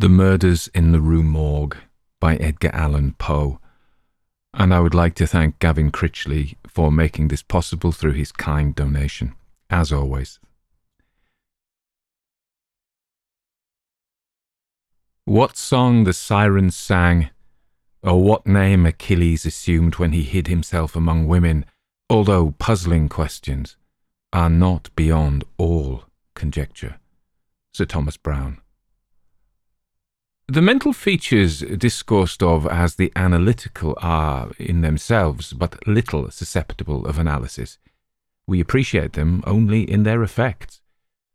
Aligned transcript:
The 0.00 0.08
Murders 0.08 0.68
in 0.74 0.92
the 0.92 1.00
Rue 1.00 1.24
Morgue 1.24 1.76
by 2.20 2.36
Edgar 2.36 2.70
Allan 2.72 3.14
Poe. 3.18 3.58
And 4.54 4.72
I 4.72 4.78
would 4.78 4.94
like 4.94 5.16
to 5.16 5.26
thank 5.26 5.58
Gavin 5.58 5.90
Critchley 5.90 6.54
for 6.68 6.92
making 6.92 7.26
this 7.26 7.42
possible 7.42 7.90
through 7.90 8.12
his 8.12 8.30
kind 8.30 8.76
donation, 8.76 9.34
as 9.68 9.92
always. 9.92 10.38
What 15.24 15.56
song 15.56 16.04
the 16.04 16.12
sirens 16.12 16.76
sang, 16.76 17.30
or 18.00 18.22
what 18.22 18.46
name 18.46 18.86
Achilles 18.86 19.44
assumed 19.44 19.96
when 19.96 20.12
he 20.12 20.22
hid 20.22 20.46
himself 20.46 20.94
among 20.94 21.26
women, 21.26 21.64
although 22.08 22.54
puzzling 22.60 23.08
questions, 23.08 23.76
are 24.32 24.48
not 24.48 24.94
beyond 24.94 25.42
all 25.56 26.04
conjecture. 26.36 27.00
Sir 27.74 27.84
Thomas 27.84 28.16
Browne. 28.16 28.60
The 30.50 30.62
mental 30.62 30.94
features 30.94 31.60
discoursed 31.60 32.42
of 32.42 32.66
as 32.66 32.94
the 32.94 33.12
analytical 33.14 33.94
are, 34.00 34.50
in 34.58 34.80
themselves, 34.80 35.52
but 35.52 35.86
little 35.86 36.30
susceptible 36.30 37.04
of 37.04 37.18
analysis. 37.18 37.76
We 38.46 38.58
appreciate 38.58 39.12
them 39.12 39.44
only 39.46 39.82
in 39.82 40.04
their 40.04 40.22
effects. 40.22 40.80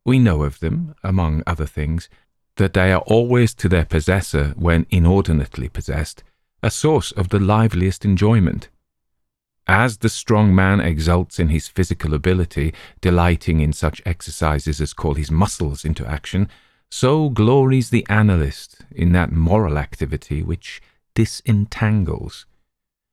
We 0.03 0.17
know 0.17 0.41
of 0.41 0.61
them, 0.61 0.95
among 1.03 1.43
other 1.45 1.67
things, 1.67 2.09
that 2.55 2.73
they 2.73 2.91
are 2.91 3.01
always 3.01 3.53
to 3.55 3.69
their 3.69 3.85
possessor, 3.85 4.55
when 4.57 4.87
inordinately 4.89 5.69
possessed, 5.69 6.23
a 6.63 6.71
source 6.71 7.11
of 7.11 7.29
the 7.29 7.39
liveliest 7.39 8.03
enjoyment. 8.03 8.69
As 9.67 9.99
the 9.99 10.09
strong 10.09 10.55
man 10.55 10.79
exults 10.79 11.37
in 11.37 11.49
his 11.49 11.67
physical 11.67 12.15
ability, 12.15 12.73
delighting 12.99 13.59
in 13.59 13.73
such 13.73 14.01
exercises 14.07 14.81
as 14.81 14.91
call 14.91 15.13
his 15.13 15.29
muscles 15.29 15.85
into 15.85 16.03
action, 16.03 16.49
so 16.95 17.27
glories 17.27 17.89
the 17.89 18.05
analyst 18.07 18.85
in 18.91 19.13
that 19.13 19.31
moral 19.31 19.79
activity 19.79 20.43
which 20.43 20.79
disentangles. 21.15 22.45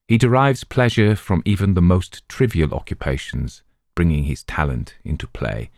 He 0.06 0.18
derives 0.18 0.64
pleasure 0.64 1.16
from 1.16 1.42
even 1.46 1.72
the 1.72 1.80
most 1.80 2.28
trivial 2.28 2.74
occupations, 2.74 3.62
bringing 3.94 4.24
his 4.24 4.42
talent 4.42 4.96
into 5.02 5.26
play. 5.26 5.70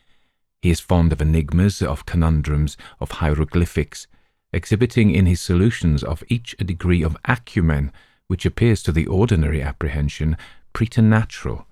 He 0.63 0.71
is 0.71 0.81
fond 0.81 1.13
of 1.13 1.23
enigmas, 1.23 1.81
of 1.81 2.05
conundrums, 2.05 2.77
of 2.99 3.13
hieroglyphics, 3.13 4.09
exhibiting 4.53 5.15
in 5.15 5.27
his 5.27 5.41
solutions 5.41 6.03
of 6.03 6.25
each 6.29 6.57
a 6.59 6.65
degree 6.65 7.05
of 7.05 7.17
acumen 7.27 7.93
which 8.27 8.45
appears 8.45 8.83
to 8.83 8.91
the 8.91 9.07
ordinary 9.07 9.63
apprehension 9.63 10.37
preternatural. 10.73 11.69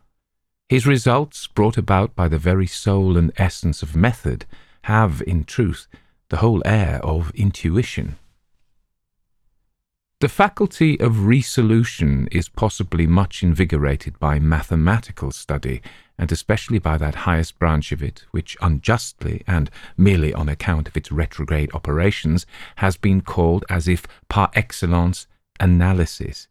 His 0.69 0.87
results, 0.87 1.49
brought 1.49 1.77
about 1.77 2.15
by 2.15 2.29
the 2.29 2.39
very 2.39 2.69
soul 2.69 3.17
and 3.17 3.33
essence 3.37 3.83
of 3.83 3.97
method, 3.97 4.47
have, 4.83 5.23
in 5.27 5.43
truth, 5.43 5.89
the 6.31 6.39
whole 6.39 6.63
air 6.65 7.01
of 7.05 7.31
intuition. 7.35 8.17
The 10.21 10.29
faculty 10.29 11.01
of 11.01 11.27
resolution 11.27 12.29
is 12.31 12.49
possibly 12.49 13.07
much 13.07 13.43
invigorated 13.43 14.19
by 14.19 14.39
mathematical 14.39 15.31
study, 15.31 15.81
and 16.19 16.31
especially 16.31 16.79
by 16.79 16.99
that 16.99 17.27
highest 17.27 17.59
branch 17.59 17.91
of 17.91 18.03
it, 18.03 18.27
which 18.31 18.57
unjustly, 18.61 19.43
and 19.47 19.71
merely 19.97 20.35
on 20.35 20.49
account 20.49 20.89
of 20.89 20.97
its 20.97 21.11
retrograde 21.11 21.75
operations, 21.75 22.45
has 22.77 22.97
been 22.97 23.23
called 23.23 23.65
as 23.71 23.89
if 23.89 24.07
par 24.29 24.51
excellence 24.55 25.27
analysis. 25.59 26.49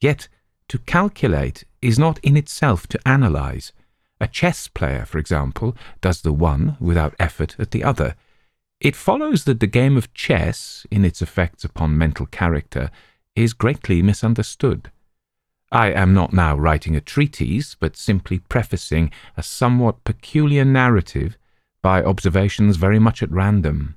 Yet 0.00 0.28
to 0.68 0.78
calculate 0.78 1.64
is 1.82 1.98
not 1.98 2.18
in 2.20 2.36
itself 2.36 2.86
to 2.88 3.00
analyze. 3.06 3.72
A 4.20 4.26
chess 4.26 4.68
player, 4.68 5.04
for 5.04 5.18
example, 5.18 5.76
does 6.00 6.22
the 6.22 6.32
one 6.32 6.78
without 6.80 7.14
effort 7.20 7.56
at 7.58 7.72
the 7.72 7.84
other. 7.84 8.16
It 8.82 8.96
follows 8.96 9.44
that 9.44 9.60
the 9.60 9.68
game 9.68 9.96
of 9.96 10.12
chess, 10.12 10.84
in 10.90 11.04
its 11.04 11.22
effects 11.22 11.62
upon 11.62 11.96
mental 11.96 12.26
character, 12.26 12.90
is 13.36 13.52
greatly 13.52 14.02
misunderstood. 14.02 14.90
I 15.70 15.92
am 15.92 16.12
not 16.12 16.32
now 16.32 16.56
writing 16.56 16.96
a 16.96 17.00
treatise, 17.00 17.76
but 17.76 17.96
simply 17.96 18.40
prefacing 18.40 19.12
a 19.36 19.42
somewhat 19.44 20.02
peculiar 20.02 20.64
narrative 20.64 21.38
by 21.80 22.02
observations 22.02 22.76
very 22.76 22.98
much 22.98 23.22
at 23.22 23.30
random. 23.30 23.94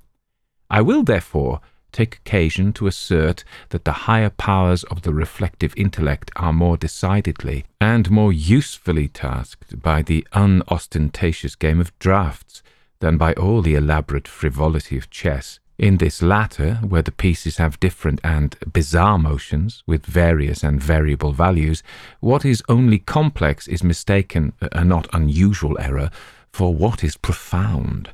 I 0.70 0.84
will, 0.84 1.02
therefore, 1.02 1.62
take 1.92 2.18
occasion 2.18 2.72
to 2.74 2.86
assert 2.86 3.44
that 3.70 3.86
the 3.86 4.06
higher 4.06 4.30
powers 4.30 4.84
of 4.84 5.02
the 5.02 5.16
reflective 5.16 5.74
intellect 5.76 6.30
are 6.36 6.54
more 6.54 6.78
decidedly 6.78 7.66
and 7.82 8.12
more 8.12 8.32
usefully 8.32 9.08
tasked 9.08 9.82
by 9.82 10.04
the 10.04 10.28
unostentatious 10.34 11.56
game 11.56 11.80
of 11.80 11.98
draughts 11.98 12.62
than 13.00 13.18
by 13.18 13.34
all 13.34 13.62
the 13.62 13.76
elaborate 13.76 14.28
frivolity 14.28 14.98
of 14.98 15.10
chess. 15.10 15.60
In 15.78 15.98
this 15.98 16.22
latter, 16.22 16.76
where 16.76 17.02
the 17.02 17.12
pieces 17.12 17.58
have 17.58 17.80
different 17.82 18.22
and 18.24 18.56
bizarre 18.72 19.20
motions, 19.20 19.84
with 19.86 20.06
various 20.06 20.64
and 20.64 20.82
variable 20.82 21.34
values, 21.34 21.84
what 22.22 22.46
is 22.46 22.64
only 22.70 22.98
complex 22.98 23.68
is 23.68 23.84
mistaken, 23.84 24.54
a 24.62 24.86
not 24.86 25.08
unusual 25.12 25.78
error, 25.80 26.10
for 26.54 26.74
what 26.74 27.04
is 27.04 27.18
profound. 27.18 28.12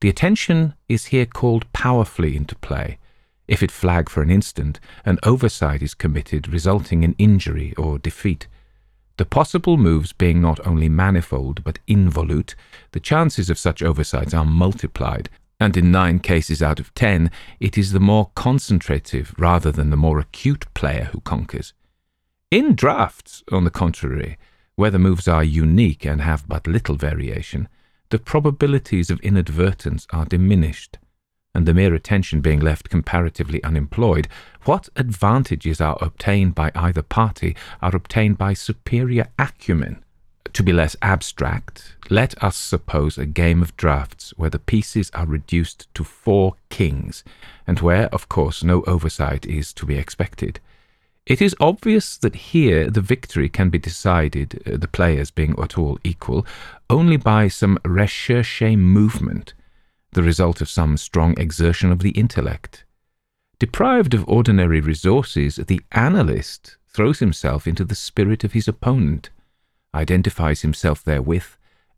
The 0.00 0.08
attention 0.08 0.74
is 0.88 1.06
here 1.06 1.26
called 1.26 1.72
powerfully 1.72 2.36
into 2.36 2.56
play. 2.56 2.98
If 3.46 3.62
it 3.62 3.70
flag 3.70 4.08
for 4.08 4.22
an 4.22 4.30
instant, 4.30 4.80
an 5.04 5.20
oversight 5.22 5.82
is 5.82 5.94
committed, 5.94 6.48
resulting 6.48 7.04
in 7.04 7.14
injury 7.18 7.72
or 7.78 7.98
defeat. 7.98 8.48
The 9.18 9.24
possible 9.24 9.78
moves 9.78 10.12
being 10.12 10.42
not 10.42 10.64
only 10.66 10.88
manifold 10.88 11.64
but 11.64 11.78
involute, 11.86 12.54
the 12.92 13.00
chances 13.00 13.48
of 13.48 13.58
such 13.58 13.82
oversights 13.82 14.34
are 14.34 14.44
multiplied, 14.44 15.30
and 15.58 15.74
in 15.76 15.90
nine 15.90 16.18
cases 16.18 16.62
out 16.62 16.78
of 16.78 16.92
ten, 16.94 17.30
it 17.58 17.78
is 17.78 17.92
the 17.92 18.00
more 18.00 18.30
concentrative 18.34 19.34
rather 19.38 19.72
than 19.72 19.88
the 19.88 19.96
more 19.96 20.18
acute 20.18 20.66
player 20.74 21.04
who 21.12 21.20
conquers. 21.20 21.72
In 22.50 22.74
draughts, 22.74 23.42
on 23.50 23.64
the 23.64 23.70
contrary, 23.70 24.36
where 24.74 24.90
the 24.90 24.98
moves 24.98 25.26
are 25.26 25.42
unique 25.42 26.04
and 26.04 26.20
have 26.20 26.46
but 26.46 26.66
little 26.66 26.96
variation, 26.96 27.68
the 28.10 28.18
probabilities 28.18 29.10
of 29.10 29.18
inadvertence 29.20 30.06
are 30.12 30.26
diminished 30.26 30.98
and 31.56 31.64
the 31.64 31.72
mere 31.72 31.94
attention 31.94 32.42
being 32.42 32.60
left 32.60 32.90
comparatively 32.90 33.64
unemployed, 33.64 34.28
what 34.64 34.90
advantages 34.94 35.80
are 35.80 35.96
obtained 36.02 36.54
by 36.54 36.70
either 36.74 37.00
party 37.00 37.56
are 37.80 37.96
obtained 37.96 38.36
by 38.36 38.52
superior 38.52 39.26
acumen. 39.38 40.04
To 40.52 40.62
be 40.62 40.74
less 40.74 40.96
abstract, 41.00 41.96
let 42.10 42.42
us 42.44 42.56
suppose 42.56 43.16
a 43.16 43.24
game 43.24 43.62
of 43.62 43.74
draughts 43.78 44.34
where 44.36 44.50
the 44.50 44.58
pieces 44.58 45.10
are 45.14 45.24
reduced 45.24 45.88
to 45.94 46.04
four 46.04 46.56
kings, 46.68 47.24
and 47.66 47.80
where, 47.80 48.08
of 48.14 48.28
course, 48.28 48.62
no 48.62 48.82
oversight 48.82 49.46
is 49.46 49.72
to 49.72 49.86
be 49.86 49.96
expected. 49.96 50.60
It 51.24 51.40
is 51.40 51.56
obvious 51.58 52.18
that 52.18 52.36
here 52.36 52.90
the 52.90 53.00
victory 53.00 53.48
can 53.48 53.70
be 53.70 53.78
decided, 53.78 54.62
uh, 54.66 54.76
the 54.76 54.88
players 54.88 55.30
being 55.30 55.54
at 55.58 55.78
all 55.78 55.98
equal, 56.04 56.46
only 56.90 57.16
by 57.16 57.48
some 57.48 57.78
recherche 57.82 58.76
movement, 58.76 59.54
the 60.16 60.22
result 60.22 60.62
of 60.62 60.68
some 60.68 60.96
strong 60.96 61.38
exertion 61.38 61.92
of 61.92 61.98
the 61.98 62.12
intellect. 62.12 62.86
Deprived 63.58 64.14
of 64.14 64.26
ordinary 64.26 64.80
resources, 64.80 65.56
the 65.56 65.82
analyst 65.92 66.78
throws 66.88 67.18
himself 67.18 67.66
into 67.66 67.84
the 67.84 67.94
spirit 67.94 68.42
of 68.42 68.52
his 68.52 68.66
opponent, 68.66 69.28
identifies 69.94 70.62
himself 70.62 71.04
therewith, 71.04 71.48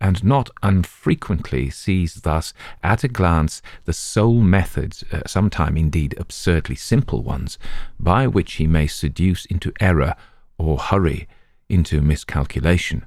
and 0.01 0.25
not 0.25 0.51
unfrequently 0.65 1.71
sees 1.71 2.15
thus 2.23 2.53
at 2.83 3.05
a 3.05 3.09
glance 3.09 3.62
the 3.84 3.93
sole 3.93 4.41
methods, 4.41 5.05
uh, 5.12 5.21
sometime 5.25 5.77
indeed 5.77 6.17
absurdly 6.19 6.75
simple 6.75 7.23
ones, 7.23 7.56
by 8.00 8.27
which 8.27 8.55
he 8.55 8.67
may 8.67 8.89
seduce 8.89 9.45
into 9.45 9.73
error 9.79 10.17
or 10.59 10.77
hurry 10.77 11.29
into 11.69 12.00
miscalculation. 12.00 13.06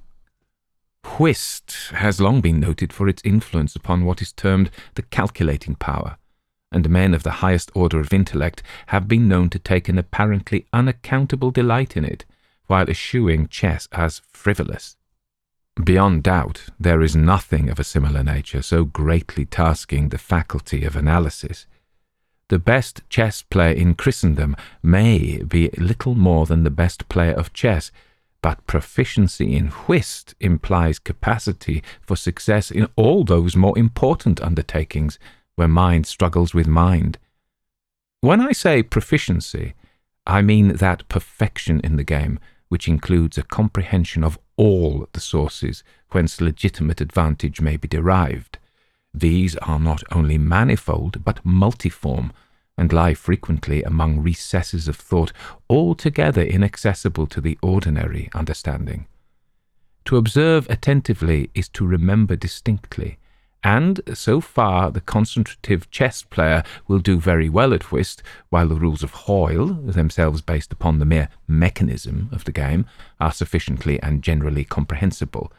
Whist 1.18 1.92
has 1.94 2.20
long 2.20 2.42
been 2.42 2.60
noted 2.60 2.92
for 2.94 3.08
its 3.08 3.22
influence 3.24 3.76
upon 3.76 4.06
what 4.06 4.22
is 4.22 4.34
termed 4.34 4.72
the 4.96 5.04
calculating 5.04 5.76
power, 5.76 6.18
and 6.72 6.90
men 6.90 7.14
of 7.14 7.24
the 7.24 7.42
highest 7.44 7.72
order 7.76 8.00
of 8.00 8.14
intellect 8.14 8.64
have 8.88 9.08
been 9.08 9.28
known 9.28 9.50
to 9.52 9.60
take 9.60 9.90
an 9.90 9.98
apparently 9.98 10.66
unaccountable 10.74 11.52
delight 11.52 11.96
in 11.96 12.06
it, 12.06 12.26
while 12.68 12.90
eschewing 12.90 13.48
chess 13.48 13.88
as 13.92 14.22
frivolous. 14.32 14.96
Beyond 15.84 16.24
doubt, 16.24 16.66
there 16.80 17.02
is 17.02 17.16
nothing 17.16 17.70
of 17.70 17.80
a 17.80 17.84
similar 17.84 18.24
nature 18.24 18.62
so 18.62 18.84
greatly 18.84 19.46
tasking 19.46 20.10
the 20.10 20.18
faculty 20.18 20.84
of 20.84 20.96
analysis. 20.96 21.66
The 22.50 22.60
best 22.60 23.02
chess 23.10 23.42
player 23.42 23.74
in 23.74 23.96
Christendom 23.96 24.56
may 24.84 25.42
be 25.44 25.70
little 25.78 26.16
more 26.16 26.46
than 26.46 26.64
the 26.64 26.70
best 26.70 27.08
player 27.10 27.34
of 27.34 27.54
chess, 27.54 27.92
but 28.42 28.66
proficiency 28.66 29.56
in 29.56 29.68
whist 29.88 30.36
implies 30.40 31.00
capacity 31.00 31.84
for 32.02 32.16
success 32.16 32.72
in 32.72 32.88
all 32.96 33.24
those 33.24 33.56
more 33.56 33.78
important 33.78 34.42
undertakings 34.42 35.20
where 35.56 35.68
mind 35.68 36.06
struggles 36.08 36.54
with 36.54 36.68
mind. 36.68 37.18
When 38.22 38.42
I 38.42 38.52
say 38.52 38.84
proficiency, 38.84 39.74
I 40.26 40.42
mean 40.42 40.78
that 40.78 41.08
perfection 41.10 41.82
in 41.84 41.96
the 41.98 42.04
game 42.04 42.40
which 42.70 42.88
includes 42.88 43.38
a 43.38 43.44
comprehension 43.44 44.24
of 44.24 44.40
all 44.56 45.08
the 45.12 45.20
sources 45.20 45.84
whence 46.12 46.40
legitimate 46.40 47.02
advantage 47.02 47.60
may 47.60 47.76
be 47.76 47.88
derived. 47.88 48.60
These 49.14 49.58
are 49.58 49.80
not 49.80 50.04
only 50.12 50.38
manifold 50.38 51.26
but 51.26 51.44
multiform, 51.44 52.32
and 52.82 52.92
lie 52.92 53.14
frequently 53.14 53.84
among 53.84 54.20
recesses 54.20 54.88
of 54.88 54.96
thought 54.96 55.32
altogether 55.70 56.42
inaccessible 56.42 57.28
to 57.28 57.40
the 57.40 57.56
ordinary 57.62 58.28
understanding. 58.34 59.06
To 60.06 60.18
observe 60.18 60.66
attentively 60.68 61.52
is 61.54 61.70
to 61.70 61.86
remember 61.86 62.36
distinctly, 62.36 63.20
and 63.64 64.02
so 64.16 64.42
far 64.42 64.90
the 64.90 65.00
concentrative 65.00 65.92
chess 65.92 66.24
player 66.24 66.64
will 66.88 66.98
do 66.98 67.20
very 67.20 67.50
well 67.50 67.72
at 67.72 67.92
whist, 67.92 68.24
while 68.50 68.68
the 68.68 68.82
rules 68.84 69.04
of 69.04 69.12
Hoyle, 69.12 69.68
themselves 69.68 70.42
based 70.42 70.74
upon 70.74 70.98
the 70.98 71.06
mere 71.06 71.30
mechanism 71.48 72.30
of 72.32 72.46
the 72.46 72.52
game, 72.52 72.88
are 73.20 73.32
sufficiently 73.32 74.02
and 74.02 74.24
generally 74.24 74.64
comprehensible. 74.64 75.54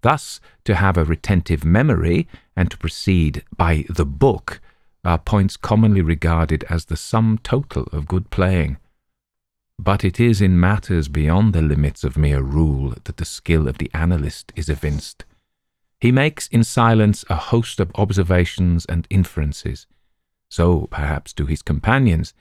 Thus, 0.00 0.40
to 0.64 0.74
have 0.74 0.98
a 0.98 1.04
retentive 1.04 1.64
memory 1.64 2.26
and 2.56 2.68
to 2.72 2.76
proceed 2.76 3.44
by 3.56 3.84
the 3.88 4.04
book 4.04 4.60
are 5.06 5.18
points 5.18 5.56
commonly 5.56 6.02
regarded 6.02 6.64
as 6.68 6.86
the 6.86 6.96
sum 6.96 7.38
total 7.42 7.84
of 7.92 8.08
good 8.08 8.28
playing. 8.30 8.76
But 9.78 10.04
it 10.04 10.18
is 10.18 10.40
in 10.40 10.58
matters 10.58 11.08
beyond 11.08 11.52
the 11.52 11.62
limits 11.62 12.02
of 12.02 12.16
mere 12.16 12.40
rule 12.40 12.94
that 13.04 13.16
the 13.16 13.24
skill 13.24 13.68
of 13.68 13.78
the 13.78 13.90
analyst 13.94 14.52
is 14.56 14.68
evinced. 14.68 15.24
He 16.00 16.10
makes 16.10 16.48
in 16.48 16.64
silence 16.64 17.24
a 17.30 17.36
host 17.36 17.78
of 17.78 17.92
observations 17.94 18.84
and 18.86 19.06
inferences. 19.08 19.86
So, 20.50 20.88
perhaps, 20.90 21.32
do 21.32 21.46
his 21.46 21.62
companions, 21.62 22.34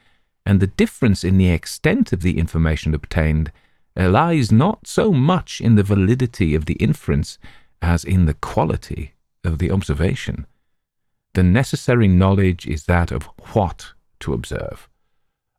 and 0.46 0.60
the 0.60 0.68
difference 0.68 1.24
in 1.24 1.38
the 1.38 1.50
extent 1.50 2.14
of 2.14 2.22
the 2.22 2.38
information 2.38 2.94
obtained 2.94 3.52
lies 3.96 4.52
not 4.52 4.88
so 4.88 5.12
much 5.12 5.62
in 5.62 5.76
the 5.76 5.84
validity 5.84 6.56
of 6.56 6.66
the 6.66 6.74
inference 6.74 7.38
as 7.82 8.04
in 8.04 8.26
the 8.26 8.34
quality 8.34 9.14
of 9.44 9.60
the 9.60 9.72
observation. 9.72 10.46
The 11.36 11.44
necessary 11.44 12.08
knowledge 12.08 12.66
is 12.66 12.86
that 12.86 13.12
of 13.12 13.24
what 13.54 13.92
to 14.22 14.34
observe. 14.34 14.88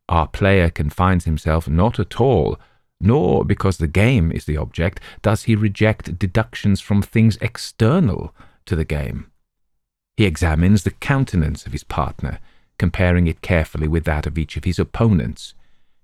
Our 0.09 0.27
player 0.27 0.69
confines 0.71 1.25
himself 1.25 1.69
not 1.69 1.99
at 1.99 2.19
all 2.19 2.59
nor, 2.99 3.45
because 3.45 3.77
the 3.77 3.87
game 3.87 4.31
is 4.31 4.45
the 4.45 4.57
object, 4.57 4.99
does 5.21 5.43
he 5.43 5.55
reject 5.55 6.17
deductions 6.17 6.81
from 6.81 7.03
things 7.03 7.37
external 7.41 8.33
to 8.65 8.75
the 8.75 8.85
game. 8.85 9.27
He 10.15 10.25
examines 10.25 10.81
the 10.81 10.89
countenance 10.89 11.67
of 11.67 11.73
his 11.73 11.83
partner, 11.83 12.39
comparing 12.79 13.27
it 13.27 13.41
carefully 13.41 13.87
with 13.87 14.03
that 14.05 14.25
of 14.25 14.35
each 14.35 14.57
of 14.57 14.63
his 14.63 14.79
opponents. 14.79 15.53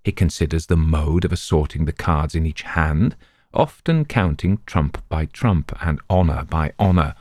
He 0.03 0.11
considers 0.11 0.67
the 0.67 0.77
mode 0.77 1.25
of 1.25 1.31
assorting 1.31 1.85
the 1.85 1.91
cards 1.91 2.35
in 2.35 2.45
each 2.45 2.61
hand, 2.61 3.15
often 3.55 4.05
counting 4.05 4.59
trump 4.67 5.03
by 5.09 5.25
trump 5.25 5.75
and 5.81 5.99
honour 6.11 6.45
by 6.47 6.73
honour, 6.79 7.15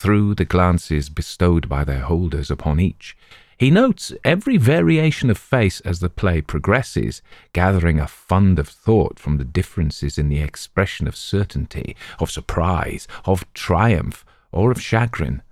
through 0.00 0.34
the 0.34 0.46
glances 0.46 1.10
bestowed 1.10 1.68
by 1.68 1.84
their 1.84 2.00
holders 2.00 2.50
upon 2.50 2.80
each. 2.80 3.16
He 3.58 3.70
notes 3.70 4.14
every 4.24 4.56
variation 4.56 5.28
of 5.28 5.36
face 5.36 5.80
as 5.80 6.00
the 6.00 6.08
play 6.08 6.40
progresses, 6.40 7.20
gathering 7.52 8.00
a 8.00 8.08
fund 8.08 8.58
of 8.58 8.66
thought 8.66 9.18
from 9.18 9.36
the 9.36 9.44
differences 9.44 10.16
in 10.16 10.30
the 10.30 10.40
expression 10.40 11.06
of 11.06 11.14
certainty, 11.14 11.94
of 12.18 12.30
surprise, 12.30 13.06
of 13.26 13.44
triumph, 13.52 14.24
or 14.50 14.70
of 14.70 14.80
chagrin. 14.80 15.42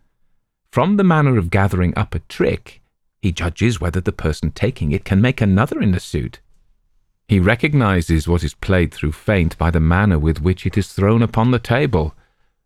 From 0.72 0.96
the 0.96 1.04
manner 1.04 1.36
of 1.36 1.50
gathering 1.50 1.92
up 1.96 2.14
a 2.14 2.20
trick, 2.20 2.80
he 3.20 3.32
judges 3.32 3.80
whether 3.80 4.00
the 4.00 4.12
person 4.12 4.50
taking 4.50 4.92
it 4.92 5.04
can 5.04 5.20
make 5.20 5.42
another 5.42 5.82
in 5.82 5.92
the 5.92 6.00
suit. 6.00 6.40
He 7.28 7.38
recognizes 7.38 8.26
what 8.26 8.42
is 8.42 8.54
played 8.54 8.94
through 8.94 9.12
feint 9.12 9.58
by 9.58 9.70
the 9.70 9.80
manner 9.80 10.18
with 10.18 10.40
which 10.40 10.64
it 10.64 10.78
is 10.78 10.90
thrown 10.90 11.20
upon 11.20 11.50
the 11.50 11.58
table. 11.58 12.14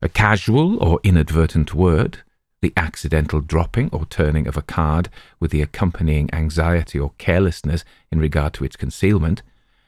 A 0.05 0.09
casual 0.09 0.83
or 0.83 0.99
inadvertent 1.05 1.75
word, 1.75 2.19
the 2.61 2.73
accidental 2.77 3.41
dropping 3.41 3.89
or 3.93 4.05
turning 4.07 4.49
of 4.49 4.57
a 4.57 4.63
card 4.63 5.09
with 5.39 5.53
the 5.53 5.63
accompanying 5.63 6.29
anxiety 6.33 6.99
or 6.99 7.13
carelessness 7.19 7.85
in 8.11 8.19
regard 8.19 8.53
to 8.55 8.65
its 8.65 8.75
concealment, 8.75 9.43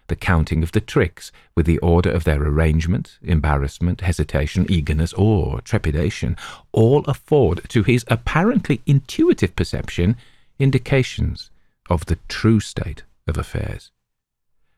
the 0.06 0.14
counting 0.14 0.62
of 0.62 0.70
the 0.70 0.80
tricks 0.80 1.32
with 1.56 1.66
the 1.66 1.78
order 1.78 2.12
of 2.12 2.22
their 2.22 2.40
arrangement, 2.40 3.18
embarrassment, 3.22 4.02
hesitation, 4.02 4.66
eagerness, 4.68 5.12
or 5.14 5.60
trepidation, 5.62 6.36
all 6.70 7.04
afford 7.06 7.68
to 7.70 7.82
his 7.82 8.04
apparently 8.06 8.82
intuitive 8.86 9.56
perception 9.56 10.16
indications 10.60 11.50
of 11.90 12.06
the 12.06 12.18
true 12.28 12.60
state 12.60 13.02
of 13.26 13.36
affairs. 13.36 13.90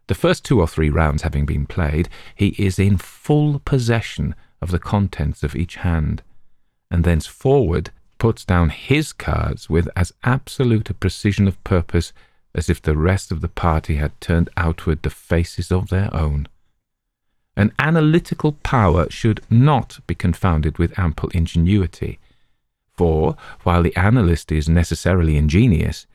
The 0.06 0.14
first 0.14 0.46
two 0.46 0.60
or 0.60 0.66
three 0.66 0.88
rounds 0.88 1.24
having 1.24 1.44
been 1.44 1.66
played, 1.66 2.08
he 2.34 2.54
is 2.56 2.78
in 2.78 2.96
full 2.96 3.58
possession 3.58 4.34
of 4.60 4.70
the 4.70 4.78
contents 4.78 5.42
of 5.42 5.54
each 5.54 5.76
hand 5.76 6.22
and 6.90 7.04
thenceforward 7.04 7.90
puts 8.18 8.44
down 8.44 8.70
his 8.70 9.12
cards 9.12 9.68
with 9.68 9.88
as 9.96 10.12
absolute 10.24 10.88
a 10.90 10.94
precision 10.94 11.46
of 11.46 11.62
purpose 11.64 12.12
as 12.54 12.70
if 12.70 12.80
the 12.80 12.96
rest 12.96 13.30
of 13.30 13.40
the 13.42 13.48
party 13.48 13.96
had 13.96 14.18
turned 14.20 14.48
outward 14.56 15.02
the 15.02 15.10
faces 15.10 15.70
of 15.70 15.88
their 15.88 16.12
own. 16.14 16.48
An 17.56 17.72
analytical 17.78 18.52
power 18.52 19.06
should 19.10 19.40
not 19.50 20.00
be 20.06 20.14
confounded 20.14 20.78
with 20.78 20.98
ample 20.98 21.28
ingenuity, 21.30 22.18
for 22.94 23.36
while 23.62 23.82
the 23.82 23.96
analyst 23.96 24.50
is 24.50 24.68
necessarily 24.68 25.36
ingenious, 25.36 26.06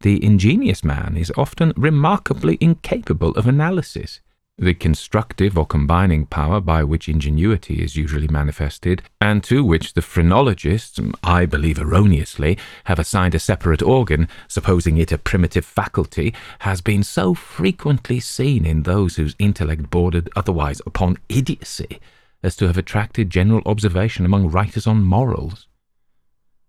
the 0.00 0.22
ingenious 0.22 0.84
man 0.84 1.16
is 1.16 1.32
often 1.36 1.72
remarkably 1.76 2.58
incapable 2.60 3.30
of 3.30 3.46
analysis. 3.46 4.20
The 4.58 4.72
constructive 4.72 5.58
or 5.58 5.66
combining 5.66 6.24
power 6.24 6.62
by 6.62 6.82
which 6.82 7.10
ingenuity 7.10 7.82
is 7.82 7.94
usually 7.94 8.26
manifested, 8.26 9.02
and 9.20 9.44
to 9.44 9.62
which 9.62 9.92
the 9.92 10.00
phrenologists, 10.00 10.98
I 11.22 11.44
believe 11.44 11.78
erroneously, 11.78 12.56
have 12.84 12.98
assigned 12.98 13.34
a 13.34 13.38
separate 13.38 13.82
organ, 13.82 14.28
supposing 14.48 14.96
it 14.96 15.12
a 15.12 15.18
primitive 15.18 15.66
faculty, 15.66 16.32
has 16.60 16.80
been 16.80 17.02
so 17.02 17.34
frequently 17.34 18.18
seen 18.18 18.64
in 18.64 18.84
those 18.84 19.16
whose 19.16 19.36
intellect 19.38 19.90
bordered 19.90 20.30
otherwise 20.34 20.80
upon 20.86 21.18
idiocy, 21.28 22.00
as 22.42 22.56
to 22.56 22.66
have 22.66 22.78
attracted 22.78 23.28
general 23.28 23.60
observation 23.66 24.24
among 24.24 24.50
writers 24.50 24.86
on 24.86 25.04
morals. 25.04 25.66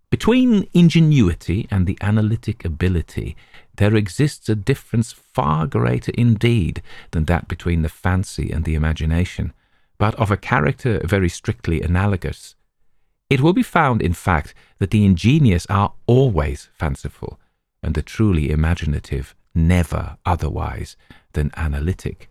Between 0.09 0.67
ingenuity 0.73 1.67
and 1.71 1.87
the 1.87 1.97
analytic 2.01 2.65
ability, 2.65 3.37
there 3.77 3.95
exists 3.95 4.49
a 4.49 4.55
difference 4.55 5.11
far 5.11 5.65
greater 5.65 6.11
indeed 6.17 6.81
than 7.11 7.25
that 7.25 7.47
between 7.47 7.81
the 7.81 7.89
fancy 7.89 8.51
and 8.51 8.65
the 8.65 8.75
imagination, 8.75 9.53
but 9.97 10.15
of 10.15 10.29
a 10.29 10.37
character 10.37 11.01
very 11.03 11.29
strictly 11.29 11.81
analogous. 11.81 12.55
It 13.29 13.41
will 13.41 13.53
be 13.53 13.63
found, 13.63 14.01
in 14.01 14.13
fact, 14.13 14.53
that 14.79 14.91
the 14.91 15.05
ingenious 15.05 15.65
are 15.67 15.93
always 16.05 16.69
fanciful, 16.73 17.39
and 17.83 17.93
the 17.93 18.01
truly 18.01 18.49
imaginative 18.49 19.35
never 19.53 20.17
otherwise 20.25 20.95
than 21.33 21.51
analytic. 21.57 22.29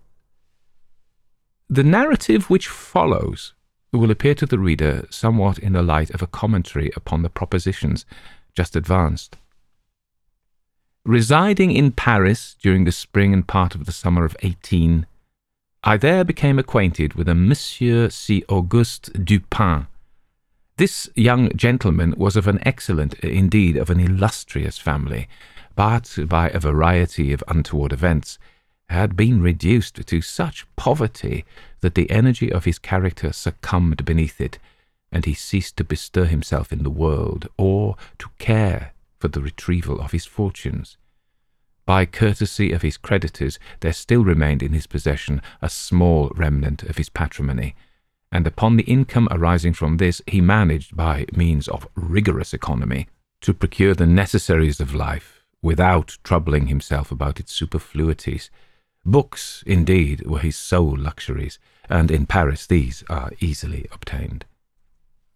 The 1.68 1.84
narrative 1.84 2.48
which 2.48 2.68
follows 2.68 3.54
will 3.92 4.10
appear 4.10 4.34
to 4.34 4.46
the 4.46 4.58
reader 4.58 5.06
somewhat 5.10 5.58
in 5.58 5.72
the 5.72 5.82
light 5.82 6.10
of 6.10 6.22
a 6.22 6.26
commentary 6.26 6.90
upon 6.96 7.22
the 7.22 7.30
propositions 7.30 8.04
just 8.54 8.76
advanced. 8.76 9.36
Residing 11.06 11.70
in 11.70 11.92
Paris 11.92 12.56
during 12.60 12.82
the 12.82 12.90
spring 12.90 13.32
and 13.32 13.46
part 13.46 13.76
of 13.76 13.86
the 13.86 13.92
summer 13.92 14.24
of 14.24 14.36
18, 14.42 15.06
I 15.84 15.96
there 15.96 16.24
became 16.24 16.58
acquainted 16.58 17.14
with 17.14 17.28
a 17.28 17.34
Monsieur 17.34 18.08
C. 18.10 18.42
Auguste 18.48 19.24
Dupin. 19.24 19.86
This 20.78 21.08
young 21.14 21.56
gentleman 21.56 22.12
was 22.16 22.34
of 22.34 22.48
an 22.48 22.58
excellent, 22.66 23.14
indeed 23.20 23.76
of 23.76 23.88
an 23.88 24.00
illustrious 24.00 24.78
family, 24.78 25.28
but 25.76 26.18
by 26.26 26.48
a 26.48 26.58
variety 26.58 27.32
of 27.32 27.44
untoward 27.46 27.92
events, 27.92 28.40
had 28.88 29.14
been 29.14 29.40
reduced 29.40 30.04
to 30.04 30.20
such 30.20 30.66
poverty 30.74 31.44
that 31.82 31.94
the 31.94 32.10
energy 32.10 32.50
of 32.50 32.64
his 32.64 32.80
character 32.80 33.32
succumbed 33.32 34.04
beneath 34.04 34.40
it, 34.40 34.58
and 35.12 35.24
he 35.24 35.34
ceased 35.34 35.76
to 35.76 35.84
bestir 35.84 36.24
himself 36.24 36.72
in 36.72 36.82
the 36.82 36.90
world, 36.90 37.46
or 37.56 37.94
to 38.18 38.28
care 38.40 38.90
for 39.26 39.30
the 39.30 39.42
retrieval 39.42 40.00
of 40.00 40.12
his 40.12 40.24
fortunes. 40.24 40.96
By 41.84 42.06
courtesy 42.06 42.70
of 42.70 42.82
his 42.82 42.96
creditors, 42.96 43.58
there 43.80 43.92
still 43.92 44.22
remained 44.22 44.62
in 44.62 44.72
his 44.72 44.86
possession 44.86 45.42
a 45.60 45.68
small 45.68 46.30
remnant 46.36 46.84
of 46.84 46.96
his 46.96 47.08
patrimony, 47.08 47.74
and 48.30 48.46
upon 48.46 48.76
the 48.76 48.84
income 48.84 49.26
arising 49.32 49.72
from 49.72 49.96
this 49.96 50.22
he 50.28 50.40
managed, 50.40 50.96
by 50.96 51.26
means 51.32 51.66
of 51.66 51.88
rigorous 51.96 52.54
economy, 52.54 53.08
to 53.40 53.52
procure 53.52 53.94
the 53.94 54.06
necessaries 54.06 54.78
of 54.78 54.94
life 54.94 55.42
without 55.60 56.18
troubling 56.22 56.68
himself 56.68 57.10
about 57.10 57.40
its 57.40 57.52
superfluities, 57.52 58.48
Books, 59.04 59.62
indeed, 59.66 60.24
were 60.26 60.40
his 60.40 60.56
sole 60.56 60.96
luxuries, 60.96 61.58
and 61.88 62.12
in 62.12 62.26
Paris 62.26 62.66
these 62.66 63.02
are 63.08 63.30
easily 63.40 63.86
obtained. 63.90 64.44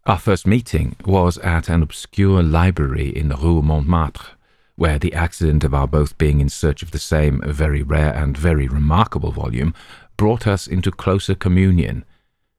Our 0.07 0.17
first 0.17 0.47
meeting 0.47 0.95
was 1.05 1.37
at 1.39 1.69
an 1.69 1.83
obscure 1.83 2.41
library 2.41 3.09
in 3.09 3.29
the 3.29 3.35
Rue 3.35 3.61
Montmartre, 3.61 4.31
where 4.75 4.97
the 4.97 5.13
accident 5.13 5.63
of 5.63 5.75
our 5.75 5.87
both 5.87 6.17
being 6.17 6.41
in 6.41 6.49
search 6.49 6.81
of 6.81 6.89
the 6.89 6.97
same 6.97 7.39
very 7.45 7.83
rare 7.83 8.11
and 8.11 8.35
very 8.35 8.67
remarkable 8.67 9.31
volume 9.31 9.75
brought 10.17 10.47
us 10.47 10.65
into 10.65 10.89
closer 10.89 11.35
communion. 11.35 12.03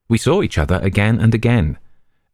We 0.08 0.18
saw 0.18 0.42
each 0.42 0.56
other 0.56 0.78
again 0.84 1.18
and 1.18 1.34
again, 1.34 1.78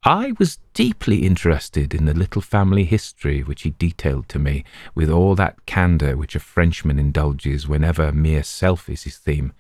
I 0.05 0.35
was 0.39 0.59
deeply 0.75 1.25
interested 1.25 1.95
in 1.95 2.05
the 2.05 2.13
little 2.13 2.43
family 2.43 2.85
history 2.85 3.41
which 3.41 3.63
he 3.63 3.75
detailed 3.79 4.29
to 4.29 4.39
me 4.39 4.63
with 4.95 5.09
all 5.09 5.35
that 5.37 5.65
candour 5.65 6.19
which 6.19 6.37
a 6.37 6.41
Frenchman 6.41 6.99
indulges 6.99 7.67
whenever 7.67 8.13
mere 8.13 8.43
self 8.43 8.91
is 8.91 9.05
his 9.05 9.17
theme. 9.17 9.55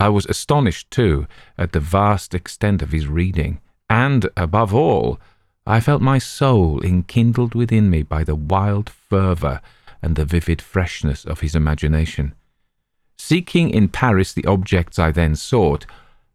I 0.00 0.08
was 0.08 0.24
astonished, 0.24 0.90
too, 0.90 1.26
at 1.58 1.72
the 1.72 1.80
vast 1.80 2.34
extent 2.34 2.80
of 2.80 2.92
his 2.92 3.06
reading, 3.06 3.60
and, 3.90 4.30
above 4.36 4.72
all, 4.72 5.18
I 5.66 5.80
felt 5.80 6.00
my 6.00 6.18
soul 6.18 6.80
enkindled 6.82 7.54
within 7.54 7.90
me 7.90 8.02
by 8.02 8.22
the 8.24 8.36
wild 8.36 8.88
fervour 8.88 9.60
and 10.00 10.14
the 10.14 10.24
vivid 10.24 10.62
freshness 10.62 11.24
of 11.24 11.40
his 11.40 11.56
imagination. 11.56 12.32
Seeking 13.18 13.68
in 13.68 13.88
Paris 13.88 14.32
the 14.32 14.46
objects 14.46 14.98
I 14.98 15.10
then 15.10 15.34
sought, 15.34 15.84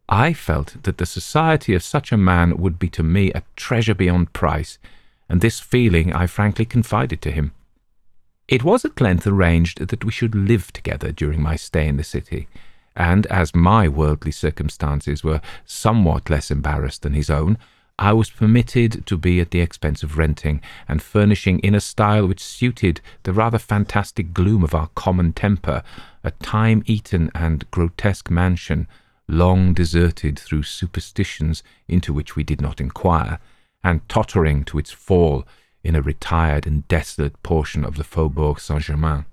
I 0.09 0.33
felt 0.33 0.83
that 0.83 0.97
the 0.97 1.05
society 1.05 1.73
of 1.73 1.81
such 1.81 2.11
a 2.11 2.17
man 2.17 2.57
would 2.57 2.77
be 2.77 2.89
to 2.89 3.01
me 3.01 3.31
a 3.31 3.43
treasure 3.55 3.95
beyond 3.95 4.33
price, 4.33 4.77
and 5.29 5.41
this 5.41 5.59
feeling 5.59 6.13
I 6.13 6.27
frankly 6.27 6.65
confided 6.65 7.21
to 7.23 7.31
him. 7.31 7.53
It 8.47 8.63
was 8.63 8.85
at 8.85 9.01
length 9.01 9.25
arranged 9.25 9.79
that 9.87 10.03
we 10.05 10.11
should 10.11 10.35
live 10.35 10.71
together 10.73 11.11
during 11.11 11.41
my 11.41 11.55
stay 11.55 11.87
in 11.87 11.97
the 11.97 12.03
city, 12.03 12.47
and 12.95 13.25
as 13.27 13.53
my 13.55 13.87
worldly 13.87 14.31
circumstances 14.31 15.23
were 15.23 15.41
somewhat 15.65 16.29
less 16.29 16.49
embarrassed 16.49 17.01
than 17.01 17.13
his 17.13 17.29
own, 17.29 17.57
I 17.97 18.11
was 18.11 18.29
permitted 18.29 19.05
to 19.05 19.17
be 19.17 19.39
at 19.39 19.51
the 19.51 19.61
expense 19.61 20.03
of 20.03 20.17
renting 20.17 20.61
and 20.87 21.01
furnishing 21.01 21.59
in 21.59 21.73
a 21.73 21.79
style 21.79 22.27
which 22.27 22.43
suited 22.43 22.99
the 23.23 23.31
rather 23.31 23.57
fantastic 23.57 24.33
gloom 24.33 24.63
of 24.63 24.75
our 24.75 24.89
common 24.95 25.31
temper 25.31 25.81
a 26.23 26.31
time-eaten 26.31 27.31
and 27.33 27.69
grotesque 27.71 28.29
mansion 28.29 28.87
long 29.27 29.73
deserted 29.73 30.37
through 30.37 30.63
superstitions 30.63 31.63
into 31.87 32.13
which 32.13 32.35
we 32.35 32.43
did 32.43 32.61
not 32.61 32.81
inquire, 32.81 33.39
and 33.83 34.07
tottering 34.09 34.63
to 34.65 34.77
its 34.77 34.91
fall 34.91 35.45
in 35.83 35.95
a 35.95 36.01
retired 36.01 36.67
and 36.67 36.87
desolate 36.87 37.41
portion 37.43 37.85
of 37.85 37.95
the 37.95 38.03
Faubourg 38.03 38.59
Saint 38.59 38.83
Germain. 38.83 39.25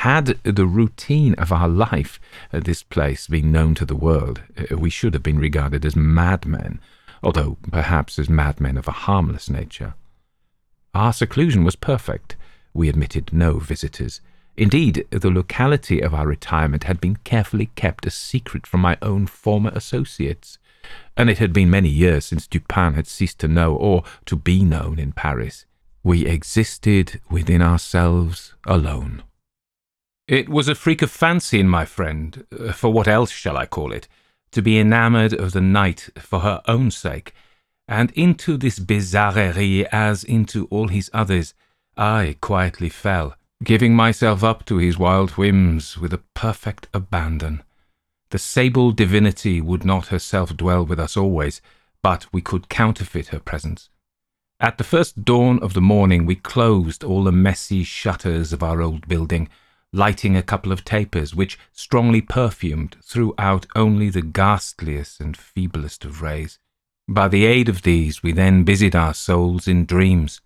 Had 0.00 0.38
the 0.44 0.66
routine 0.66 1.32
of 1.34 1.50
our 1.50 1.68
life 1.68 2.20
at 2.52 2.64
this 2.64 2.82
place 2.82 3.26
been 3.26 3.50
known 3.50 3.74
to 3.76 3.86
the 3.86 3.96
world, 3.96 4.42
uh, 4.58 4.76
we 4.76 4.90
should 4.90 5.14
have 5.14 5.22
been 5.22 5.38
regarded 5.38 5.86
as 5.86 5.96
madmen, 5.96 6.80
although 7.22 7.56
perhaps 7.72 8.18
as 8.18 8.28
madmen 8.28 8.76
of 8.76 8.86
a 8.86 8.92
harmless 9.06 9.48
nature. 9.48 9.94
Our 10.94 11.14
seclusion 11.14 11.64
was 11.64 11.76
perfect. 11.76 12.36
We 12.74 12.90
admitted 12.90 13.32
no 13.32 13.58
visitors. 13.58 14.20
Indeed, 14.54 15.06
the 15.10 15.30
locality 15.30 16.02
of 16.02 16.12
our 16.12 16.26
retirement 16.26 16.84
had 16.84 17.00
been 17.00 17.16
carefully 17.24 17.70
kept 17.74 18.04
a 18.06 18.10
secret 18.10 18.66
from 18.66 18.82
my 18.82 18.98
own 19.00 19.26
former 19.26 19.70
associates, 19.70 20.58
and 21.16 21.30
it 21.30 21.38
had 21.38 21.54
been 21.54 21.70
many 21.70 21.88
years 21.88 22.26
since 22.26 22.46
Dupin 22.46 22.92
had 22.92 23.06
ceased 23.06 23.38
to 23.40 23.48
know 23.48 23.74
or 23.74 24.04
to 24.26 24.36
be 24.36 24.62
known 24.62 24.98
in 24.98 25.12
Paris. 25.12 25.64
We 26.04 26.26
existed 26.26 27.18
within 27.30 27.62
ourselves 27.62 28.54
alone. 28.66 29.22
It 30.28 30.48
was 30.48 30.68
a 30.68 30.74
freak 30.74 31.02
of 31.02 31.10
fancy 31.10 31.60
in 31.60 31.68
my 31.68 31.84
friend, 31.84 32.46
uh, 32.50 32.72
for 32.72 32.92
what 32.92 33.08
else 33.08 33.30
shall 33.30 33.56
I 33.56 33.66
call 33.66 33.92
it, 33.92 34.08
to 34.52 34.62
be 34.62 34.78
enamoured 34.78 35.32
of 35.32 35.52
the 35.52 35.60
night 35.60 36.10
for 36.18 36.40
her 36.40 36.62
own 36.66 36.90
sake, 36.90 37.32
and 37.86 38.10
into 38.12 38.56
this 38.56 38.78
bizarrerie, 38.78 39.86
as 39.92 40.24
into 40.24 40.66
all 40.66 40.88
his 40.88 41.10
others, 41.12 41.54
I 41.96 42.36
quietly 42.40 42.88
fell 42.88 43.36
giving 43.64 43.94
myself 43.94 44.44
up 44.44 44.64
to 44.66 44.76
his 44.76 44.98
wild 44.98 45.30
whims 45.30 45.96
with 45.96 46.12
a 46.12 46.22
perfect 46.34 46.88
abandon. 46.92 47.62
The 48.30 48.38
sable 48.38 48.92
divinity 48.92 49.60
would 49.60 49.84
not 49.84 50.08
herself 50.08 50.56
dwell 50.56 50.84
with 50.84 51.00
us 51.00 51.16
always, 51.16 51.62
but 52.02 52.26
we 52.32 52.42
could 52.42 52.68
counterfeit 52.68 53.28
her 53.28 53.40
presence. 53.40 53.88
At 54.60 54.78
the 54.78 54.84
first 54.84 55.24
dawn 55.24 55.58
of 55.60 55.74
the 55.74 55.80
morning, 55.80 56.26
we 56.26 56.34
closed 56.34 57.02
all 57.02 57.24
the 57.24 57.32
messy 57.32 57.82
shutters 57.82 58.52
of 58.52 58.62
our 58.62 58.82
old 58.82 59.08
building, 59.08 59.48
lighting 59.96 60.36
a 60.36 60.42
couple 60.42 60.70
of 60.72 60.84
tapers 60.84 61.34
which, 61.34 61.58
strongly 61.72 62.20
perfumed, 62.20 62.96
threw 63.02 63.34
out 63.38 63.66
only 63.74 64.10
the 64.10 64.22
ghastliest 64.22 65.20
and 65.20 65.36
feeblest 65.36 66.04
of 66.04 66.20
rays. 66.20 66.58
By 67.08 67.28
the 67.28 67.46
aid 67.46 67.68
of 67.68 67.82
these, 67.82 68.22
we 68.22 68.32
then 68.32 68.62
busied 68.62 68.94
our 68.94 69.14
souls 69.14 69.66
in 69.66 69.86
dreams, 69.86 70.42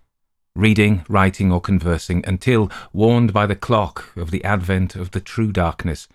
reading, 0.54 1.04
writing, 1.08 1.50
or 1.50 1.60
conversing, 1.60 2.24
until, 2.26 2.70
warned 2.92 3.32
by 3.32 3.46
the 3.46 3.56
clock 3.56 4.12
of 4.16 4.30
the 4.30 4.44
advent 4.44 4.94
of 4.94 5.10
the 5.10 5.20
true 5.20 5.50
darkness, 5.50 6.06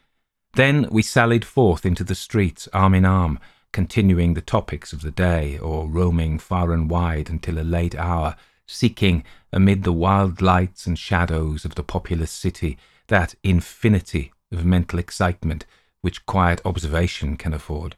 then 0.53 0.87
we 0.89 1.01
sallied 1.01 1.43
forth 1.43 1.85
into 1.85 2.03
the 2.05 2.15
streets 2.15 2.69
arm 2.71 2.95
in 2.95 3.03
arm, 3.05 3.39
continuing 3.73 4.33
the 4.33 4.41
topics 4.41 4.93
of 4.93 5.01
the 5.01 5.11
day, 5.11 5.57
or 5.57 5.87
roaming 5.87 6.39
far 6.39 6.71
and 6.71 6.89
wide 6.89 7.29
until 7.29 7.59
a 7.59 7.63
late 7.63 7.95
hour, 7.95 8.37
seeking, 8.65 9.25
amid 9.51 9.83
the 9.83 9.91
wild 9.91 10.41
lights 10.41 10.87
and 10.87 10.97
shadows 10.97 11.65
of 11.65 11.75
the 11.75 11.83
populous 11.83 12.31
city, 12.31 12.77
that 13.07 13.35
infinity 13.43 14.31
of 14.51 14.65
mental 14.65 14.99
excitement 14.99 15.65
which 16.01 16.25
quiet 16.25 16.61
observation 16.65 17.35
can 17.35 17.53
afford. 17.53 17.95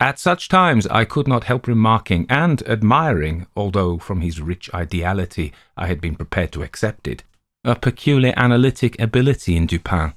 At 0.00 0.18
such 0.18 0.48
times 0.48 0.86
I 0.86 1.04
could 1.04 1.26
not 1.26 1.44
help 1.44 1.66
remarking 1.66 2.26
and 2.28 2.62
admiring, 2.68 3.46
although 3.56 3.98
from 3.98 4.20
his 4.20 4.40
rich 4.40 4.72
ideality 4.72 5.52
I 5.76 5.88
had 5.88 6.00
been 6.00 6.14
prepared 6.14 6.52
to 6.52 6.62
accept 6.62 7.08
it, 7.08 7.24
a 7.64 7.74
peculiar 7.74 8.32
analytic 8.36 8.98
ability 9.00 9.56
in 9.56 9.66
Dupin. 9.66 10.14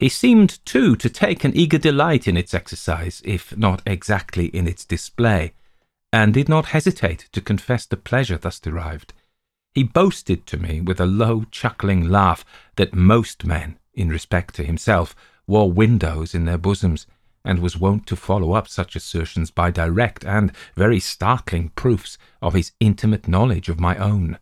He 0.00 0.08
seemed, 0.08 0.64
too, 0.66 0.96
to 0.96 1.08
take 1.08 1.44
an 1.44 1.56
eager 1.56 1.78
delight 1.78 2.26
in 2.26 2.36
its 2.36 2.54
exercise, 2.54 3.22
if 3.24 3.56
not 3.56 3.82
exactly 3.86 4.46
in 4.46 4.66
its 4.66 4.84
display, 4.84 5.52
and 6.12 6.34
did 6.34 6.48
not 6.48 6.66
hesitate 6.66 7.28
to 7.32 7.40
confess 7.40 7.86
the 7.86 7.96
pleasure 7.96 8.38
thus 8.38 8.58
derived. 8.58 9.12
He 9.72 9.84
boasted 9.84 10.46
to 10.46 10.56
me 10.56 10.80
with 10.80 11.00
a 11.00 11.06
low, 11.06 11.44
chuckling 11.50 12.08
laugh 12.08 12.44
that 12.76 12.94
most 12.94 13.44
men, 13.44 13.78
in 13.94 14.08
respect 14.08 14.54
to 14.56 14.64
himself, 14.64 15.14
wore 15.46 15.70
windows 15.70 16.34
in 16.34 16.44
their 16.44 16.58
bosoms, 16.58 17.06
and 17.44 17.60
was 17.60 17.76
wont 17.76 18.06
to 18.06 18.16
follow 18.16 18.52
up 18.52 18.68
such 18.68 18.96
assertions 18.96 19.50
by 19.50 19.70
direct 19.70 20.24
and 20.24 20.52
very 20.74 20.98
startling 21.00 21.70
proofs 21.70 22.18
of 22.42 22.54
his 22.54 22.72
intimate 22.80 23.28
knowledge 23.28 23.68
of 23.68 23.80
my 23.80 23.96
own. 23.96 24.38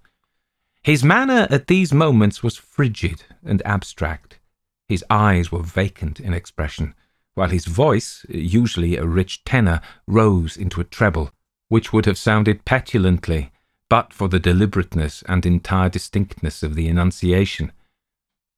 His 0.83 1.05
manner 1.05 1.47
at 1.51 1.67
these 1.67 1.93
moments 1.93 2.43
was 2.43 2.57
frigid 2.57 3.25
and 3.45 3.61
abstract. 3.67 4.39
His 4.89 5.05
eyes 5.11 5.53
were 5.53 5.63
vacant 5.63 6.19
in 6.19 6.33
expression, 6.33 6.95
while 7.35 7.51
his 7.51 7.67
voice, 7.67 8.25
usually 8.29 8.97
a 8.97 9.07
rich 9.07 9.45
tenor, 9.45 9.83
rose 10.07 10.57
into 10.57 10.81
a 10.81 10.85
treble, 10.85 11.31
which 11.69 11.93
would 11.93 12.07
have 12.07 12.17
sounded 12.17 12.65
petulantly 12.65 13.53
but 13.89 14.13
for 14.13 14.29
the 14.29 14.39
deliberateness 14.39 15.23
and 15.27 15.47
entire 15.47 15.89
distinctness 15.89 16.63
of 16.63 16.75
the 16.75 16.89
enunciation. 16.89 17.73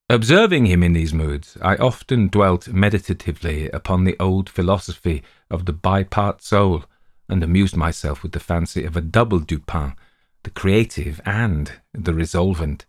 Observing 0.08 0.66
him 0.66 0.82
in 0.82 0.92
these 0.92 1.14
moods, 1.14 1.56
I 1.62 1.76
often 1.76 2.28
dwelt 2.28 2.66
meditatively 2.68 3.70
upon 3.70 4.02
the 4.02 4.16
old 4.18 4.50
philosophy 4.50 5.22
of 5.48 5.66
the 5.66 5.72
bipart 5.72 6.42
soul, 6.42 6.84
and 7.28 7.44
amused 7.44 7.76
myself 7.76 8.24
with 8.24 8.32
the 8.32 8.40
fancy 8.40 8.84
of 8.84 8.96
a 8.96 9.00
double 9.00 9.38
Dupin, 9.38 9.94
the 10.42 10.50
creative 10.50 11.20
and 11.24 11.74
the 11.94 12.12
resolvent. 12.12 12.86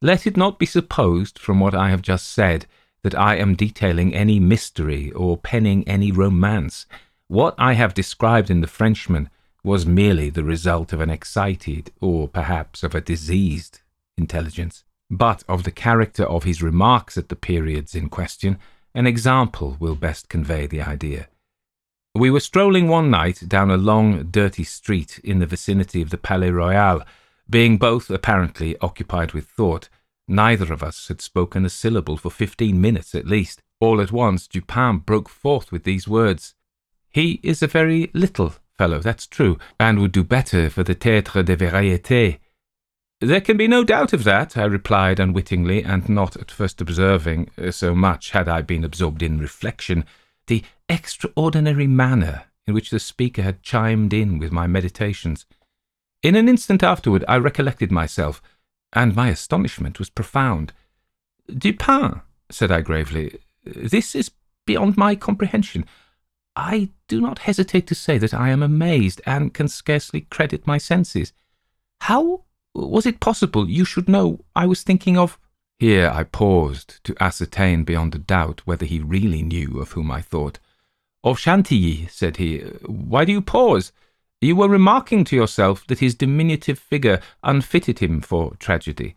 Let 0.00 0.26
it 0.26 0.36
not 0.36 0.60
be 0.60 0.66
supposed, 0.66 1.40
from 1.40 1.58
what 1.58 1.74
I 1.74 1.90
have 1.90 2.02
just 2.02 2.28
said, 2.28 2.66
that 3.02 3.18
I 3.18 3.34
am 3.36 3.56
detailing 3.56 4.14
any 4.14 4.38
mystery 4.38 5.10
or 5.10 5.36
penning 5.36 5.86
any 5.88 6.12
romance. 6.12 6.86
What 7.26 7.56
I 7.58 7.72
have 7.72 7.94
described 7.94 8.48
in 8.48 8.60
The 8.60 8.68
Frenchman 8.68 9.28
was 9.64 9.86
merely 9.86 10.30
the 10.30 10.44
result 10.44 10.92
of 10.92 11.00
an 11.00 11.10
excited, 11.10 11.90
or 12.00 12.28
perhaps 12.28 12.82
of 12.82 12.94
a 12.94 13.00
diseased, 13.00 13.80
intelligence 14.16 14.84
but 15.12 15.44
of 15.46 15.64
the 15.64 15.70
character 15.70 16.24
of 16.24 16.44
his 16.44 16.62
remarks 16.62 17.18
at 17.18 17.28
the 17.28 17.36
periods 17.36 17.94
in 17.94 18.08
question, 18.08 18.58
an 18.94 19.06
example 19.06 19.76
will 19.78 19.94
best 19.94 20.30
convey 20.30 20.66
the 20.66 20.80
idea. 20.80 21.28
We 22.14 22.30
were 22.30 22.40
strolling 22.40 22.88
one 22.88 23.10
night 23.10 23.42
down 23.46 23.70
a 23.70 23.76
long, 23.76 24.30
dirty 24.30 24.64
street 24.64 25.20
in 25.22 25.38
the 25.38 25.46
vicinity 25.46 26.00
of 26.00 26.08
the 26.08 26.16
Palais 26.16 26.50
Royal, 26.50 27.02
being 27.48 27.76
both 27.76 28.08
apparently 28.08 28.78
occupied 28.78 29.32
with 29.32 29.44
thought. 29.44 29.90
Neither 30.26 30.72
of 30.72 30.82
us 30.82 31.08
had 31.08 31.20
spoken 31.20 31.66
a 31.66 31.70
syllable 31.70 32.16
for 32.16 32.30
fifteen 32.30 32.80
minutes 32.80 33.14
at 33.14 33.26
least. 33.26 33.60
All 33.80 34.00
at 34.00 34.12
once 34.12 34.46
Dupin 34.46 34.98
broke 34.98 35.28
forth 35.28 35.70
with 35.70 35.84
these 35.84 36.08
words. 36.08 36.54
He 37.10 37.38
is 37.42 37.62
a 37.62 37.66
very 37.66 38.10
little 38.14 38.54
fellow, 38.82 38.98
that's 38.98 39.28
true, 39.28 39.56
and 39.78 40.00
would 40.00 40.10
do 40.10 40.24
better 40.24 40.68
for 40.68 40.82
the 40.82 40.96
Théâtre 40.96 41.44
des 41.44 41.54
Variétés. 41.54 42.38
There 43.20 43.40
can 43.40 43.56
be 43.56 43.68
no 43.68 43.84
doubt 43.84 44.12
of 44.12 44.24
that, 44.24 44.56
I 44.56 44.64
replied 44.64 45.20
unwittingly, 45.20 45.84
and 45.84 46.08
not 46.08 46.34
at 46.34 46.50
first 46.50 46.80
observing, 46.80 47.48
uh, 47.56 47.70
so 47.70 47.94
much 47.94 48.32
had 48.32 48.48
I 48.48 48.60
been 48.62 48.82
absorbed 48.82 49.22
in 49.22 49.38
reflection, 49.38 50.04
the 50.48 50.64
extraordinary 50.88 51.86
manner 51.86 52.46
in 52.66 52.74
which 52.74 52.90
the 52.90 52.98
speaker 52.98 53.42
had 53.42 53.62
chimed 53.62 54.12
in 54.12 54.40
with 54.40 54.50
my 54.50 54.66
meditations. 54.66 55.46
In 56.24 56.34
an 56.34 56.48
instant 56.48 56.82
afterward 56.82 57.24
I 57.28 57.36
recollected 57.36 57.92
myself, 57.92 58.42
and 58.92 59.14
my 59.14 59.28
astonishment 59.28 60.00
was 60.00 60.10
profound. 60.10 60.72
Dupin, 61.46 62.22
said 62.50 62.72
I 62.72 62.80
gravely, 62.80 63.38
this 63.64 64.16
is 64.16 64.32
beyond 64.66 64.96
my 64.96 65.14
comprehension. 65.14 65.84
I 66.54 66.90
do 67.08 67.20
not 67.20 67.40
hesitate 67.40 67.86
to 67.86 67.94
say 67.94 68.18
that 68.18 68.34
I 68.34 68.50
am 68.50 68.62
amazed 68.62 69.20
and 69.26 69.54
can 69.54 69.68
scarcely 69.68 70.22
credit 70.22 70.66
my 70.66 70.78
senses. 70.78 71.32
How 72.00 72.42
was 72.74 73.06
it 73.06 73.20
possible 73.20 73.68
you 73.68 73.84
should 73.84 74.08
know 74.08 74.44
I 74.54 74.66
was 74.66 74.82
thinking 74.82 75.18
of. 75.18 75.38
Here 75.78 76.10
I 76.12 76.24
paused 76.24 77.02
to 77.04 77.14
ascertain 77.20 77.84
beyond 77.84 78.14
a 78.14 78.18
doubt 78.18 78.62
whether 78.64 78.86
he 78.86 79.00
really 79.00 79.42
knew 79.42 79.80
of 79.80 79.92
whom 79.92 80.10
I 80.10 80.22
thought. 80.22 80.58
Of 81.24 81.38
Chantilly, 81.38 82.06
said 82.08 82.36
he. 82.36 82.58
Why 82.86 83.24
do 83.24 83.32
you 83.32 83.42
pause? 83.42 83.92
You 84.40 84.56
were 84.56 84.68
remarking 84.68 85.24
to 85.24 85.36
yourself 85.36 85.86
that 85.86 86.00
his 86.00 86.14
diminutive 86.14 86.78
figure 86.78 87.20
unfitted 87.42 88.00
him 88.00 88.20
for 88.20 88.54
tragedy. 88.56 89.16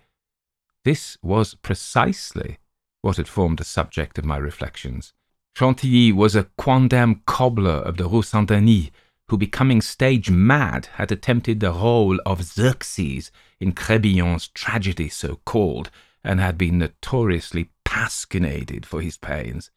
This 0.83 1.17
was 1.23 1.55
precisely 1.55 2.59
what 3.01 3.17
had 3.17 3.27
formed 3.27 3.57
the 3.57 3.63
subject 3.63 4.19
of 4.19 4.25
my 4.25 4.37
reflections. 4.37 5.13
Chantilly 5.57 6.11
was 6.11 6.35
a 6.35 6.47
quondam 6.57 7.21
cobbler 7.25 7.71
of 7.71 7.95
the 7.95 8.09
Rue 8.09 8.23
Saint 8.23 8.49
Denis, 8.49 8.89
who, 9.29 9.37
becoming 9.37 9.81
stage 9.81 10.29
mad, 10.29 10.87
had 10.95 11.13
attempted 11.13 11.61
the 11.61 11.71
role 11.71 12.19
of 12.25 12.43
Xerxes 12.43 13.31
in 13.61 13.71
Crebillon's 13.71 14.49
tragedy 14.49 15.07
so 15.07 15.39
called, 15.45 15.89
and 16.25 16.41
had 16.41 16.57
been 16.57 16.79
notoriously 16.79 17.69
pasquinaded 17.85 18.85
for 18.85 19.01
his 19.01 19.17
pains. 19.17 19.71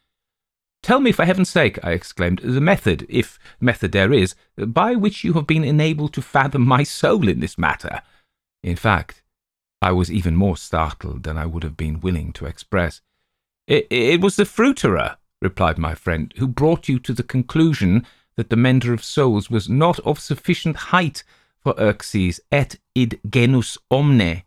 Tell 0.83 0.99
me, 0.99 1.13
for 1.13 1.25
heaven's 1.25 1.49
sake, 1.49 1.79
I 1.85 1.93
exclaimed, 1.93 2.41
the 2.43 2.61
method, 2.61 3.07
if 3.09 3.39
method 3.61 3.93
there 3.93 4.13
is, 4.13 4.35
by 4.57 4.97
which 4.97 5.23
you 5.23 5.35
have 5.35 5.47
been 5.47 5.65
enabled 5.65 6.13
to 6.15 6.23
fathom 6.23 6.67
my 6.67 6.83
soul 6.83 7.29
in 7.29 7.39
this 7.39 7.57
matter. 7.57 8.03
In 8.65 8.77
fact, 8.77 9.23
I 9.81 9.93
was 9.93 10.11
even 10.11 10.35
more 10.35 10.57
startled 10.57 11.23
than 11.23 11.39
I 11.39 11.47
would 11.47 11.63
have 11.63 11.77
been 11.77 12.01
willing 12.01 12.33
to 12.33 12.47
express. 12.47 13.01
It, 13.69 13.87
it 13.91 14.21
was 14.21 14.35
the 14.37 14.45
fruiterer, 14.45 15.19
replied 15.41 15.79
my 15.79 15.95
friend, 15.95 16.33
who 16.37 16.47
brought 16.47 16.89
you 16.89 16.99
to 16.99 17.13
the 17.13 17.23
conclusion 17.23 18.05
that 18.37 18.51
the 18.51 18.57
mender 18.57 18.93
of 18.93 19.05
soles 19.05 19.51
was 19.51 19.69
not 19.69 19.99
of 20.01 20.19
sufficient 20.19 20.77
height 20.77 21.25
for 21.61 21.75
Xerxes 21.77 22.41
et 22.53 22.77
id 22.95 23.21
genus 23.29 23.79
omne. 23.91 24.43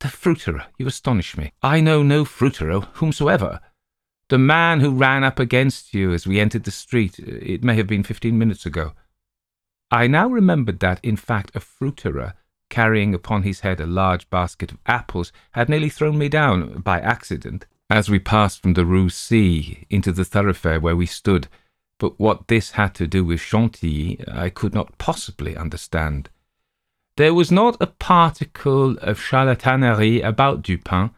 The 0.00 0.08
fruiterer, 0.08 0.66
you 0.78 0.86
astonish 0.86 1.36
me. 1.36 1.52
I 1.62 1.80
know 1.80 2.02
no 2.02 2.24
fruiterer 2.24 2.80
whomsoever. 2.94 3.60
The 4.30 4.38
man 4.38 4.80
who 4.80 4.90
ran 4.90 5.24
up 5.24 5.38
against 5.38 5.92
you 5.92 6.12
as 6.12 6.26
we 6.26 6.40
entered 6.40 6.64
the 6.64 6.70
street, 6.70 7.20
uh, 7.20 7.24
it 7.26 7.64
may 7.64 7.74
have 7.76 7.86
been 7.86 8.02
fifteen 8.02 8.38
minutes 8.38 8.64
ago. 8.64 8.92
I 9.90 10.06
now 10.06 10.28
remembered 10.28 10.80
that, 10.80 11.00
in 11.02 11.16
fact, 11.16 11.54
a 11.54 11.60
fruiterer, 11.60 12.34
carrying 12.70 13.12
upon 13.12 13.42
his 13.42 13.60
head 13.60 13.80
a 13.80 13.86
large 13.86 14.30
basket 14.30 14.70
of 14.70 14.78
apples, 14.86 15.32
had 15.50 15.68
nearly 15.68 15.88
thrown 15.88 16.16
me 16.16 16.28
down, 16.28 16.80
by 16.80 17.00
accident, 17.00 17.66
as 17.90 18.08
we 18.08 18.20
passed 18.20 18.62
from 18.62 18.74
the 18.74 18.86
Rue 18.86 19.10
C 19.10 19.84
into 19.90 20.12
the 20.12 20.24
thoroughfare 20.24 20.78
where 20.78 20.94
we 20.94 21.06
stood, 21.06 21.48
but 21.98 22.18
what 22.20 22.46
this 22.46 22.70
had 22.72 22.94
to 22.94 23.06
do 23.06 23.24
with 23.24 23.40
Chantilly, 23.40 24.20
I 24.30 24.48
could 24.48 24.72
not 24.72 24.96
possibly 24.96 25.56
understand. 25.56 26.30
There 27.16 27.34
was 27.34 27.50
not 27.50 27.76
a 27.80 27.88
particle 27.88 28.96
of 28.98 29.18
charlatanerie 29.18 30.24
about 30.24 30.62
Dupin. 30.62 31.10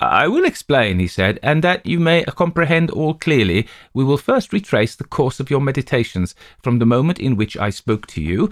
I 0.00 0.26
will 0.28 0.44
explain, 0.44 0.98
he 0.98 1.06
said, 1.06 1.38
and 1.42 1.62
that 1.62 1.86
you 1.86 2.00
may 2.00 2.24
comprehend 2.24 2.90
all 2.90 3.14
clearly, 3.14 3.68
we 3.94 4.02
will 4.02 4.18
first 4.18 4.52
retrace 4.52 4.96
the 4.96 5.04
course 5.04 5.38
of 5.38 5.48
your 5.48 5.60
meditations 5.60 6.34
from 6.62 6.78
the 6.78 6.86
moment 6.86 7.20
in 7.20 7.36
which 7.36 7.56
I 7.56 7.70
spoke 7.70 8.06
to 8.08 8.20
you 8.20 8.50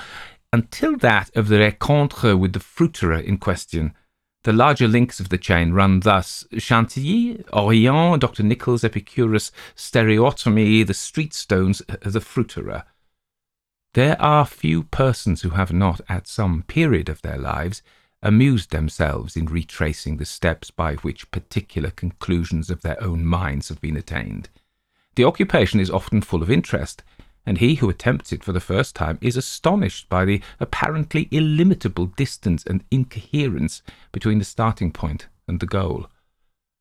until 0.52 0.96
that 0.98 1.34
of 1.36 1.48
the 1.48 1.58
rencontre 1.58 2.36
with 2.36 2.52
the 2.52 2.60
fruiterer 2.60 3.18
in 3.18 3.38
question. 3.38 3.94
The 4.48 4.54
larger 4.54 4.88
links 4.88 5.20
of 5.20 5.28
the 5.28 5.36
chain 5.36 5.72
run 5.72 6.00
thus 6.00 6.46
Chantilly, 6.56 7.44
Orion, 7.52 8.18
Dr. 8.18 8.42
Nichols, 8.42 8.82
Epicurus, 8.82 9.52
Stereotomy, 9.76 10.86
the 10.86 10.94
street 10.94 11.34
stones, 11.34 11.82
uh, 11.86 11.96
the 12.00 12.22
fruiterer. 12.22 12.84
There 13.92 14.18
are 14.18 14.46
few 14.46 14.84
persons 14.84 15.42
who 15.42 15.50
have 15.50 15.70
not, 15.70 16.00
at 16.08 16.26
some 16.26 16.62
period 16.62 17.10
of 17.10 17.20
their 17.20 17.36
lives, 17.36 17.82
amused 18.22 18.70
themselves 18.70 19.36
in 19.36 19.44
retracing 19.44 20.16
the 20.16 20.24
steps 20.24 20.70
by 20.70 20.94
which 20.94 21.30
particular 21.30 21.90
conclusions 21.90 22.70
of 22.70 22.80
their 22.80 22.96
own 23.02 23.26
minds 23.26 23.68
have 23.68 23.82
been 23.82 23.98
attained. 23.98 24.48
The 25.16 25.24
occupation 25.24 25.78
is 25.78 25.90
often 25.90 26.22
full 26.22 26.42
of 26.42 26.50
interest, 26.50 27.04
and 27.48 27.56
he 27.56 27.76
who 27.76 27.88
attempts 27.88 28.30
it 28.30 28.44
for 28.44 28.52
the 28.52 28.60
first 28.60 28.94
time 28.94 29.16
is 29.22 29.34
astonished 29.34 30.06
by 30.10 30.26
the 30.26 30.42
apparently 30.60 31.28
illimitable 31.30 32.04
distance 32.04 32.62
and 32.66 32.84
incoherence 32.90 33.82
between 34.12 34.38
the 34.38 34.44
starting 34.44 34.92
point 34.92 35.28
and 35.48 35.58
the 35.58 35.66
goal. 35.66 36.10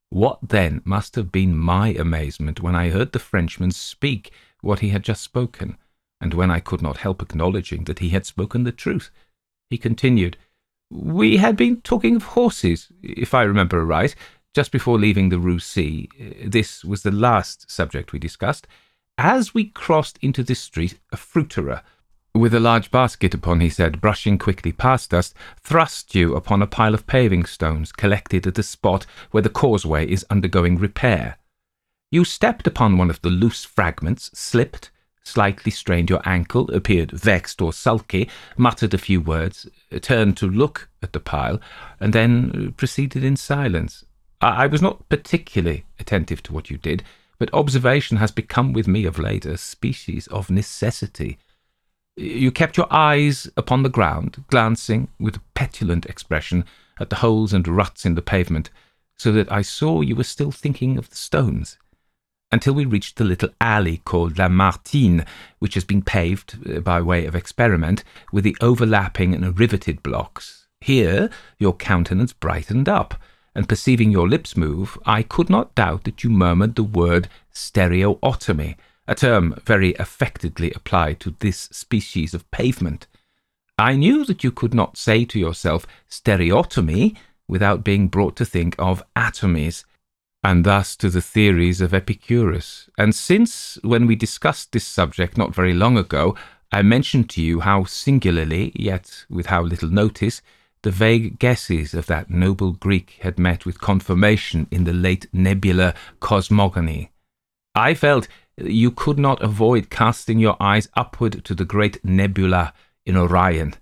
What 0.09 0.39
then 0.49 0.81
must 0.83 1.15
have 1.15 1.31
been 1.31 1.57
my 1.57 1.93
amazement 1.93 2.59
when 2.59 2.75
I 2.75 2.89
heard 2.89 3.13
the 3.13 3.19
Frenchman 3.19 3.71
speak 3.71 4.33
what 4.59 4.79
he 4.79 4.89
had 4.89 5.03
just 5.03 5.21
spoken, 5.21 5.77
and 6.19 6.33
when 6.33 6.51
I 6.51 6.59
could 6.59 6.81
not 6.81 6.97
help 6.97 7.21
acknowledging 7.21 7.85
that 7.85 7.99
he 7.99 8.09
had 8.09 8.25
spoken 8.25 8.65
the 8.65 8.73
truth. 8.73 9.09
He 9.69 9.77
continued, 9.77 10.35
We 10.89 11.37
had 11.37 11.55
been 11.55 11.79
talking 11.79 12.17
of 12.17 12.23
horses, 12.23 12.89
if 13.01 13.33
I 13.33 13.43
remember 13.43 13.79
aright, 13.79 14.15
just 14.53 14.73
before 14.73 14.99
leaving 14.99 15.29
the 15.29 15.39
Rue 15.39 15.59
C. 15.59 16.09
This 16.45 16.83
was 16.83 17.03
the 17.03 17.11
last 17.11 17.71
subject 17.71 18.11
we 18.11 18.19
discussed. 18.19 18.67
As 19.17 19.51
we 19.51 19.65
crossed 19.65 20.19
into 20.21 20.43
this 20.43 20.59
street, 20.59 20.99
a 21.11 21.17
fruiterer, 21.17 21.81
with 22.35 22.53
a 22.53 22.59
large 22.59 22.91
basket 22.91 23.33
upon 23.33 23.61
his 23.61 23.77
head, 23.77 23.99
brushing 23.99 24.37
quickly 24.37 24.71
past 24.71 25.11
us, 25.11 25.33
thrust 25.59 26.13
you 26.13 26.35
upon 26.35 26.61
a 26.61 26.67
pile 26.67 26.93
of 26.93 27.07
paving 27.07 27.45
stones 27.45 27.91
collected 27.91 28.45
at 28.45 28.53
the 28.53 28.61
spot 28.61 29.07
where 29.31 29.41
the 29.41 29.49
causeway 29.49 30.07
is 30.07 30.25
undergoing 30.29 30.77
repair. 30.77 31.37
You 32.11 32.25
stepped 32.25 32.67
upon 32.67 32.99
one 32.99 33.09
of 33.09 33.19
the 33.23 33.31
loose 33.31 33.65
fragments, 33.65 34.29
slipped, 34.35 34.91
slightly 35.23 35.71
strained 35.71 36.11
your 36.11 36.21
ankle, 36.23 36.69
appeared 36.69 37.09
vexed 37.09 37.59
or 37.59 37.73
sulky, 37.73 38.29
muttered 38.55 38.93
a 38.93 38.99
few 38.99 39.19
words, 39.19 39.67
turned 40.01 40.37
to 40.37 40.47
look 40.47 40.89
at 41.01 41.13
the 41.13 41.19
pile, 41.19 41.59
and 41.99 42.13
then 42.13 42.75
proceeded 42.77 43.23
in 43.23 43.35
silence. 43.35 44.05
I 44.41 44.67
was 44.67 44.83
not 44.83 45.09
particularly 45.09 45.85
attentive 45.99 46.43
to 46.43 46.53
what 46.53 46.69
you 46.69 46.77
did, 46.77 47.03
but 47.39 47.53
observation 47.53 48.17
has 48.17 48.31
become 48.31 48.73
with 48.73 48.87
me 48.87 49.05
of 49.05 49.19
late 49.19 49.45
a 49.45 49.57
species 49.57 50.27
of 50.27 50.49
necessity. 50.49 51.37
You 52.15 52.51
kept 52.51 52.77
your 52.77 52.91
eyes 52.91 53.47
upon 53.55 53.83
the 53.83 53.89
ground, 53.89 54.43
glancing 54.47 55.09
with 55.19 55.35
a 55.35 55.41
petulant 55.53 56.05
expression 56.07 56.65
at 56.99 57.09
the 57.09 57.17
holes 57.17 57.53
and 57.53 57.67
ruts 57.67 58.05
in 58.05 58.15
the 58.15 58.21
pavement, 58.21 58.69
so 59.17 59.31
that 59.31 59.51
I 59.51 59.61
saw 59.61 60.01
you 60.01 60.15
were 60.15 60.23
still 60.23 60.51
thinking 60.51 60.97
of 60.97 61.09
the 61.09 61.15
stones, 61.15 61.77
until 62.51 62.73
we 62.73 62.85
reached 62.85 63.17
the 63.17 63.23
little 63.23 63.49
alley 63.61 63.97
called 63.97 64.37
Lamartine, 64.37 65.25
which 65.59 65.75
has 65.75 65.83
been 65.83 66.01
paved, 66.01 66.57
uh, 66.67 66.79
by 66.79 67.01
way 67.01 67.25
of 67.25 67.35
experiment, 67.35 68.03
with 68.31 68.43
the 68.43 68.57
overlapping 68.61 69.33
and 69.33 69.59
riveted 69.59 70.01
blocks. 70.01 70.67
Here 70.81 71.29
your 71.59 71.75
countenance 71.75 72.33
brightened 72.33 72.87
up, 72.87 73.19
and 73.57 73.67
perceiving 73.67 74.11
your 74.11 74.29
lips 74.29 74.55
move, 74.55 74.99
I 75.03 75.23
could 75.23 75.49
not 75.49 75.73
doubt 75.73 76.03
that 76.03 76.23
you 76.23 76.29
murmured 76.29 76.75
the 76.75 76.83
word 76.83 77.27
stereotomy, 77.51 78.75
a 79.07 79.15
term 79.15 79.59
very 79.65 79.95
affectedly 79.95 80.71
applied 80.73 81.19
to 81.21 81.35
this 81.39 81.61
species 81.71 82.35
of 82.35 82.49
pavement. 82.51 83.07
I 83.79 83.95
knew 83.95 84.25
that 84.25 84.43
you 84.43 84.51
could 84.51 84.75
not 84.75 84.95
say 84.95 85.25
to 85.25 85.39
yourself 85.39 85.87
stereotomy 86.07 87.17
without 87.47 87.83
being 87.83 88.09
brought 88.09 88.35
to 88.35 88.45
think 88.45 88.75
of 88.77 89.01
atomies, 89.15 89.85
and 90.43 90.63
thus 90.63 90.95
to 90.97 91.09
the 91.09 91.21
theories 91.21 91.81
of 91.81 91.95
Epicurus. 91.95 92.91
And 92.95 93.15
since, 93.15 93.79
when 93.81 94.05
we 94.05 94.15
discussed 94.15 94.71
this 94.71 94.85
subject 94.85 95.35
not 95.35 95.55
very 95.55 95.73
long 95.73 95.97
ago, 95.97 96.35
I 96.71 96.83
mentioned 96.83 97.27
to 97.31 97.41
you 97.41 97.61
how 97.61 97.85
singularly, 97.85 98.71
yet 98.75 99.25
with 99.31 99.47
how 99.47 99.63
little 99.63 99.89
notice, 99.89 100.43
the 100.83 100.91
vague 100.91 101.39
guesses 101.39 101.93
of 101.93 102.05
that 102.07 102.29
noble 102.29 102.73
Greek 102.73 103.17
had 103.21 103.39
met 103.39 103.65
with 103.65 103.81
confirmation 103.81 104.67
in 104.71 104.83
the 104.83 104.93
late 104.93 105.27
nebular 105.33 105.93
cosmogony. 106.19 107.11
I 107.75 107.93
felt 107.93 108.27
you 108.57 108.91
could 108.91 109.19
not 109.19 109.41
avoid 109.41 109.89
casting 109.89 110.39
your 110.39 110.57
eyes 110.59 110.89
upward 110.95 111.43
to 111.45 111.53
the 111.53 111.65
great 111.65 112.03
nebula 112.03 112.73
in 113.05 113.15
Orion, 113.15 113.75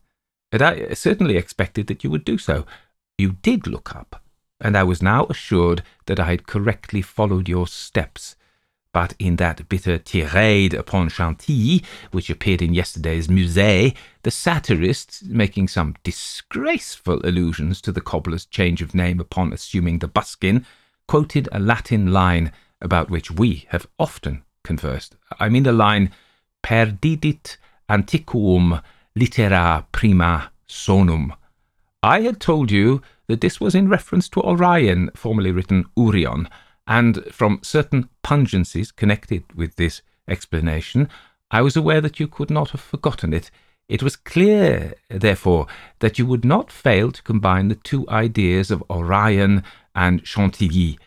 and 0.51 0.62
I 0.62 0.93
certainly 0.93 1.38
expected 1.38 1.88
that 1.88 2.03
you 2.03 2.10
would 2.10 2.25
do 2.25 2.38
so. 2.38 2.65
You 3.17 3.34
did 3.41 3.67
look 3.67 3.95
up, 3.95 4.21
and 4.60 4.77
I 4.77 4.84
was 4.84 5.01
now 5.01 5.25
assured 5.25 5.84
that 6.05 6.19
I 6.19 6.25
had 6.25 6.47
correctly 6.47 7.01
followed 7.01 7.49
your 7.49 7.67
steps 7.67 8.36
but 8.95 9.13
in 9.19 9.36
that 9.36 9.67
bitter 9.67 9.97
tirade 9.97 10.73
upon 10.73 11.10
Chantilly, 11.10 11.84
which 12.12 12.29
appeared 12.29 12.62
in 12.62 12.73
yesterday's 12.73 13.27
Musée, 13.27 13.93
the 14.23 14.31
satirist, 14.31 15.25
making 15.25 15.67
some 15.67 15.95
disgraceful 16.05 17.19
allusions 17.25 17.81
to 17.81 17.91
the 17.91 17.99
cobbler's 17.99 18.45
change 18.45 18.81
of 18.81 18.95
name 18.95 19.19
upon 19.19 19.51
assuming 19.51 19.99
the 19.99 20.08
buskin, 20.08 20.65
quoted 21.10 21.49
a 21.51 21.60
Latin 21.60 22.13
line 22.13 22.53
about 22.79 23.10
which 23.10 23.29
we 23.29 23.65
have 23.67 23.86
often 23.99 24.43
conversed. 24.63 25.17
I 25.41 25.49
mean 25.49 25.63
the 25.63 25.73
line 25.73 26.12
Perdidit 26.63 27.58
antiquum 27.89 28.81
litera 29.13 29.86
prima 29.91 30.51
sonum. 30.69 31.36
I 32.01 32.21
had 32.21 32.39
told 32.39 32.71
you 32.71 33.01
that 33.27 33.41
this 33.41 33.60
was 33.60 33.75
in 33.75 33.89
reference 33.89 34.29
to 34.29 34.41
Orion, 34.41 35.12
formerly 35.15 35.51
written 35.51 35.84
Urion, 35.97 36.47
and 36.88 37.24
from 37.32 37.60
certain 37.62 38.10
pungencies 38.24 38.95
connected 38.95 39.43
with 39.54 39.76
this 39.76 40.02
explanation, 40.28 41.10
I 41.52 41.62
was 41.62 41.76
aware 41.76 42.02
that 42.02 42.19
you 42.19 42.28
could 42.28 42.50
not 42.50 42.71
have 42.71 42.82
forgotten 42.82 43.34
it. 43.34 43.50
It 43.88 44.02
was 44.02 44.15
clear, 44.15 44.95
therefore, 45.10 45.67
that 46.00 46.17
you 46.17 46.26
would 46.26 46.43
not 46.43 46.71
fail 46.71 47.12
to 47.12 47.24
combine 47.24 47.67
the 47.67 47.76
two 47.76 48.08
ideas 48.10 48.71
of 48.71 48.84
Orion 48.89 49.63
and 49.93 50.26
Chantilly. 50.26 50.98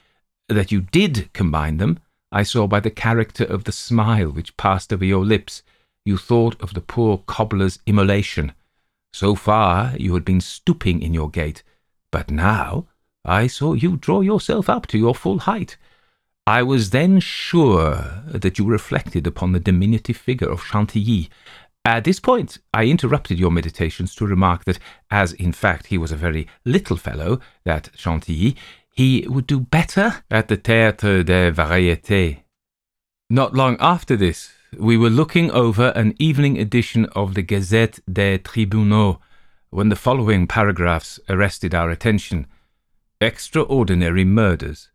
That 0.49 0.73
you 0.73 0.81
did 0.81 1.33
combine 1.33 1.79
them, 1.79 1.99
I 2.31 2.43
saw 2.43 2.67
by 2.67 2.81
the 2.81 2.91
character 2.91 3.45
of 3.45 3.65
the 3.65 3.73
smile 3.73 4.31
which 4.31 4.57
passed 4.57 4.93
over 4.93 5.05
your 5.05 5.25
lips. 5.25 5.63
You 6.05 6.17
thought 6.17 6.61
of 6.61 6.75
the 6.75 6.81
poor 6.81 7.19
cobbler's 7.27 7.79
immolation. 7.87 8.53
So 9.13 9.35
far 9.35 9.95
you 9.97 10.15
had 10.15 10.25
been 10.25 10.41
stooping 10.41 11.03
in 11.03 11.15
your 11.15 11.31
gait, 11.31 11.63
but 12.11 12.31
now 12.31 12.87
I 13.29 13.47
saw 13.47 13.75
you 13.75 13.97
draw 13.97 14.23
yourself 14.23 14.69
up 14.69 14.87
to 14.89 14.99
your 14.99 15.15
full 15.15 15.41
height. 15.41 15.77
I 16.47 16.63
was 16.63 16.91
then 16.91 17.21
sure 17.21 18.23
that 18.27 18.59
you 18.59 18.65
reflected 18.65 19.27
upon 19.27 19.53
the 19.53 19.61
diminutive 19.61 20.17
figure 20.17 20.51
of 20.51 20.65
Chantilly, 20.65 21.29
at 21.85 22.05
this 22.05 22.21
point, 22.21 22.59
I 22.75 22.85
interrupted 22.85 23.39
your 23.39 23.51
meditations 23.51 24.15
to 24.17 24.27
remark 24.27 24.65
that, 24.65 24.79
as 25.11 25.33
in 25.33 25.53
fact 25.53 25.87
he 25.87 25.97
was 25.97 26.13
a 26.13 26.17
very 26.17 26.47
little 26.67 26.99
fellow, 26.99 27.41
that 27.65 27.89
Chantilly, 27.97 28.57
he 28.95 29.27
would 29.27 29.47
do 29.47 29.61
better 29.61 30.23
at 30.31 30.49
the 30.49 30.59
Théâtre 30.59 31.25
des 31.25 31.51
Variétés. 31.51 32.41
Not 33.31 33.55
long 33.55 33.79
after 33.81 34.17
this, 34.17 34.51
we 34.79 34.99
were 34.99 35.09
looking 35.09 35.51
over 35.51 35.89
an 35.97 36.15
evening 36.19 36.59
edition 36.59 37.07
of 37.17 37.33
the 37.33 37.43
Gazette 37.43 38.01
des 38.13 38.37
Tribunaux 38.37 39.19
when 39.71 39.89
the 39.89 39.97
following 39.97 40.47
paragraphs 40.47 41.19
arrested 41.31 41.75
our 41.75 41.89
attention. 41.89 42.47
Extraordinary 43.21 44.25
murders. 44.25 44.91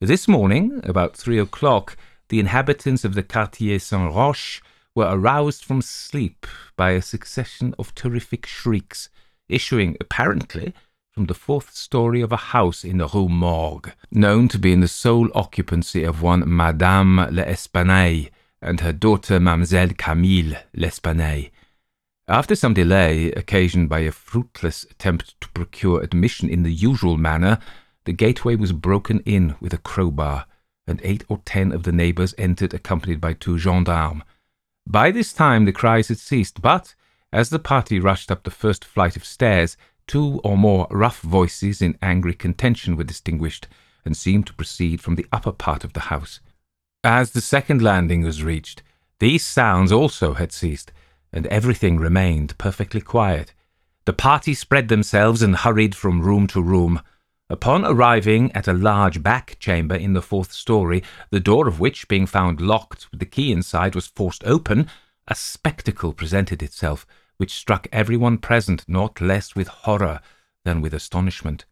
This 0.00 0.26
morning, 0.26 0.80
about 0.82 1.16
three 1.16 1.38
o'clock, 1.38 1.96
the 2.28 2.40
inhabitants 2.40 3.04
of 3.04 3.14
the 3.14 3.22
Quartier 3.22 3.78
Saint 3.78 4.12
Roch 4.12 4.60
were 4.96 5.06
aroused 5.08 5.64
from 5.64 5.80
sleep 5.80 6.44
by 6.76 6.90
a 6.90 7.00
succession 7.00 7.72
of 7.78 7.94
terrific 7.94 8.46
shrieks, 8.46 9.10
issuing 9.48 9.96
apparently 10.00 10.74
from 11.12 11.26
the 11.26 11.34
fourth 11.34 11.72
story 11.72 12.20
of 12.20 12.32
a 12.32 12.50
house 12.50 12.82
in 12.82 12.98
the 12.98 13.06
Rue 13.06 13.28
Morgue, 13.28 13.92
known 14.10 14.48
to 14.48 14.58
be 14.58 14.72
in 14.72 14.80
the 14.80 14.88
sole 14.88 15.28
occupancy 15.32 16.02
of 16.02 16.20
one 16.20 16.42
Madame 16.44 17.20
L'Espanaye 17.30 18.30
and 18.60 18.80
her 18.80 18.92
daughter 18.92 19.38
Mademoiselle 19.38 19.90
Camille 19.96 20.56
L'Espanaye. 20.74 21.52
After 22.28 22.54
some 22.54 22.72
delay, 22.72 23.32
occasioned 23.32 23.88
by 23.88 24.00
a 24.00 24.12
fruitless 24.12 24.84
attempt 24.84 25.40
to 25.40 25.48
procure 25.48 26.00
admission 26.00 26.48
in 26.48 26.62
the 26.62 26.72
usual 26.72 27.16
manner, 27.16 27.58
the 28.04 28.12
gateway 28.12 28.54
was 28.54 28.72
broken 28.72 29.20
in 29.20 29.56
with 29.60 29.72
a 29.72 29.78
crowbar, 29.78 30.46
and 30.86 31.00
eight 31.02 31.24
or 31.28 31.38
ten 31.44 31.72
of 31.72 31.82
the 31.82 31.92
neighbours 31.92 32.34
entered 32.38 32.74
accompanied 32.74 33.20
by 33.20 33.32
two 33.32 33.58
gendarmes. 33.58 34.22
By 34.86 35.10
this 35.10 35.32
time 35.32 35.64
the 35.64 35.72
cries 35.72 36.08
had 36.08 36.18
ceased, 36.18 36.62
but 36.62 36.94
as 37.32 37.50
the 37.50 37.58
party 37.58 37.98
rushed 37.98 38.30
up 38.30 38.44
the 38.44 38.50
first 38.50 38.84
flight 38.84 39.16
of 39.16 39.24
stairs, 39.24 39.76
two 40.06 40.40
or 40.44 40.56
more 40.56 40.86
rough 40.90 41.20
voices 41.20 41.82
in 41.82 41.98
angry 42.02 42.34
contention 42.34 42.96
were 42.96 43.04
distinguished, 43.04 43.66
and 44.04 44.16
seemed 44.16 44.46
to 44.46 44.54
proceed 44.54 45.00
from 45.00 45.16
the 45.16 45.26
upper 45.32 45.52
part 45.52 45.82
of 45.84 45.92
the 45.92 46.00
house. 46.00 46.40
As 47.02 47.32
the 47.32 47.40
second 47.40 47.82
landing 47.82 48.22
was 48.22 48.44
reached, 48.44 48.82
these 49.18 49.44
sounds 49.44 49.90
also 49.90 50.34
had 50.34 50.52
ceased, 50.52 50.92
and 51.32 51.46
everything 51.46 51.98
remained 51.98 52.58
perfectly 52.58 53.00
quiet. 53.00 53.54
The 54.04 54.12
party 54.12 54.54
spread 54.54 54.88
themselves 54.88 55.42
and 55.42 55.56
hurried 55.56 55.94
from 55.94 56.22
room 56.22 56.46
to 56.48 56.60
room. 56.60 57.00
Upon 57.48 57.84
arriving 57.84 58.50
at 58.52 58.68
a 58.68 58.72
large 58.72 59.22
back 59.22 59.58
chamber 59.58 59.94
in 59.94 60.12
the 60.12 60.22
fourth 60.22 60.52
story, 60.52 61.02
the 61.30 61.40
door 61.40 61.68
of 61.68 61.78
which, 61.80 62.08
being 62.08 62.26
found 62.26 62.60
locked 62.60 63.10
with 63.10 63.20
the 63.20 63.26
key 63.26 63.52
inside, 63.52 63.94
was 63.94 64.06
forced 64.06 64.44
open, 64.44 64.88
a 65.28 65.34
spectacle 65.34 66.12
presented 66.12 66.62
itself 66.62 67.06
which 67.36 67.52
struck 67.54 67.88
everyone 67.92 68.38
present 68.38 68.84
not 68.86 69.20
less 69.20 69.54
with 69.54 69.68
horror 69.68 70.20
than 70.64 70.80
with 70.80 70.94
astonishment. 70.94 71.64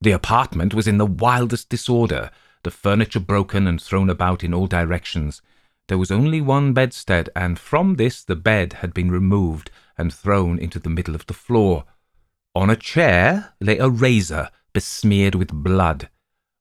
The 0.00 0.12
apartment 0.12 0.74
was 0.74 0.86
in 0.86 0.98
the 0.98 1.06
wildest 1.06 1.68
disorder, 1.68 2.30
the 2.62 2.70
furniture 2.70 3.20
broken 3.20 3.66
and 3.66 3.80
thrown 3.80 4.10
about 4.10 4.44
in 4.44 4.54
all 4.54 4.66
directions. 4.66 5.42
There 5.88 5.98
was 5.98 6.10
only 6.10 6.40
one 6.40 6.72
bedstead, 6.72 7.28
and 7.34 7.58
from 7.58 7.96
this 7.96 8.22
the 8.24 8.36
bed 8.36 8.74
had 8.74 8.94
been 8.94 9.10
removed 9.10 9.70
and 9.98 10.12
thrown 10.12 10.58
into 10.58 10.78
the 10.78 10.90
middle 10.90 11.14
of 11.14 11.26
the 11.26 11.34
floor. 11.34 11.84
On 12.54 12.70
a 12.70 12.76
chair 12.76 13.54
lay 13.60 13.78
a 13.78 13.88
razor 13.88 14.50
besmeared 14.72 15.34
with 15.34 15.52
blood. 15.52 16.08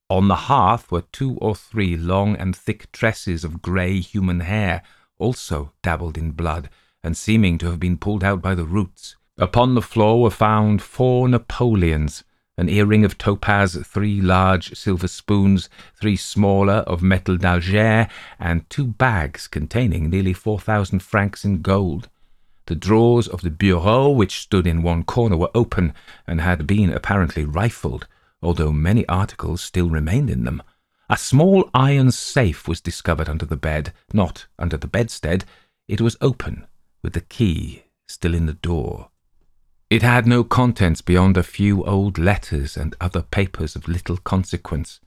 On 0.09 0.27
the 0.27 0.35
hearth 0.35 0.91
were 0.91 1.03
two 1.11 1.37
or 1.37 1.55
three 1.55 1.95
long 1.95 2.35
and 2.35 2.55
thick 2.55 2.91
tresses 2.91 3.43
of 3.43 3.61
grey 3.61 3.99
human 3.99 4.41
hair, 4.41 4.83
also 5.17 5.71
dabbled 5.81 6.17
in 6.17 6.31
blood, 6.31 6.69
and 7.03 7.15
seeming 7.15 7.57
to 7.59 7.67
have 7.67 7.79
been 7.79 7.97
pulled 7.97 8.23
out 8.23 8.41
by 8.41 8.55
the 8.55 8.65
roots. 8.65 9.15
Upon 9.37 9.75
the 9.75 9.81
floor 9.81 10.21
were 10.21 10.29
found 10.29 10.81
four 10.81 11.27
Napoleons, 11.29 12.23
an 12.57 12.69
earring 12.69 13.05
of 13.05 13.17
topaz, 13.17 13.77
three 13.85 14.21
large 14.21 14.75
silver 14.75 15.07
spoons, 15.07 15.69
three 15.99 16.15
smaller 16.15 16.83
of 16.87 17.01
metal 17.01 17.37
d'Alger, 17.37 18.07
and 18.39 18.69
two 18.69 18.85
bags 18.85 19.47
containing 19.47 20.09
nearly 20.09 20.33
four 20.33 20.59
thousand 20.59 20.99
francs 20.99 21.45
in 21.45 21.61
gold. 21.61 22.09
The 22.67 22.75
drawers 22.75 23.27
of 23.27 23.41
the 23.41 23.49
bureau, 23.49 24.09
which 24.09 24.39
stood 24.39 24.67
in 24.67 24.83
one 24.83 25.03
corner, 25.03 25.37
were 25.37 25.51
open, 25.55 25.93
and 26.27 26.41
had 26.41 26.67
been 26.67 26.91
apparently 26.93 27.43
rifled, 27.43 28.07
although 28.41 28.71
many 28.71 29.07
articles 29.07 29.61
still 29.61 29.89
remained 29.89 30.29
in 30.29 30.43
them. 30.43 30.61
A 31.09 31.17
small 31.17 31.69
iron 31.73 32.11
safe 32.11 32.67
was 32.67 32.79
discovered 32.79 33.27
under 33.27 33.45
the 33.45 33.57
bed, 33.57 33.91
not 34.13 34.47
under 34.57 34.77
the 34.77 34.87
bedstead. 34.87 35.43
It 35.87 35.99
was 35.99 36.15
open, 36.21 36.65
with 37.03 37.13
the 37.13 37.21
key 37.21 37.83
still 38.07 38.33
in 38.33 38.45
the 38.45 38.53
door. 38.53 39.10
It 39.91 40.03
had 40.03 40.25
no 40.25 40.45
contents 40.45 41.01
beyond 41.01 41.35
a 41.35 41.43
few 41.43 41.83
old 41.83 42.17
letters 42.17 42.77
and 42.77 42.95
other 43.01 43.21
papers 43.21 43.75
of 43.75 43.89
little 43.89 44.15
consequence. 44.15 45.01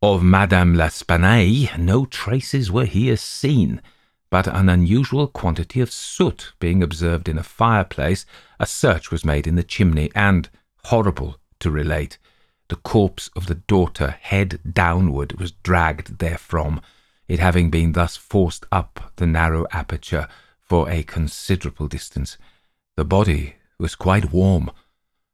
Of 0.00 0.22
Madame 0.22 0.76
L'Espanaye 0.76 1.76
no 1.76 2.06
traces 2.06 2.70
were 2.70 2.84
here 2.84 3.16
seen, 3.16 3.82
but 4.30 4.46
an 4.46 4.68
unusual 4.68 5.26
quantity 5.26 5.80
of 5.80 5.90
soot 5.90 6.52
being 6.60 6.84
observed 6.84 7.28
in 7.28 7.36
a 7.36 7.42
fireplace, 7.42 8.24
a 8.60 8.66
search 8.66 9.10
was 9.10 9.24
made 9.24 9.48
in 9.48 9.56
the 9.56 9.64
chimney, 9.64 10.12
and, 10.14 10.48
horrible 10.84 11.40
to 11.58 11.68
relate, 11.68 12.18
the 12.68 12.76
corpse 12.76 13.28
of 13.34 13.46
the 13.46 13.56
daughter, 13.56 14.10
head 14.20 14.60
downward, 14.72 15.32
was 15.40 15.50
dragged 15.50 16.20
therefrom, 16.20 16.80
it 17.26 17.40
having 17.40 17.70
been 17.70 17.90
thus 17.90 18.16
forced 18.16 18.66
up 18.70 19.10
the 19.16 19.26
narrow 19.26 19.66
aperture 19.72 20.28
for 20.60 20.88
a 20.88 21.02
considerable 21.02 21.88
distance. 21.88 22.38
The 22.96 23.04
body 23.04 23.56
was 23.78 23.94
quite 23.94 24.32
warm. 24.32 24.70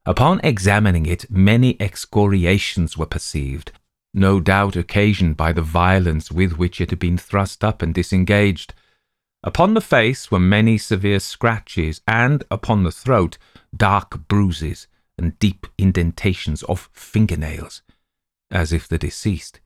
Upon 0.06 0.40
examining 0.42 1.06
it, 1.06 1.30
many 1.30 1.76
excoriations 1.80 2.96
were 2.96 3.06
perceived, 3.06 3.72
no 4.14 4.40
doubt 4.40 4.76
occasioned 4.76 5.36
by 5.36 5.52
the 5.52 5.62
violence 5.62 6.30
with 6.30 6.56
which 6.56 6.80
it 6.80 6.90
had 6.90 6.98
been 6.98 7.18
thrust 7.18 7.64
up 7.64 7.82
and 7.82 7.92
disengaged. 7.92 8.74
Upon 9.42 9.74
the 9.74 9.80
face 9.80 10.30
were 10.30 10.40
many 10.40 10.78
severe 10.78 11.20
scratches, 11.20 12.00
and 12.06 12.44
upon 12.50 12.84
the 12.84 12.92
throat 12.92 13.38
dark 13.76 14.28
bruises 14.28 14.86
and 15.18 15.38
deep 15.38 15.66
indentations 15.76 16.62
of 16.64 16.88
fingernails, 16.92 17.82
as 18.50 18.72
if 18.72 18.88
the 18.88 18.98
deceased 18.98 19.60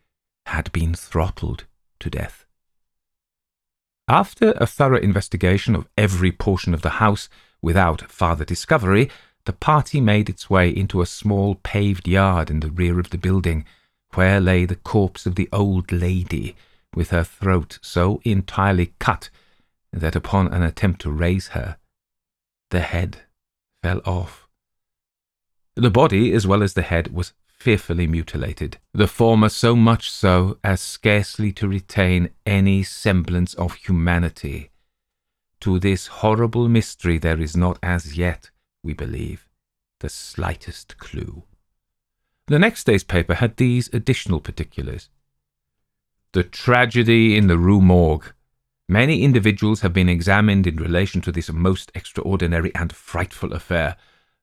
had 0.46 0.72
been 0.72 0.94
throttled 0.94 1.64
to 2.00 2.10
death. 2.10 2.46
After 4.08 4.52
a 4.56 4.66
thorough 4.66 4.98
investigation 4.98 5.76
of 5.76 5.88
every 5.96 6.32
portion 6.32 6.74
of 6.74 6.82
the 6.82 6.98
house 6.98 7.28
without 7.62 8.10
farther 8.10 8.44
discovery, 8.44 9.08
the 9.44 9.52
party 9.52 10.00
made 10.00 10.28
its 10.28 10.50
way 10.50 10.68
into 10.68 11.00
a 11.00 11.06
small 11.06 11.54
paved 11.56 12.06
yard 12.06 12.50
in 12.50 12.60
the 12.60 12.70
rear 12.70 13.00
of 13.00 13.10
the 13.10 13.18
building, 13.18 13.64
where 14.14 14.40
lay 14.40 14.64
the 14.64 14.76
corpse 14.76 15.24
of 15.24 15.36
the 15.36 15.48
old 15.52 15.90
lady, 15.90 16.54
with 16.94 17.10
her 17.10 17.24
throat 17.24 17.78
so 17.80 18.20
entirely 18.24 18.92
cut 18.98 19.30
that 19.92 20.16
upon 20.16 20.48
an 20.48 20.62
attempt 20.62 21.00
to 21.02 21.10
raise 21.10 21.48
her, 21.48 21.76
the 22.70 22.80
head 22.80 23.18
fell 23.82 24.00
off. 24.04 24.48
The 25.74 25.90
body, 25.90 26.32
as 26.32 26.46
well 26.46 26.62
as 26.62 26.74
the 26.74 26.82
head, 26.82 27.12
was 27.14 27.32
fearfully 27.46 28.06
mutilated, 28.06 28.78
the 28.92 29.06
former 29.06 29.48
so 29.48 29.76
much 29.76 30.10
so 30.10 30.58
as 30.64 30.80
scarcely 30.80 31.52
to 31.52 31.68
retain 31.68 32.30
any 32.44 32.82
semblance 32.82 33.54
of 33.54 33.74
humanity. 33.74 34.71
To 35.62 35.78
this 35.78 36.08
horrible 36.08 36.68
mystery 36.68 37.18
there 37.18 37.40
is 37.40 37.56
not 37.56 37.78
as 37.84 38.18
yet, 38.18 38.50
we 38.82 38.94
believe, 38.94 39.46
the 40.00 40.08
slightest 40.08 40.98
clue. 40.98 41.44
The 42.48 42.58
next 42.58 42.82
day's 42.82 43.04
paper 43.04 43.34
had 43.34 43.56
these 43.56 43.88
additional 43.92 44.40
particulars. 44.40 45.08
The 46.32 46.42
tragedy 46.42 47.36
in 47.36 47.46
the 47.46 47.58
Rue 47.58 47.80
Morgue 47.80 48.32
Many 48.88 49.22
individuals 49.22 49.82
have 49.82 49.92
been 49.92 50.08
examined 50.08 50.66
in 50.66 50.78
relation 50.78 51.20
to 51.20 51.30
this 51.30 51.52
most 51.52 51.92
extraordinary 51.94 52.74
and 52.74 52.92
frightful 52.92 53.52
affair. 53.52 53.96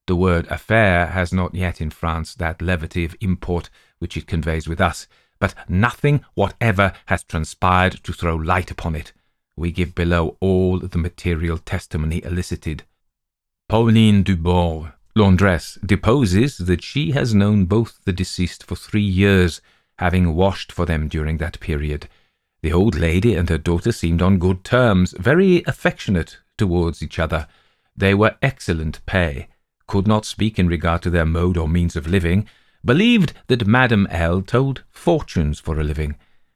The 0.07 0.15
word 0.15 0.47
affair 0.47 1.07
has 1.07 1.33
not 1.33 1.53
yet 1.53 1.81
in 1.81 1.89
France 1.89 2.33
that 2.35 2.61
levity 2.61 3.03
of 3.03 3.17
import 3.19 3.69
which 3.97 4.15
it 4.15 4.25
conveys 4.25 4.69
with 4.69 4.79
us, 4.79 5.05
but 5.37 5.53
nothing 5.67 6.23
whatever 6.35 6.93
has 7.07 7.25
transpired 7.25 8.01
to 8.05 8.13
throw 8.13 8.35
light 8.37 8.71
upon 8.71 8.95
it. 8.95 9.11
We 9.59 9.73
give 9.73 9.93
below 9.93 10.37
all 10.39 10.79
the 10.79 10.97
material 10.97 11.57
testimony 11.57 12.23
elicited. 12.23 12.83
Pauline 13.67 14.23
Dubourg, 14.23 14.93
laundress, 15.17 15.77
deposes 15.85 16.59
that 16.59 16.81
she 16.81 17.11
has 17.11 17.35
known 17.35 17.65
both 17.65 17.99
the 18.05 18.13
deceased 18.13 18.63
for 18.63 18.77
three 18.77 19.01
years, 19.01 19.59
having 19.97 20.33
washed 20.33 20.71
for 20.71 20.85
them 20.85 21.09
during 21.09 21.39
that 21.39 21.59
period. 21.59 22.07
The 22.61 22.71
old 22.71 22.95
lady 22.95 23.35
and 23.35 23.49
her 23.49 23.57
daughter 23.57 23.91
seemed 23.91 24.21
on 24.21 24.39
good 24.39 24.63
terms, 24.63 25.13
very 25.19 25.61
affectionate 25.67 26.37
towards 26.57 27.03
each 27.03 27.19
other. 27.19 27.45
They 27.97 28.13
were 28.13 28.37
excellent 28.41 29.05
pay, 29.05 29.49
could 29.87 30.07
not 30.07 30.23
speak 30.23 30.57
in 30.57 30.69
regard 30.69 31.01
to 31.01 31.09
their 31.09 31.25
mode 31.25 31.57
or 31.57 31.67
means 31.67 31.97
of 31.97 32.07
living, 32.07 32.47
believed 32.85 33.33
that 33.47 33.67
Madame 33.67 34.07
L. 34.09 34.41
told 34.41 34.85
fortunes 34.89 35.59
for 35.59 35.77
a 35.77 35.83
living, 35.83 36.15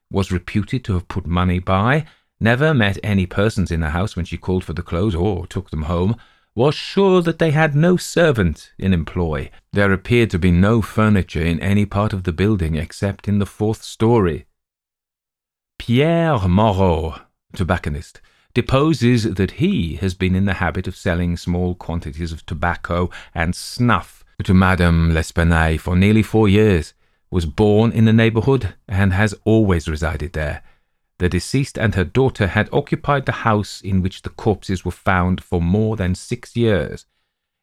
was 0.10 0.32
reputed 0.32 0.86
to 0.86 0.94
have 0.94 1.10
put 1.10 1.28
money 1.28 1.60
by, 1.60 2.06
never 2.43 2.73
met 2.73 2.99
any 3.01 3.25
persons 3.25 3.71
in 3.71 3.79
the 3.79 3.89
house 3.89 4.15
when 4.15 4.25
she 4.25 4.38
called 4.38 4.63
for 4.63 4.73
the 4.73 4.84
clothes 4.84 5.15
or 5.15 5.47
took 5.47 5.71
them 5.71 5.84
home, 5.84 6.17
was 6.53 6.75
sure 6.75 7.21
that 7.21 7.39
they 7.39 7.51
had 7.51 7.73
no 7.73 7.97
servant 7.97 8.71
in 8.77 8.93
employ. 8.93 9.49
There 9.71 9.91
appeared 9.91 10.29
to 10.32 10.39
be 10.39 10.51
no 10.51 10.82
furniture 10.82 11.41
in 11.41 11.60
any 11.62 11.86
part 11.86 12.13
of 12.13 12.23
the 12.23 12.34
building 12.34 12.75
except 12.75 13.27
in 13.27 13.39
the 13.39 13.45
fourth 13.45 13.82
story. 13.82 14.45
Pierre 15.79 16.47
Moreau, 16.47 17.15
tobacconist, 17.56 18.21
deposes 18.53 19.23
that 19.23 19.51
he 19.51 19.95
has 19.95 20.13
been 20.13 20.36
in 20.36 20.45
the 20.45 20.56
habit 20.56 20.88
of 20.88 20.95
selling 20.95 21.36
small 21.38 21.73
quantities 21.73 22.32
of 22.32 22.45
tobacco 22.45 23.10
and 23.34 23.56
snuff 23.56 24.23
to 24.43 24.53
Madame 24.53 25.13
L'Espanaye 25.13 25.79
for 25.79 25.95
nearly 25.95 26.21
four 26.21 26.47
years, 26.47 26.93
was 27.32 27.47
born 27.47 27.91
in 27.91 28.06
the 28.06 28.13
neighbourhood, 28.13 28.75
and 28.88 29.12
has 29.12 29.34
always 29.43 29.88
resided 29.88 30.34
there. 30.34 30.62
The 31.24 31.30
deceased 31.30 31.80
and 31.80 31.96
her 31.96 32.04
daughter 32.04 32.48
had 32.48 32.68
occupied 32.74 33.26
the 33.26 33.48
house 33.48 33.80
in 33.80 34.02
which 34.02 34.24
the 34.24 34.30
corpses 34.30 34.84
were 34.84 34.92
found 34.92 35.42
for 35.42 35.62
more 35.62 35.96
than 35.96 36.16
six 36.16 36.58
years. 36.58 37.06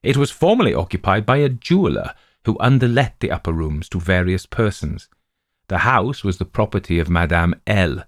It 0.02 0.16
was 0.16 0.30
formerly 0.30 0.72
occupied 0.72 1.26
by 1.26 1.36
a 1.36 1.50
jeweller 1.50 2.14
who 2.46 2.56
underlet 2.56 3.20
the 3.20 3.30
upper 3.30 3.52
rooms 3.52 3.90
to 3.90 4.00
various 4.00 4.46
persons. 4.46 5.10
The 5.68 5.84
house 5.84 6.24
was 6.24 6.38
the 6.38 6.46
property 6.46 6.98
of 6.98 7.10
Madame 7.10 7.54
L. 7.66 8.04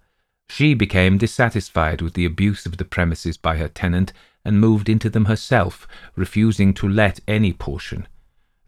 She 0.48 0.72
became 0.72 1.18
dissatisfied 1.18 2.00
with 2.00 2.14
the 2.14 2.24
abuse 2.24 2.64
of 2.64 2.78
the 2.78 2.86
premises 2.86 3.36
by 3.36 3.58
her 3.58 3.68
tenant 3.68 4.14
and 4.46 4.58
moved 4.58 4.88
into 4.88 5.10
them 5.10 5.26
herself, 5.26 5.86
refusing 6.16 6.72
to 6.72 6.88
let 6.88 7.20
any 7.28 7.52
portion. 7.52 8.08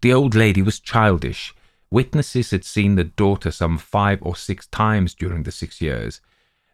The 0.02 0.12
old 0.12 0.34
lady 0.34 0.60
was 0.60 0.80
childish. 0.80 1.54
Witnesses 1.90 2.50
had 2.50 2.62
seen 2.62 2.96
the 2.96 3.04
daughter 3.04 3.50
some 3.50 3.78
five 3.78 4.18
or 4.20 4.36
six 4.36 4.66
times 4.66 5.14
during 5.14 5.44
the 5.44 5.50
six 5.50 5.80
years. 5.80 6.20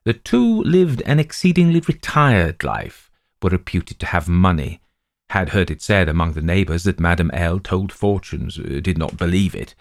The 0.05 0.15
two 0.15 0.63
lived 0.63 1.03
an 1.03 1.21
exceedingly 1.21 1.81
retired 1.81 2.65
life, 2.65 3.11
were 3.43 3.51
reputed 3.51 3.99
to 4.01 4.07
have 4.07 4.29
money, 4.29 4.81
had 5.31 5.51
heard 5.51 5.71
it 5.71 5.83
said 5.83 6.09
among 6.09 6.33
the 6.33 6.43
neighbours 6.43 6.85
that 6.85 6.99
Madame 6.99 7.31
L. 7.33 7.59
told 7.59 7.93
fortunes, 7.93 8.59
uh, 8.59 8.81
did 8.83 8.97
not 8.97 9.17
believe 9.17 9.55
it, 9.55 9.75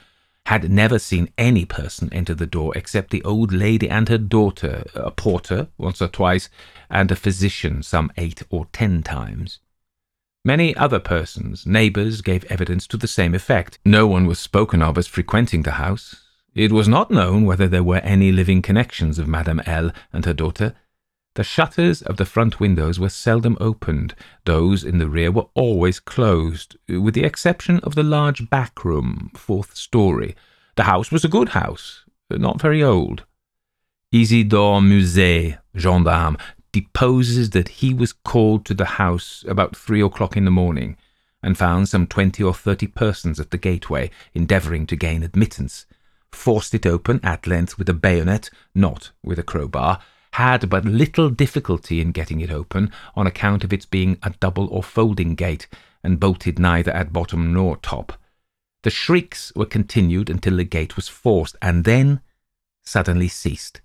had 0.45 0.69
never 0.69 0.99
seen 0.99 1.32
any 1.38 1.63
person 1.63 2.12
enter 2.12 2.34
the 2.34 2.45
door 2.45 2.75
except 2.75 3.12
the 3.12 3.23
old 3.23 3.53
lady 3.53 3.89
and 3.89 4.10
her 4.10 4.17
daughter, 4.17 4.84
a 4.93 5.12
porter 5.12 5.67
once 5.77 6.01
or 6.01 6.08
twice, 6.08 6.49
and 6.89 7.12
a 7.12 7.15
physician 7.15 7.82
some 7.82 8.12
eight 8.17 8.43
or 8.49 8.65
ten 8.73 9.03
times. 9.03 9.60
Many 10.43 10.75
other 10.75 10.99
persons, 10.99 11.65
neighbours, 11.65 12.21
gave 12.21 12.43
evidence 12.45 12.88
to 12.88 12.97
the 12.97 13.08
same 13.08 13.36
effect. 13.36 13.77
No 13.86 14.08
one 14.08 14.25
was 14.25 14.39
spoken 14.39 14.82
of 14.82 14.97
as 14.97 15.08
frequenting 15.08 15.63
the 15.63 15.73
house. 15.73 16.29
It 16.60 16.74
was 16.74 16.89
not 16.89 17.10
known 17.10 17.45
whether 17.45 17.69
there 17.69 17.86
were 17.86 18.00
any 18.00 18.34
living 18.34 18.62
connections 18.62 19.17
of 19.17 19.30
Madame 19.30 19.62
L. 19.65 19.93
and 20.12 20.26
her 20.26 20.34
daughter. 20.34 20.76
The 21.36 21.43
shutters 21.45 22.02
of 22.02 22.17
the 22.17 22.26
front 22.26 22.60
windows 22.60 23.00
were 23.00 23.08
seldom 23.08 23.56
opened, 23.62 24.13
those 24.43 24.84
in 24.84 24.98
the 24.98 25.08
rear 25.08 25.32
were 25.32 25.48
always 25.54 26.02
closed, 26.02 26.76
with 26.89 27.13
the 27.13 27.24
exception 27.24 27.80
of 27.80 27.95
the 27.95 28.04
large 28.04 28.50
back 28.50 28.84
room, 28.84 29.32
fourth 29.38 29.78
story. 29.78 30.36
The 30.76 30.84
house 30.84 31.13
was 31.13 31.24
a 31.24 31.30
good 31.30 31.48
house, 31.63 32.04
but 32.30 32.41
not 32.41 32.60
very 32.60 32.84
old. 32.84 33.24
Isidore 34.12 34.82
Muset, 34.82 35.60
gendarme, 35.78 36.38
deposes 36.74 37.52
that 37.52 37.69
he 37.69 37.93
was 37.93 38.12
called 38.12 38.65
to 38.65 38.74
the 38.74 39.00
house 39.00 39.45
about 39.48 39.78
three 39.78 40.02
o'clock 40.02 40.36
in 40.36 40.43
the 40.43 40.52
morning, 40.52 40.98
and 41.41 41.58
found 41.58 41.88
some 41.88 42.06
twenty 42.06 42.43
or 42.43 42.54
thirty 42.54 42.88
persons 42.88 43.39
at 43.39 43.52
the 43.52 43.58
gateway 43.58 44.12
endeavouring 44.34 44.86
to 44.88 44.98
gain 44.98 45.24
admittance, 45.24 45.86
forced 46.32 46.74
it 46.74 46.86
open 46.86 47.20
at 47.24 47.48
length 47.48 47.78
with 47.78 47.89
a 47.89 47.94
bayonet, 47.94 48.50
not 48.76 49.12
with 49.24 49.39
a 49.39 49.44
crowbar, 49.44 50.00
had 50.34 50.70
but 50.70 50.86
little 50.86 51.30
difficulty 51.30 52.02
in 52.02 52.12
getting 52.12 52.39
it 52.39 52.52
open 52.52 52.92
on 53.15 53.28
account 53.28 53.63
of 53.63 53.74
its 53.74 53.86
being 53.86 54.18
a 54.24 54.30
double 54.39 54.68
or 54.68 54.84
folding 54.84 55.36
gate, 55.36 55.68
and 56.04 56.20
bolted 56.20 56.60
neither 56.60 56.92
at 56.92 57.12
bottom 57.12 57.54
nor 57.54 57.78
top. 57.78 58.13
The 58.84 58.89
shrieks 58.89 59.52
were 59.56 59.65
continued 59.65 60.30
until 60.30 60.58
the 60.58 60.63
gate 60.63 60.96
was 60.96 61.10
forced, 61.10 61.56
and 61.62 61.84
then 61.84 62.22
suddenly 62.84 63.28
ceased. 63.28 63.82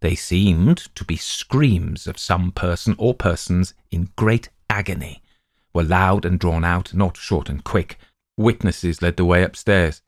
They 0.00 0.14
seemed 0.14 0.78
to 0.94 1.04
be 1.04 1.16
screams 1.16 2.06
of 2.06 2.18
some 2.18 2.52
person 2.52 2.94
or 2.98 3.14
persons 3.14 3.74
in 3.90 4.10
great 4.14 4.48
agony, 4.70 5.22
were 5.74 5.82
loud 5.82 6.24
and 6.24 6.38
drawn 6.38 6.64
out, 6.64 6.94
not 6.94 7.16
short 7.16 7.48
and 7.48 7.64
quick. 7.64 7.98
Witnesses 8.36 9.02
led 9.02 9.16
the 9.16 9.24
way 9.24 9.42
upstairs. 9.42 10.02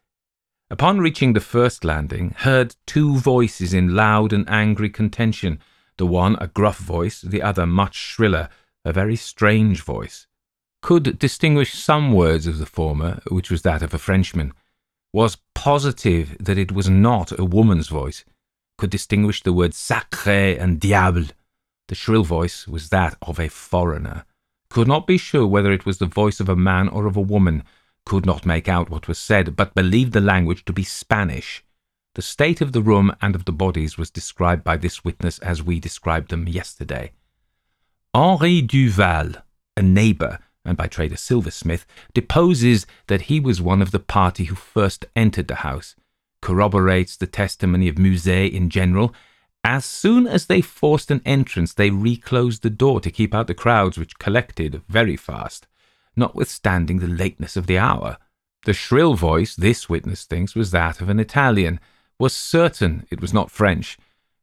Upon 0.70 0.98
reaching 0.98 1.32
the 1.32 1.40
first 1.40 1.84
landing, 1.84 2.34
heard 2.38 2.76
two 2.86 3.16
voices 3.16 3.74
in 3.74 3.94
loud 3.94 4.32
and 4.32 4.48
angry 4.48 4.88
contention, 4.88 5.58
the 5.96 6.06
one 6.06 6.36
a 6.40 6.46
gruff 6.46 6.78
voice, 6.78 7.20
the 7.20 7.42
other 7.42 7.66
much 7.66 7.94
shriller, 7.94 8.48
a 8.84 8.92
very 8.92 9.16
strange 9.16 9.82
voice. 9.82 10.26
Could 10.82 11.18
distinguish 11.18 11.74
some 11.74 12.12
words 12.12 12.46
of 12.46 12.58
the 12.58 12.66
former, 12.66 13.20
which 13.28 13.50
was 13.50 13.62
that 13.62 13.82
of 13.82 13.92
a 13.92 13.98
Frenchman. 13.98 14.52
Was 15.12 15.38
positive 15.54 16.36
that 16.38 16.56
it 16.56 16.72
was 16.72 16.88
not 16.88 17.36
a 17.38 17.44
woman's 17.44 17.88
voice 17.88 18.24
could 18.80 18.88
distinguish 18.88 19.42
the 19.42 19.52
words 19.52 19.76
sacré 19.76 20.58
and 20.58 20.80
diable. 20.80 21.26
The 21.88 21.94
shrill 21.94 22.24
voice 22.24 22.66
was 22.66 22.88
that 22.88 23.14
of 23.20 23.38
a 23.38 23.48
foreigner. 23.48 24.24
Could 24.70 24.88
not 24.88 25.06
be 25.06 25.18
sure 25.18 25.46
whether 25.46 25.70
it 25.70 25.84
was 25.84 25.98
the 25.98 26.06
voice 26.06 26.40
of 26.40 26.48
a 26.48 26.56
man 26.56 26.88
or 26.88 27.04
of 27.04 27.14
a 27.14 27.20
woman. 27.20 27.62
Could 28.06 28.26
not 28.26 28.46
make 28.46 28.68
out 28.68 28.90
what 28.90 29.08
was 29.08 29.18
said, 29.18 29.56
but 29.56 29.74
believed 29.74 30.12
the 30.12 30.20
language 30.20 30.64
to 30.64 30.72
be 30.72 30.82
Spanish. 30.82 31.64
The 32.14 32.22
state 32.22 32.60
of 32.60 32.72
the 32.72 32.82
room 32.82 33.14
and 33.22 33.34
of 33.34 33.44
the 33.44 33.52
bodies 33.52 33.96
was 33.96 34.10
described 34.10 34.64
by 34.64 34.76
this 34.76 35.04
witness 35.04 35.38
as 35.38 35.62
we 35.62 35.78
described 35.78 36.30
them 36.30 36.48
yesterday. 36.48 37.12
Henri 38.12 38.62
Duval, 38.62 39.34
a 39.76 39.82
neighbour, 39.82 40.40
and 40.64 40.76
by 40.76 40.88
trade 40.88 41.12
a 41.12 41.16
silversmith, 41.16 41.86
deposes 42.12 42.86
that 43.06 43.22
he 43.22 43.38
was 43.38 43.62
one 43.62 43.80
of 43.80 43.92
the 43.92 44.00
party 44.00 44.44
who 44.44 44.54
first 44.56 45.04
entered 45.14 45.48
the 45.48 45.56
house 45.56 45.94
corroborates 46.40 47.16
the 47.16 47.26
testimony 47.26 47.88
of 47.88 47.98
Muset 47.98 48.52
in 48.52 48.70
general. 48.70 49.14
As 49.62 49.84
soon 49.84 50.26
as 50.26 50.46
they 50.46 50.60
forced 50.60 51.10
an 51.10 51.20
entrance, 51.26 51.74
they 51.74 51.90
reclosed 51.90 52.62
the 52.62 52.70
door 52.70 53.00
to 53.00 53.10
keep 53.10 53.34
out 53.34 53.46
the 53.46 53.54
crowds 53.54 53.98
which 53.98 54.18
collected 54.18 54.82
very 54.88 55.16
fast, 55.16 55.66
notwithstanding 56.16 56.98
the 56.98 57.06
lateness 57.06 57.56
of 57.56 57.66
the 57.66 57.78
hour. 57.78 58.18
The 58.64 58.72
shrill 58.72 59.14
voice, 59.14 59.54
this 59.56 59.88
witness 59.88 60.24
thinks, 60.24 60.54
was 60.54 60.70
that 60.70 61.00
of 61.00 61.08
an 61.08 61.20
Italian, 61.20 61.80
was 62.18 62.34
certain 62.34 63.06
it 63.10 63.20
was 63.20 63.32
not 63.32 63.50
French, 63.50 63.98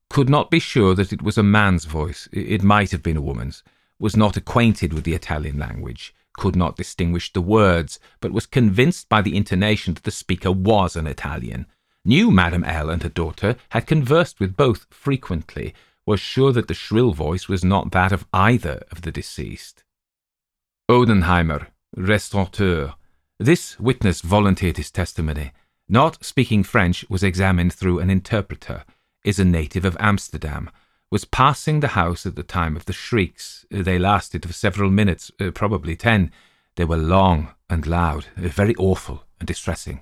could 0.10 0.30
not 0.30 0.49
be 0.49 0.60
sure 0.60 0.95
that 0.95 1.13
it 1.13 1.21
was 1.21 1.38
a 1.38 1.43
man's 1.43 1.86
voice, 1.86 2.27
it 2.32 2.63
might 2.63 2.91
have 2.91 3.03
been 3.03 3.17
a 3.17 3.21
woman's, 3.21 3.63
was 3.99 4.15
not 4.15 4.38
acquainted 4.38 4.93
with 4.93 5.03
the 5.03 5.13
Italian 5.13 5.60
language, 5.60 6.13
could 6.38 6.56
not 6.56 6.77
distinguish 6.77 7.34
the 7.34 7.41
words, 7.41 7.99
but 8.21 8.32
was 8.32 8.45
convinced 8.45 9.10
by 9.10 9.21
the 9.21 9.36
intonation 9.36 9.93
that 9.93 10.03
the 10.03 10.12
speaker 10.12 10.51
was 10.51 10.95
an 10.95 11.08
Italian 11.08 11.67
knew 12.08 12.32
Madame 12.32 12.63
L. 12.63 12.89
and 12.89 13.03
her 13.03 13.10
daughter, 13.10 13.58
had 13.69 13.86
conversed 13.86 14.39
with 14.39 14.56
both 14.56 14.88
frequently, 14.89 15.73
was 16.06 16.21
sure 16.21 16.53
that 16.53 16.69
the 16.69 16.73
shrill 16.73 17.12
voice 17.12 17.49
was 17.49 17.65
not 17.65 17.91
that 17.91 18.13
of 18.13 18.25
either 18.32 18.82
of 18.91 19.01
the 19.01 19.12
deceased. 19.12 19.84
Odenheimer, 20.89 21.67
restaurateur. 21.95 22.93
This 23.39 23.80
witness 23.80 24.21
volunteered 24.21 24.78
his 24.78 24.91
testimony. 24.91 25.52
Not 25.89 26.23
speaking 26.23 26.63
French, 26.63 27.06
was 27.10 27.23
examined 27.23 27.73
through 27.73 28.00
an 28.00 28.10
interpreter, 28.10 28.84
is 29.23 29.39
a 29.39 29.45
native 29.45 29.86
of 29.86 29.97
Amsterdam, 30.00 30.69
was 31.12 31.26
passing 31.26 31.80
the 31.80 31.89
house 31.89 32.26
at 32.26 32.36
the 32.36 32.43
time 32.43 32.76
of 32.76 32.86
the 32.86 32.93
shrieks. 32.93 33.65
They 33.69 34.00
lasted 34.00 34.45
for 34.45 34.54
several 34.54 34.89
minutes, 34.89 35.32
uh, 35.39 35.52
probably 35.52 35.95
ten. 35.95 36.32
They 36.76 36.86
were 36.86 36.97
long 36.97 37.54
and 37.69 37.86
loud, 37.86 38.28
uh, 38.38 38.47
very 38.47 38.76
awful 38.76 39.23
and 39.39 39.47
distressing 39.47 40.02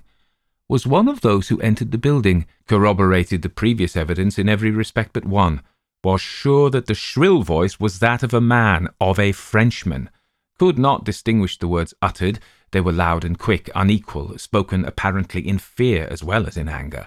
was 0.68 0.86
one 0.86 1.08
of 1.08 1.20
those 1.20 1.48
who 1.48 1.60
entered 1.60 1.92
the 1.92 1.98
building, 1.98 2.46
corroborated 2.66 3.42
the 3.42 3.48
previous 3.48 3.96
evidence 3.96 4.38
in 4.38 4.48
every 4.48 4.70
respect 4.70 5.12
but 5.12 5.24
one, 5.24 5.62
was 6.02 6.20
sure 6.20 6.70
that 6.70 6.86
the 6.86 6.94
shrill 6.94 7.42
voice 7.42 7.80
was 7.80 7.98
that 7.98 8.22
of 8.22 8.34
a 8.34 8.40
man, 8.40 8.88
of 9.00 9.18
a 9.18 9.32
Frenchman, 9.32 10.10
could 10.58 10.78
not 10.78 11.04
distinguish 11.04 11.58
the 11.58 11.68
words 11.68 11.94
uttered, 12.00 12.38
they 12.70 12.80
were 12.80 12.92
loud 12.92 13.24
and 13.24 13.38
quick, 13.38 13.70
unequal, 13.74 14.38
spoken 14.38 14.84
apparently 14.84 15.46
in 15.46 15.58
fear 15.58 16.06
as 16.10 16.24
well 16.24 16.46
as 16.46 16.56
in 16.56 16.68
anger. 16.68 17.06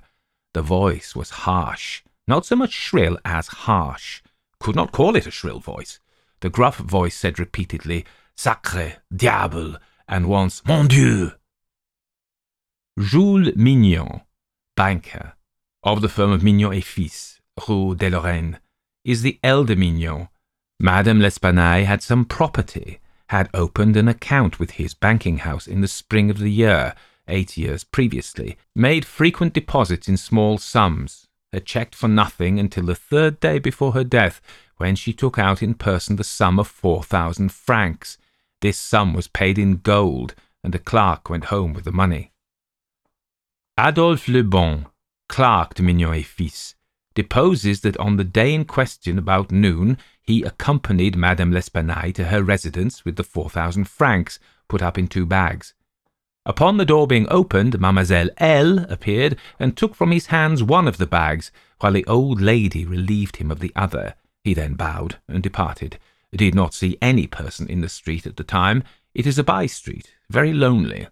The 0.54 0.62
voice 0.62 1.16
was 1.16 1.30
harsh, 1.30 2.02
not 2.28 2.46
so 2.46 2.56
much 2.56 2.72
shrill 2.72 3.18
as 3.26 3.48
harsh, 3.48 4.22
could 4.60 4.76
not 4.76 4.92
call 4.92 5.16
it 5.16 5.28
a 5.28 5.32
shrill 5.32 5.60
voice. 5.60 6.00
The 6.42 6.50
gruff 6.50 6.78
voice 6.78 7.16
said 7.16 7.40
repeatedly, 7.40 8.06
Sacre, 8.36 8.98
diable, 9.14 9.76
and 10.08 10.28
once, 10.28 10.62
Mon 10.66 10.88
Dieu. 10.88 11.34
Jules 13.00 13.50
Mignaud, 13.56 14.22
banker, 14.76 15.34
of 15.84 16.02
the 16.02 16.10
firm 16.10 16.32
of 16.32 16.42
Mignaud 16.42 16.76
et 16.76 16.84
Fils, 16.84 17.40
Rue 17.68 17.96
de 17.96 18.10
Lorraine, 18.10 18.60
is 19.04 19.22
the 19.22 19.40
elder 19.44 19.76
Mignaud. 19.76 20.30
Madame 20.80 21.20
L'Espanaye 21.20 21.86
had 21.86 22.02
some 22.02 22.26
property, 22.26 23.00
had 23.30 23.50
opened 23.54 23.96
an 23.96 24.08
account 24.08 24.60
with 24.60 24.72
his 24.72 24.96
banking 24.96 25.40
house 25.40 25.68
in 25.68 25.82
the 25.82 25.88
spring 25.88 26.32
of 26.32 26.40
the 26.40 26.52
year, 26.52 26.96
eight 27.28 27.58
years 27.58 27.84
previously, 27.84 28.58
made 28.76 29.06
frequent 29.06 29.54
deposits 29.54 30.08
in 30.08 30.18
small 30.18 30.58
sums, 30.58 31.28
had 31.54 31.66
checked 31.66 31.94
for 31.94 32.08
nothing 32.08 32.60
until 32.60 32.86
the 32.86 32.96
third 32.96 33.40
day 33.40 33.60
before 33.60 33.92
her 33.92 34.04
death, 34.04 34.42
when 34.78 34.96
she 34.96 35.14
took 35.14 35.38
out 35.38 35.62
in 35.62 35.76
person 35.76 36.16
the 36.16 36.24
sum 36.24 36.58
of 36.58 36.68
four 36.68 37.04
thousand 37.04 37.52
francs. 37.52 38.18
This 38.62 38.78
sum 38.78 39.14
was 39.14 39.28
paid 39.28 39.60
in 39.60 39.78
gold, 39.78 40.34
and 40.64 40.74
the 40.74 40.80
clerk 40.80 41.30
went 41.30 41.46
home 41.46 41.74
with 41.74 41.86
the 41.86 41.92
money. 41.92 42.32
Adolphe 43.78 44.28
Le 44.28 44.44
Bon, 44.44 44.88
clerk 45.28 45.76
to 45.76 45.84
Mignaud 45.84 46.20
et 46.20 46.26
Fils, 46.26 46.74
deposes 47.16 47.82
that 47.82 47.98
on 47.98 48.18
the 48.18 48.24
day 48.24 48.54
in 48.54 48.66
question, 48.66 49.18
about 49.18 49.52
noon, 49.52 49.98
he 50.22 50.44
accompanied 50.44 51.16
Madame 51.16 51.52
L'Espanaye 51.52 52.14
to 52.14 52.26
her 52.26 52.44
residence 52.44 53.04
with 53.04 53.16
the 53.16 53.24
four 53.24 53.50
thousand 53.50 53.86
francs 53.86 54.40
put 54.68 54.82
up 54.82 54.98
in 54.98 55.08
two 55.08 55.26
bags. 55.26 55.74
Upon 56.46 56.78
the 56.78 56.86
door 56.86 57.06
being 57.08 57.28
opened, 57.30 57.80
Mademoiselle 57.80 58.30
L. 58.38 58.80
appeared 58.90 59.38
and 59.60 59.76
took 59.76 59.94
from 59.94 60.12
his 60.12 60.28
hands 60.28 60.64
one 60.64 60.88
of 60.88 60.98
the 60.98 61.06
bags, 61.06 61.52
while 61.80 61.94
the 61.94 62.06
old 62.06 62.42
lady 62.42 62.86
relieved 62.86 63.38
him 63.38 63.52
of 63.52 63.60
the 63.60 63.74
other. 63.76 64.16
He 64.44 64.54
then 64.54 64.74
bowed 64.74 65.18
and 65.28 65.44
departed. 65.44 66.00
Did 66.32 66.56
not 66.56 66.74
see 66.74 66.98
any 67.02 67.28
person 67.28 67.68
in 67.68 67.82
the 67.82 67.90
street 67.90 68.26
at 68.26 68.38
the 68.38 68.44
time. 68.44 68.84
It 69.14 69.28
is 69.28 69.38
a 69.38 69.44
by 69.44 69.66
street, 69.66 70.14
very 70.30 70.54
lonely. 70.54 71.08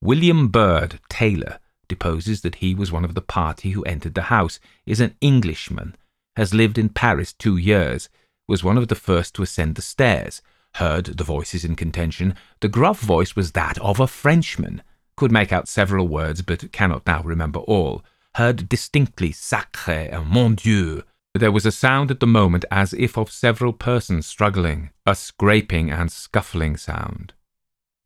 William 0.00 0.48
Bird, 0.48 1.00
tailor, 1.08 1.58
deposes 1.88 2.40
that 2.42 2.56
he 2.56 2.74
was 2.74 2.92
one 2.92 3.04
of 3.04 3.14
the 3.14 3.20
party 3.20 3.70
who 3.70 3.82
entered 3.84 4.14
the 4.14 4.22
house, 4.22 4.58
is 4.86 5.00
an 5.00 5.14
Englishman, 5.20 5.96
has 6.36 6.54
lived 6.54 6.78
in 6.78 6.88
Paris 6.88 7.32
two 7.32 7.56
years, 7.56 8.08
was 8.48 8.62
one 8.62 8.78
of 8.78 8.88
the 8.88 8.94
first 8.94 9.34
to 9.34 9.42
ascend 9.42 9.74
the 9.74 9.82
stairs, 9.82 10.42
heard 10.74 11.06
the 11.06 11.24
voices 11.24 11.64
in 11.64 11.74
contention. 11.74 12.34
The 12.60 12.68
gruff 12.68 13.00
voice 13.00 13.34
was 13.34 13.52
that 13.52 13.78
of 13.78 14.00
a 14.00 14.06
Frenchman. 14.06 14.82
Could 15.16 15.32
make 15.32 15.52
out 15.52 15.68
several 15.68 16.06
words, 16.06 16.42
but 16.42 16.70
cannot 16.72 17.06
now 17.06 17.22
remember 17.22 17.60
all. 17.60 18.04
Heard 18.34 18.68
distinctly 18.68 19.32
sacre 19.32 20.10
and 20.12 20.26
mon 20.26 20.54
Dieu. 20.56 21.02
There 21.34 21.52
was 21.52 21.66
a 21.66 21.72
sound 21.72 22.10
at 22.10 22.20
the 22.20 22.26
moment 22.26 22.66
as 22.70 22.92
if 22.92 23.16
of 23.16 23.30
several 23.30 23.72
persons 23.72 24.26
struggling, 24.26 24.90
a 25.06 25.14
scraping 25.14 25.90
and 25.90 26.12
scuffling 26.12 26.76
sound. 26.76 27.32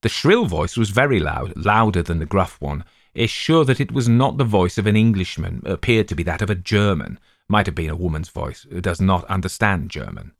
The 0.03 0.09
shrill 0.09 0.47
voice 0.47 0.77
was 0.77 0.91
very 0.91 1.21
loud, 1.21 1.53
louder 1.57 2.03
than 2.03 2.21
the 2.21 2.27
gruff 2.27 2.61
one. 2.61 2.85
Is 3.15 3.31
sure 3.31 3.65
that 3.65 3.81
it 3.81 3.93
was 3.93 4.09
not 4.09 4.39
the 4.39 4.45
voice 4.45 4.79
of 4.79 4.87
an 4.87 4.97
Englishman, 4.97 5.63
appeared 5.65 6.09
to 6.09 6.15
be 6.15 6.23
that 6.25 6.43
of 6.43 6.51
a 6.51 6.55
German. 6.55 7.19
Might 7.49 7.67
have 7.67 7.75
been 7.75 7.91
a 7.91 7.97
woman's 7.97 8.29
voice, 8.29 8.67
who 8.71 8.81
does 8.81 9.01
not 9.01 9.25
understand 9.25 9.91
German. 9.91 10.33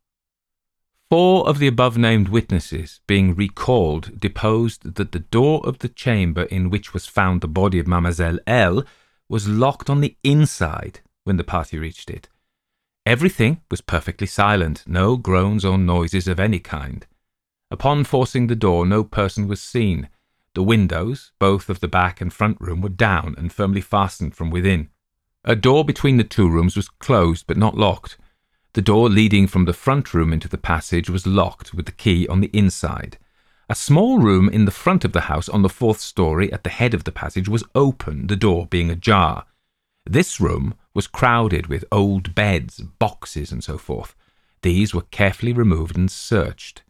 Four 1.11 1.49
of 1.49 1.59
the 1.59 1.67
above 1.67 1.99
named 1.99 2.29
witnesses, 2.29 3.01
being 3.09 3.35
recalled, 3.35 4.21
deposed 4.21 4.95
that 4.95 5.11
the 5.11 5.19
door 5.19 5.61
of 5.65 5.81
the 5.81 5.89
chamber 5.89 6.43
in 6.45 6.71
which 6.71 6.95
was 6.95 7.07
found 7.07 7.41
the 7.41 7.49
body 7.49 7.81
of 7.81 7.89
Mademoiselle 7.89 8.39
L 8.47 8.85
was 9.29 9.49
locked 9.49 9.91
on 9.91 10.01
the 10.01 10.17
inside 10.23 11.01
when 11.25 11.37
the 11.37 11.43
party 11.43 11.79
reached 11.79 12.11
it. 12.11 12.29
Everything 13.05 13.61
was 13.73 13.81
perfectly 13.81 14.29
silent, 14.29 14.85
no 14.87 15.17
groans 15.17 15.65
or 15.65 15.77
noises 15.79 16.29
of 16.29 16.39
any 16.39 16.61
kind. 16.61 17.09
Upon 17.73 18.05
forcing 18.05 18.47
the 18.47 18.55
door, 18.55 18.87
no 18.87 19.03
person 19.03 19.49
was 19.49 19.61
seen. 19.61 20.09
The 20.55 20.63
windows, 20.63 21.33
both 21.39 21.69
of 21.69 21.81
the 21.81 21.89
back 21.89 22.21
and 22.21 22.33
front 22.33 22.61
room, 22.61 22.81
were 22.81 22.89
down 22.89 23.35
and 23.39 23.53
firmly 23.53 23.81
fastened 23.81 24.35
from 24.35 24.51
within. 24.51 24.89
A 25.45 25.55
door 25.55 25.85
between 25.85 26.17
the 26.17 26.25
two 26.25 26.49
rooms 26.49 26.77
was 26.77 26.89
closed 26.89 27.47
but 27.47 27.57
not 27.57 27.77
locked. 27.77 28.19
The 28.73 28.83
door 28.83 29.09
leading 29.09 29.47
from 29.47 29.65
the 29.65 29.73
front 29.73 30.13
room 30.13 30.33
into 30.33 30.49
the 30.49 30.59
passage 30.59 31.09
was 31.09 31.27
locked 31.27 31.73
with 31.73 31.87
the 31.87 31.93
key 31.93 32.27
on 32.29 32.41
the 32.41 32.51
inside. 32.53 33.19
A 33.69 33.75
small 33.75 34.19
room 34.19 34.49
in 34.49 34.65
the 34.65 34.73
front 34.73 35.05
of 35.05 35.13
the 35.13 35.23
house 35.23 35.49
on 35.49 35.63
the 35.63 35.69
fourth 35.69 36.01
story 36.01 36.53
at 36.53 36.65
the 36.65 36.71
head 36.71 36.95
of 36.95 37.05
the 37.05 37.13
passage 37.13 37.49
was 37.49 37.65
open, 37.75 38.27
the 38.27 38.37
door 38.37 38.67
being 38.67 38.91
ajar. 38.91 39.47
This 40.05 40.41
room 40.41 40.75
was 40.93 41.07
crowded 41.07 41.69
with 41.69 41.85
old 41.93 42.35
beds, 42.35 42.81
boxes, 42.81 43.53
and 43.53 43.63
so 43.63 43.79
forth. 43.79 44.17
These 44.63 44.93
were 44.93 45.03
carefully 45.13 45.53
removed 45.53 45.97
and 45.97 46.11
searched. 46.11 46.83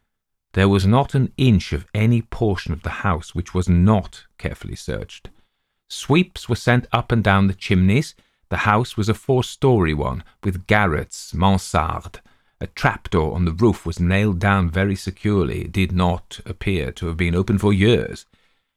There 0.53 0.69
was 0.69 0.87
not 0.87 1.15
an 1.15 1.33
inch 1.37 1.73
of 1.73 1.87
any 1.95 2.23
portion 2.23 2.73
of 2.73 2.83
the 2.83 3.05
house 3.07 3.35
which 3.35 3.55
was 3.55 3.69
not 3.69 4.25
carefully 4.39 4.77
searched. 4.77 5.31
Sweeps 5.89 6.49
were 6.49 6.57
sent 6.57 6.87
up 6.93 7.13
and 7.13 7.23
down 7.23 7.47
the 7.47 7.55
chimneys, 7.55 8.15
the 8.51 8.59
house 8.59 8.97
was 8.97 9.09
a 9.09 9.15
four 9.15 9.45
story 9.45 9.95
one, 9.95 10.25
with 10.43 10.67
garrets, 10.67 11.33
mansarde. 11.33 12.21
A 12.61 12.67
trapdoor 12.67 13.33
on 13.35 13.45
the 13.45 13.53
roof 13.53 13.87
was 13.87 14.01
nailed 14.01 14.41
down 14.41 14.69
very 14.69 14.97
securely. 14.97 15.63
It 15.63 15.73
did 15.73 15.93
not 15.93 16.41
appear 16.45 16.91
to 16.93 17.07
have 17.07 17.17
been 17.17 17.37
open 17.37 17.59
for 17.59 17.73
years. 17.73 18.27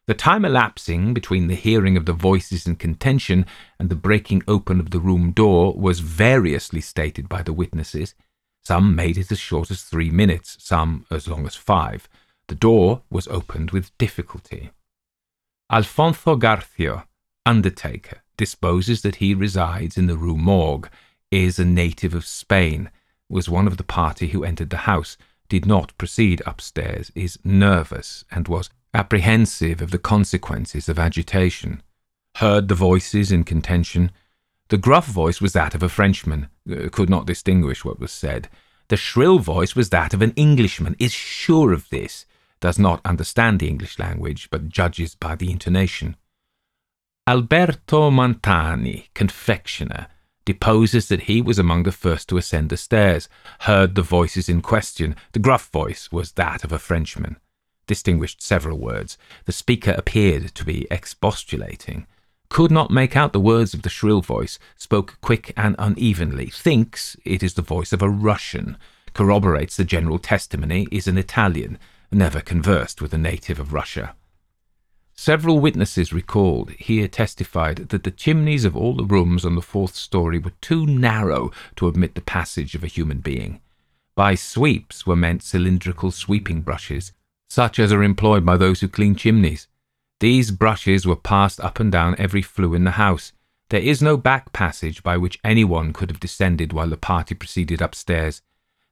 The 0.06 0.14
time 0.14 0.46
elapsing 0.46 1.14
between 1.14 1.48
the 1.48 1.56
hearing 1.56 1.98
of 1.98 2.06
the 2.06 2.14
voices 2.14 2.68
in 2.68 2.76
contention 2.76 3.48
and 3.80 3.90
the 3.90 3.96
breaking 3.96 4.44
open 4.48 4.80
of 4.80 4.92
the 4.92 5.00
room 5.00 5.32
door 5.32 5.74
was 5.74 6.02
variously 6.02 6.82
stated 6.82 7.28
by 7.28 7.42
the 7.42 7.54
witnesses. 7.54 8.14
Some 8.66 8.96
made 8.96 9.18
it 9.18 9.32
as 9.32 9.40
short 9.40 9.70
as 9.72 9.84
three 9.84 10.10
minutes, 10.10 10.58
some 10.60 11.06
as 11.12 11.28
long 11.28 11.46
as 11.46 11.56
five. 11.56 12.08
The 12.48 12.56
door 12.56 13.02
was 13.10 13.28
opened 13.28 13.72
with 13.72 13.98
difficulty. 13.98 14.72
Alfonso 15.72 16.36
Garcio, 16.36 17.04
undertaker, 17.46 18.22
disposes 18.38 19.02
that 19.02 19.16
he 19.16 19.34
resides 19.34 19.98
in 19.98 20.08
the 20.08 20.18
Rue 20.18 20.38
Morgue, 20.38 20.90
is 21.32 21.60
a 21.60 21.66
native 21.66 22.14
of 22.14 22.26
Spain, 22.26 22.90
was 23.28 23.50
one 23.50 23.68
of 23.68 23.78
the 23.78 23.84
party 23.84 24.28
who 24.28 24.44
entered 24.44 24.70
the 24.70 24.86
house, 24.86 25.18
did 25.50 25.66
not 25.66 25.98
proceed 25.98 26.42
upstairs, 26.46 27.12
is 27.16 27.40
nervous, 27.44 28.24
and 28.32 28.48
was 28.48 28.70
apprehensive 28.94 29.82
of 29.82 29.92
the 29.92 29.98
consequences 29.98 30.88
of 30.88 31.00
agitation. 31.00 31.82
Heard 32.38 32.68
the 32.68 32.76
voices 32.76 33.32
in 33.32 33.44
contention. 33.44 34.12
The 34.74 34.80
gruff 34.80 35.06
voice 35.06 35.40
was 35.40 35.54
that 35.54 35.76
of 35.76 35.84
a 35.84 35.88
Frenchman, 35.88 36.48
uh, 36.68 36.90
could 36.92 37.08
not 37.08 37.28
distinguish 37.28 37.86
what 37.86 38.00
was 38.00 38.12
said. 38.12 38.50
The 38.88 38.98
shrill 38.98 39.38
voice 39.38 39.76
was 39.76 39.92
that 39.92 40.16
of 40.16 40.24
an 40.24 40.34
Englishman, 40.36 40.96
is 40.98 41.12
sure 41.12 41.74
of 41.74 41.88
this, 41.90 42.26
does 42.60 42.80
not 42.80 43.00
understand 43.06 43.60
the 43.60 43.68
English 43.68 44.00
language, 44.00 44.50
but 44.50 44.70
judges 44.70 45.14
by 45.14 45.36
the 45.36 45.52
intonation. 45.52 46.16
Alberto 47.28 48.10
Montani, 48.10 49.10
confectioner, 49.14 50.08
deposes 50.44 51.08
that 51.08 51.30
he 51.30 51.40
was 51.40 51.60
among 51.60 51.84
the 51.84 51.92
first 51.92 52.28
to 52.30 52.38
ascend 52.38 52.70
the 52.70 52.78
stairs, 52.78 53.30
heard 53.60 53.94
the 53.94 54.02
voices 54.02 54.50
in 54.50 54.64
question. 54.64 55.16
The 55.34 55.46
gruff 55.46 55.70
voice 55.70 56.12
was 56.12 56.32
that 56.32 56.64
of 56.64 56.72
a 56.72 56.80
Frenchman, 56.80 57.38
distinguished 57.86 58.42
several 58.42 58.80
words. 58.80 59.20
The 59.46 59.52
speaker 59.52 59.94
appeared 59.96 60.56
to 60.56 60.66
be 60.66 60.88
expostulating, 60.90 62.08
could 62.54 62.70
not 62.70 62.92
make 62.92 63.18
out 63.18 63.34
the 63.34 63.40
words 63.40 63.74
of 63.74 63.82
the 63.82 63.90
shrill 63.90 64.22
voice, 64.22 64.60
spoke 64.78 65.18
quick 65.22 65.52
and 65.58 65.76
unevenly, 65.80 66.46
thinks 66.46 67.18
it 67.26 67.42
is 67.42 67.56
the 67.56 67.64
voice 67.64 67.92
of 67.92 68.04
a 68.04 68.08
Russian, 68.08 68.78
corroborates 69.16 69.76
the 69.76 69.84
general 69.84 70.20
testimony, 70.20 70.88
is 70.92 71.08
an 71.08 71.18
Italian, 71.18 71.80
never 72.12 72.42
conversed 72.42 73.02
with 73.02 73.12
a 73.12 73.18
native 73.18 73.60
of 73.60 73.74
Russia. 73.74 74.16
Several 75.16 75.60
witnesses 75.60 76.14
recalled 76.14 76.70
here 76.78 77.08
testified 77.08 77.90
that 77.90 78.04
the 78.04 78.12
chimneys 78.12 78.66
of 78.66 78.78
all 78.78 78.96
the 78.96 79.04
rooms 79.04 79.46
on 79.46 79.56
the 79.56 79.62
fourth 79.64 79.96
story 79.96 80.38
were 80.38 80.54
too 80.62 80.86
narrow 80.86 81.52
to 81.76 81.88
admit 81.88 82.14
the 82.14 82.22
passage 82.22 82.76
of 82.76 82.84
a 82.84 82.88
human 82.88 83.18
being. 83.18 83.62
By 84.14 84.36
sweeps 84.36 85.08
were 85.08 85.16
meant 85.16 85.42
cylindrical 85.42 86.12
sweeping 86.12 86.62
brushes, 86.62 87.14
such 87.50 87.80
as 87.80 87.92
are 87.92 88.04
employed 88.04 88.46
by 88.46 88.58
those 88.58 88.82
who 88.82 88.88
clean 88.88 89.16
chimneys. 89.16 89.68
These 90.20 90.52
brushes 90.52 91.06
were 91.06 91.16
passed 91.16 91.60
up 91.60 91.80
and 91.80 91.92
down 91.92 92.16
every 92.18 92.42
flue 92.42 92.74
in 92.74 92.84
the 92.84 92.92
house. 92.92 93.34
There 93.70 93.82
is 93.82 94.02
no 94.02 94.18
back 94.18 94.54
passage 94.54 95.04
by 95.04 95.18
which 95.18 95.40
anyone 95.44 95.94
could 95.94 96.10
have 96.10 96.20
descended 96.20 96.74
while 96.74 96.90
the 96.90 96.98
party 96.98 97.36
proceeded 97.36 97.82
upstairs. 97.82 98.42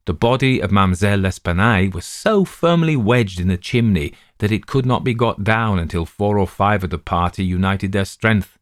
The 0.06 0.14
body 0.14 0.60
of 0.60 0.72
Mademoiselle 0.72 1.20
L'Espanaye 1.20 1.94
was 1.94 2.06
so 2.06 2.44
firmly 2.44 2.96
wedged 2.96 3.40
in 3.40 3.48
the 3.48 3.58
chimney 3.58 4.14
that 4.40 4.52
it 4.52 4.66
could 4.66 4.86
not 4.86 5.04
be 5.04 5.14
got 5.14 5.44
down 5.44 5.78
until 5.78 6.06
four 6.06 6.40
or 6.40 6.48
five 6.48 6.84
of 6.84 6.90
the 6.90 6.98
party 6.98 7.46
united 7.46 7.92
their 7.92 8.06
strength. 8.06 8.58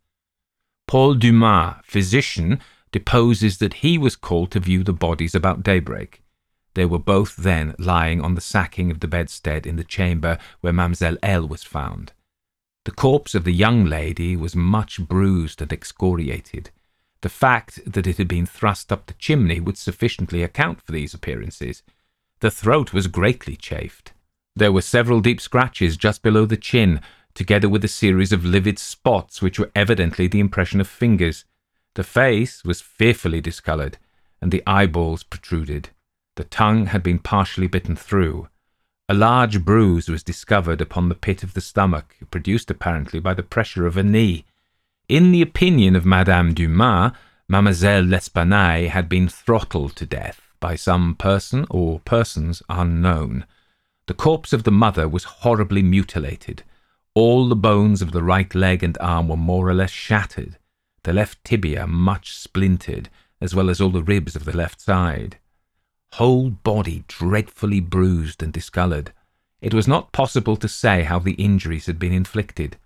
Paul 0.86 1.14
Dumas, 1.14 1.76
physician, 1.84 2.60
deposes 2.92 3.60
that 3.60 3.76
he 3.76 3.98
was 3.98 4.18
called 4.18 4.52
to 4.52 4.60
view 4.60 4.84
the 4.84 4.92
bodies 4.92 5.34
about 5.34 5.64
daybreak. 5.64 6.22
They 6.74 6.86
were 6.86 7.00
both 7.00 7.38
then 7.38 7.76
lying 7.80 8.22
on 8.22 8.36
the 8.36 8.42
sacking 8.42 8.92
of 8.92 9.00
the 9.00 9.08
bedstead 9.08 9.66
in 9.66 9.78
the 9.78 9.84
chamber 9.84 10.38
where 10.60 10.74
Mademoiselle 10.74 11.18
L 11.24 11.48
was 11.48 11.64
found. 11.64 12.12
The 12.90 12.96
corpse 12.96 13.36
of 13.36 13.44
the 13.44 13.54
young 13.54 13.86
lady 13.86 14.36
was 14.36 14.56
much 14.56 15.00
bruised 15.00 15.62
and 15.62 15.72
excoriated. 15.72 16.72
The 17.22 17.30
fact 17.30 17.80
that 17.86 18.08
it 18.08 18.18
had 18.18 18.28
been 18.28 18.48
thrust 18.48 18.92
up 18.92 19.06
the 19.06 19.14
chimney 19.14 19.60
would 19.60 19.78
sufficiently 19.78 20.42
account 20.42 20.82
for 20.82 20.92
these 20.92 21.14
appearances. 21.14 21.84
The 22.40 22.50
throat 22.50 22.92
was 22.92 23.06
greatly 23.06 23.56
chafed. 23.56 24.14
There 24.56 24.72
were 24.72 24.82
several 24.82 25.22
deep 25.22 25.40
scratches 25.40 25.98
just 25.98 26.24
below 26.24 26.48
the 26.48 26.58
chin, 26.58 27.00
together 27.36 27.70
with 27.70 27.86
a 27.86 27.88
series 27.88 28.32
of 28.32 28.44
livid 28.44 28.80
spots 28.80 29.40
which 29.40 29.60
were 29.60 29.70
evidently 29.76 30.26
the 30.26 30.40
impression 30.40 30.82
of 30.82 30.88
fingers. 30.88 31.46
The 31.94 32.04
face 32.04 32.64
was 32.64 32.82
fearfully 32.82 33.40
discoloured, 33.40 34.00
and 34.42 34.52
the 34.52 34.64
eyeballs 34.66 35.22
protruded. 35.22 35.90
The 36.38 36.44
tongue 36.44 36.88
had 36.88 37.04
been 37.04 37.20
partially 37.20 37.68
bitten 37.68 37.96
through. 37.96 38.48
A 39.12 39.16
large 39.16 39.66
bruise 39.66 40.08
was 40.08 40.22
discovered 40.22 40.82
upon 40.82 41.10
the 41.10 41.16
pit 41.16 41.42
of 41.42 41.56
the 41.56 41.62
stomach, 41.62 42.16
produced 42.30 42.70
apparently 42.70 43.20
by 43.20 43.34
the 43.34 43.42
pressure 43.42 43.88
of 43.88 43.98
a 43.98 44.04
knee. 44.04 44.46
In 45.08 45.32
the 45.32 45.42
opinion 45.42 45.96
of 45.96 46.06
Madame 46.06 46.54
Dumas, 46.54 47.14
Mademoiselle 47.48 48.04
L'Espanaye 48.04 48.88
had 48.88 49.10
been 49.10 49.28
throttled 49.28 49.96
to 49.96 50.06
death 50.06 50.42
by 50.60 50.76
some 50.76 51.16
person 51.16 51.66
or 51.72 52.02
persons 52.02 52.62
unknown. 52.70 53.48
The 54.06 54.14
corpse 54.14 54.54
of 54.54 54.62
the 54.62 54.72
mother 54.72 55.10
was 55.10 55.42
horribly 55.42 55.82
mutilated. 55.82 56.62
All 57.16 57.50
the 57.50 57.56
bones 57.56 58.04
of 58.04 58.12
the 58.12 58.22
right 58.22 58.54
leg 58.54 58.84
and 58.84 58.96
arm 59.02 59.28
were 59.28 59.38
more 59.38 59.68
or 59.68 59.74
less 59.74 59.90
shattered, 59.90 60.60
the 61.02 61.14
left 61.14 61.44
tibia 61.44 61.88
much 61.88 62.36
splintered, 62.36 63.10
as 63.42 63.56
well 63.56 63.72
as 63.72 63.82
all 63.82 63.90
the 63.90 64.04
ribs 64.04 64.36
of 64.36 64.46
the 64.46 64.56
left 64.56 64.80
side 64.80 65.40
whole 66.14 66.50
body 66.50 67.04
dreadfully 67.08 67.80
bruised 67.80 68.42
and 68.42 68.52
discoloured. 68.52 69.14
It 69.62 69.74
was 69.74 69.88
not 69.88 70.12
possible 70.12 70.56
to 70.58 70.68
say 70.68 71.04
how 71.04 71.20
the 71.20 71.34
injuries 71.34 71.86
had 71.86 72.00
been 72.00 72.14
inflicted. 72.14 72.78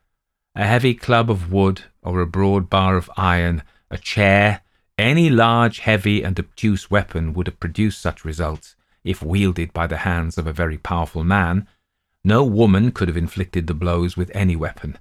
A 0.55 0.65
heavy 0.65 0.93
club 0.93 1.29
of 1.29 1.51
wood, 1.51 1.83
or 2.01 2.19
a 2.19 2.27
broad 2.27 2.69
bar 2.69 2.97
of 2.97 3.09
iron, 3.15 3.63
a 3.89 3.97
chair, 3.97 4.61
any 4.97 5.29
large, 5.29 5.79
heavy, 5.79 6.23
and 6.23 6.39
obtuse 6.39 6.91
weapon 6.91 7.33
would 7.33 7.47
have 7.47 7.59
produced 7.59 8.01
such 8.01 8.25
results, 8.25 8.75
if 9.03 9.23
wielded 9.23 9.73
by 9.73 9.87
the 9.87 9.97
hands 9.97 10.37
of 10.37 10.45
a 10.45 10.53
very 10.53 10.77
powerful 10.77 11.23
man. 11.23 11.67
No 12.23 12.43
woman 12.43 12.91
could 12.91 13.07
have 13.07 13.17
inflicted 13.17 13.67
the 13.67 13.73
blows 13.73 14.15
with 14.15 14.31
any 14.33 14.55
weapon. 14.55 14.97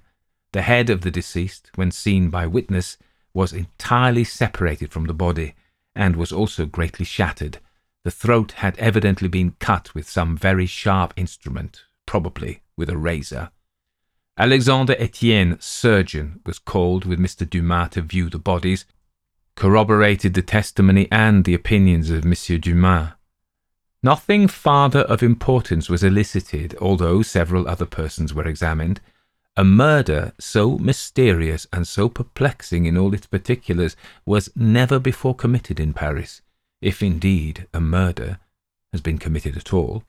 The 0.51 0.63
head 0.63 0.89
of 0.89 1.01
the 1.01 1.11
deceased, 1.11 1.71
when 1.75 1.91
seen 1.91 2.29
by 2.29 2.47
witness, 2.47 2.97
was 3.33 3.53
entirely 3.53 4.23
separated 4.23 4.91
from 4.91 5.05
the 5.05 5.13
body, 5.13 5.55
and 5.95 6.15
was 6.15 6.31
also 6.31 6.65
greatly 6.65 7.05
shattered, 7.05 7.59
the 8.03 8.11
throat 8.11 8.53
had 8.53 8.77
evidently 8.77 9.29
been 9.29 9.55
cut 9.59 9.93
with 9.95 10.09
some 10.09 10.35
very 10.35 10.65
sharp 10.65 11.13
instrument, 11.15 11.83
probably 12.05 12.61
with 12.75 12.89
a 12.89 12.97
razor. 12.97 13.49
Alexandre 14.37 14.95
Etienne, 14.99 15.57
surgeon, 15.59 16.41
was 16.45 16.59
called 16.59 17.05
with 17.05 17.19
Mr. 17.19 17.49
Dumas 17.49 17.89
to 17.91 18.01
view 18.01 18.29
the 18.29 18.39
bodies, 18.39 18.85
corroborated 19.55 20.33
the 20.33 20.41
testimony 20.41 21.07
and 21.11 21.45
the 21.45 21.53
opinions 21.53 22.09
of 22.09 22.25
Monsieur 22.25 22.57
Dumas. 22.57 23.09
Nothing 24.01 24.47
farther 24.49 25.01
of 25.01 25.23
importance 25.23 25.89
was 25.89 26.03
elicited, 26.03 26.75
although 26.81 27.21
several 27.21 27.69
other 27.69 27.85
persons 27.85 28.33
were 28.33 28.47
examined. 28.47 28.99
A 29.55 29.63
murder 29.63 30.33
so 30.39 30.77
mysterious 30.77 31.67
and 31.71 31.87
so 31.87 32.09
perplexing 32.09 32.85
in 32.85 32.97
all 32.97 33.13
its 33.13 33.27
particulars 33.27 33.95
was 34.25 34.49
never 34.55 34.99
before 34.99 35.35
committed 35.35 35.79
in 35.79 35.93
Paris 35.93 36.41
if 36.83 37.01
indeed 37.01 37.67
a 37.73 37.79
murder 37.79 38.39
has 38.91 39.01
been 39.01 39.17
committed 39.17 39.57
at 39.57 39.73
all. 39.73 40.03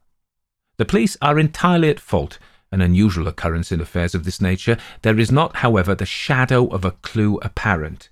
The 0.76 0.84
police 0.84 1.16
are 1.22 1.38
entirely 1.38 1.88
at 1.88 2.00
fault, 2.00 2.38
an 2.72 2.80
unusual 2.80 3.28
occurrence 3.28 3.70
in 3.70 3.80
affairs 3.80 4.14
of 4.14 4.24
this 4.24 4.40
nature. 4.40 4.76
There 5.02 5.18
is 5.18 5.30
not, 5.30 5.56
however, 5.56 5.94
the 5.94 6.04
shadow 6.04 6.66
of 6.66 6.84
a 6.84 6.90
clue 6.90 7.38
apparent. 7.38 8.08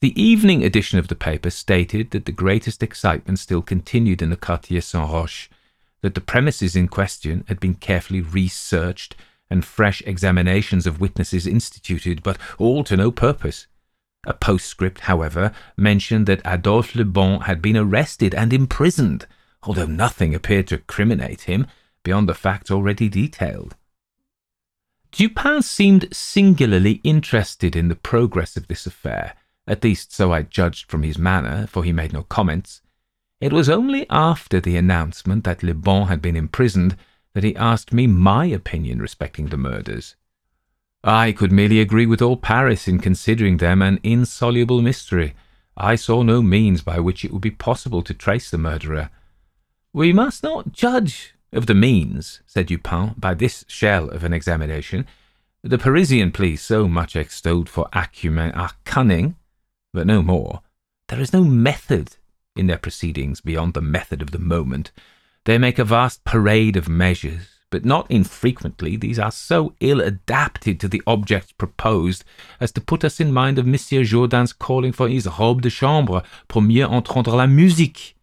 The 0.00 0.20
evening 0.20 0.62
edition 0.62 0.98
of 0.98 1.08
the 1.08 1.14
paper 1.14 1.48
stated 1.48 2.10
that 2.10 2.26
the 2.26 2.32
greatest 2.32 2.82
excitement 2.82 3.38
still 3.38 3.62
continued 3.62 4.20
in 4.20 4.28
the 4.28 4.36
Quartier 4.36 4.82
Saint 4.82 5.10
Roch, 5.10 5.48
that 6.02 6.14
the 6.14 6.20
premises 6.20 6.76
in 6.76 6.86
question 6.86 7.44
had 7.48 7.58
been 7.58 7.74
carefully 7.74 8.20
researched 8.20 9.16
and 9.48 9.64
fresh 9.64 10.02
examinations 10.02 10.86
of 10.86 11.00
witnesses 11.00 11.46
instituted, 11.46 12.22
but 12.22 12.36
all 12.58 12.84
to 12.84 12.96
no 12.96 13.10
purpose. 13.10 13.66
A 14.26 14.34
postscript, 14.34 15.02
however, 15.02 15.52
mentioned 15.76 16.26
that 16.26 16.42
Adolphe 16.44 16.98
Le 16.98 17.04
Bon 17.04 17.42
had 17.42 17.62
been 17.62 17.76
arrested 17.76 18.34
and 18.34 18.52
imprisoned, 18.52 19.26
although 19.62 19.86
nothing 19.86 20.34
appeared 20.34 20.66
to 20.68 20.78
criminate 20.78 21.42
him 21.42 21.66
beyond 22.02 22.28
the 22.28 22.34
fact 22.34 22.70
already 22.70 23.08
detailed. 23.08 23.76
Dupin 25.12 25.62
seemed 25.62 26.08
singularly 26.12 27.00
interested 27.04 27.76
in 27.76 27.88
the 27.88 27.94
progress 27.94 28.56
of 28.56 28.66
this 28.66 28.84
affair, 28.84 29.34
at 29.66 29.84
least 29.84 30.12
so 30.12 30.32
I 30.32 30.42
judged 30.42 30.90
from 30.90 31.04
his 31.04 31.18
manner, 31.18 31.66
for 31.68 31.84
he 31.84 31.92
made 31.92 32.12
no 32.12 32.24
comments. 32.24 32.82
It 33.40 33.52
was 33.52 33.68
only 33.68 34.06
after 34.10 34.60
the 34.60 34.76
announcement 34.76 35.44
that 35.44 35.62
Le 35.62 35.74
Bon 35.74 36.08
had 36.08 36.20
been 36.20 36.36
imprisoned 36.36 36.96
that 37.34 37.44
he 37.44 37.54
asked 37.56 37.92
me 37.92 38.06
my 38.06 38.46
opinion 38.46 39.00
respecting 39.00 39.46
the 39.46 39.56
murders. 39.56 40.16
I 41.04 41.32
could 41.32 41.52
merely 41.52 41.80
agree 41.80 42.06
with 42.06 42.20
all 42.20 42.36
Paris 42.36 42.88
in 42.88 42.98
considering 42.98 43.58
them 43.58 43.82
an 43.82 44.00
insoluble 44.02 44.82
mystery. 44.82 45.34
I 45.76 45.94
saw 45.94 46.22
no 46.22 46.42
means 46.42 46.82
by 46.82 46.98
which 46.98 47.24
it 47.24 47.32
would 47.32 47.42
be 47.42 47.50
possible 47.50 48.02
to 48.02 48.14
trace 48.14 48.50
the 48.50 48.58
murderer. 48.58 49.10
We 49.92 50.12
must 50.12 50.42
not 50.42 50.72
judge 50.72 51.34
of 51.52 51.66
the 51.66 51.74
means, 51.74 52.40
said 52.46 52.66
Dupin, 52.66 53.14
by 53.16 53.34
this 53.34 53.64
shell 53.68 54.08
of 54.10 54.24
an 54.24 54.32
examination. 54.32 55.06
The 55.62 55.78
Parisian 55.78 56.32
police, 56.32 56.62
so 56.62 56.86
much 56.86 57.16
extolled 57.16 57.68
for 57.68 57.88
acumen, 57.92 58.52
are 58.52 58.72
cunning, 58.84 59.36
but 59.92 60.06
no 60.06 60.22
more. 60.22 60.62
There 61.08 61.20
is 61.20 61.32
no 61.32 61.44
method 61.44 62.16
in 62.56 62.66
their 62.66 62.78
proceedings 62.78 63.40
beyond 63.40 63.74
the 63.74 63.80
method 63.80 64.22
of 64.22 64.30
the 64.32 64.38
moment. 64.38 64.92
They 65.44 65.58
make 65.58 65.78
a 65.78 65.84
vast 65.84 66.24
parade 66.24 66.76
of 66.76 66.88
measures, 66.88 67.55
but 67.70 67.84
not 67.84 68.10
infrequently 68.10 68.96
these 68.96 69.18
are 69.18 69.30
so 69.30 69.74
ill 69.80 70.00
adapted 70.00 70.78
to 70.80 70.88
the 70.88 71.02
objects 71.06 71.52
proposed 71.52 72.24
as 72.60 72.72
to 72.72 72.80
put 72.80 73.04
us 73.04 73.20
in 73.20 73.32
mind 73.32 73.58
of 73.58 73.66
Monsieur 73.66 74.04
Jourdain's 74.04 74.52
calling 74.52 74.92
for 74.92 75.08
his 75.08 75.26
robe 75.38 75.62
de 75.62 75.70
chambre 75.70 76.22
pour 76.48 76.62
mieux 76.62 76.86
entendre 76.86 77.36
la 77.36 77.46
musique. 77.46 78.14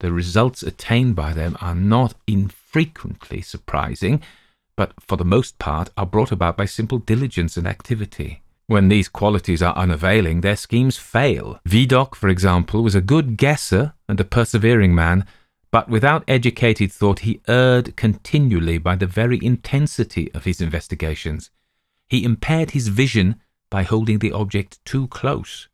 The 0.00 0.12
results 0.12 0.62
attained 0.62 1.14
by 1.14 1.32
them 1.32 1.56
are 1.60 1.74
not 1.76 2.14
infrequently 2.26 3.40
surprising, 3.40 4.20
but 4.76 4.92
for 5.00 5.16
the 5.16 5.24
most 5.24 5.58
part 5.58 5.90
are 5.96 6.06
brought 6.06 6.32
about 6.32 6.56
by 6.56 6.64
simple 6.64 6.98
diligence 6.98 7.56
and 7.56 7.66
activity. 7.66 8.42
When 8.66 8.88
these 8.88 9.08
qualities 9.08 9.62
are 9.62 9.76
unavailing, 9.76 10.40
their 10.40 10.56
schemes 10.56 10.96
fail. 10.96 11.60
Vidocq, 11.68 12.14
for 12.14 12.28
example, 12.28 12.82
was 12.82 12.94
a 12.94 13.00
good 13.00 13.36
guesser 13.36 13.92
and 14.08 14.18
a 14.18 14.24
persevering 14.24 14.94
man, 14.94 15.26
but 15.72 15.88
without 15.88 16.22
educated 16.28 16.92
thought 16.92 17.20
he 17.20 17.40
erred 17.48 17.96
continually 17.96 18.76
by 18.78 18.94
the 18.94 19.06
very 19.06 19.42
intensity 19.42 20.30
of 20.34 20.44
his 20.44 20.60
investigations. 20.60 21.50
He 22.08 22.24
impaired 22.24 22.72
his 22.72 22.88
vision 22.88 23.40
by 23.70 23.82
holding 23.82 24.18
the 24.18 24.32
object 24.32 24.84
too 24.84 25.08
close. 25.08 25.68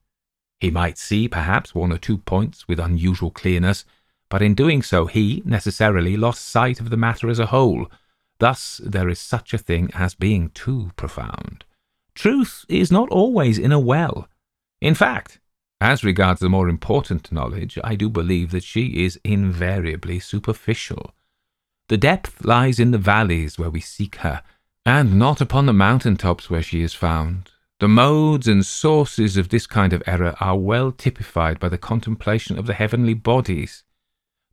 He 0.61 0.71
might 0.71 0.99
see, 0.99 1.27
perhaps, 1.27 1.75
one 1.75 1.93
or 1.93 1.99
two 1.99 2.19
points 2.19 2.69
with 2.69 2.79
unusual 2.79 3.33
clearness, 3.33 3.85
but 4.29 4.41
in 4.41 4.55
doing 4.55 4.83
so 4.83 5.07
he 5.07 5.43
necessarily 5.45 6.17
lost 6.17 6.49
sight 6.49 6.81
of 6.81 6.91
the 6.91 6.97
matter 6.97 7.29
as 7.29 7.41
a 7.41 7.47
whole. 7.47 7.91
Thus 8.39 8.81
there 8.85 9.09
is 9.09 9.19
such 9.19 9.53
a 9.53 9.59
thing 9.59 9.91
as 9.95 10.15
being 10.15 10.51
too 10.51 10.93
profound. 10.95 11.65
Truth 12.15 12.65
is 12.69 12.93
not 12.93 13.09
always 13.11 13.59
in 13.59 13.73
a 13.73 13.81
well. 13.81 14.29
In 14.81 14.95
fact, 14.95 15.41
as 15.81 16.03
regards 16.03 16.41
the 16.41 16.49
more 16.49 16.69
important 16.69 17.31
knowledge, 17.31 17.79
I 17.85 17.95
do 17.95 18.09
believe 18.09 18.51
that 18.51 18.65
she 18.65 19.05
is 19.05 19.21
invariably 19.25 20.19
superficial. 20.19 21.15
The 21.89 21.97
depth 21.97 22.45
lies 22.45 22.81
in 22.81 22.91
the 22.91 22.99
valleys 22.99 23.59
where 23.59 23.71
we 23.71 23.81
seek 23.81 24.17
her, 24.17 24.43
and 24.85 25.19
not 25.19 25.41
upon 25.41 25.67
the 25.67 25.73
mountain 25.73 26.17
tops 26.17 26.51
where 26.51 26.63
she 26.63 26.83
is 26.83 26.95
found. 26.95 27.51
The 27.81 27.89
modes 27.89 28.49
and 28.49 28.67
sources 28.67 29.37
of 29.37 29.51
this 29.51 29.67
kind 29.67 29.93
of 29.93 30.03
error 30.07 30.35
are 30.41 30.57
well 30.57 30.91
typified 30.91 31.61
by 31.61 31.69
the 31.69 31.79
contemplation 31.79 32.59
of 32.59 32.67
the 32.67 32.75
heavenly 32.75 33.15
bodies. 33.15 33.85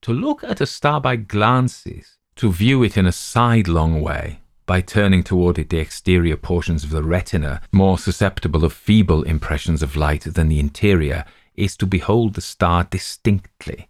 To 0.01 0.13
look 0.13 0.43
at 0.43 0.61
a 0.61 0.67
star 0.67 1.01
by 1.01 1.15
glances, 1.15 2.17
to 2.35 2.51
view 2.51 2.83
it 2.83 2.97
in 2.97 3.07
a 3.07 3.11
sidelong 3.11 3.99
way, 3.99 4.41
by 4.65 4.81
turning 4.81 5.23
toward 5.23 5.59
it 5.59 5.69
the 5.69 5.77
exterior 5.77 6.35
portions 6.35 6.83
of 6.83 6.89
the 6.89 7.03
retina, 7.03 7.61
more 7.71 7.99
susceptible 7.99 8.65
of 8.65 8.73
feeble 8.73 9.21
impressions 9.23 9.83
of 9.83 9.95
light 9.95 10.21
than 10.21 10.49
the 10.49 10.59
interior, 10.59 11.23
is 11.55 11.77
to 11.77 11.85
behold 11.85 12.33
the 12.33 12.41
star 12.41 12.83
distinctly, 12.85 13.89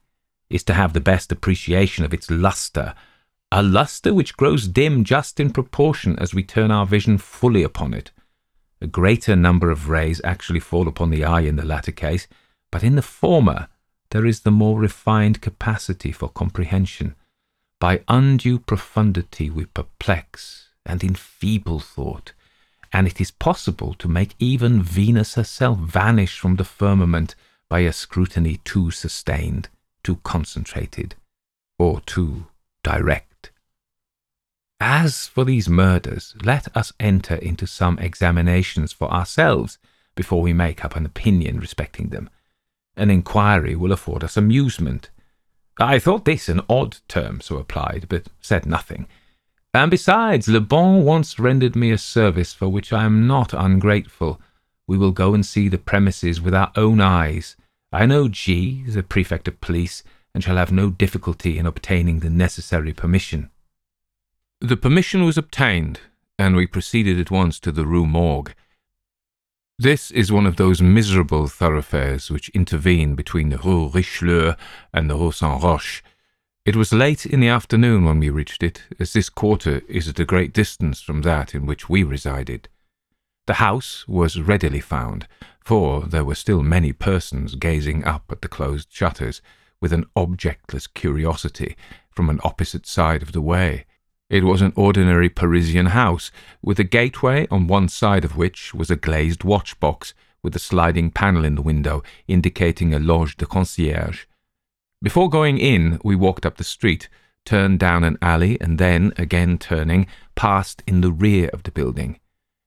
is 0.50 0.64
to 0.64 0.74
have 0.74 0.94
the 0.94 1.00
best 1.00 1.32
appreciation 1.32 2.04
of 2.04 2.14
its 2.14 2.30
lustre, 2.30 2.94
a 3.52 3.64
lustre 3.64 4.14
which 4.14 4.36
grows 4.36 4.68
dim 4.68 5.04
just 5.04 5.40
in 5.40 5.50
proportion 5.50 6.18
as 6.20 6.34
we 6.34 6.44
turn 6.44 6.72
our 6.72 6.86
vision 6.86 7.18
fully 7.18 7.64
upon 7.64 7.94
it. 7.94 8.12
A 8.82 8.88
greater 8.88 9.36
number 9.36 9.72
of 9.72 9.88
rays 9.88 10.20
actually 10.26 10.60
fall 10.60 10.88
upon 10.88 11.10
the 11.10 11.24
eye 11.24 11.42
in 11.42 11.56
the 11.56 11.66
latter 11.66 11.94
case, 11.94 12.28
but 12.70 12.84
in 12.84 12.96
the 12.96 13.02
former 13.02 13.70
there 14.10 14.26
is 14.26 14.42
the 14.42 14.52
more 14.52 14.78
refined 14.78 15.42
capacity 15.42 16.12
for 16.12 16.28
comprehension. 16.30 17.16
By 17.80 18.04
undue 18.08 18.60
profundity 18.60 19.50
we 19.50 19.66
perplex 19.66 20.65
and 20.86 21.04
in 21.04 21.16
feeble 21.16 21.80
thought, 21.80 22.34
and 22.94 23.08
it 23.08 23.20
is 23.20 23.32
possible 23.32 23.94
to 23.96 24.08
make 24.08 24.36
even 24.40 24.82
Venus 24.82 25.36
herself 25.36 25.80
vanish 25.80 26.40
from 26.40 26.56
the 26.56 26.64
firmament 26.64 27.36
by 27.68 27.80
a 27.80 27.92
scrutiny 27.92 28.58
too 28.64 28.92
sustained, 28.92 29.70
too 30.04 30.18
concentrated, 30.24 31.16
or 31.80 32.00
too 32.02 32.46
direct. 32.84 33.52
As 34.80 35.28
for 35.28 35.46
these 35.46 35.68
murders, 35.70 36.36
let 36.44 36.76
us 36.76 36.94
enter 37.00 37.36
into 37.36 37.66
some 37.66 37.98
examinations 38.00 38.92
for 38.92 39.12
ourselves 39.12 39.78
before 40.16 40.42
we 40.42 40.54
make 40.54 40.84
up 40.84 40.96
an 40.96 41.06
opinion 41.06 41.60
respecting 41.60 42.10
them. 42.10 42.30
An 42.96 43.10
inquiry 43.10 43.76
will 43.76 43.92
afford 43.92 44.24
us 44.24 44.38
amusement. 44.38 45.10
I 45.80 46.00
thought 46.00 46.26
this 46.26 46.48
an 46.48 46.62
odd 46.70 46.98
term 47.08 47.42
so 47.42 47.58
applied, 47.58 48.08
but 48.08 48.28
said 48.40 48.66
nothing. 48.66 49.08
And 49.76 49.92
besides, 49.92 50.48
Le 50.48 50.62
Bon 50.62 51.04
once 51.04 51.38
rendered 51.38 51.76
me 51.76 51.92
a 51.92 51.98
service 51.98 52.54
for 52.54 52.70
which 52.70 52.94
I 52.94 53.04
am 53.04 53.28
not 53.28 53.54
ungrateful. 53.54 54.40
We 54.88 54.98
will 54.98 55.12
go 55.12 55.34
and 55.34 55.46
see 55.46 55.68
the 55.68 55.78
premises 55.78 56.40
with 56.40 56.56
our 56.56 56.72
own 56.78 57.02
eyes. 57.02 57.58
I 57.92 58.06
know 58.06 58.30
G, 58.30 58.86
the 58.88 59.04
prefect 59.04 59.50
of 59.50 59.60
police, 59.60 60.02
and 60.34 60.42
shall 60.42 60.56
have 60.56 60.72
no 60.72 60.92
difficulty 60.92 61.58
in 61.58 61.66
obtaining 61.66 62.22
the 62.22 62.30
necessary 62.30 62.94
permission. 62.94 63.50
The 64.62 64.78
permission 64.78 65.26
was 65.26 65.38
obtained, 65.38 66.00
and 66.40 66.56
we 66.56 66.68
proceeded 66.68 67.20
at 67.20 67.30
once 67.30 67.60
to 67.60 67.74
the 67.74 67.86
Rue 67.86 68.06
Morgue. 68.06 68.54
This 69.78 70.10
is 70.10 70.32
one 70.32 70.46
of 70.46 70.56
those 70.56 70.82
miserable 70.82 71.48
thoroughfares 71.48 72.32
which 72.32 72.48
intervene 72.52 73.14
between 73.14 73.50
the 73.50 73.58
Rue 73.58 73.90
Richelieu 73.90 74.54
and 74.94 75.10
the 75.10 75.18
Rue 75.18 75.34
Saint 75.34 75.62
Roch. 75.62 76.02
It 76.66 76.76
was 76.76 76.92
late 76.92 77.28
in 77.28 77.42
the 77.42 77.48
afternoon 77.48 78.06
when 78.06 78.20
we 78.20 78.32
reached 78.32 78.64
it, 78.64 78.82
as 79.00 79.14
this 79.14 79.30
quarter 79.30 79.84
is 79.88 80.08
at 80.08 80.20
a 80.20 80.26
great 80.26 80.52
distance 80.52 81.00
from 81.00 81.22
that 81.22 81.54
in 81.54 81.68
which 81.68 81.90
we 81.90 82.02
resided. 82.02 82.70
The 83.46 83.62
house 83.66 84.04
was 84.08 84.42
readily 84.42 84.80
found, 84.80 85.28
for 85.64 86.08
there 86.08 86.26
were 86.26 86.34
still 86.34 86.64
many 86.64 86.92
persons 86.92 87.54
gazing 87.54 88.04
up 88.04 88.24
at 88.32 88.42
the 88.42 88.48
closed 88.48 88.92
shutters 88.92 89.44
with 89.80 89.94
an 89.94 90.06
objectless 90.16 90.88
curiosity 90.92 91.78
from 92.10 92.32
an 92.32 92.40
opposite 92.44 92.88
side 92.88 93.22
of 93.22 93.34
the 93.34 93.42
way. 93.42 93.86
It 94.28 94.44
was 94.44 94.64
an 94.64 94.74
ordinary 94.76 95.30
Parisian 95.30 95.88
house, 95.88 96.32
with 96.64 96.80
a 96.80 96.84
gateway 96.84 97.48
on 97.52 97.68
one 97.68 97.90
side 97.90 98.26
of 98.26 98.38
which 98.38 98.74
was 98.74 98.90
a 98.90 98.96
glazed 98.96 99.44
watch 99.44 99.80
box 99.80 100.16
with 100.42 100.56
a 100.56 100.60
sliding 100.60 101.12
panel 101.12 101.46
in 101.46 101.54
the 101.54 101.62
window 101.62 102.02
indicating 102.28 102.92
a 102.92 102.98
loge 102.98 103.38
de 103.38 103.46
concierge. 103.46 104.26
Before 105.06 105.30
going 105.30 105.60
in, 105.60 106.00
we 106.04 106.16
walked 106.16 106.48
up 106.48 106.58
the 106.58 106.64
street, 106.64 107.10
turned 107.46 107.78
down 107.78 108.04
an 108.04 108.18
alley, 108.24 108.60
and 108.60 108.80
then, 108.80 109.14
again 109.18 109.60
turning, 109.60 110.08
passed 110.34 110.82
in 110.88 111.02
the 111.02 111.12
rear 111.12 111.48
of 111.54 111.62
the 111.62 111.70
building. 111.70 112.20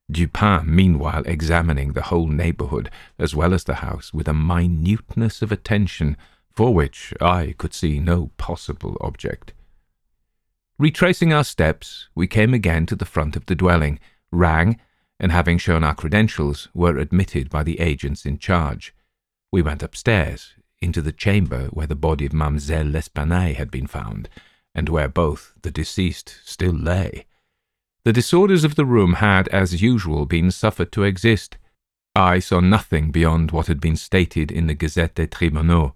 Dupin, 0.08 0.62
meanwhile, 0.64 1.24
examining 1.26 1.94
the 1.94 2.02
whole 2.02 2.28
neighbourhood, 2.28 2.92
as 3.18 3.34
well 3.34 3.52
as 3.52 3.64
the 3.64 3.82
house, 3.82 4.14
with 4.14 4.28
a 4.28 4.34
minuteness 4.34 5.42
of 5.42 5.50
attention 5.50 6.16
for 6.52 6.72
which 6.72 7.12
I 7.20 7.56
could 7.58 7.74
see 7.74 7.98
no 7.98 8.30
possible 8.36 8.96
object. 9.00 9.52
Retracing 10.78 11.32
our 11.32 11.42
steps, 11.42 12.08
we 12.14 12.28
came 12.28 12.54
again 12.54 12.86
to 12.86 12.94
the 12.94 13.04
front 13.04 13.34
of 13.34 13.46
the 13.46 13.56
dwelling, 13.56 13.98
rang, 14.30 14.78
and 15.18 15.32
having 15.32 15.58
shown 15.58 15.82
our 15.82 15.96
credentials, 15.96 16.68
were 16.72 16.98
admitted 16.98 17.50
by 17.50 17.64
the 17.64 17.80
agents 17.80 18.24
in 18.24 18.38
charge. 18.38 18.94
We 19.50 19.60
went 19.60 19.82
upstairs, 19.82 20.54
into 20.80 21.02
the 21.02 21.12
chamber 21.12 21.66
where 21.66 21.86
the 21.86 21.94
body 21.94 22.26
of 22.26 22.32
Mademoiselle 22.32 22.86
L'Espanaye 22.86 23.54
had 23.54 23.70
been 23.70 23.86
found, 23.86 24.28
and 24.74 24.88
where 24.88 25.08
both 25.08 25.54
the 25.62 25.70
deceased 25.70 26.38
still 26.44 26.74
lay. 26.74 27.26
The 28.04 28.12
disorders 28.12 28.64
of 28.64 28.76
the 28.76 28.86
room 28.86 29.14
had, 29.14 29.48
as 29.48 29.82
usual, 29.82 30.24
been 30.24 30.50
suffered 30.50 30.92
to 30.92 31.02
exist. 31.02 31.56
I 32.14 32.38
saw 32.38 32.60
nothing 32.60 33.10
beyond 33.10 33.50
what 33.50 33.66
had 33.66 33.80
been 33.80 33.96
stated 33.96 34.50
in 34.50 34.66
the 34.66 34.74
Gazette 34.74 35.16
des 35.16 35.26
Tribunaux. 35.26 35.94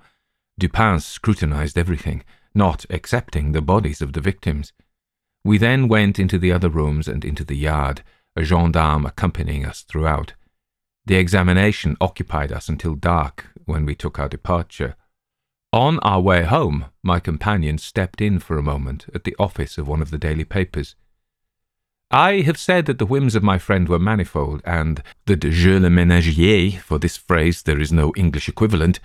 Dupin 0.59 1.01
scrutinized 1.01 1.79
everything 1.79 2.23
not 2.55 2.85
excepting 2.91 3.53
the 3.53 3.63
bodies 3.63 4.03
of 4.03 4.13
the 4.13 4.21
victims. 4.21 4.73
We 5.45 5.59
then 5.59 5.89
went 5.89 6.19
into 6.19 6.39
the 6.39 6.53
other 6.53 6.69
rooms 6.69 7.09
and 7.09 7.25
into 7.25 7.45
the 7.45 7.57
yard, 7.57 8.03
a 8.37 8.45
gendarme 8.45 9.07
accompanying 9.07 9.67
us 9.67 9.83
throughout. 9.83 10.35
The 11.05 11.17
examination 11.17 11.97
occupied 12.01 12.53
us 12.53 12.69
until 12.69 12.95
dark, 12.95 13.47
when 13.65 13.85
we 13.85 13.95
took 13.95 14.19
our 14.19 14.29
departure. 14.29 14.97
On 15.73 15.99
our 16.01 16.21
way 16.21 16.43
home, 16.43 16.87
my 17.03 17.19
companion 17.19 17.79
stepped 17.79 18.21
in 18.21 18.39
for 18.39 18.59
a 18.59 18.63
moment 18.63 19.07
at 19.15 19.25
the 19.25 19.35
office 19.39 19.79
of 19.79 19.89
one 19.89 20.03
of 20.03 20.11
the 20.11 20.19
daily 20.19 20.45
papers. 20.45 20.95
I 22.11 22.43
have 22.43 22.59
said 22.59 22.85
that 22.87 22.99
the 22.99 23.07
whims 23.07 23.35
of 23.35 23.43
my 23.43 23.59
friend 23.59 23.89
were 23.89 23.99
manifold, 23.99 24.61
and 24.65 25.03
that 25.27 25.41
je 25.41 25.79
le 25.79 25.89
ménageais, 25.89 26.79
for 26.79 26.99
this 26.99 27.17
phrase 27.17 27.63
there 27.63 27.81
is 27.81 27.91
no 27.91 28.13
English 28.17 28.49
equivalent, 28.49 29.01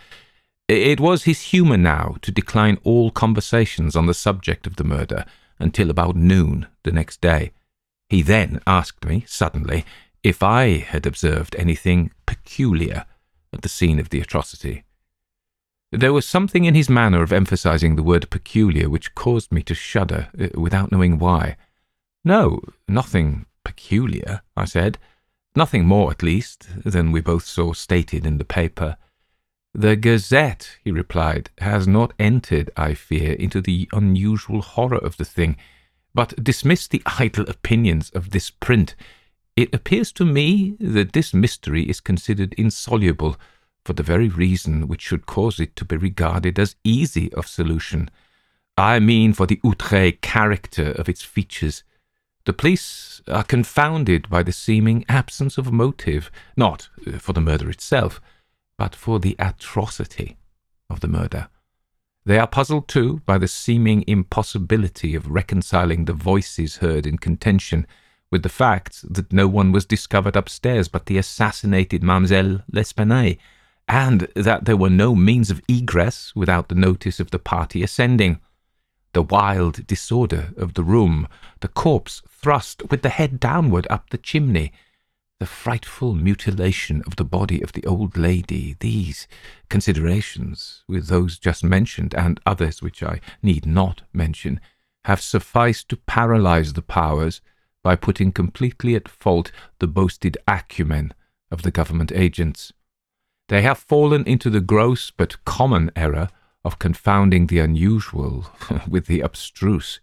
it 0.67 0.99
was 0.99 1.23
his 1.23 1.41
humour 1.43 1.77
now 1.77 2.17
to 2.21 2.31
decline 2.31 2.77
all 2.83 3.09
conversations 3.09 3.95
on 3.95 4.05
the 4.05 4.13
subject 4.13 4.67
of 4.67 4.75
the 4.75 4.83
murder 4.83 5.23
until 5.59 5.89
about 5.89 6.17
noon 6.17 6.67
the 6.83 6.91
next 6.91 7.21
day. 7.21 7.51
He 8.09 8.21
then 8.21 8.59
asked 8.67 9.05
me, 9.05 9.23
suddenly, 9.25 9.85
if 10.24 10.43
I 10.43 10.78
had 10.78 11.05
observed 11.05 11.55
anything 11.57 12.11
peculiar 12.26 13.05
at 13.53 13.61
the 13.61 13.70
scene 13.70 13.99
of 13.99 14.09
the 14.09 14.20
atrocity. 14.20 14.84
There 15.91 16.13
was 16.13 16.28
something 16.28 16.65
in 16.65 16.76
his 16.76 16.89
manner 16.89 17.24
of 17.24 17.32
emphasizing 17.32 17.95
the 17.95 18.03
word 18.03 18.30
peculiar 18.30 18.89
which 18.89 19.15
caused 19.15 19.51
me 19.51 19.63
to 19.63 19.74
shudder, 19.74 20.30
uh, 20.39 20.47
without 20.59 20.91
knowing 20.91 21.18
why. 21.18 21.55
No, 22.26 22.59
nothing 22.88 23.45
peculiar, 23.63 24.41
I 24.55 24.65
said. 24.65 24.97
Nothing 25.55 25.86
more, 25.86 26.11
at 26.11 26.22
least, 26.22 26.68
than 26.84 27.11
we 27.11 27.22
both 27.22 27.45
saw 27.45 27.74
stated 27.74 28.26
in 28.26 28.38
the 28.38 28.45
paper. 28.45 28.97
The 29.74 29.95
Gazette, 29.95 30.78
he 30.84 30.91
replied, 30.91 31.51
has 31.59 31.88
not 31.88 32.13
entered, 32.20 32.70
I 32.76 32.93
fear, 32.93 33.34
into 33.34 33.61
the 33.61 33.88
unusual 33.93 34.61
horror 34.61 34.97
of 34.97 35.18
the 35.18 35.26
thing, 35.26 35.55
but 36.13 36.43
dismiss 36.43 36.88
the 36.88 37.03
idle 37.05 37.45
opinions 37.47 38.09
of 38.09 38.32
this 38.32 38.49
print. 38.49 38.95
It 39.57 39.73
appears 39.73 40.11
to 40.13 40.23
me 40.23 40.77
that 40.79 41.13
this 41.13 41.33
mystery 41.33 41.89
is 41.89 41.99
considered 41.99 42.53
insoluble 42.59 43.37
for 43.83 43.93
the 43.93 44.03
very 44.03 44.29
reason 44.29 44.87
which 44.87 45.01
should 45.01 45.25
cause 45.25 45.59
it 45.59 45.75
to 45.77 45.83
be 45.83 45.97
regarded 45.97 46.59
as 46.59 46.75
easy 46.83 47.33
of 47.33 47.47
solution. 47.47 48.11
I 48.77 48.99
mean 48.99 49.33
for 49.33 49.47
the 49.47 49.59
outre 49.65 50.11
character 50.11 50.91
of 50.91 51.09
its 51.09 51.23
features. 51.23 51.83
The 52.45 52.53
police 52.53 53.19
are 53.27 53.43
confounded 53.43 54.29
by 54.29 54.43
the 54.43 54.51
seeming 54.51 55.03
absence 55.09 55.57
of 55.57 55.73
motive, 55.73 56.29
not 56.55 56.89
uh, 57.07 57.17
for 57.17 57.33
the 57.33 57.41
murder 57.41 57.71
itself, 57.71 58.21
but 58.77 58.93
for 58.93 59.19
the 59.19 59.35
atrocity 59.39 60.37
of 60.87 60.99
the 60.99 61.07
murder. 61.07 61.49
They 62.27 62.37
are 62.37 62.47
puzzled, 62.47 62.87
too, 62.87 63.21
by 63.25 63.39
the 63.39 63.47
seeming 63.47 64.03
impossibility 64.05 65.15
of 65.15 65.31
reconciling 65.31 66.05
the 66.05 66.13
voices 66.13 66.77
heard 66.77 67.07
in 67.07 67.17
contention 67.17 67.87
with 68.32 68.43
the 68.43 68.49
fact 68.49 69.01
that 69.13 69.32
no 69.32 69.47
one 69.47 69.71
was 69.71 69.86
discovered 69.86 70.36
upstairs 70.36 70.88
but 70.88 71.05
the 71.05 71.17
assassinated 71.17 72.03
Mademoiselle 72.03 72.63
L'Espanaye, 72.71 73.38
and 73.88 74.28
that 74.36 74.65
there 74.65 74.75
were 74.75 74.89
no 74.89 75.15
means 75.15 75.49
of 75.49 75.61
egress 75.67 76.34
without 76.36 76.67
the 76.67 76.75
notice 76.75 77.19
of 77.19 77.32
the 77.32 77.39
party 77.39 77.84
ascending. 77.84 78.39
The 79.13 79.21
wild 79.21 79.88
disorder 79.88 80.53
of 80.57 80.73
the 80.73 80.84
room, 80.84 81.28
the 81.61 81.69
corpse 81.69 82.21
thrust 82.28 82.84
with 82.89 83.01
the 83.01 83.09
head 83.09 83.39
downward 83.39 83.88
up 83.89 84.09
the 84.09 84.17
chimney, 84.17 84.73
the 85.39 85.45
frightful 85.45 86.13
mutilation 86.13 87.03
of 87.07 87.15
the 87.15 87.23
body 87.23 87.61
of 87.61 87.71
the 87.71 87.86
old 87.86 88.17
lady, 88.17 88.75
these 88.80 89.28
considerations, 89.69 90.84
with 90.88 91.07
those 91.07 91.38
just 91.38 91.63
mentioned 91.63 92.13
and 92.15 92.39
others 92.45 92.82
which 92.82 93.01
I 93.01 93.21
need 93.41 93.65
not 93.65 94.01
mention, 94.11 94.59
have 95.05 95.21
sufficed 95.21 95.89
to 95.89 95.97
paralyze 95.97 96.73
the 96.73 96.82
powers 96.82 97.39
by 97.88 97.95
putting 97.95 98.33
completely 98.33 98.95
at 98.95 99.07
fault 99.07 99.49
the 99.79 99.88
boasted 99.88 100.38
acumen 100.45 101.13
of 101.49 101.61
the 101.61 101.71
government 101.71 102.11
agents. 102.11 102.73
They 103.47 103.61
have 103.61 103.77
fallen 103.77 104.25
into 104.25 104.49
the 104.49 104.59
gross 104.59 105.09
but 105.09 105.45
common 105.45 105.91
error 105.95 106.27
of 106.65 106.79
confounding 106.79 107.47
the 107.47 107.59
unusual 107.59 108.47
with 108.89 109.05
the 109.05 109.21
abstruse. 109.21 110.01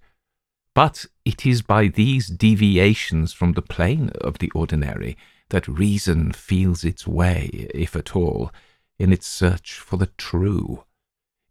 But 0.75 1.05
it 1.27 1.45
is 1.45 1.61
by 1.61 1.89
these 1.89 2.29
deviations 2.29 3.35
from 3.35 3.53
the 3.53 3.61
plane 3.61 4.09
of 4.19 4.39
the 4.39 4.51
ordinary 4.55 5.19
that 5.51 5.69
reason 5.69 6.33
feels 6.33 6.85
its 6.85 7.07
way, 7.07 7.69
if 7.75 7.95
at 7.95 8.17
all, 8.17 8.51
in 8.99 9.13
its 9.13 9.27
search 9.27 9.75
for 9.75 9.99
the 9.99 10.09
true. 10.17 10.85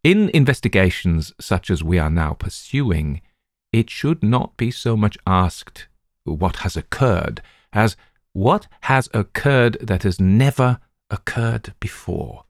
In 0.03 0.31
investigations 0.34 1.31
such 1.39 1.69
as 1.69 1.84
we 1.84 1.99
are 1.99 2.09
now 2.09 2.34
pursuing, 2.34 3.21
it 3.71 3.91
should 3.91 4.23
not 4.23 4.57
be 4.57 4.71
so 4.71 4.97
much 4.97 5.15
asked 5.27 5.89
what 6.24 6.57
has 6.57 6.76
occurred 6.76 7.41
as 7.71 7.95
what 8.34 8.67
has 8.82 9.09
occurred 9.13 9.78
that 9.82 10.03
has 10.03 10.19
never 10.19 10.80
occurred 11.09 11.74
before. 11.80 12.45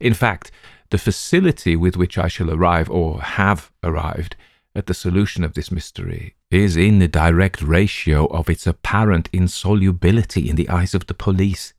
In 0.00 0.14
fact, 0.14 0.50
the 0.90 0.98
facility 0.98 1.74
with 1.74 1.96
which 1.96 2.18
I 2.18 2.28
shall 2.28 2.50
arrive, 2.50 2.90
or 2.90 3.20
have 3.20 3.72
arrived, 3.82 4.36
at 4.74 4.86
the 4.86 4.94
solution 4.94 5.42
of 5.42 5.54
this 5.54 5.72
mystery 5.72 6.34
is 6.50 6.76
in 6.76 6.98
the 6.98 7.08
direct 7.08 7.62
ratio 7.62 8.26
of 8.26 8.50
its 8.50 8.66
apparent 8.66 9.28
insolubility 9.32 10.50
in 10.50 10.56
the 10.56 10.68
eyes 10.68 10.94
of 10.94 11.06
the 11.06 11.14
police. 11.14 11.72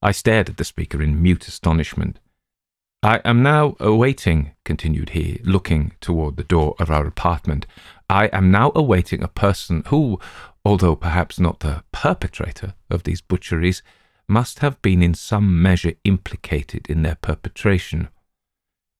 I 0.00 0.12
stared 0.12 0.48
at 0.48 0.56
the 0.56 0.64
speaker 0.64 1.02
in 1.02 1.20
mute 1.20 1.48
astonishment. 1.48 2.20
I 3.04 3.20
am 3.22 3.42
now 3.42 3.76
awaiting, 3.80 4.52
continued 4.64 5.10
he, 5.10 5.38
looking 5.44 5.92
toward 6.00 6.38
the 6.38 6.42
door 6.42 6.74
of 6.78 6.90
our 6.90 7.06
apartment, 7.06 7.66
I 8.08 8.28
am 8.28 8.50
now 8.50 8.72
awaiting 8.74 9.22
a 9.22 9.28
person 9.28 9.82
who, 9.88 10.18
although 10.64 10.96
perhaps 10.96 11.38
not 11.38 11.60
the 11.60 11.84
perpetrator 11.92 12.72
of 12.88 13.02
these 13.02 13.20
butcheries, 13.20 13.82
must 14.26 14.60
have 14.60 14.80
been 14.80 15.02
in 15.02 15.12
some 15.12 15.60
measure 15.60 15.92
implicated 16.04 16.86
in 16.88 17.02
their 17.02 17.16
perpetration. 17.16 18.08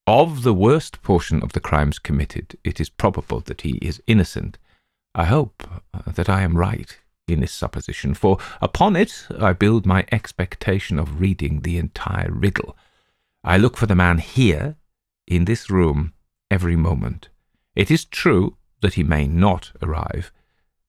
Of 0.05 0.43
the 0.43 0.53
worst 0.53 1.01
portion 1.01 1.41
of 1.41 1.53
the 1.53 1.59
crimes 1.59 1.97
committed, 1.97 2.59
it 2.63 2.79
is 2.79 2.89
probable 2.89 3.39
that 3.39 3.61
he 3.61 3.79
is 3.81 4.03
innocent. 4.05 4.59
I 5.15 5.25
hope 5.25 5.63
uh, 5.95 6.11
that 6.11 6.29
I 6.29 6.43
am 6.43 6.59
right 6.59 6.95
in 7.27 7.39
this 7.39 7.53
supposition, 7.53 8.13
for 8.13 8.37
upon 8.61 8.95
it 8.95 9.25
I 9.39 9.53
build 9.53 9.87
my 9.87 10.05
expectation 10.11 10.99
of 10.99 11.19
reading 11.19 11.61
the 11.61 11.79
entire 11.79 12.29
riddle. 12.31 12.77
I 13.47 13.57
look 13.57 13.77
for 13.77 13.85
the 13.85 13.93
man 13.93 14.17
here, 14.17 14.75
in 15.27 15.45
this 15.45 15.69
room, 15.69 16.13
every 16.49 16.75
moment. 16.75 17.29
It 17.75 17.91
is 17.91 18.03
true 18.03 18.57
that 18.81 18.95
he 18.95 19.03
may 19.03 19.27
not 19.27 19.71
arrive, 19.83 20.31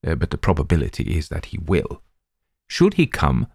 uh, 0.05 0.15
but 0.15 0.31
the 0.31 0.39
probability 0.39 1.15
is 1.15 1.29
that 1.29 1.45
he 1.45 1.59
will. 1.59 2.01
Should 2.67 2.95
he 2.95 3.05
come, 3.05 3.45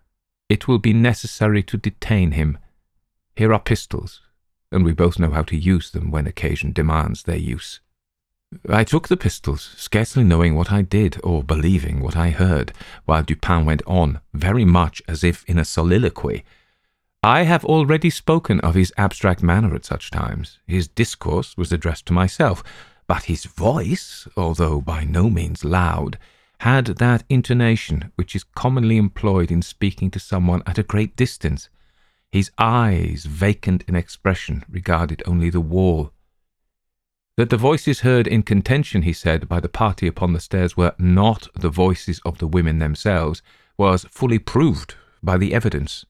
it 0.48 0.68
will 0.68 0.78
be 0.78 0.92
necessary 0.92 1.64
to 1.64 1.76
detain 1.76 2.30
him. 2.30 2.58
Here 3.34 3.52
are 3.52 3.58
pistols, 3.58 4.20
and 4.70 4.84
we 4.84 4.92
both 4.92 5.18
know 5.18 5.30
how 5.30 5.42
to 5.42 5.56
use 5.56 5.90
them 5.90 6.12
when 6.12 6.28
occasion 6.28 6.70
demands 6.72 7.24
their 7.24 7.36
use. 7.36 7.80
I 8.68 8.84
took 8.84 9.08
the 9.08 9.16
pistols, 9.16 9.74
scarcely 9.76 10.22
knowing 10.22 10.54
what 10.54 10.70
I 10.70 10.82
did 10.82 11.18
or 11.24 11.42
believing 11.42 11.98
what 11.98 12.16
I 12.16 12.30
heard, 12.30 12.72
while 13.04 13.24
Dupin 13.24 13.64
went 13.64 13.82
on, 13.84 14.20
very 14.32 14.64
much 14.64 15.02
as 15.08 15.24
if 15.24 15.44
in 15.48 15.58
a 15.58 15.64
soliloquy. 15.64 16.44
I 17.24 17.44
have 17.44 17.64
already 17.64 18.10
spoken 18.10 18.58
of 18.60 18.74
his 18.74 18.92
abstract 18.96 19.44
manner 19.44 19.76
at 19.76 19.84
such 19.84 20.10
times. 20.10 20.58
His 20.66 20.88
discourse 20.88 21.56
was 21.56 21.70
addressed 21.70 22.06
to 22.06 22.12
myself, 22.12 22.64
but 23.06 23.24
his 23.24 23.44
voice, 23.44 24.26
although 24.36 24.80
by 24.80 25.04
no 25.04 25.30
means 25.30 25.64
loud, 25.64 26.18
had 26.58 26.86
that 26.86 27.22
intonation 27.28 28.10
which 28.16 28.34
is 28.34 28.42
commonly 28.42 28.96
employed 28.96 29.52
in 29.52 29.62
speaking 29.62 30.10
to 30.10 30.18
someone 30.18 30.64
at 30.66 30.78
a 30.78 30.82
great 30.82 31.14
distance. 31.14 31.68
His 32.32 32.50
eyes, 32.58 33.24
vacant 33.24 33.84
in 33.86 33.94
expression, 33.94 34.64
regarded 34.68 35.22
only 35.24 35.48
the 35.48 35.60
wall. 35.60 36.12
That 37.36 37.50
the 37.50 37.56
voices 37.56 38.00
heard 38.00 38.26
in 38.26 38.42
contention, 38.42 39.02
he 39.02 39.12
said, 39.12 39.48
by 39.48 39.60
the 39.60 39.68
party 39.68 40.08
upon 40.08 40.32
the 40.32 40.40
stairs 40.40 40.76
were 40.76 40.94
not 40.98 41.46
the 41.54 41.70
voices 41.70 42.20
of 42.24 42.38
the 42.38 42.48
women 42.48 42.80
themselves, 42.80 43.42
was 43.78 44.06
fully 44.10 44.40
proved 44.40 44.96
by 45.22 45.38
the 45.38 45.54
evidence. 45.54 46.04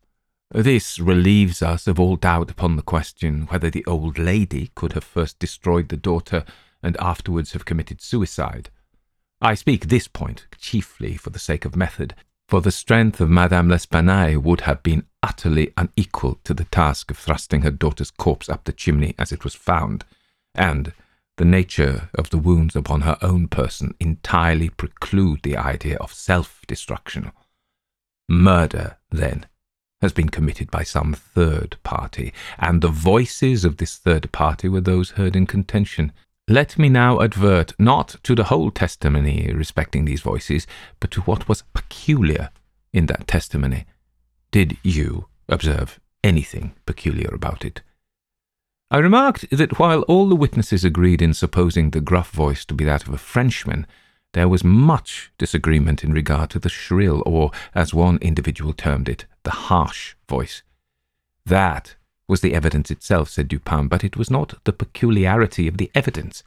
This 0.55 0.99
relieves 0.99 1.63
us 1.63 1.87
of 1.87 1.99
all 1.99 2.17
doubt 2.17 2.51
upon 2.51 2.77
the 2.77 2.83
question 2.83 3.47
whether 3.47 3.71
the 3.71 3.87
old 3.87 4.19
lady 4.19 4.71
could 4.75 4.93
have 4.93 5.03
first 5.03 5.39
destroyed 5.39 5.89
the 5.89 5.97
daughter 5.97 6.45
and 6.83 6.95
afterwards 6.99 7.55
have 7.55 7.65
committed 7.65 8.03
suicide. 8.03 8.69
I 9.41 9.55
speak 9.55 9.87
this 9.87 10.09
point 10.09 10.47
chiefly 10.59 11.17
for 11.17 11.31
the 11.31 11.39
sake 11.39 11.65
of 11.65 11.75
method, 11.75 12.15
for 12.49 12.61
the 12.61 12.71
strength 12.71 13.19
of 13.19 13.31
Madame 13.31 13.71
L'Espanaye 13.71 14.37
would 14.37 14.63
have 14.63 14.83
been 14.83 15.07
utterly 15.23 15.73
unequal 15.79 16.39
to 16.45 16.53
the 16.53 16.65
task 16.65 17.11
of 17.11 17.17
thrusting 17.17 17.63
her 17.63 17.71
daughter's 17.71 18.11
corpse 18.11 18.51
up 18.51 18.65
the 18.65 18.73
chimney 18.73 19.15
as 19.19 19.33
it 19.33 19.45
was 19.45 19.55
found, 19.55 20.05
and 20.55 20.93
the 21.39 21.47
nature 21.47 22.11
of 22.15 22.29
the 22.29 22.37
wounds 22.37 22.77
upon 22.77 23.01
her 23.01 23.17
own 23.23 23.49
person 23.49 23.95
entirely 23.99 24.69
preclude 24.69 25.41
the 25.45 25.57
idea 25.57 25.97
of 25.97 26.13
self-destruction. 26.13 27.33
Murder, 28.29 28.99
then, 29.11 29.47
has 30.03 30.13
been 30.13 30.29
committed 30.29 30.71
by 30.71 30.83
some 30.83 31.15
third 31.15 31.77
party, 31.85 32.35
and 32.59 32.83
the 32.83 32.89
voices 32.89 33.65
of 33.65 33.79
this 33.79 33.97
third 33.97 34.31
party 34.33 34.69
were 34.69 34.83
those 34.83 35.11
heard 35.13 35.35
in 35.35 35.47
contention. 35.47 36.13
Let 36.49 36.77
me 36.77 36.89
now 36.89 37.21
advert 37.23 37.73
not 37.79 38.17
to 38.25 38.35
the 38.35 38.45
whole 38.45 38.71
testimony 38.73 39.51
respecting 39.55 40.05
these 40.05 40.21
voices, 40.21 40.67
but 41.01 41.11
to 41.13 41.21
what 41.23 41.49
was 41.49 41.63
peculiar 41.73 42.51
in 42.93 43.07
that 43.07 43.29
testimony. 43.29 43.87
Did 44.51 44.77
you 44.83 45.29
observe 45.49 46.01
anything 46.23 46.75
peculiar 46.85 47.31
about 47.33 47.65
it? 47.65 47.81
I 48.91 48.99
remarked 48.99 49.49
that 49.51 49.79
while 49.79 50.03
all 50.03 50.29
the 50.29 50.37
witnesses 50.37 50.85
agreed 50.85 51.23
in 51.23 51.33
supposing 51.33 51.91
the 51.91 52.01
gruff 52.01 52.31
voice 52.31 52.65
to 52.67 52.75
be 52.75 52.85
that 52.85 53.07
of 53.07 53.15
a 53.15 53.19
Frenchman, 53.19 53.87
there 54.35 54.49
was 54.49 54.65
much 54.65 55.31
disagreement 55.39 56.03
in 56.03 56.13
regard 56.13 56.51
to 56.51 56.59
the 56.59 56.69
shrill, 56.69 57.23
or, 57.25 57.53
as 57.75 57.95
one 57.95 58.19
individual 58.21 58.73
termed 58.73 59.09
it, 59.09 59.27
the 59.45 59.51
harsh 59.51 60.15
voice. 60.29 60.63
That 61.45 61.97
was 62.29 62.41
the 62.41 62.55
evidence 62.55 62.91
itself, 62.91 63.29
said 63.29 63.49
Dupin, 63.49 63.89
but 63.89 64.05
it 64.05 64.17
was 64.17 64.31
not 64.31 64.55
the 64.65 64.73
peculiarity 64.73 65.69
of 65.69 65.77
the 65.77 65.91
evidence. 65.95 66.43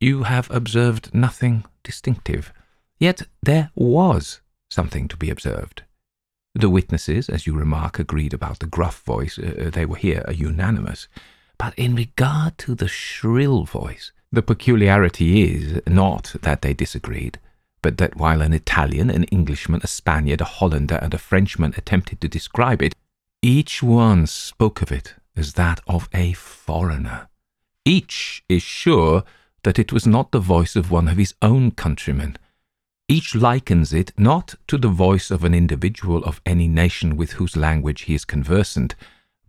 You 0.00 0.24
have 0.24 0.50
observed 0.50 1.14
nothing 1.14 1.64
distinctive. 1.82 2.52
Yet 2.98 3.22
there 3.42 3.70
was 3.74 4.40
something 4.68 5.08
to 5.08 5.16
be 5.16 5.30
observed. 5.30 5.82
The 6.54 6.70
witnesses, 6.70 7.28
as 7.28 7.46
you 7.46 7.54
remark, 7.54 7.98
agreed 7.98 8.32
about 8.32 8.60
the 8.60 8.66
gruff 8.66 9.02
voice. 9.02 9.38
Uh, 9.38 9.70
they 9.72 9.84
were 9.84 9.96
here 9.96 10.24
unanimous. 10.32 11.08
But 11.58 11.74
in 11.78 11.94
regard 11.94 12.58
to 12.58 12.74
the 12.74 12.88
shrill 12.88 13.64
voice, 13.64 14.12
the 14.30 14.42
peculiarity 14.42 15.54
is 15.54 15.80
not 15.86 16.34
that 16.42 16.62
they 16.62 16.74
disagreed, 16.74 17.38
but 17.86 17.98
that 17.98 18.16
while 18.16 18.42
an 18.42 18.52
Italian, 18.52 19.10
an 19.10 19.22
Englishman, 19.30 19.80
a 19.84 19.86
Spaniard, 19.86 20.40
a 20.40 20.44
Hollander, 20.44 20.96
and 20.96 21.14
a 21.14 21.18
Frenchman 21.18 21.72
attempted 21.76 22.20
to 22.20 22.26
describe 22.26 22.82
it, 22.82 22.96
each 23.42 23.80
one 23.80 24.26
spoke 24.26 24.82
of 24.82 24.90
it 24.90 25.14
as 25.36 25.52
that 25.52 25.78
of 25.86 26.08
a 26.12 26.32
foreigner. 26.32 27.28
Each 27.84 28.42
is 28.48 28.64
sure 28.64 29.22
that 29.62 29.78
it 29.78 29.92
was 29.92 30.04
not 30.04 30.32
the 30.32 30.40
voice 30.40 30.74
of 30.74 30.90
one 30.90 31.06
of 31.06 31.16
his 31.16 31.34
own 31.40 31.70
countrymen. 31.70 32.38
Each 33.06 33.36
likens 33.36 33.92
it 33.92 34.10
not 34.18 34.56
to 34.66 34.78
the 34.78 34.88
voice 34.88 35.30
of 35.30 35.44
an 35.44 35.54
individual 35.54 36.24
of 36.24 36.40
any 36.44 36.66
nation 36.66 37.16
with 37.16 37.34
whose 37.34 37.56
language 37.56 38.00
he 38.00 38.16
is 38.16 38.24
conversant, 38.24 38.96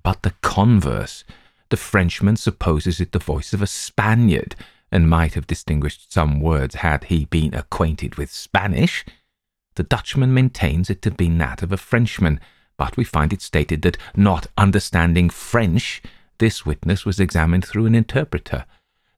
but 0.03 0.21
the 0.21 0.35
converse. 0.43 1.23
The 1.69 1.77
Frenchman 1.77 2.35
supposes 2.35 3.01
it 3.01 3.13
the 3.13 3.17
voice 3.33 3.51
of 3.53 3.63
a 3.63 3.65
Spaniard, 3.65 4.55
and 4.91 5.09
might 5.09 5.33
have 5.33 5.47
distinguished 5.47 6.11
some 6.11 6.39
words 6.39 6.75
had 6.75 7.05
he 7.05 7.25
been 7.25 7.53
acquainted 7.53 8.15
with 8.15 8.31
Spanish. 8.31 9.05
The 9.75 9.83
Dutchman 9.83 10.33
maintains 10.33 10.89
it 10.89 11.01
to 11.03 11.11
be 11.11 11.29
that 11.29 11.61
of 11.61 11.71
a 11.71 11.77
Frenchman, 11.77 12.39
but 12.77 12.97
we 12.97 13.03
find 13.03 13.33
it 13.33 13.41
stated 13.41 13.81
that, 13.81 13.97
not 14.15 14.47
understanding 14.57 15.29
French, 15.29 16.01
this 16.37 16.65
witness 16.65 17.05
was 17.05 17.19
examined 17.19 17.65
through 17.65 17.85
an 17.85 17.95
interpreter. 17.95 18.65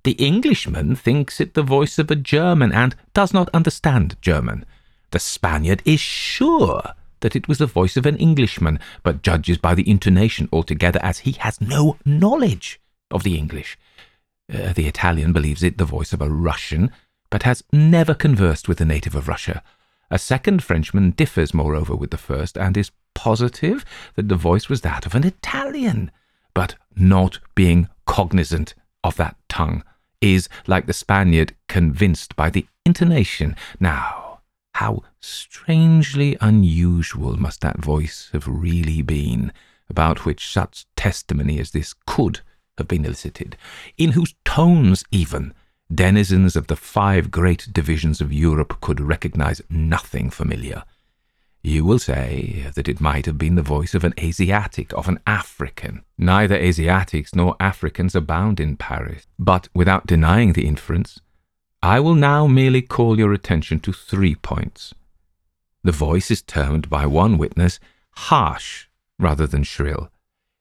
The 0.04 0.14
Englishman 0.14 0.96
thinks 0.96 1.42
it 1.42 1.54
the 1.54 1.64
voice 1.64 2.00
of 2.00 2.10
a 2.10 2.16
German 2.16 2.72
and 2.72 2.96
does 3.14 3.34
not 3.34 3.50
understand 3.54 4.16
German. 4.22 4.66
The 5.12 5.20
Spaniard 5.20 5.82
is 5.86 6.00
sure 6.00 6.94
that 7.20 7.36
it 7.36 7.48
was 7.48 7.58
the 7.58 7.66
voice 7.66 7.98
of 7.98 8.06
an 8.06 8.18
Englishman, 8.18 8.80
but 9.04 9.22
judges 9.22 9.58
by 9.58 9.76
the 9.76 9.90
intonation 9.90 10.48
altogether 10.54 11.00
as 11.04 11.20
he 11.20 11.34
has 11.34 11.60
no 11.60 11.98
knowledge 12.06 12.80
of 13.12 13.24
the 13.24 13.38
English. 13.38 13.78
Uh, 14.52 14.74
the 14.74 14.88
Italian 14.88 15.32
believes 15.32 15.62
it 15.62 15.78
the 15.78 15.86
voice 15.86 16.12
of 16.12 16.22
a 16.22 16.30
Russian, 16.30 16.92
but 17.30 17.44
has 17.44 17.64
never 17.72 18.14
conversed 18.14 18.68
with 18.68 18.82
a 18.82 18.86
native 18.86 19.16
of 19.16 19.28
Russia. 19.28 19.62
A 20.10 20.18
second 20.18 20.64
Frenchman 20.64 21.12
differs, 21.12 21.54
moreover, 21.54 21.96
with 21.96 22.10
the 22.10 22.18
first, 22.18 22.58
and 22.58 22.76
is 22.76 22.92
positive 23.14 23.86
that 24.16 24.28
the 24.28 24.36
voice 24.36 24.68
was 24.68 24.82
that 24.82 25.06
of 25.06 25.14
an 25.14 25.24
Italian, 25.24 26.10
but 26.56 26.76
not 26.96 27.40
being 27.54 27.90
cognizant 28.08 28.74
of 29.04 29.16
that 29.18 29.36
tongue, 29.48 29.84
is, 30.20 30.50
like 30.66 30.88
the 30.88 30.94
Spaniard, 30.94 31.56
convinced 31.68 32.36
by 32.36 32.50
the 32.50 32.66
intonation. 32.86 33.56
Now, 33.80 34.42
how 34.76 35.04
strangely 35.20 36.38
unusual 36.42 37.38
must 37.38 37.62
that 37.62 37.78
voice 37.78 38.30
have 38.34 38.48
really 38.48 39.04
been, 39.04 39.52
about 39.90 40.26
which 40.26 40.52
such 40.52 40.88
testimony 40.96 41.60
as 41.60 41.72
this 41.72 41.94
could 42.08 42.42
have 42.80 42.88
been 42.88 43.06
elicited, 43.06 43.56
in 43.98 44.12
whose 44.14 44.34
tones 44.44 45.04
even 45.12 45.54
denizens 45.94 46.56
of 46.56 46.68
the 46.68 46.76
five 46.76 47.32
great 47.32 47.68
divisions 47.72 48.22
of 48.22 48.34
Europe 48.34 48.82
could 48.82 49.00
recognize 49.00 49.62
nothing 49.70 50.30
familiar. 50.30 50.84
You 51.62 51.84
will 51.84 52.00
say 52.00 52.72
that 52.74 52.88
it 52.88 53.02
might 53.02 53.26
have 53.26 53.38
been 53.38 53.56
the 53.56 53.62
voice 53.62 53.94
of 53.94 54.04
an 54.04 54.14
Asiatic, 54.18 54.94
of 54.94 55.10
an 55.10 55.20
African. 55.28 56.04
Neither 56.18 56.56
Asiatics 56.56 57.36
nor 57.36 57.56
Africans 57.60 58.16
abound 58.16 58.60
in 58.60 58.78
Paris. 58.78 59.28
But 59.38 59.68
without 59.74 60.08
denying 60.08 60.54
the 60.54 60.66
inference, 60.66 61.20
I 61.84 62.00
will 62.00 62.16
now 62.16 62.48
merely 62.48 62.82
call 62.82 63.18
your 63.18 63.34
attention 63.34 63.80
to 63.82 63.92
three 63.92 64.36
points. 64.36 64.94
The 65.84 65.92
voice 65.92 66.32
is 66.32 66.42
termed 66.42 66.90
by 66.90 67.06
one 67.06 67.38
witness 67.38 67.80
harsh 68.12 68.88
rather 69.18 69.48
than 69.48 69.64
shrill. 69.64 70.10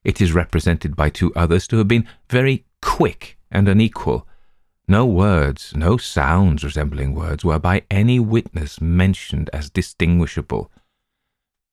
It 0.09 0.23
is 0.23 0.33
represented 0.33 0.97
by 0.97 1.11
two 1.11 1.35
others 1.35 1.69
to 1.69 1.77
have 1.77 1.87
been 1.87 2.09
very 2.31 2.65
quick 2.81 3.37
and 3.51 3.69
unequal, 3.69 4.27
No 4.89 5.05
words, 5.05 5.75
no 5.77 5.99
sounds 5.99 6.65
resembling 6.65 7.15
words 7.15 7.45
were 7.45 7.59
by 7.59 7.83
any 7.91 8.19
witness 8.19 8.81
mentioned 8.81 9.51
as 9.53 9.69
distinguishable. 9.69 10.73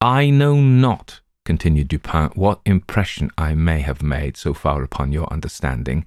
I 0.01 0.31
know 0.31 0.59
not, 0.59 1.21
continued 1.45 1.87
Dupin, 1.87 2.31
what 2.35 2.59
impression 2.65 3.31
I 3.37 3.55
may 3.55 3.79
have 3.79 4.03
made 4.03 4.35
so 4.35 4.53
far 4.53 4.83
upon 4.83 5.13
your 5.13 5.31
understanding, 5.31 6.05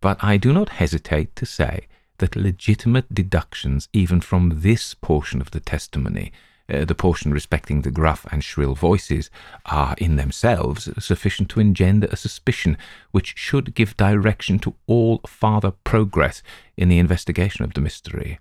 but 0.00 0.16
I 0.24 0.38
do 0.38 0.54
not 0.54 0.70
hesitate 0.80 1.36
to 1.36 1.44
say 1.44 1.86
that 2.16 2.34
legitimate 2.34 3.12
deductions 3.12 3.90
even 3.92 4.22
from 4.22 4.62
this 4.62 4.94
portion 4.94 5.42
of 5.42 5.50
the 5.50 5.60
testimony 5.60 6.32
uh, 6.72 6.84
the 6.84 6.94
portion 6.94 7.32
respecting 7.32 7.82
the 7.82 7.90
gruff 7.90 8.26
and 8.30 8.44
shrill 8.44 8.74
voices, 8.74 9.30
are 9.66 9.94
in 9.98 10.16
themselves 10.16 10.88
sufficient 11.02 11.48
to 11.50 11.60
engender 11.60 12.08
a 12.10 12.16
suspicion 12.16 12.76
which 13.10 13.34
should 13.36 13.74
give 13.74 13.96
direction 13.96 14.58
to 14.58 14.74
all 14.86 15.20
farther 15.26 15.70
progress 15.70 16.42
in 16.76 16.88
the 16.88 16.98
investigation 16.98 17.64
of 17.64 17.74
the 17.74 17.80
mystery. 17.80 18.38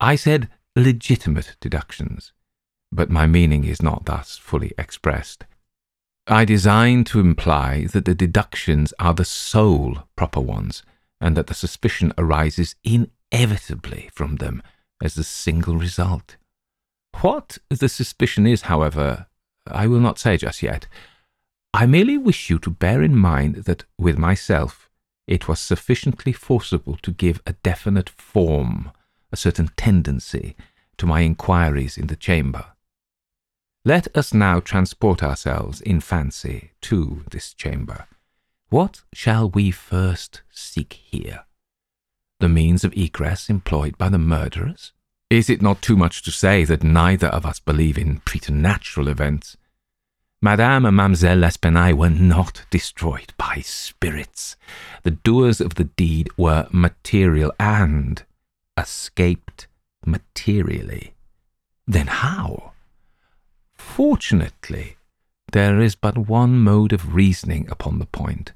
I 0.00 0.16
said 0.16 0.48
legitimate 0.74 1.56
deductions, 1.60 2.32
but 2.90 3.10
my 3.10 3.26
meaning 3.26 3.64
is 3.64 3.82
not 3.82 4.06
thus 4.06 4.38
fully 4.38 4.72
expressed. 4.78 5.44
I 6.26 6.44
design 6.44 7.04
to 7.04 7.20
imply 7.20 7.86
that 7.92 8.04
the 8.04 8.14
deductions 8.14 8.94
are 8.98 9.14
the 9.14 9.24
sole 9.24 10.04
proper 10.16 10.40
ones, 10.40 10.82
and 11.20 11.36
that 11.36 11.48
the 11.48 11.54
suspicion 11.54 12.12
arises 12.16 12.76
inevitably 12.84 14.10
from 14.12 14.36
them 14.36 14.62
as 15.02 15.14
the 15.14 15.24
single 15.24 15.76
result. 15.76 16.36
What 17.20 17.58
the 17.68 17.88
suspicion 17.88 18.46
is, 18.46 18.62
however, 18.62 19.26
I 19.66 19.86
will 19.86 20.00
not 20.00 20.18
say 20.18 20.36
just 20.36 20.62
yet. 20.62 20.86
I 21.72 21.86
merely 21.86 22.18
wish 22.18 22.50
you 22.50 22.58
to 22.60 22.70
bear 22.70 23.02
in 23.02 23.16
mind 23.16 23.64
that 23.66 23.84
with 23.98 24.18
myself 24.18 24.88
it 25.26 25.46
was 25.46 25.60
sufficiently 25.60 26.32
forcible 26.32 26.96
to 27.02 27.12
give 27.12 27.40
a 27.46 27.52
definite 27.52 28.08
form, 28.08 28.90
a 29.30 29.36
certain 29.36 29.70
tendency, 29.76 30.56
to 30.96 31.06
my 31.06 31.20
inquiries 31.20 31.96
in 31.96 32.08
the 32.08 32.16
chamber. 32.16 32.66
Let 33.84 34.14
us 34.16 34.34
now 34.34 34.60
transport 34.60 35.22
ourselves 35.22 35.80
in 35.80 36.00
fancy 36.00 36.72
to 36.82 37.24
this 37.30 37.54
chamber. 37.54 38.06
What 38.68 39.02
shall 39.12 39.48
we 39.48 39.70
first 39.70 40.42
seek 40.50 40.92
here? 40.92 41.44
The 42.40 42.48
means 42.48 42.84
of 42.84 42.92
egress 42.94 43.48
employed 43.48 43.96
by 43.96 44.08
the 44.08 44.18
murderers? 44.18 44.92
Is 45.30 45.48
it 45.48 45.62
not 45.62 45.80
too 45.80 45.96
much 45.96 46.22
to 46.24 46.32
say 46.32 46.64
that 46.64 46.82
neither 46.82 47.28
of 47.28 47.46
us 47.46 47.60
believe 47.60 47.96
in 47.96 48.18
preternatural 48.24 49.06
events? 49.06 49.56
Madame 50.42 50.84
and 50.84 50.96
Mademoiselle 50.96 51.38
L'Espanaye 51.38 51.92
were 51.92 52.10
not 52.10 52.64
destroyed 52.70 53.32
by 53.36 53.60
spirits. 53.62 54.56
The 55.04 55.12
doers 55.12 55.60
of 55.60 55.76
the 55.76 55.84
deed 55.84 56.30
were 56.36 56.66
material 56.72 57.52
and 57.60 58.24
escaped 58.76 59.68
materially. 60.04 61.14
Then 61.86 62.08
how? 62.08 62.72
Fortunately, 63.74 64.96
there 65.52 65.80
is 65.80 65.94
but 65.94 66.18
one 66.18 66.58
mode 66.58 66.92
of 66.92 67.14
reasoning 67.14 67.68
upon 67.70 68.00
the 68.00 68.06
point, 68.06 68.52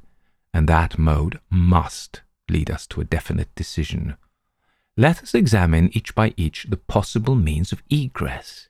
and 0.52 0.68
that 0.68 0.98
mode 0.98 1.38
must 1.50 2.22
lead 2.48 2.68
us 2.68 2.84
to 2.88 3.00
a 3.00 3.04
definite 3.04 3.54
decision. 3.54 4.16
Let 4.96 5.24
us 5.24 5.34
examine 5.34 5.90
each 5.92 6.14
by 6.14 6.34
each 6.36 6.66
the 6.68 6.76
possible 6.76 7.34
means 7.34 7.72
of 7.72 7.82
egress. 7.90 8.68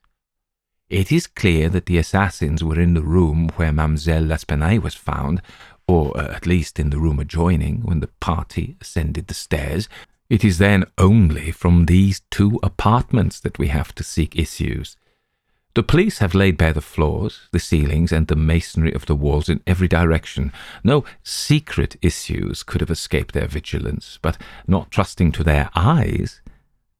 It 0.89 1.11
is 1.11 1.27
clear 1.27 1.69
that 1.69 1.85
the 1.85 1.99
assassins 1.99 2.63
were 2.63 2.79
in 2.79 2.95
the 2.95 3.03
room 3.03 3.49
where 3.57 3.71
Mademoiselle 3.71 4.25
L'Espanaye 4.25 4.81
was 4.81 4.95
found, 4.95 5.43
or 5.87 6.17
uh, 6.17 6.33
at 6.33 6.47
least 6.47 6.79
in 6.79 6.89
the 6.89 6.97
room 6.97 7.19
adjoining, 7.19 7.81
when 7.81 7.99
the 7.99 8.09
party 8.19 8.75
ascended 8.81 9.27
the 9.27 9.35
stairs. 9.35 9.87
It 10.27 10.43
is 10.43 10.57
then 10.57 10.85
only 10.97 11.51
from 11.51 11.85
these 11.85 12.21
two 12.31 12.59
apartments 12.63 13.39
that 13.41 13.59
we 13.59 13.67
have 13.67 13.93
to 13.93 14.03
seek 14.03 14.35
issues. 14.35 14.97
The 15.75 15.83
police 15.83 16.19
have 16.19 16.33
laid 16.33 16.57
bare 16.57 16.71
the 16.71 16.79
floors, 16.79 17.49
the 17.51 17.59
ceilings, 17.59 18.13
and 18.13 18.27
the 18.27 18.35
masonry 18.37 18.93
of 18.93 19.07
the 19.07 19.15
walls 19.15 19.49
in 19.49 19.61
every 19.67 19.89
direction. 19.89 20.53
No 20.85 21.03
secret 21.21 21.97
issues 22.01 22.63
could 22.63 22.79
have 22.79 22.89
escaped 22.89 23.33
their 23.33 23.47
vigilance, 23.47 24.17
but 24.21 24.41
not 24.67 24.89
trusting 24.89 25.33
to 25.33 25.43
their 25.43 25.69
eyes, 25.75 26.41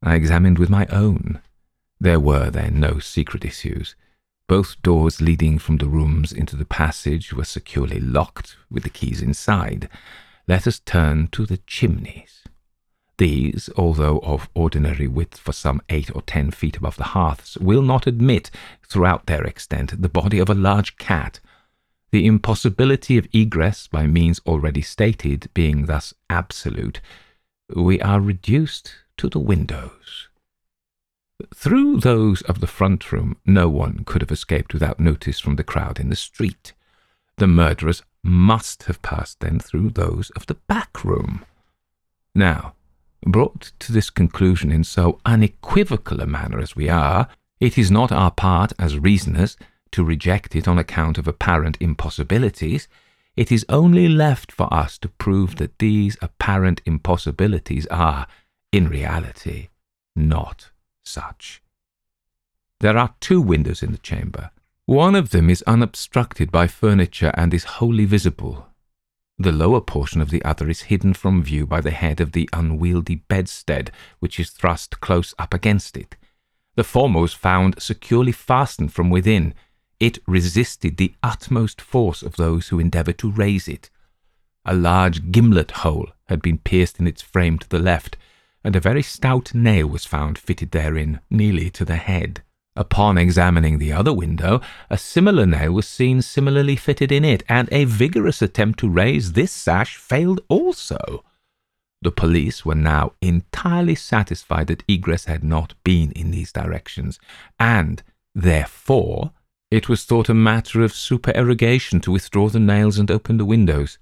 I 0.04 0.16
examined 0.16 0.60
with 0.60 0.70
my 0.70 0.88
own. 0.88 1.40
There 2.02 2.20
were 2.20 2.50
then 2.50 2.82
no 2.82 3.00
secret 3.00 3.46
issues. 3.46 3.96
Both 4.50 4.82
doors 4.82 5.22
leading 5.22 5.58
from 5.58 5.78
the 5.78 5.88
rooms 5.88 6.34
into 6.34 6.58
the 6.58 6.66
passage 6.66 7.32
were 7.32 7.46
securely 7.46 8.02
locked, 8.02 8.58
with 8.70 8.84
the 8.84 8.90
keys 8.90 9.22
inside. 9.22 9.88
Let 10.50 10.68
us 10.68 10.80
turn 10.80 11.30
to 11.30 11.46
the 11.46 11.58
chimneys. 11.66 12.45
These, 13.18 13.70
although 13.78 14.20
of 14.20 14.50
ordinary 14.54 15.08
width 15.08 15.38
for 15.38 15.54
some 15.54 15.82
eight 15.90 16.14
or 16.14 16.22
ten 16.22 16.52
feet 16.52 16.78
above 16.78 16.98
the 16.98 17.06
hearths, 17.16 17.58
will 17.58 17.82
not 17.82 18.08
admit, 18.08 18.52
throughout 18.88 19.26
their 19.26 19.44
extent, 19.44 20.02
the 20.02 20.10
body 20.10 20.40
of 20.40 20.50
a 20.50 20.54
large 20.54 20.98
cat. 20.98 21.40
The 22.12 22.26
impossibility 22.26 23.18
of 23.18 23.28
egress 23.34 23.88
by 23.88 24.08
means 24.08 24.42
already 24.46 24.82
stated 24.82 25.50
being 25.54 25.86
thus 25.86 26.14
absolute, 26.30 27.00
we 27.74 28.02
are 28.02 28.20
reduced 28.20 28.94
to 29.18 29.30
the 29.30 29.40
windows. 29.40 30.28
Through 31.54 32.02
those 32.02 32.42
of 32.44 32.60
the 32.60 32.68
front 32.68 33.12
room, 33.12 33.38
no 33.46 33.68
one 33.70 34.04
could 34.06 34.22
have 34.22 34.32
escaped 34.32 34.74
without 34.74 35.00
notice 35.00 35.40
from 35.40 35.56
the 35.56 35.64
crowd 35.64 36.00
in 36.00 36.10
the 36.10 36.16
street. 36.16 36.74
The 37.38 37.48
murderers 37.48 38.04
must 38.24 38.84
have 38.84 39.02
passed 39.02 39.40
then 39.40 39.60
through 39.60 39.92
those 39.92 40.30
of 40.32 40.46
the 40.46 40.54
back 40.54 41.04
room. 41.04 41.44
Now, 42.34 42.76
Brought 43.24 43.72
to 43.80 43.92
this 43.92 44.10
conclusion 44.10 44.72
in 44.72 44.84
so 44.84 45.20
unequivocal 45.26 46.22
a 46.22 46.26
manner 46.26 46.60
as 46.60 46.76
we 46.76 46.90
are, 46.90 47.28
it 47.60 47.78
is 47.78 47.90
not 47.90 48.12
our 48.12 48.32
part 48.32 48.74
as 48.78 49.00
reasoners 49.00 49.58
to 49.92 50.04
reject 50.04 50.56
it 50.56 50.68
on 50.68 50.78
account 50.78 51.18
of 51.18 51.28
apparent 51.28 51.78
impossibilities. 51.80 52.88
It 53.36 53.52
is 53.52 53.66
only 53.70 54.08
left 54.08 54.52
for 54.52 54.72
us 54.74 54.98
to 55.00 55.10
prove 55.10 55.56
that 55.56 55.80
these 55.80 56.18
apparent 56.22 56.82
impossibilities 56.86 57.86
are, 57.88 58.28
in 58.72 58.90
reality, 58.90 59.70
not 60.16 60.72
such. 61.04 61.62
There 62.80 62.98
are 62.98 63.16
two 63.20 63.42
windows 63.42 63.82
in 63.82 63.92
the 63.92 63.98
chamber. 63.98 64.52
One 64.86 65.16
of 65.16 65.30
them 65.32 65.50
is 65.50 65.64
unobstructed 65.64 66.52
by 66.52 66.68
furniture 66.68 67.32
and 67.36 67.54
is 67.54 67.64
wholly 67.64 68.06
visible. 68.06 68.68
The 69.38 69.52
lower 69.52 69.82
portion 69.82 70.22
of 70.22 70.30
the 70.30 70.44
other 70.46 70.70
is 70.70 70.84
hidden 70.84 71.14
from 71.14 71.44
view 71.44 71.68
by 71.68 71.82
the 71.82 71.92
head 71.92 72.22
of 72.22 72.32
the 72.32 72.50
unwieldy 72.54 73.16
bedstead, 73.16 73.92
which 74.20 74.40
is 74.40 74.50
thrust 74.50 75.02
close 75.02 75.34
up 75.38 75.54
against 75.54 75.98
it. 75.98 76.16
The 76.76 76.86
former 76.86 77.20
was 77.20 77.34
found 77.34 77.82
securely 77.82 78.32
fastened 78.32 78.94
from 78.94 79.10
within. 79.10 79.54
It 80.00 80.20
resisted 80.26 80.98
the 80.98 81.16
utmost 81.22 81.82
force 81.82 82.24
of 82.24 82.38
those 82.38 82.70
who 82.70 82.80
endeavoured 82.80 83.18
to 83.20 83.32
raise 83.32 83.68
it. 83.68 83.90
A 84.66 84.74
large 84.74 85.32
gimlet 85.32 85.72
hole 85.72 86.10
had 86.28 86.42
been 86.42 86.58
pierced 86.58 87.00
in 87.00 87.08
its 87.08 87.22
frame 87.22 87.60
to 87.60 87.70
the 87.70 87.80
left, 87.80 88.18
and 88.64 88.76
a 88.76 88.80
very 88.80 89.04
stout 89.04 89.54
nail 89.54 89.88
was 89.88 90.06
found 90.06 90.38
fitted 90.38 90.72
therein, 90.72 91.20
nearly 91.30 91.70
to 91.72 91.86
the 91.86 91.98
head. 91.98 92.42
Upon 92.76 93.18
examining 93.18 93.78
the 93.78 93.94
other 93.94 94.14
window, 94.14 94.60
a 94.90 94.98
similar 94.98 95.46
nail 95.46 95.72
was 95.72 95.88
seen 95.88 96.22
similarly 96.22 96.76
fitted 96.76 97.12
in 97.12 97.24
it, 97.24 97.44
and 97.48 97.70
a 97.72 97.86
vigorous 97.86 98.42
attempt 98.42 98.80
to 98.80 98.90
raise 98.90 99.32
this 99.32 99.52
sash 99.52 99.96
failed 99.96 100.42
also. 100.50 101.24
The 102.02 102.12
police 102.12 102.66
were 102.66 102.76
now 102.76 103.14
entirely 103.22 103.96
satisfied 103.96 104.68
that 104.68 104.84
egress 104.88 105.26
had 105.26 105.44
not 105.44 105.74
been 105.84 106.12
in 106.12 106.32
these 106.32 106.52
directions, 106.52 107.18
and, 107.58 108.04
therefore, 108.34 109.32
it 109.72 109.88
was 109.88 110.04
thought 110.04 110.30
a 110.30 110.34
matter 110.34 110.84
of 110.84 110.94
supererogation 110.94 112.02
to 112.02 112.12
withdraw 112.12 112.50
the 112.50 112.60
nails 112.60 113.00
and 113.00 113.10
open 113.10 113.38
the 113.38 113.46
windows. 113.46 113.98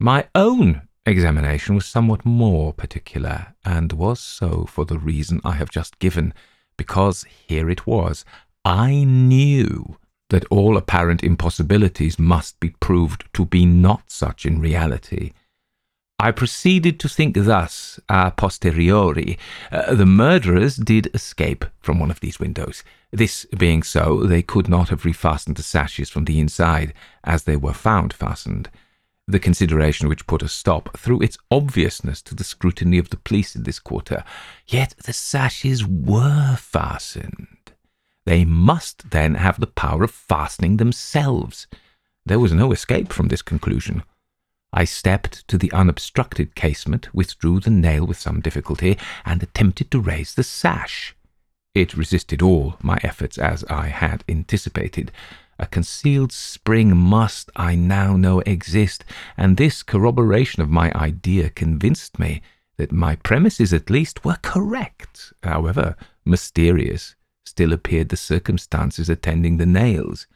My 0.00 0.26
own 0.34 0.82
examination 1.06 1.76
was 1.76 1.86
somewhat 1.86 2.24
more 2.24 2.72
particular, 2.72 3.54
and 3.64 3.92
was 3.92 4.18
so 4.18 4.66
for 4.66 4.84
the 4.84 4.98
reason 4.98 5.40
I 5.44 5.52
have 5.52 5.70
just 5.70 6.00
given 6.00 6.34
because 6.76 7.24
here 7.46 7.70
it 7.70 7.86
was. 7.86 8.24
I 8.64 9.04
knew 9.04 9.96
that 10.30 10.44
all 10.50 10.76
apparent 10.76 11.22
impossibilities 11.22 12.18
must 12.18 12.58
be 12.60 12.70
proved 12.80 13.24
to 13.34 13.44
be 13.44 13.66
not 13.66 14.10
such 14.10 14.46
in 14.46 14.60
reality. 14.60 15.32
I 16.18 16.30
proceeded 16.30 16.98
to 17.00 17.08
think 17.08 17.36
thus 17.36 18.00
a 18.08 18.30
posteriori. 18.30 19.38
Uh, 19.70 19.94
the 19.94 20.06
murderers 20.06 20.76
did 20.76 21.10
escape 21.12 21.64
from 21.80 21.98
one 21.98 22.10
of 22.10 22.20
these 22.20 22.40
windows. 22.40 22.82
This 23.12 23.44
being 23.56 23.82
so, 23.82 24.22
they 24.22 24.42
could 24.42 24.68
not 24.68 24.88
have 24.88 25.02
refastened 25.02 25.56
the 25.56 25.62
sashes 25.62 26.08
from 26.08 26.24
the 26.24 26.40
inside, 26.40 26.94
as 27.24 27.44
they 27.44 27.56
were 27.56 27.74
found 27.74 28.12
fastened 28.12 28.70
the 29.26 29.38
consideration 29.38 30.08
which 30.08 30.26
put 30.26 30.42
a 30.42 30.48
stop, 30.48 30.96
through 30.98 31.22
its 31.22 31.38
obviousness, 31.50 32.20
to 32.22 32.34
the 32.34 32.44
scrutiny 32.44 32.98
of 32.98 33.10
the 33.10 33.16
police 33.16 33.56
in 33.56 33.62
this 33.62 33.78
quarter. 33.78 34.22
Yet 34.66 34.94
the 35.04 35.12
sashes 35.12 35.86
were 35.86 36.56
fastened. 36.56 37.72
They 38.26 38.44
must 38.44 39.10
then 39.10 39.34
have 39.34 39.60
the 39.60 39.66
power 39.66 40.04
of 40.04 40.10
fastening 40.10 40.76
themselves. 40.76 41.66
There 42.26 42.40
was 42.40 42.52
no 42.52 42.72
escape 42.72 43.12
from 43.12 43.28
this 43.28 43.42
conclusion. 43.42 44.02
I 44.72 44.84
stepped 44.84 45.46
to 45.48 45.56
the 45.56 45.72
unobstructed 45.72 46.54
casement, 46.54 47.14
withdrew 47.14 47.60
the 47.60 47.70
nail 47.70 48.06
with 48.06 48.18
some 48.18 48.40
difficulty, 48.40 48.98
and 49.24 49.42
attempted 49.42 49.90
to 49.90 50.00
raise 50.00 50.34
the 50.34 50.42
sash. 50.42 51.14
It 51.74 51.96
resisted 51.96 52.42
all 52.42 52.76
my 52.82 52.98
efforts 53.02 53.38
as 53.38 53.64
I 53.64 53.88
had 53.88 54.24
anticipated. 54.28 55.12
A 55.58 55.66
concealed 55.66 56.32
spring 56.32 56.96
must, 56.96 57.50
I 57.54 57.74
now 57.74 58.16
know, 58.16 58.40
exist, 58.40 59.04
and 59.36 59.56
this 59.56 59.82
corroboration 59.82 60.62
of 60.62 60.70
my 60.70 60.92
idea 60.94 61.50
convinced 61.50 62.18
me 62.18 62.42
that 62.76 62.90
my 62.90 63.16
premises 63.16 63.72
at 63.72 63.90
least 63.90 64.24
were 64.24 64.38
correct. 64.42 65.32
However 65.42 65.96
mysterious 66.24 67.14
still 67.46 67.72
appeared 67.72 68.08
the 68.08 68.16
circumstances 68.16 69.08
attending 69.08 69.58
the 69.58 69.66
nails. 69.66 70.26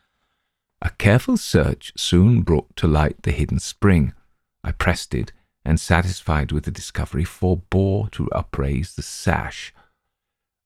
A 0.80 0.90
careful 0.90 1.36
search 1.36 1.92
soon 1.96 2.42
brought 2.42 2.76
to 2.76 2.86
light 2.86 3.22
the 3.22 3.32
hidden 3.32 3.58
spring. 3.58 4.12
I 4.62 4.70
pressed 4.70 5.14
it, 5.14 5.32
and 5.64 5.80
satisfied 5.80 6.52
with 6.52 6.64
the 6.64 6.70
discovery, 6.70 7.24
forbore 7.24 8.10
to 8.12 8.28
upraise 8.30 8.94
the 8.94 9.02
sash. 9.02 9.74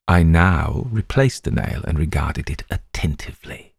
I 0.07 0.23
now 0.23 0.87
replaced 0.91 1.45
the 1.45 1.51
nail 1.51 1.83
and 1.87 1.99
regarded 1.99 2.51
it 2.51 2.65
attentively. 2.69 3.72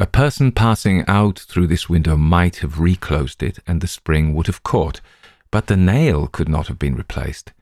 A 0.00 0.06
person 0.06 0.50
passing 0.50 1.04
out 1.08 1.38
through 1.38 1.66
this 1.66 1.90
window 1.90 2.16
might 2.16 2.56
have 2.60 2.80
reclosed 2.80 3.42
it, 3.42 3.58
and 3.66 3.82
the 3.82 3.86
spring 3.86 4.32
would 4.32 4.46
have 4.46 4.62
caught, 4.62 5.02
but 5.50 5.66
the 5.66 5.76
nail 5.76 6.26
could 6.26 6.48
not 6.48 6.68
have 6.68 6.78
been 6.78 6.94
replaced. 6.94 7.52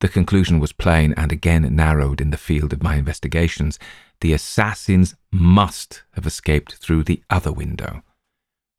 The 0.00 0.08
conclusion 0.08 0.60
was 0.60 0.72
plain 0.72 1.12
and 1.14 1.30
again 1.30 1.76
narrowed 1.76 2.22
in 2.22 2.30
the 2.30 2.38
field 2.38 2.72
of 2.72 2.82
my 2.82 2.96
investigations. 2.96 3.78
The 4.22 4.32
assassins 4.32 5.14
must 5.30 6.04
have 6.12 6.24
escaped 6.24 6.76
through 6.76 7.04
the 7.04 7.22
other 7.28 7.52
window. 7.52 8.02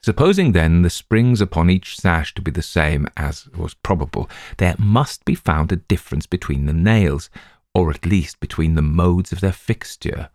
Supposing 0.01 0.53
then 0.53 0.81
the 0.81 0.89
springs 0.89 1.41
upon 1.41 1.69
each 1.69 1.99
sash 1.99 2.33
to 2.33 2.41
be 2.41 2.49
the 2.49 2.63
same, 2.63 3.05
as 3.15 3.47
was 3.49 3.75
probable, 3.75 4.27
there 4.57 4.75
must 4.79 5.25
be 5.25 5.35
found 5.35 5.71
a 5.71 5.75
difference 5.75 6.25
between 6.25 6.65
the 6.65 6.73
nails, 6.73 7.29
or 7.71 7.91
at 7.91 8.07
least 8.07 8.39
between 8.39 8.73
the 8.73 8.81
modes 8.81 9.31
of 9.31 9.41
their 9.41 9.51
fixture. 9.51 10.31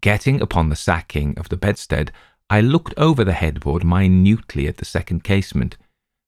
Getting 0.00 0.40
upon 0.40 0.68
the 0.68 0.76
sacking 0.76 1.38
of 1.38 1.48
the 1.48 1.56
bedstead, 1.56 2.10
I 2.48 2.60
looked 2.60 2.94
over 2.96 3.22
the 3.22 3.32
headboard 3.32 3.84
minutely 3.84 4.66
at 4.66 4.78
the 4.78 4.84
second 4.84 5.24
casement. 5.24 5.76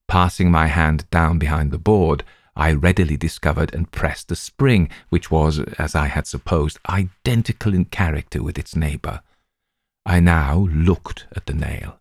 Passing 0.09 0.51
my 0.51 0.67
hand 0.67 1.09
down 1.11 1.39
behind 1.39 1.71
the 1.71 1.79
board, 1.79 2.23
I 2.55 2.73
readily 2.73 3.17
discovered 3.17 3.75
and 3.75 3.91
pressed 3.91 4.29
the 4.29 4.37
spring, 4.37 4.91
which 5.09 5.31
was, 5.31 5.59
as 5.79 5.95
I 5.95 6.07
had 6.07 6.27
supposed, 6.27 6.79
identical 6.89 7.73
in 7.73 7.87
character 7.87 8.43
with 8.43 8.59
its 8.59 8.77
neighbour. 8.77 9.23
I 10.05 10.21
now 10.21 10.69
looked 10.71 11.27
at 11.35 11.47
the 11.47 11.55
nail. 11.55 11.99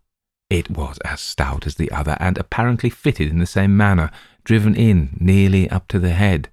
It 0.50 0.68
was 0.68 0.98
as 0.98 1.22
stout 1.22 1.66
as 1.66 1.76
the 1.76 1.90
other, 1.90 2.18
and 2.20 2.36
apparently 2.36 2.90
fitted 2.90 3.30
in 3.30 3.38
the 3.38 3.46
same 3.46 3.74
manner, 3.76 4.10
driven 4.44 4.74
in 4.74 5.16
nearly 5.18 5.70
up 5.70 5.88
to 5.88 5.98
the 5.98 6.10
head. 6.10 6.50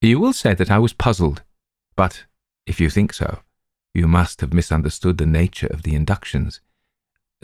You 0.00 0.18
will 0.18 0.32
say 0.32 0.54
that 0.54 0.70
I 0.70 0.78
was 0.78 0.92
puzzled, 0.92 1.42
but 1.94 2.24
if 2.66 2.80
you 2.80 2.90
think 2.90 3.12
so, 3.12 3.43
you 3.94 4.08
must 4.08 4.40
have 4.40 4.52
misunderstood 4.52 5.18
the 5.18 5.26
nature 5.26 5.68
of 5.68 5.82
the 5.82 5.94
inductions. 5.94 6.60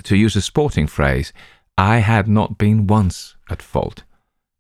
To 0.02 0.16
use 0.16 0.36
a 0.36 0.42
sporting 0.42 0.86
phrase, 0.86 1.32
I 1.78 1.98
had 1.98 2.28
not 2.28 2.58
been 2.58 2.86
once 2.86 3.36
at 3.48 3.62
fault. 3.62 4.02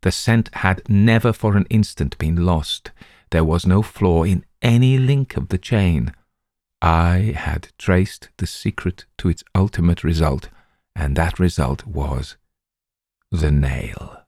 The 0.02 0.12
scent 0.12 0.48
had 0.54 0.88
never 0.88 1.32
for 1.32 1.56
an 1.56 1.66
instant 1.68 2.16
been 2.16 2.46
lost. 2.46 2.92
There 3.30 3.44
was 3.44 3.66
no 3.66 3.82
flaw 3.82 4.22
in 4.22 4.44
any 4.62 4.96
link 4.98 5.36
of 5.36 5.48
the 5.48 5.58
chain. 5.58 6.14
I 6.80 7.34
had 7.36 7.68
traced 7.76 8.30
the 8.38 8.46
secret 8.46 9.04
to 9.18 9.28
its 9.28 9.44
ultimate 9.54 10.02
result, 10.02 10.48
and 10.96 11.16
that 11.16 11.38
result 11.38 11.86
was 11.86 12.36
the 13.30 13.50
nail. 13.50 14.19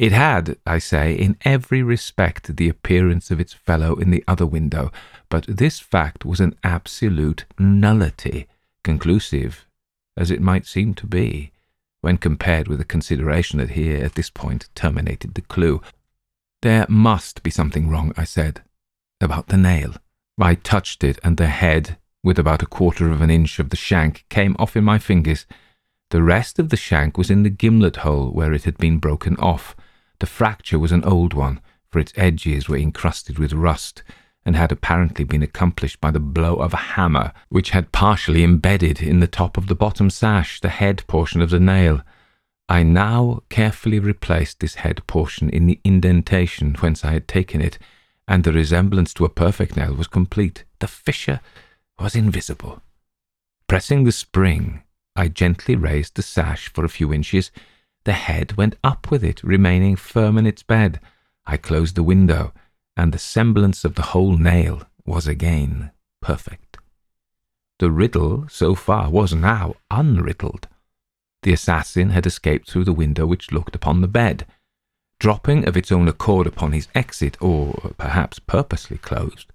It 0.00 0.12
had, 0.12 0.56
I 0.66 0.78
say, 0.78 1.12
in 1.12 1.36
every 1.44 1.82
respect 1.82 2.56
the 2.56 2.70
appearance 2.70 3.30
of 3.30 3.38
its 3.38 3.52
fellow 3.52 3.96
in 3.96 4.10
the 4.10 4.24
other 4.26 4.46
window, 4.46 4.90
but 5.28 5.44
this 5.46 5.78
fact 5.78 6.24
was 6.24 6.40
an 6.40 6.56
absolute 6.64 7.44
nullity, 7.58 8.46
conclusive 8.82 9.66
as 10.16 10.30
it 10.30 10.40
might 10.40 10.64
seem 10.64 10.94
to 10.94 11.06
be, 11.06 11.52
when 12.00 12.16
compared 12.16 12.66
with 12.66 12.78
the 12.78 12.84
consideration 12.86 13.58
that 13.58 13.72
here, 13.72 14.02
at 14.02 14.14
this 14.14 14.30
point, 14.30 14.70
terminated 14.74 15.34
the 15.34 15.42
clue. 15.42 15.82
There 16.62 16.86
must 16.88 17.42
be 17.42 17.50
something 17.50 17.90
wrong, 17.90 18.14
I 18.16 18.24
said, 18.24 18.62
about 19.20 19.48
the 19.48 19.58
nail. 19.58 19.96
I 20.40 20.54
touched 20.54 21.04
it, 21.04 21.18
and 21.22 21.36
the 21.36 21.48
head, 21.48 21.98
with 22.24 22.38
about 22.38 22.62
a 22.62 22.66
quarter 22.66 23.12
of 23.12 23.20
an 23.20 23.30
inch 23.30 23.58
of 23.58 23.68
the 23.68 23.76
shank, 23.76 24.24
came 24.30 24.56
off 24.58 24.76
in 24.76 24.84
my 24.84 24.98
fingers. 24.98 25.44
The 26.08 26.22
rest 26.22 26.58
of 26.58 26.70
the 26.70 26.78
shank 26.78 27.18
was 27.18 27.30
in 27.30 27.42
the 27.42 27.50
gimlet 27.50 27.96
hole 27.96 28.30
where 28.30 28.54
it 28.54 28.64
had 28.64 28.78
been 28.78 28.96
broken 28.96 29.36
off. 29.36 29.76
The 30.20 30.26
fracture 30.26 30.78
was 30.78 30.92
an 30.92 31.04
old 31.04 31.34
one, 31.34 31.60
for 31.90 31.98
its 31.98 32.12
edges 32.16 32.68
were 32.68 32.76
encrusted 32.76 33.38
with 33.38 33.52
rust, 33.52 34.02
and 34.44 34.54
had 34.54 34.70
apparently 34.70 35.24
been 35.24 35.42
accomplished 35.42 36.00
by 36.00 36.10
the 36.10 36.20
blow 36.20 36.56
of 36.56 36.72
a 36.72 36.88
hammer, 36.94 37.32
which 37.48 37.70
had 37.70 37.92
partially 37.92 38.44
embedded 38.44 39.02
in 39.02 39.20
the 39.20 39.26
top 39.26 39.56
of 39.56 39.66
the 39.66 39.74
bottom 39.74 40.08
sash 40.08 40.60
the 40.60 40.68
head 40.68 41.04
portion 41.06 41.40
of 41.40 41.50
the 41.50 41.60
nail. 41.60 42.02
I 42.68 42.82
now 42.82 43.40
carefully 43.48 43.98
replaced 43.98 44.60
this 44.60 44.76
head 44.76 45.06
portion 45.06 45.50
in 45.50 45.66
the 45.66 45.80
indentation 45.84 46.74
whence 46.74 47.04
I 47.04 47.12
had 47.12 47.26
taken 47.26 47.60
it, 47.60 47.78
and 48.28 48.44
the 48.44 48.52
resemblance 48.52 49.12
to 49.14 49.24
a 49.24 49.30
perfect 49.30 49.76
nail 49.76 49.94
was 49.94 50.06
complete. 50.06 50.64
The 50.78 50.86
fissure 50.86 51.40
was 51.98 52.14
invisible. 52.14 52.82
Pressing 53.66 54.04
the 54.04 54.12
spring, 54.12 54.82
I 55.16 55.28
gently 55.28 55.76
raised 55.76 56.14
the 56.14 56.22
sash 56.22 56.72
for 56.72 56.84
a 56.84 56.88
few 56.88 57.12
inches. 57.12 57.50
The 58.04 58.12
head 58.12 58.56
went 58.56 58.76
up 58.82 59.10
with 59.10 59.22
it, 59.22 59.42
remaining 59.42 59.96
firm 59.96 60.38
in 60.38 60.46
its 60.46 60.62
bed. 60.62 61.00
I 61.46 61.56
closed 61.56 61.96
the 61.96 62.02
window, 62.02 62.52
and 62.96 63.12
the 63.12 63.18
semblance 63.18 63.84
of 63.84 63.94
the 63.94 64.10
whole 64.12 64.36
nail 64.36 64.82
was 65.04 65.26
again 65.26 65.90
perfect. 66.22 66.78
The 67.78 67.90
riddle, 67.90 68.46
so 68.48 68.74
far, 68.74 69.10
was 69.10 69.34
now 69.34 69.74
unriddled. 69.90 70.66
The 71.42 71.52
assassin 71.52 72.10
had 72.10 72.26
escaped 72.26 72.70
through 72.70 72.84
the 72.84 72.92
window 72.92 73.26
which 73.26 73.52
looked 73.52 73.74
upon 73.74 74.00
the 74.00 74.08
bed. 74.08 74.46
Dropping 75.18 75.66
of 75.66 75.76
its 75.76 75.90
own 75.90 76.08
accord 76.08 76.46
upon 76.46 76.72
his 76.72 76.88
exit, 76.94 77.36
or 77.40 77.92
perhaps 77.96 78.38
purposely 78.38 78.98
closed, 78.98 79.52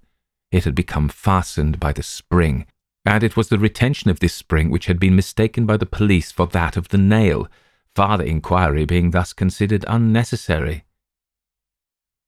it 0.51 0.63
had 0.63 0.75
become 0.75 1.09
fastened 1.09 1.79
by 1.79 1.91
the 1.91 2.03
spring, 2.03 2.65
and 3.05 3.23
it 3.23 3.35
was 3.35 3.49
the 3.49 3.59
retention 3.59 4.09
of 4.09 4.19
this 4.19 4.33
spring 4.33 4.69
which 4.69 4.87
had 4.87 4.99
been 4.99 5.15
mistaken 5.15 5.65
by 5.65 5.77
the 5.77 5.85
police 5.85 6.31
for 6.31 6.47
that 6.47 6.77
of 6.77 6.89
the 6.89 6.97
nail, 6.97 7.47
farther 7.95 8.25
inquiry 8.25 8.85
being 8.85 9.11
thus 9.11 9.31
considered 9.31 9.85
unnecessary. 9.87 10.83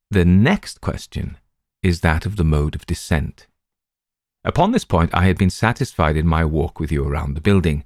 The 0.09 0.23
next 0.25 0.79
question 0.79 1.37
is 1.83 1.99
that 2.01 2.25
of 2.25 2.37
the 2.37 2.45
mode 2.45 2.73
of 2.75 2.85
descent. 2.85 3.47
Upon 4.45 4.71
this 4.71 4.85
point, 4.85 5.13
I 5.13 5.25
had 5.25 5.37
been 5.37 5.49
satisfied 5.49 6.15
in 6.15 6.25
my 6.25 6.45
walk 6.45 6.79
with 6.79 6.91
you 6.91 7.05
around 7.05 7.33
the 7.33 7.41
building. 7.41 7.83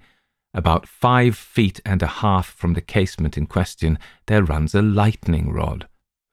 About 0.54 0.88
five 0.88 1.36
feet 1.36 1.80
and 1.84 2.04
a 2.04 2.08
half 2.08 2.48
from 2.48 2.74
the 2.74 2.82
casement 2.82 3.38
in 3.38 3.48
question, 3.48 3.98
there 4.28 4.44
runs 4.44 4.76
a 4.76 4.82
lightning 4.82 5.52
rod. 5.52 5.88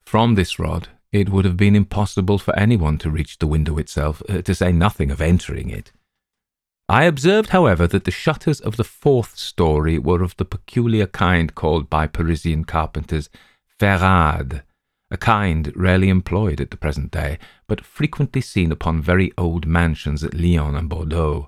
From 0.05 0.35
this 0.35 0.59
rod, 0.59 0.89
it 1.11 1.29
would 1.29 1.45
have 1.45 1.57
been 1.57 1.75
impossible 1.75 2.37
for 2.37 2.55
anyone 2.55 2.99
to 2.99 3.09
reach 3.09 3.39
the 3.39 3.47
window 3.47 3.79
itself, 3.79 4.21
uh, 4.29 4.43
to 4.43 4.53
say 4.53 4.71
nothing 4.71 5.09
of 5.09 5.21
entering 5.21 5.71
it. 5.71 5.91
I 6.91 7.03
observed, 7.03 7.49
however, 7.49 7.85
that 7.85 8.05
the 8.05 8.11
shutters 8.11 8.59
of 8.59 8.75
the 8.75 8.83
fourth 8.83 9.37
story 9.37 9.99
were 9.99 10.23
of 10.23 10.35
the 10.37 10.43
peculiar 10.43 11.05
kind 11.05 11.53
called 11.53 11.87
by 11.87 12.07
Parisian 12.07 12.65
carpenters 12.65 13.29
ferrades, 13.79 14.61
a 15.11 15.17
kind 15.17 15.71
rarely 15.75 16.09
employed 16.09 16.59
at 16.59 16.71
the 16.71 16.77
present 16.77 17.11
day, 17.11 17.37
but 17.67 17.85
frequently 17.85 18.41
seen 18.41 18.71
upon 18.71 19.03
very 19.03 19.31
old 19.37 19.67
mansions 19.67 20.23
at 20.23 20.33
Lyons 20.33 20.75
and 20.75 20.89
Bordeaux. 20.89 21.47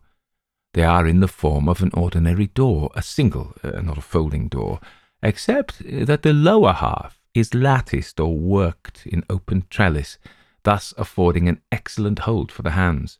They 0.75 0.83
are 0.83 1.07
in 1.07 1.21
the 1.21 1.27
form 1.27 1.67
of 1.67 1.81
an 1.81 1.89
ordinary 1.95 2.47
door, 2.47 2.91
a 2.93 3.01
single, 3.01 3.55
uh, 3.63 3.81
not 3.81 3.97
a 3.97 4.01
folding 4.01 4.47
door, 4.47 4.79
except 5.23 5.81
that 6.05 6.21
the 6.21 6.33
lower 6.33 6.73
half 6.73 7.19
is 7.33 7.55
latticed 7.55 8.19
or 8.19 8.37
worked 8.37 9.07
in 9.07 9.23
open 9.27 9.65
trellis, 9.71 10.19
thus 10.61 10.93
affording 10.99 11.49
an 11.49 11.61
excellent 11.71 12.19
hold 12.19 12.51
for 12.51 12.61
the 12.61 12.71
hands. 12.71 13.17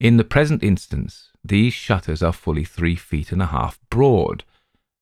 In 0.00 0.16
the 0.16 0.24
present 0.24 0.62
instance, 0.62 1.30
these 1.44 1.72
shutters 1.72 2.22
are 2.22 2.32
fully 2.32 2.64
three 2.64 2.96
feet 2.96 3.32
and 3.32 3.42
a 3.42 3.46
half 3.46 3.78
broad, 3.90 4.44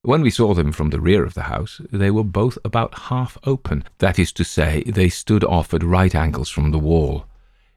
when 0.05 0.21
we 0.21 0.31
saw 0.31 0.53
them 0.53 0.73
from 0.73 0.89
the 0.89 0.99
rear 0.99 1.23
of 1.23 1.33
the 1.33 1.43
house, 1.43 1.79
they 1.89 2.11
were 2.11 2.25
both 2.25 2.57
about 2.65 3.07
half 3.07 3.37
open, 3.45 3.85
that 3.99 4.19
is 4.19 4.33
to 4.33 4.43
say, 4.43 4.83
they 4.83 5.07
stood 5.07 5.45
off 5.45 5.73
at 5.73 5.81
right 5.81 6.13
angles 6.13 6.49
from 6.49 6.71
the 6.71 6.79
wall. 6.79 7.25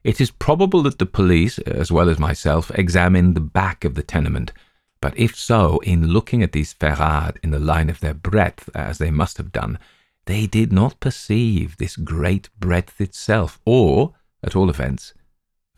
It 0.03 0.19
is 0.19 0.29
probable 0.29 0.83
that 0.83 0.99
the 0.99 1.05
police, 1.05 1.57
as 1.59 1.89
well 1.89 2.09
as 2.09 2.19
myself, 2.19 2.69
examined 2.71 3.33
the 3.33 3.39
back 3.39 3.85
of 3.85 3.95
the 3.95 4.03
tenement, 4.03 4.51
but 4.99 5.17
if 5.17 5.37
so, 5.37 5.79
in 5.79 6.07
looking 6.07 6.43
at 6.43 6.51
these 6.51 6.73
ferrades 6.73 7.37
in 7.43 7.51
the 7.51 7.59
line 7.59 7.89
of 7.89 8.01
their 8.01 8.13
breadth, 8.13 8.69
as 8.75 8.97
they 8.97 9.09
must 9.09 9.37
have 9.37 9.53
done, 9.53 9.79
they 10.25 10.47
did 10.47 10.73
not 10.73 10.99
perceive 10.99 11.77
this 11.77 11.95
great 11.95 12.49
breadth 12.59 12.99
itself, 12.99 13.57
or, 13.63 14.15
at 14.43 14.53
all 14.53 14.69
events, 14.69 15.13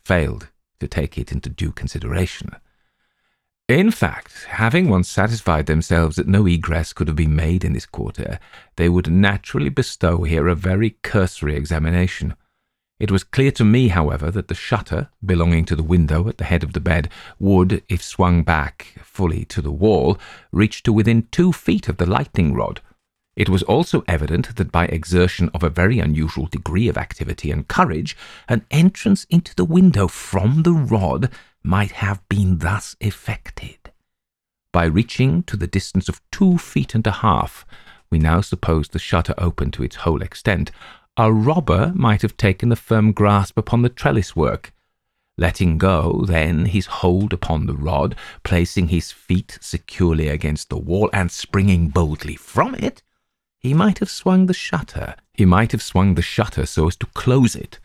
failed 0.04 0.48
to 0.80 0.88
take 0.88 1.16
it 1.16 1.30
into 1.30 1.48
due 1.48 1.72
consideration. 1.72 2.50
In 3.68 3.92
fact, 3.92 4.46
having 4.48 4.88
once 4.88 5.08
satisfied 5.08 5.66
themselves 5.66 6.16
that 6.16 6.26
no 6.26 6.44
egress 6.44 6.92
could 6.92 7.06
have 7.06 7.16
been 7.16 7.36
made 7.36 7.64
in 7.64 7.72
this 7.72 7.86
quarter, 7.86 8.40
they 8.74 8.88
would 8.88 9.08
naturally 9.08 9.68
bestow 9.68 10.24
here 10.24 10.48
a 10.48 10.56
very 10.56 10.96
cursory 11.02 11.54
examination. 11.54 12.34
It 12.98 13.12
was 13.12 13.22
clear 13.22 13.52
to 13.52 13.64
me, 13.64 13.88
however, 13.88 14.30
that 14.32 14.48
the 14.48 14.56
shutter 14.56 15.08
belonging 15.24 15.64
to 15.66 15.76
the 15.76 15.84
window 15.84 16.28
at 16.28 16.38
the 16.38 16.44
head 16.44 16.64
of 16.64 16.72
the 16.72 16.80
bed 16.80 17.08
would, 17.38 17.84
if 17.88 18.02
swung 18.02 18.42
back 18.42 18.94
fully 19.04 19.44
to 19.44 19.62
the 19.62 19.70
wall, 19.70 20.18
reach 20.50 20.82
to 20.82 20.92
within 20.92 21.28
two 21.30 21.52
feet 21.52 21.88
of 21.88 21.98
the 21.98 22.06
lightning 22.06 22.52
rod. 22.52 22.80
It 23.40 23.48
was 23.48 23.62
also 23.62 24.04
evident 24.06 24.56
that 24.56 24.70
by 24.70 24.84
exertion 24.84 25.48
of 25.54 25.62
a 25.62 25.70
very 25.70 25.98
unusual 25.98 26.44
degree 26.44 26.88
of 26.88 26.98
activity 26.98 27.50
and 27.50 27.66
courage, 27.66 28.14
an 28.50 28.66
entrance 28.70 29.24
into 29.30 29.54
the 29.54 29.64
window 29.64 30.08
from 30.08 30.62
the 30.62 30.74
rod 30.74 31.30
might 31.62 31.92
have 31.92 32.20
been 32.28 32.58
thus 32.58 32.96
effected. 33.00 33.92
By 34.74 34.84
reaching 34.84 35.42
to 35.44 35.56
the 35.56 35.66
distance 35.66 36.06
of 36.06 36.20
two 36.30 36.58
feet 36.58 36.94
and 36.94 37.06
a 37.06 37.22
half, 37.24 37.64
we 38.10 38.18
now 38.18 38.42
suppose 38.42 38.88
the 38.88 38.98
shutter 38.98 39.32
open 39.38 39.70
to 39.70 39.84
its 39.84 39.96
whole 39.96 40.20
extent, 40.20 40.70
a 41.16 41.32
robber 41.32 41.92
might 41.94 42.20
have 42.20 42.36
taken 42.36 42.70
a 42.70 42.76
firm 42.76 43.10
grasp 43.10 43.56
upon 43.56 43.80
the 43.80 43.88
trellis 43.88 44.36
work, 44.36 44.70
letting 45.38 45.78
go 45.78 46.26
then 46.26 46.66
his 46.66 46.84
hold 47.00 47.32
upon 47.32 47.64
the 47.64 47.74
rod, 47.74 48.16
placing 48.42 48.88
his 48.88 49.12
feet 49.12 49.56
securely 49.62 50.28
against 50.28 50.68
the 50.68 50.76
wall, 50.76 51.08
and 51.14 51.30
springing 51.30 51.88
boldly 51.88 52.36
from 52.36 52.74
it, 52.74 53.02
he 53.60 53.74
might 53.74 53.98
have 53.98 54.10
swung 54.10 54.46
the 54.46 54.54
shutter. 54.54 55.14
He 55.34 55.44
might 55.44 55.72
have 55.72 55.82
swung 55.82 56.14
the 56.14 56.22
shutter 56.22 56.64
so 56.64 56.88
as 56.88 56.96
to 56.96 57.06
close 57.06 57.54
it, 57.54 57.78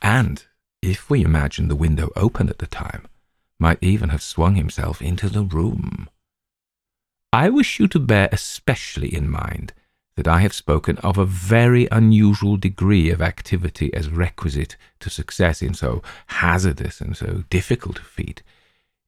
and, 0.00 0.44
if 0.80 1.10
we 1.10 1.22
imagine 1.22 1.68
the 1.68 1.76
window 1.76 2.10
open 2.16 2.48
at 2.48 2.58
the 2.58 2.66
time, 2.66 3.06
might 3.58 3.78
even 3.82 4.08
have 4.08 4.22
swung 4.22 4.54
himself 4.54 5.02
into 5.02 5.28
the 5.28 5.42
room. 5.42 6.08
I 7.30 7.50
wish 7.50 7.78
you 7.78 7.88
to 7.88 7.98
bear 7.98 8.30
especially 8.32 9.14
in 9.14 9.28
mind 9.28 9.74
that 10.16 10.26
I 10.26 10.40
have 10.40 10.54
spoken 10.54 10.96
of 10.98 11.18
a 11.18 11.26
very 11.26 11.86
unusual 11.92 12.56
degree 12.56 13.10
of 13.10 13.20
activity 13.20 13.92
as 13.92 14.08
requisite 14.08 14.76
to 15.00 15.10
success 15.10 15.60
in 15.60 15.74
so 15.74 16.02
hazardous 16.28 17.00
and 17.02 17.16
so 17.16 17.44
difficult 17.50 17.98
a 17.98 18.02
feat. 18.02 18.42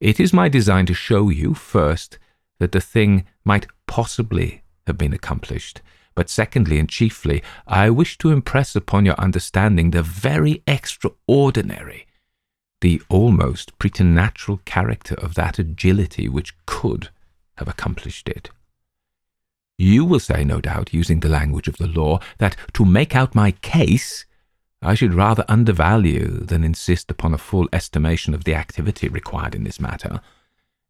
It 0.00 0.20
is 0.20 0.32
my 0.32 0.48
design 0.48 0.86
to 0.86 0.94
show 0.94 1.30
you, 1.30 1.54
first, 1.54 2.18
that 2.58 2.72
the 2.72 2.80
thing 2.80 3.24
might 3.42 3.66
possibly 3.86 4.62
have 4.86 4.98
been 4.98 5.14
accomplished, 5.14 5.80
but 6.14 6.28
secondly 6.28 6.78
and 6.78 6.88
chiefly, 6.88 7.42
I 7.66 7.90
wish 7.90 8.18
to 8.18 8.30
impress 8.30 8.76
upon 8.76 9.06
your 9.06 9.18
understanding 9.18 9.90
the 9.90 10.02
very 10.02 10.62
extraordinary 10.66 12.06
the 12.80 13.02
almost 13.08 13.78
preternatural 13.78 14.60
character 14.64 15.14
of 15.16 15.34
that 15.34 15.58
agility 15.58 16.28
which 16.28 16.54
could 16.66 17.10
have 17.56 17.68
accomplished 17.68 18.28
it. 18.28 18.50
You 19.78 20.04
will 20.04 20.20
say, 20.20 20.44
no 20.44 20.60
doubt, 20.60 20.92
using 20.92 21.20
the 21.20 21.28
language 21.28 21.68
of 21.68 21.78
the 21.78 21.86
law, 21.86 22.20
that 22.38 22.56
to 22.74 22.84
make 22.84 23.14
out 23.14 23.34
my 23.34 23.52
case, 23.52 24.26
I 24.82 24.94
should 24.94 25.14
rather 25.14 25.44
undervalue 25.48 26.28
than 26.28 26.64
insist 26.64 27.10
upon 27.10 27.34
a 27.34 27.38
full 27.38 27.68
estimation 27.72 28.34
of 28.34 28.44
the 28.44 28.54
activity 28.54 29.08
required 29.08 29.54
in 29.54 29.64
this 29.64 29.80
matter. 29.80 30.20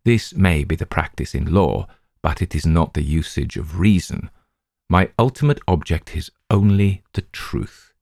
This 0.05 0.35
may 0.35 0.65
be 0.65 0.77
the 0.77 0.87
practice 0.87 1.35
in 1.35 1.53
law, 1.53 1.87
but 2.23 2.41
it 2.41 2.55
is 2.55 2.67
not 2.67 2.95
the 2.95 3.03
usage 3.03 3.57
of 3.57 3.79
reason. 3.79 4.31
My 4.93 5.11
ultimate 5.21 5.61
object 5.69 6.17
is 6.17 6.33
only 6.51 7.05
the 7.13 7.23
truth. 7.23 7.93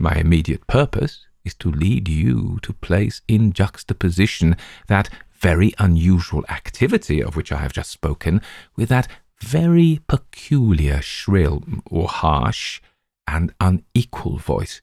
My 0.00 0.14
immediate 0.14 0.66
purpose 0.66 1.26
is 1.44 1.52
to 1.56 1.70
lead 1.70 2.08
you 2.08 2.58
to 2.62 2.72
place 2.72 3.20
in 3.28 3.52
juxtaposition 3.52 4.56
that 4.86 5.10
very 5.30 5.74
unusual 5.78 6.42
activity 6.48 7.22
of 7.22 7.36
which 7.36 7.52
I 7.52 7.58
have 7.58 7.74
just 7.74 7.90
spoken 7.90 8.40
with 8.76 8.88
that 8.88 9.08
very 9.42 10.00
peculiar, 10.08 11.02
shrill, 11.02 11.64
or 11.84 12.08
harsh, 12.08 12.80
and 13.28 13.52
unequal 13.60 14.38
voice, 14.38 14.80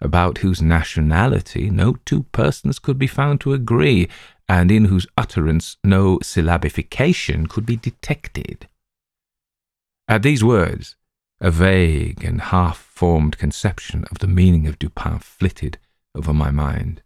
about 0.00 0.38
whose 0.38 0.62
nationality 0.62 1.70
no 1.70 1.96
two 2.04 2.22
persons 2.30 2.78
could 2.78 3.00
be 3.00 3.08
found 3.08 3.40
to 3.40 3.52
agree, 3.52 4.08
and 4.48 4.70
in 4.70 4.84
whose 4.84 5.08
utterance 5.18 5.76
no 5.82 6.18
syllabification 6.18 7.48
could 7.48 7.66
be 7.66 7.76
detected. 7.76 8.68
At 10.06 10.22
these 10.22 10.44
words, 10.44 10.96
a 11.40 11.50
vague 11.50 12.24
and 12.24 12.40
half 12.40 12.76
formed 12.76 13.38
conception 13.38 14.04
of 14.10 14.18
the 14.18 14.26
meaning 14.26 14.66
of 14.66 14.78
Dupin 14.78 15.18
flitted 15.18 15.78
over 16.14 16.34
my 16.34 16.50
mind. 16.50 17.02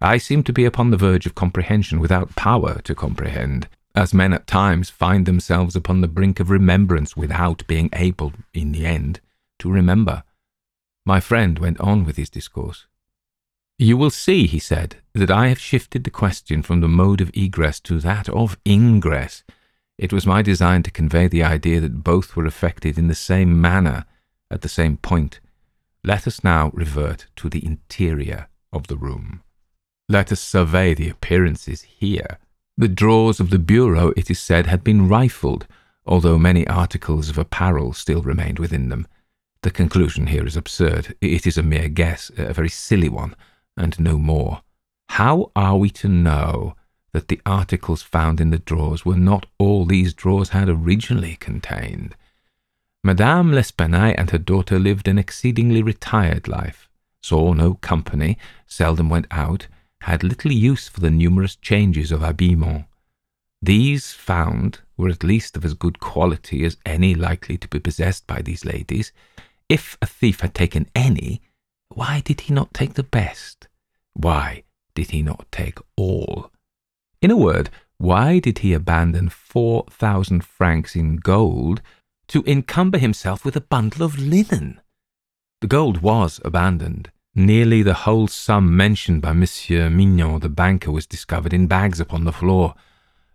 I 0.00 0.18
seemed 0.18 0.46
to 0.46 0.52
be 0.52 0.64
upon 0.64 0.90
the 0.90 0.96
verge 0.96 1.26
of 1.26 1.34
comprehension 1.34 1.98
without 1.98 2.36
power 2.36 2.80
to 2.82 2.94
comprehend, 2.94 3.68
as 3.94 4.14
men 4.14 4.32
at 4.32 4.46
times 4.46 4.90
find 4.90 5.26
themselves 5.26 5.74
upon 5.74 6.00
the 6.00 6.08
brink 6.08 6.38
of 6.38 6.50
remembrance 6.50 7.16
without 7.16 7.66
being 7.66 7.90
able, 7.92 8.32
in 8.54 8.72
the 8.72 8.86
end, 8.86 9.20
to 9.58 9.70
remember. 9.70 10.22
My 11.04 11.18
friend 11.18 11.58
went 11.58 11.80
on 11.80 12.04
with 12.04 12.16
his 12.16 12.30
discourse. 12.30 12.86
You 13.76 13.96
will 13.96 14.10
see, 14.10 14.46
he 14.46 14.58
said, 14.60 14.96
that 15.14 15.30
I 15.30 15.48
have 15.48 15.58
shifted 15.58 16.04
the 16.04 16.10
question 16.10 16.62
from 16.62 16.80
the 16.80 16.88
mode 16.88 17.20
of 17.20 17.30
egress 17.34 17.80
to 17.80 17.98
that 18.00 18.28
of 18.28 18.56
ingress. 18.66 19.42
It 20.00 20.14
was 20.14 20.24
my 20.26 20.40
design 20.40 20.82
to 20.84 20.90
convey 20.90 21.28
the 21.28 21.42
idea 21.42 21.78
that 21.80 22.02
both 22.02 22.34
were 22.34 22.46
affected 22.46 22.96
in 22.96 23.08
the 23.08 23.14
same 23.14 23.60
manner, 23.60 24.06
at 24.50 24.62
the 24.62 24.68
same 24.68 24.96
point, 24.96 25.40
let 26.02 26.26
us 26.26 26.42
now 26.42 26.70
revert 26.72 27.26
to 27.36 27.50
the 27.50 27.62
interior 27.62 28.48
of 28.72 28.86
the 28.86 28.96
room. 28.96 29.42
Let 30.08 30.32
us 30.32 30.40
survey 30.40 30.94
the 30.94 31.10
appearances 31.10 31.82
here. 31.82 32.38
The 32.78 32.88
drawers 32.88 33.40
of 33.40 33.50
the 33.50 33.58
bureau, 33.58 34.14
it 34.16 34.30
is 34.30 34.38
said, 34.38 34.66
had 34.66 34.82
been 34.82 35.06
rifled, 35.06 35.66
although 36.06 36.38
many 36.38 36.66
articles 36.66 37.28
of 37.28 37.36
apparel 37.36 37.92
still 37.92 38.22
remained 38.22 38.58
within 38.58 38.88
them. 38.88 39.06
The 39.60 39.70
conclusion 39.70 40.28
here 40.28 40.46
is 40.46 40.56
absurd. 40.56 41.14
It 41.20 41.46
is 41.46 41.58
a 41.58 41.62
mere 41.62 41.88
guess, 41.88 42.30
a 42.38 42.54
very 42.54 42.70
silly 42.70 43.10
one, 43.10 43.36
and 43.76 44.00
no 44.00 44.16
more. 44.16 44.62
How 45.10 45.52
are 45.54 45.76
we 45.76 45.90
to 45.90 46.08
know 46.08 46.74
that 47.12 47.28
the 47.28 47.40
articles 47.44 48.02
found 48.02 48.40
in 48.40 48.50
the 48.50 48.58
drawers 48.58 49.04
were 49.04 49.16
not 49.16 49.46
all 49.58 49.84
these 49.84 50.14
drawers 50.14 50.50
had 50.50 50.68
originally 50.68 51.36
contained? 51.36 52.14
Madame 53.02 53.52
L'Espanaye 53.52 54.14
and 54.18 54.30
her 54.30 54.38
daughter 54.38 54.78
lived 54.78 55.08
an 55.08 55.18
exceedingly 55.18 55.82
retired 55.82 56.46
life, 56.46 56.88
saw 57.22 57.52
no 57.52 57.74
company, 57.74 58.36
seldom 58.66 59.08
went 59.08 59.26
out, 59.30 59.66
had 60.02 60.22
little 60.22 60.52
use 60.52 60.88
for 60.88 61.00
the 61.00 61.10
numerous 61.10 61.56
changes 61.56 62.12
of 62.12 62.20
habillement. 62.20 62.84
These 63.62 64.12
found 64.12 64.80
were 64.96 65.08
at 65.10 65.24
least 65.24 65.56
of 65.56 65.64
as 65.64 65.74
good 65.74 66.00
quality 66.00 66.64
as 66.64 66.78
any 66.86 67.14
likely 67.14 67.58
to 67.58 67.68
be 67.68 67.78
possessed 67.78 68.26
by 68.26 68.40
these 68.42 68.64
ladies. 68.64 69.12
If 69.68 69.98
a 70.00 70.06
thief 70.06 70.40
had 70.40 70.54
taken 70.54 70.88
any, 70.94 71.42
why 71.88 72.20
did 72.20 72.42
he 72.42 72.54
not 72.54 72.72
take 72.72 72.94
the 72.94 73.02
best? 73.02 73.68
Why 74.14 74.64
did 74.94 75.10
he 75.10 75.22
not 75.22 75.46
take 75.52 75.78
all? 75.96 76.50
In 77.22 77.30
a 77.30 77.36
word, 77.36 77.68
why 77.98 78.38
did 78.38 78.58
he 78.58 78.72
abandon 78.72 79.28
four 79.28 79.84
thousand 79.90 80.42
francs 80.42 80.96
in 80.96 81.16
gold 81.16 81.82
to 82.30 82.44
encumber 82.46 82.96
himself 82.96 83.44
with 83.44 83.56
a 83.56 83.60
bundle 83.60 84.04
of 84.04 84.16
linen. 84.16 84.80
The 85.60 85.66
gold 85.66 86.00
was 86.00 86.40
abandoned. 86.44 87.10
Nearly 87.34 87.82
the 87.82 88.06
whole 88.06 88.28
sum 88.28 88.76
mentioned 88.76 89.20
by 89.20 89.32
Monsieur 89.32 89.90
Mignaud, 89.90 90.40
the 90.40 90.48
banker, 90.48 90.92
was 90.92 91.08
discovered 91.08 91.52
in 91.52 91.66
bags 91.66 91.98
upon 91.98 92.22
the 92.22 92.32
floor. 92.32 92.76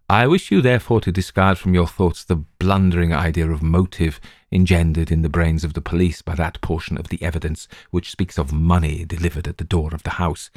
I 0.09 0.27
wish 0.27 0.49
you 0.49 0.61
therefore 0.61 1.01
to 1.01 1.11
discard 1.11 1.57
from 1.57 1.73
your 1.73 1.87
thoughts 1.87 2.23
the 2.23 2.37
blundering 2.37 3.13
idea 3.13 3.51
of 3.51 3.61
motive 3.61 4.21
engendered 4.49 5.11
in 5.11 5.21
the 5.21 5.29
brains 5.29 5.65
of 5.65 5.73
the 5.73 5.81
police 5.81 6.21
by 6.21 6.35
that 6.35 6.61
portion 6.61 6.97
of 6.97 7.09
the 7.09 7.21
evidence 7.21 7.67
which 7.91 8.11
speaks 8.11 8.37
of 8.37 8.53
money 8.53 9.03
delivered 9.03 9.47
at 9.47 9.57
the 9.57 9.63
door 9.65 9.93
of 9.93 10.03
the 10.03 10.11
house. 10.11 10.49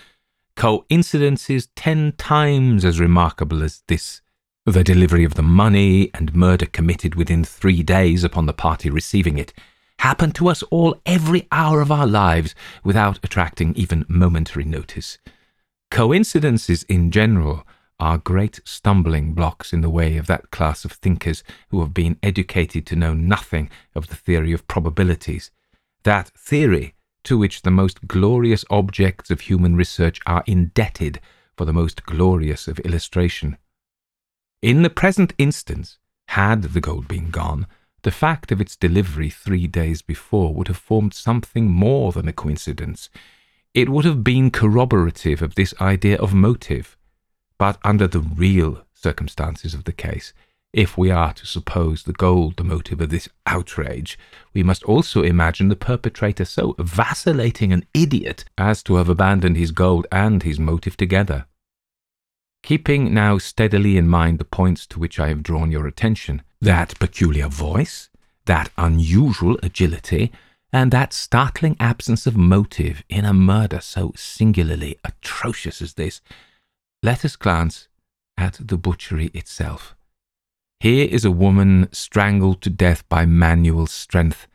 Coincidences 0.59 1.68
ten 1.76 2.11
times 2.18 2.84
as 2.84 2.98
remarkable 2.98 3.62
as 3.62 3.84
this 3.86 4.22
the 4.66 4.82
delivery 4.82 5.22
of 5.22 5.34
the 5.34 5.42
money 5.44 6.11
and 6.14 6.34
murder 6.34 6.66
committed 6.66 7.14
within 7.14 7.44
three 7.44 7.84
days 7.84 8.24
upon 8.24 8.46
the 8.46 8.52
party 8.52 8.90
receiving 8.90 9.38
it 9.38 9.52
happened 10.00 10.34
to 10.34 10.48
us 10.48 10.64
all 10.64 11.00
every 11.06 11.46
hour 11.52 11.80
of 11.80 11.92
our 11.92 12.09
lives 12.09 12.56
without 12.82 13.20
attracting 13.22 13.72
even 13.76 14.04
momentary 14.09 14.64
notice. 14.64 15.18
Coincidences 15.92 16.82
in 16.88 17.12
general 17.12 17.64
are 18.00 18.18
great 18.18 18.59
stumbling 18.64 19.34
blocks 19.34 19.72
in 19.72 19.80
the 19.80 19.88
way 19.88 20.16
of 20.16 20.26
that 20.26 20.50
class 20.50 20.84
of 20.84 20.90
thinkers 20.90 21.44
who 21.68 21.78
have 21.78 21.94
been 21.94 22.18
educated 22.20 22.84
to 22.84 22.96
know 22.96 23.14
nothing 23.14 23.70
of 23.94 24.09
the 24.09 24.16
theory 24.16 24.52
of 24.52 24.66
probabilities, 24.66 25.52
that 26.02 26.30
theory 26.30 26.96
to 27.25 27.39
which 27.39 27.62
the 27.62 27.71
most 27.71 28.07
glorious 28.07 28.64
objects 28.71 29.31
of 29.31 29.43
human 29.43 29.77
research 29.77 30.21
are 30.27 30.45
indebted 30.47 31.21
for 31.57 31.64
the 31.64 31.73
most 31.73 32.05
glorious 32.05 32.69
of 32.69 32.79
illustration. 32.81 33.57
In 34.62 34.83
the 34.83 34.91
present 34.91 35.35
instance, 35.39 35.99
had 36.29 36.62
the 36.62 36.81
gold 36.81 37.09
been 37.09 37.31
gone, 37.31 37.66
the 38.03 38.11
fact 38.11 38.53
of 38.53 38.61
its 38.61 38.77
delivery 38.77 39.31
three 39.31 39.66
days 39.66 40.03
before 40.03 40.55
would 40.55 40.69
have 40.69 40.77
formed 40.77 41.14
something 41.14 41.69
more 41.71 42.12
than 42.12 42.29
a 42.29 42.33
coincidence. 42.33 43.11
It 43.75 43.89
would 43.89 44.05
have 44.05 44.23
been 44.23 44.51
corroborative 44.51 45.43
of 45.43 45.55
this 45.55 45.75
idea 45.81 46.16
of 46.16 46.33
motive. 46.33 46.97
But 47.59 47.79
under 47.83 48.07
the 48.07 48.21
real 48.21 48.85
circumstances 48.95 49.75
of 49.75 49.85
the 49.85 49.93
case, 49.93 50.33
if 50.73 50.99
we 50.99 51.11
are 51.11 51.33
to 51.33 51.47
suppose 51.47 52.03
the 52.03 52.12
gold 52.12 52.57
the 52.57 52.64
motive 52.64 53.01
of 53.01 53.09
this 53.09 53.29
outrage, 53.47 54.19
we 54.53 54.62
must 54.62 54.83
also 54.85 55.23
imagine 55.23 55.69
the 55.69 55.77
perpetrator 55.77 56.45
so 56.45 56.75
vacillating 56.79 57.73
an 57.73 57.87
idiot 57.95 58.45
as 58.59 58.83
to 58.83 58.97
have 58.97 59.09
abandoned 59.09 59.57
his 59.57 59.71
gold 59.71 60.07
and 60.12 60.43
his 60.43 60.59
motive 60.59 60.97
together. 60.97 61.47
Keeping 62.62 63.14
now 63.14 63.39
steadily 63.39 63.97
in 63.97 64.09
mind 64.09 64.39
the 64.39 64.45
points 64.45 64.87
to 64.89 64.99
which 64.99 65.19
I 65.19 65.29
have 65.29 65.43
drawn 65.43 65.71
your 65.71 65.87
attention, 65.87 66.43
that 66.61 66.99
peculiar 66.99 67.49
voice, 67.49 68.11
that 68.45 68.71
unusual 68.77 69.59
agility, 69.62 70.33
and 70.73 70.91
that 70.91 71.14
startling 71.14 71.77
absence 71.81 72.27
of 72.27 72.37
motive 72.37 73.03
in 73.09 73.25
a 73.25 73.33
murder 73.33 73.81
so 73.81 74.12
singularly 74.16 74.99
atrocious 75.03 75.81
as 75.81 75.95
this, 75.95 76.21
let 77.03 77.25
us 77.25 77.37
glance 77.37 77.89
at 78.37 78.59
the 78.61 78.77
butchery 78.77 79.31
itself. 79.33 79.95
Here 80.81 81.09
is 81.11 81.24
a 81.24 81.33
woman 81.33 81.89
strangled 81.91 82.62
to 82.62 82.70
death 82.70 83.03
by 83.09 83.26
manual 83.26 83.89
strength 83.89 84.47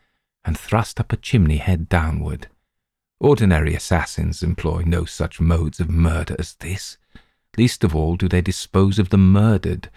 and 0.46 0.58
thrust 0.58 0.98
up 0.98 1.12
a 1.12 1.18
chimney 1.18 1.58
head 1.58 1.90
downward. 1.90 2.48
Ordinary 3.20 3.76
assassins 3.76 4.42
employ 4.42 4.84
no 4.86 5.04
such 5.04 5.42
modes 5.42 5.82
of 5.82 5.90
murder 5.90 6.38
as 6.40 6.54
this. 6.56 6.98
Least 7.58 7.84
of 7.84 7.94
all 7.94 8.16
do 8.16 8.30
they 8.30 8.40
dispose 8.40 9.00
of 9.00 9.10
the 9.10 9.18
murdered. 9.18 9.90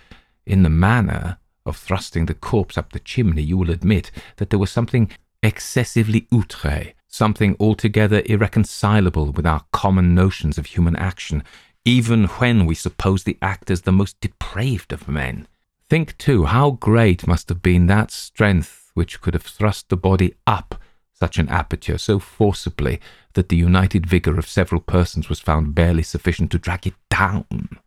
In 0.45 0.65
the 0.65 0.71
manner 0.71 1.39
of 1.65 1.77
thrusting 1.77 2.27
the 2.27 2.35
corpse 2.35 2.77
up 2.77 2.93
the 2.93 2.99
chimney, 2.99 3.43
you 3.43 3.57
will 3.57 3.71
admit 3.71 4.11
that 4.39 4.51
there 4.51 4.59
was 4.59 4.73
something 4.73 5.13
excessively 5.45 6.27
outre, 6.33 6.93
something 7.07 7.55
altogether 7.61 8.23
irreconcilable 8.27 9.31
with 9.31 9.47
our 9.47 9.65
common 9.73 10.17
notions 10.17 10.59
of 10.59 10.67
human 10.67 10.97
action, 10.97 11.45
even 11.85 12.25
when 12.25 12.67
we 12.67 12.75
suppose 12.75 13.23
the 13.23 13.39
actors 13.41 13.83
the 13.83 13.93
most 13.93 14.21
depraved 14.21 14.93
of 14.93 15.07
men. 15.07 15.47
Think, 15.89 16.19
too, 16.19 16.45
how 16.45 16.73
great 16.73 17.27
must 17.27 17.49
have 17.49 17.63
been 17.63 17.87
that 17.87 18.11
strength 18.11 18.91
which 18.95 19.21
could 19.21 19.35
have 19.35 19.45
thrust 19.45 19.89
the 19.89 19.97
body 19.97 20.35
up 20.47 20.81
such 21.13 21.39
an 21.39 21.49
aperture 21.49 21.97
so 21.97 22.19
forcibly 22.19 23.01
that 23.35 23.49
the 23.49 23.57
united 23.57 24.07
vigour 24.07 24.39
of 24.39 24.49
several 24.49 24.81
persons 24.81 25.29
was 25.29 25.41
found 25.41 25.75
barely 25.75 26.03
sufficient 26.03 26.51
to 26.51 26.59
drag 26.59 26.87
it 26.87 26.95
down. 27.09 27.79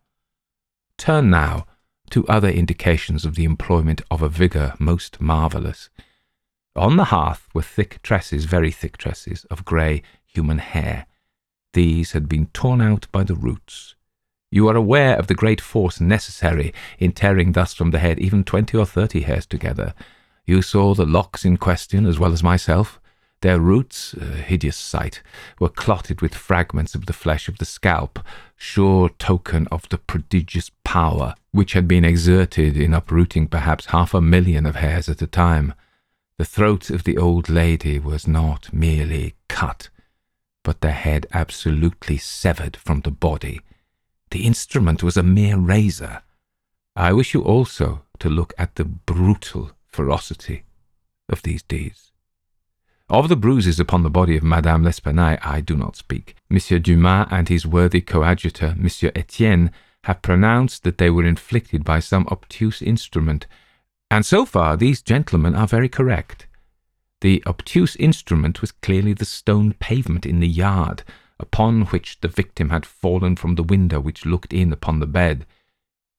Turn 0.97 1.29
now 1.29 1.67
to 2.09 2.27
other 2.27 2.49
indications 2.49 3.25
of 3.25 3.35
the 3.35 3.43
employment 3.43 4.01
of 4.09 4.23
a 4.23 4.29
vigour 4.29 4.73
most 4.79 5.21
marvellous. 5.21 5.89
On 6.75 6.95
the 6.95 7.05
hearth 7.05 7.47
were 7.53 7.61
thick 7.61 8.01
tresses, 8.01 8.45
very 8.45 8.71
thick 8.71 8.97
tresses, 8.97 9.45
of 9.45 9.65
grey 9.65 10.01
human 10.25 10.57
hair. 10.57 11.05
These 11.73 12.13
had 12.13 12.27
been 12.27 12.47
torn 12.47 12.81
out 12.81 13.07
by 13.11 13.23
the 13.23 13.35
roots. 13.35 13.95
You 14.51 14.67
are 14.67 14.75
aware 14.75 15.15
of 15.15 15.27
the 15.27 15.35
great 15.35 15.61
force 15.61 16.01
necessary 16.01 16.73
in 16.97 17.11
tearing 17.11 17.51
thus 17.51 17.73
from 17.73 17.91
the 17.91 17.99
head 17.99 18.19
even 18.19 18.43
twenty 18.43 18.77
or 18.77 18.85
thirty 18.85 19.21
hairs 19.21 19.45
together. 19.45 19.93
You 20.45 20.63
saw 20.63 20.95
the 20.95 21.05
locks 21.05 21.45
in 21.45 21.57
question 21.57 22.07
as 22.07 22.17
well 22.17 22.33
as 22.33 22.41
myself. 22.41 22.99
Their 23.41 23.59
roots, 23.59 24.15
a 24.15 24.25
hideous 24.25 24.75
sight, 24.75 25.21
were 25.59 25.69
clotted 25.69 26.21
with 26.21 26.33
fragments 26.33 26.95
of 26.95 27.05
the 27.05 27.13
flesh 27.13 27.47
of 27.47 27.59
the 27.59 27.65
scalp, 27.65 28.19
sure 28.57 29.09
token 29.19 29.67
of 29.71 29.87
the 29.89 29.99
prodigious 29.99 30.71
power 30.83 31.35
which 31.51 31.73
had 31.73 31.87
been 31.87 32.03
exerted 32.03 32.75
in 32.75 32.93
uprooting 32.93 33.47
perhaps 33.47 33.87
half 33.87 34.15
a 34.15 34.21
million 34.21 34.65
of 34.65 34.77
hairs 34.77 35.07
at 35.07 35.21
a 35.21 35.27
time. 35.27 35.73
The 36.39 36.45
throat 36.45 36.89
of 36.89 37.03
the 37.03 37.17
old 37.17 37.49
lady 37.49 37.99
was 37.99 38.27
not 38.27 38.73
merely 38.73 39.35
cut, 39.47 39.89
but 40.63 40.81
the 40.81 40.91
head 40.91 41.27
absolutely 41.31 42.17
severed 42.17 42.75
from 42.77 43.01
the 43.01 43.11
body 43.11 43.61
the 44.31 44.45
instrument 44.45 45.03
was 45.03 45.17
a 45.17 45.23
mere 45.23 45.57
razor. 45.57 46.21
I 46.95 47.13
wish 47.13 47.33
you 47.33 47.41
also 47.41 48.03
to 48.19 48.29
look 48.29 48.53
at 48.57 48.75
the 48.75 48.85
brutal 48.85 49.71
ferocity 49.87 50.63
of 51.27 51.41
these 51.43 51.63
deeds. 51.63 52.11
Of 53.09 53.27
the 53.27 53.35
bruises 53.35 53.79
upon 53.79 54.03
the 54.03 54.09
body 54.09 54.37
of 54.37 54.43
Madame 54.43 54.83
L'Espanaye 54.83 55.39
I 55.41 55.61
do 55.61 55.75
not 55.75 55.95
speak. 55.95 56.35
Monsieur 56.49 56.77
Dumas 56.77 57.27
and 57.31 57.49
his 57.49 57.65
worthy 57.65 58.01
coadjutor, 58.01 58.75
Monsieur 58.77 59.11
Etienne, 59.15 59.71
have 60.03 60.21
pronounced 60.21 60.83
that 60.83 60.99
they 60.99 61.09
were 61.09 61.25
inflicted 61.25 61.83
by 61.83 61.99
some 61.99 62.27
obtuse 62.31 62.81
instrument, 62.81 63.47
and 64.11 64.25
so 64.25 64.45
far 64.45 64.77
these 64.77 65.01
gentlemen 65.01 65.55
are 65.55 65.67
very 65.67 65.89
correct. 65.89 66.47
The 67.21 67.43
obtuse 67.45 67.95
instrument 67.95 68.61
was 68.61 68.71
clearly 68.71 69.13
the 69.13 69.25
stone 69.25 69.73
pavement 69.73 70.25
in 70.25 70.39
the 70.39 70.47
yard, 70.47 71.03
upon 71.39 71.85
which 71.85 72.19
the 72.21 72.27
victim 72.27 72.69
had 72.69 72.85
fallen 72.85 73.35
from 73.35 73.55
the 73.55 73.63
window 73.63 73.99
which 73.99 74.25
looked 74.25 74.53
in 74.53 74.73
upon 74.73 74.99
the 74.99 75.07
bed. 75.07 75.45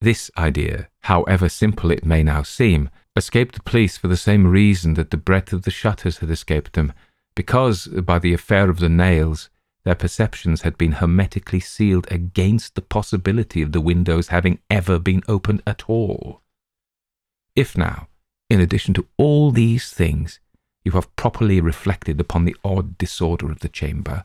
This 0.01 0.31
idea, 0.39 0.89
however 1.01 1.49
simple 1.49 1.91
it 1.91 2.05
may 2.05 2.23
now 2.23 2.43
seem, 2.43 2.89
escaped 3.17 3.55
the 3.55 3.63
police 3.63 3.99
for 3.99 4.09
the 4.09 4.17
same 4.17 4.47
reason 4.47 4.95
that 4.95 5.11
the 5.11 5.17
breadth 5.17 5.53
of 5.53 5.63
the 5.63 5.71
shutters 5.71 6.19
had 6.19 6.31
escaped 6.31 6.73
them, 6.73 6.93
because, 7.35 7.87
by 7.87 8.19
the 8.19 8.33
affair 8.33 8.71
of 8.71 8.79
the 8.79 8.89
nails, 8.89 9.51
their 9.85 9.95
perceptions 9.95 10.63
had 10.63 10.77
been 10.77 10.93
hermetically 10.93 11.61
sealed 11.61 12.11
against 12.11 12.75
the 12.75 12.83
possibility 12.83 13.63
of 13.63 13.73
the 13.73 13.81
windows 13.81 14.29
having 14.29 14.59
ever 14.71 14.99
been 14.99 15.23
opened 15.29 15.63
at 15.67 15.89
all. 15.89 16.41
If 17.57 17.77
now, 17.77 18.09
in 18.49 18.61
addition 18.61 18.95
to 18.95 19.07
all 19.17 19.51
these 19.51 19.91
things, 19.91 20.41
you 20.85 20.93
have 20.93 21.15
properly 21.17 21.61
reflected 21.61 22.21
upon 22.21 22.45
the 22.45 22.57
odd 22.65 22.97
disorder 22.99 23.51
of 23.51 23.61
the 23.61 23.69
chamber, 23.69 24.25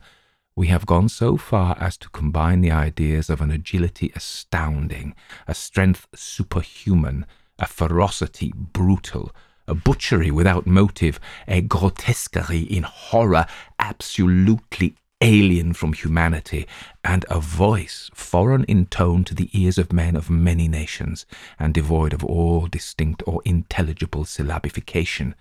we 0.56 0.68
have 0.68 0.86
gone 0.86 1.08
so 1.08 1.36
far 1.36 1.76
as 1.78 1.98
to 1.98 2.08
combine 2.08 2.62
the 2.62 2.70
ideas 2.70 3.28
of 3.28 3.42
an 3.42 3.50
agility 3.50 4.10
astounding, 4.16 5.14
a 5.46 5.54
strength 5.54 6.06
superhuman, 6.14 7.26
a 7.58 7.66
ferocity 7.66 8.52
brutal, 8.56 9.30
a 9.68 9.74
butchery 9.74 10.30
without 10.30 10.66
motive, 10.66 11.20
a 11.46 11.60
grotesquerie 11.60 12.62
in 12.62 12.84
horror 12.84 13.46
absolutely 13.78 14.96
alien 15.20 15.74
from 15.74 15.92
humanity, 15.92 16.66
and 17.04 17.26
a 17.28 17.38
voice 17.38 18.10
foreign 18.14 18.64
in 18.64 18.86
tone 18.86 19.24
to 19.24 19.34
the 19.34 19.50
ears 19.52 19.76
of 19.76 19.92
men 19.92 20.16
of 20.16 20.30
many 20.30 20.68
nations, 20.68 21.26
and 21.58 21.74
devoid 21.74 22.14
of 22.14 22.24
all 22.24 22.66
distinct 22.66 23.22
or 23.26 23.42
intelligible 23.44 24.24
syllabification. 24.24 25.34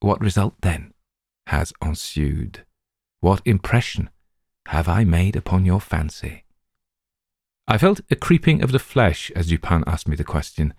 What 0.00 0.20
result, 0.20 0.54
then, 0.60 0.92
has 1.48 1.72
ensued? 1.82 2.64
What 3.24 3.40
impression 3.46 4.10
have 4.66 4.86
I 4.86 5.04
made 5.04 5.34
upon 5.34 5.64
your 5.64 5.80
fancy? 5.80 6.44
I 7.66 7.78
felt 7.78 8.02
a 8.10 8.16
creeping 8.16 8.62
of 8.62 8.70
the 8.70 8.78
flesh 8.78 9.30
as 9.34 9.46
Dupin 9.46 9.82
asked 9.86 10.06
me 10.06 10.14
the 10.14 10.24
question. 10.24 10.74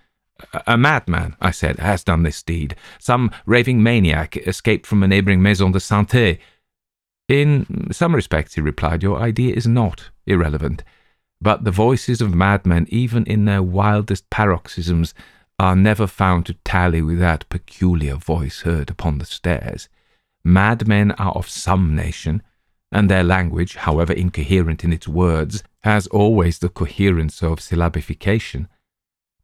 A, 0.67 0.77
madman, 0.77 1.35
I 1.41 1.49
said, 1.49 1.79
has 1.79 2.03
done 2.03 2.21
this 2.21 2.43
deed. 2.43 2.75
Some 2.99 3.31
raving 3.47 3.81
maniac 3.81 4.37
escaped 4.37 4.85
from 4.85 5.01
a 5.01 5.07
neighbouring 5.07 5.41
maison 5.41 5.71
de 5.71 5.79
santé. 5.79 6.37
In 7.27 7.91
some 7.91 8.13
respects, 8.13 8.53
he 8.53 8.61
replied, 8.61 9.01
your 9.01 9.17
idea 9.17 9.55
is 9.55 9.65
not 9.65 10.11
irrelevant. 10.27 10.83
But 11.41 11.63
the 11.63 11.71
voices 11.71 12.21
of 12.21 12.35
madmen, 12.35 12.85
even 12.89 13.25
in 13.25 13.45
their 13.45 13.63
wildest 13.63 14.29
paroxysms, 14.29 15.15
are 15.57 15.75
never 15.75 16.05
found 16.05 16.45
to 16.45 16.53
tally 16.63 17.01
with 17.01 17.17
that 17.17 17.49
peculiar 17.49 18.17
voice 18.17 18.61
heard 18.61 18.91
upon 18.91 19.17
the 19.17 19.25
stairs. 19.25 19.89
Madmen 20.47 21.11
are 21.13 21.31
of 21.31 21.49
some 21.49 21.95
nation, 21.95 22.43
and 22.91 23.09
their 23.09 23.23
language, 23.23 23.75
however 23.75 24.13
incoherent 24.13 24.83
in 24.83 24.93
its 24.93 25.07
words, 25.07 25.63
has 25.81 26.05
always 26.07 26.59
the 26.59 26.69
coherence 26.69 27.41
of 27.41 27.59
syllabification. 27.59 28.67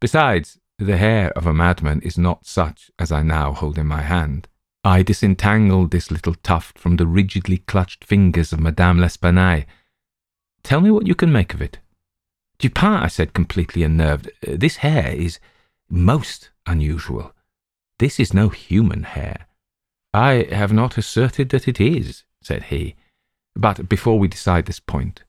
Besides, 0.00 0.58
the 0.78 0.96
hair 0.96 1.32
of 1.32 1.44
a 1.44 1.52
madman 1.52 2.00
is 2.02 2.16
not 2.16 2.46
such 2.46 2.92
as 3.00 3.10
I 3.10 3.22
now 3.22 3.52
hold 3.52 3.78
in 3.78 3.86
my 3.88 4.02
hand. 4.02 4.46
I 4.84 5.02
disentangled 5.02 5.90
this 5.90 6.12
little 6.12 6.36
tuft 6.36 6.78
from 6.78 6.96
the 6.96 7.06
rigidly 7.06 7.58
clutched 7.58 8.04
fingers 8.04 8.52
of 8.52 8.60
Madame 8.60 9.00
L'Espanaye. 9.00 9.66
Tell 10.62 10.80
me 10.80 10.92
what 10.92 11.08
you 11.08 11.16
can 11.16 11.32
make 11.32 11.52
of 11.52 11.60
it. 11.60 11.78
Dupin, 12.58 13.02
I 13.02 13.08
said, 13.08 13.34
completely 13.34 13.82
unnerved, 13.82 14.30
this 14.40 14.76
hair 14.76 15.12
is 15.12 15.40
most 15.88 16.50
unusual. 16.64 17.34
This 17.98 18.20
is 18.20 18.32
no 18.32 18.50
human 18.50 19.02
hair. 19.02 19.48
I 20.14 20.46
have 20.50 20.72
not 20.72 20.98
asserted 20.98 21.48
that 21.50 21.66
it 21.66 21.80
is, 21.80 22.24
said 22.42 22.64
he. 22.64 22.96
But 23.56 23.88
before 23.88 24.18
we 24.18 24.28
decide 24.28 24.66
this 24.66 24.80
point, 24.80 25.24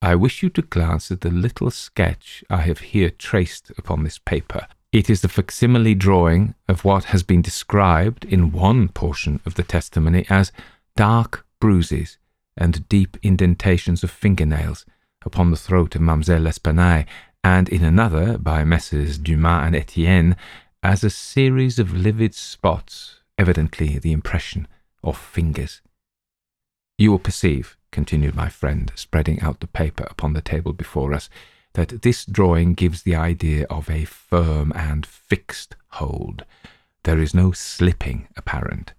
I 0.00 0.14
wish 0.14 0.42
you 0.42 0.50
to 0.50 0.62
glance 0.62 1.10
at 1.10 1.20
the 1.20 1.30
little 1.30 1.70
sketch 1.70 2.42
I 2.50 2.62
have 2.62 2.78
here 2.78 3.10
traced 3.10 3.70
upon 3.76 4.02
this 4.02 4.18
paper. 4.18 4.66
It 4.90 5.08
is 5.08 5.20
the 5.20 5.28
facsimile 5.28 5.94
drawing 5.94 6.54
of 6.68 6.84
what 6.84 7.04
has 7.04 7.22
been 7.22 7.40
described 7.40 8.24
in 8.24 8.52
one 8.52 8.88
portion 8.88 9.40
of 9.46 9.54
the 9.54 9.62
testimony 9.62 10.26
as 10.28 10.52
dark 10.96 11.46
bruises 11.60 12.18
and 12.56 12.88
deep 12.88 13.16
indentations 13.22 14.02
of 14.02 14.10
fingernails 14.10 14.84
upon 15.24 15.50
the 15.50 15.56
throat 15.56 15.94
of 15.94 16.00
Mademoiselle 16.00 16.42
L'Espanaye, 16.42 17.06
and 17.44 17.68
in 17.68 17.84
another, 17.84 18.38
by 18.38 18.64
Messrs. 18.64 19.18
Dumas 19.18 19.66
and 19.66 19.76
Etienne, 19.76 20.36
as 20.82 21.04
a 21.04 21.10
series 21.10 21.78
of 21.78 21.94
livid 21.94 22.34
spots 22.34 23.21
evidently 23.42 23.98
the 23.98 24.12
impression 24.12 24.68
of 25.02 25.18
fingers. 25.18 25.80
You 26.96 27.10
will 27.10 27.18
perceive, 27.18 27.76
continued 27.90 28.36
my 28.36 28.48
friend, 28.48 28.92
spreading 28.94 29.40
out 29.40 29.58
the 29.58 29.66
paper 29.66 30.06
upon 30.08 30.32
the 30.32 30.40
table 30.40 30.72
before 30.72 31.12
us, 31.12 31.28
that 31.72 32.02
this 32.02 32.24
drawing 32.24 32.74
gives 32.74 33.02
the 33.02 33.16
idea 33.16 33.66
of 33.68 33.90
a 33.90 34.04
firm 34.04 34.72
and 34.76 35.04
fixed 35.04 35.74
hold. 35.98 36.44
There 37.02 37.18
is 37.18 37.34
no 37.34 37.50
slipping 37.50 38.28
apparent. 38.36 38.92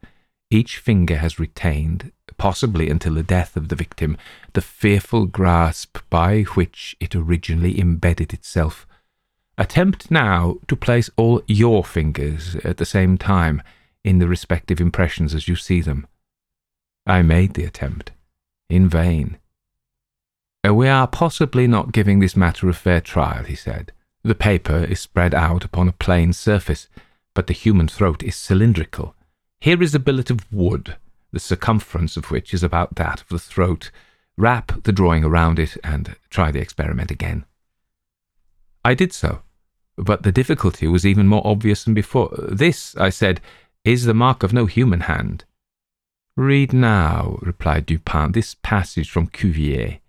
Each 0.52 0.78
finger 0.78 1.15
has 1.15 1.40
retained, 1.40 2.11
possibly 2.36 2.90
until 2.90 3.14
the 3.14 3.24
death 3.24 3.56
of 3.56 3.70
the 3.70 3.78
victim, 3.78 4.18
the 4.52 4.61
fearful 4.61 5.26
grasp 5.26 5.99
by 6.10 6.41
which 6.56 6.98
it 6.99 7.15
originally 7.15 7.80
embedded 7.80 8.34
itself. 8.34 8.86
Attempt 9.57 10.11
now 10.11 10.57
to 10.68 10.76
place 10.76 11.10
all 11.15 11.41
your 11.48 11.86
fingers 11.86 12.57
at 12.65 12.76
the 12.76 12.86
same 12.86 13.18
time 13.18 13.61
in 14.03 14.19
the 14.19 14.27
respective 14.27 14.81
impressions 14.81 15.34
as 15.34 15.47
you 15.47 15.55
see 15.55 15.81
them. 15.81 16.07
I 17.05 17.21
made 17.21 17.53
the 17.53 17.65
attempt. 17.65 18.11
In 18.69 18.88
vain. 18.89 19.38
Uh, 20.65 20.73
we 20.73 20.88
are 20.88 21.07
possibly 21.07 21.67
not 21.67 21.91
giving 21.91 22.19
this 22.19 22.35
matter 22.35 22.69
a 22.69 22.73
fair 22.73 23.01
trial, 23.01 23.43
he 23.43 23.55
said. 23.55 23.91
The 24.23 24.35
paper 24.35 24.77
is 24.77 25.01
spread 25.01 25.34
out 25.34 25.65
upon 25.65 25.89
a 25.89 25.93
plain 25.93 26.31
surface, 26.31 26.88
but 27.34 27.47
the 27.47 27.53
human 27.53 27.88
throat 27.88 28.23
is 28.23 28.35
cylindrical. 28.35 29.15
Here 29.59 29.81
is 29.84 29.93
a 29.93 29.99
billet 29.99 30.30
of 30.30 30.51
wood, 30.51 30.95
the 31.31 31.39
circumference 31.39 32.15
of 32.15 32.31
which 32.31 32.53
is 32.53 32.63
about 32.63 32.95
that 32.95 33.21
of 33.21 33.27
the 33.27 33.39
throat. 33.39 33.91
Wrap 34.38 34.84
the 34.84 34.93
drawing 34.93 35.23
around 35.23 35.59
it 35.59 35.77
and 35.84 36.15
try 36.30 36.51
the 36.51 36.61
experiment 36.61 37.11
again. 37.11 37.45
I 38.85 38.93
did 38.93 39.13
so, 39.13 39.41
but 39.97 40.23
the 40.23 40.31
difficulty 40.31 40.88
was 40.88 41.05
even 41.05 41.27
more 41.27 41.45
obvious 41.45 41.84
than 41.84 41.93
before. 41.93 42.34
This, 42.49 42.95
I 42.95 43.09
said, 43.09 43.41
is 43.85 44.05
the 44.05 44.14
mark 44.14 44.43
of 44.43 44.53
no 44.53 44.65
human 44.65 45.01
hand. 45.01 45.43
Read 46.38 46.72
now, 46.72 47.38
replied 47.41 47.85
Dupin, 47.85 48.31
this 48.31 48.55
passage 48.64 49.10
from 49.10 49.27
Cuvier. 49.27 49.99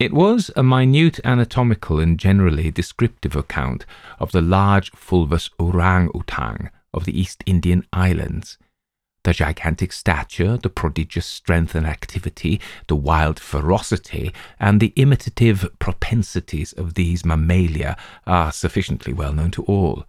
It 0.00 0.12
was 0.12 0.50
a 0.56 0.64
minute 0.64 1.20
anatomical 1.24 2.00
and 2.00 2.18
generally 2.18 2.72
descriptive 2.72 3.36
account 3.36 3.86
of 4.18 4.32
the 4.32 4.42
large 4.42 4.90
fulvous 4.90 5.50
orang 5.58 6.08
outang 6.08 6.70
of 6.92 7.04
the 7.04 7.18
East 7.18 7.44
Indian 7.46 7.86
Islands. 7.92 8.58
The 9.22 9.32
gigantic 9.32 9.92
stature, 9.92 10.58
the 10.58 10.68
prodigious 10.68 11.26
strength 11.26 11.76
and 11.76 11.86
activity, 11.86 12.60
the 12.88 12.96
wild 12.96 13.38
ferocity, 13.38 14.34
and 14.58 14.80
the 14.80 14.92
imitative 14.96 15.70
propensities 15.78 16.72
of 16.72 16.94
these 16.94 17.24
mammalia 17.24 17.96
are 18.26 18.52
sufficiently 18.52 19.12
well 19.12 19.32
known 19.32 19.52
to 19.52 19.62
all. 19.62 20.04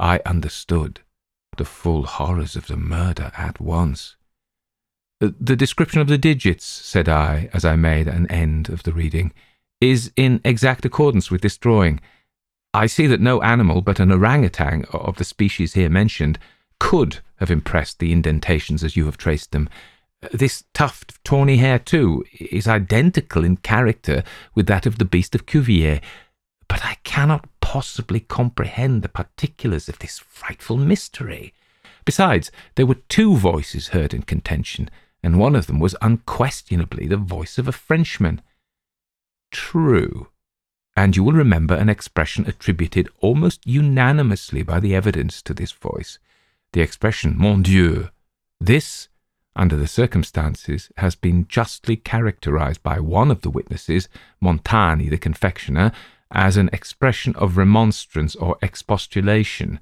I 0.00 0.20
understood 0.24 1.00
the 1.56 1.64
full 1.64 2.04
horrors 2.04 2.56
of 2.56 2.66
the 2.66 2.76
murder 2.76 3.32
at 3.36 3.60
once. 3.60 4.16
The 5.20 5.56
description 5.56 6.00
of 6.00 6.06
the 6.06 6.18
digits, 6.18 6.64
said 6.64 7.08
I, 7.08 7.50
as 7.52 7.64
I 7.64 7.74
made 7.74 8.06
an 8.06 8.30
end 8.30 8.68
of 8.68 8.84
the 8.84 8.92
reading, 8.92 9.32
is 9.80 10.12
in 10.14 10.40
exact 10.44 10.84
accordance 10.84 11.28
with 11.28 11.40
this 11.42 11.56
drawing. 11.56 12.00
I 12.72 12.86
see 12.86 13.08
that 13.08 13.20
no 13.20 13.42
animal 13.42 13.80
but 13.80 13.98
an 13.98 14.12
orangutan 14.12 14.84
of 14.92 15.16
the 15.16 15.24
species 15.24 15.74
here 15.74 15.88
mentioned 15.88 16.38
could 16.78 17.18
have 17.36 17.50
impressed 17.50 17.98
the 17.98 18.12
indentations 18.12 18.84
as 18.84 18.96
you 18.96 19.06
have 19.06 19.16
traced 19.16 19.50
them. 19.50 19.68
This 20.32 20.64
tuft 20.72 21.12
of 21.12 21.22
tawny 21.24 21.56
hair, 21.56 21.78
too, 21.80 22.24
is 22.38 22.68
identical 22.68 23.44
in 23.44 23.56
character 23.56 24.22
with 24.54 24.66
that 24.66 24.86
of 24.86 24.98
the 24.98 25.04
beast 25.04 25.34
of 25.34 25.46
Cuvier, 25.46 26.00
but 26.68 26.84
I 26.84 26.96
cannot 27.02 27.48
possibly 27.68 28.18
comprehend 28.18 29.02
the 29.02 29.10
particulars 29.10 29.90
of 29.90 29.98
this 29.98 30.18
frightful 30.18 30.78
mystery. 30.78 31.52
Besides, 32.06 32.50
there 32.76 32.86
were 32.86 32.94
two 33.10 33.36
voices 33.36 33.88
heard 33.88 34.14
in 34.14 34.22
contention 34.22 34.88
and 35.22 35.38
one 35.38 35.54
of 35.54 35.66
them 35.66 35.78
was 35.78 35.94
unquestionably 36.00 37.06
the 37.06 37.18
voice 37.18 37.58
of 37.58 37.68
a 37.68 37.72
Frenchman. 37.72 38.40
True. 39.50 40.28
And 40.96 41.14
you 41.14 41.22
will 41.22 41.34
remember 41.34 41.74
an 41.74 41.90
expression 41.90 42.46
attributed 42.46 43.10
almost 43.20 43.66
unanimously 43.66 44.62
by 44.62 44.80
the 44.80 44.94
evidence 44.94 45.42
to 45.42 45.52
this 45.52 45.72
voice 45.72 46.18
the 46.72 46.80
expression, 46.80 47.34
Mon 47.36 47.60
Dieu. 47.60 48.08
This, 48.58 49.08
under 49.54 49.76
the 49.76 49.86
circumstances, 49.86 50.90
has 50.96 51.14
been 51.14 51.46
justly 51.48 51.96
characterized 51.96 52.82
by 52.82 52.98
one 52.98 53.30
of 53.30 53.42
the 53.42 53.50
witnesses, 53.50 54.08
Montani, 54.42 55.10
the 55.10 55.18
confectioner, 55.18 55.92
as 56.30 56.56
an 56.56 56.70
expression 56.72 57.34
of 57.36 57.56
remonstrance 57.56 58.34
or 58.36 58.56
expostulation. 58.62 59.80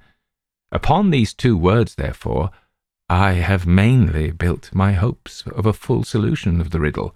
Upon 0.71 1.11
these 1.11 1.35
two 1.35 1.57
words, 1.57 1.95
therefore, 1.95 2.51
I 3.09 3.33
have 3.35 3.67
mainly 3.67 4.33
built 4.33 4.75
my 4.75 4.93
hopes 4.93 5.45
of 5.47 5.67
a 5.67 5.73
full 5.73 6.03
solution 6.05 6.61
of 6.61 6.71
the 6.71 6.81
riddle. 6.81 7.15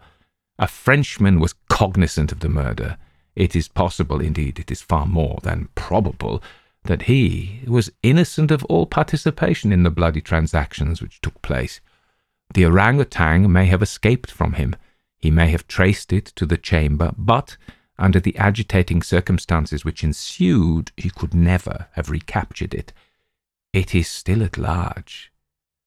A 0.59 0.67
Frenchman 0.67 1.41
was 1.41 1.55
cognizant 1.69 2.33
of 2.33 2.41
the 2.41 2.49
murder. 2.49 2.97
It 3.35 3.57
is 3.57 3.69
possible, 3.69 4.21
indeed, 4.21 4.59
it 4.59 4.71
is 4.71 4.83
far 4.83 5.07
more 5.07 5.39
than 5.43 5.69
probable, 5.75 6.43
that 6.85 7.03
he 7.03 7.61
was 7.67 7.93
innocent 8.03 8.51
of 8.51 8.65
all 8.65 8.87
participation 8.87 9.73
in 9.73 9.83
the 9.83 9.91
bloody 9.91 10.21
transactions 10.21 11.03
which 11.03 11.21
took 11.21 11.41
place. 11.43 11.81
The 12.55 12.65
orangutan 12.65 13.51
may 13.53 13.67
have 13.67 13.83
escaped 13.83 14.31
from 14.31 14.55
him. 14.55 14.77
He 15.19 15.31
may 15.31 15.51
have 15.51 15.69
traced 15.69 16.13
it 16.13 16.27
to 16.37 16.47
the 16.47 16.57
chamber, 16.57 17.13
but 17.17 17.57
under 18.01 18.21
the 18.21 18.37
agitating 18.37 19.03
circumstances 19.03 19.85
which 19.85 20.03
ensued, 20.03 20.93
he 20.97 21.11
could 21.11 21.35
never 21.35 21.89
have 21.93 22.11
recaptured 22.11 22.75
it. 22.75 22.93
It 23.73 23.95
is 23.95 24.09
still 24.09 24.43
at 24.43 24.59
large, 24.59 25.31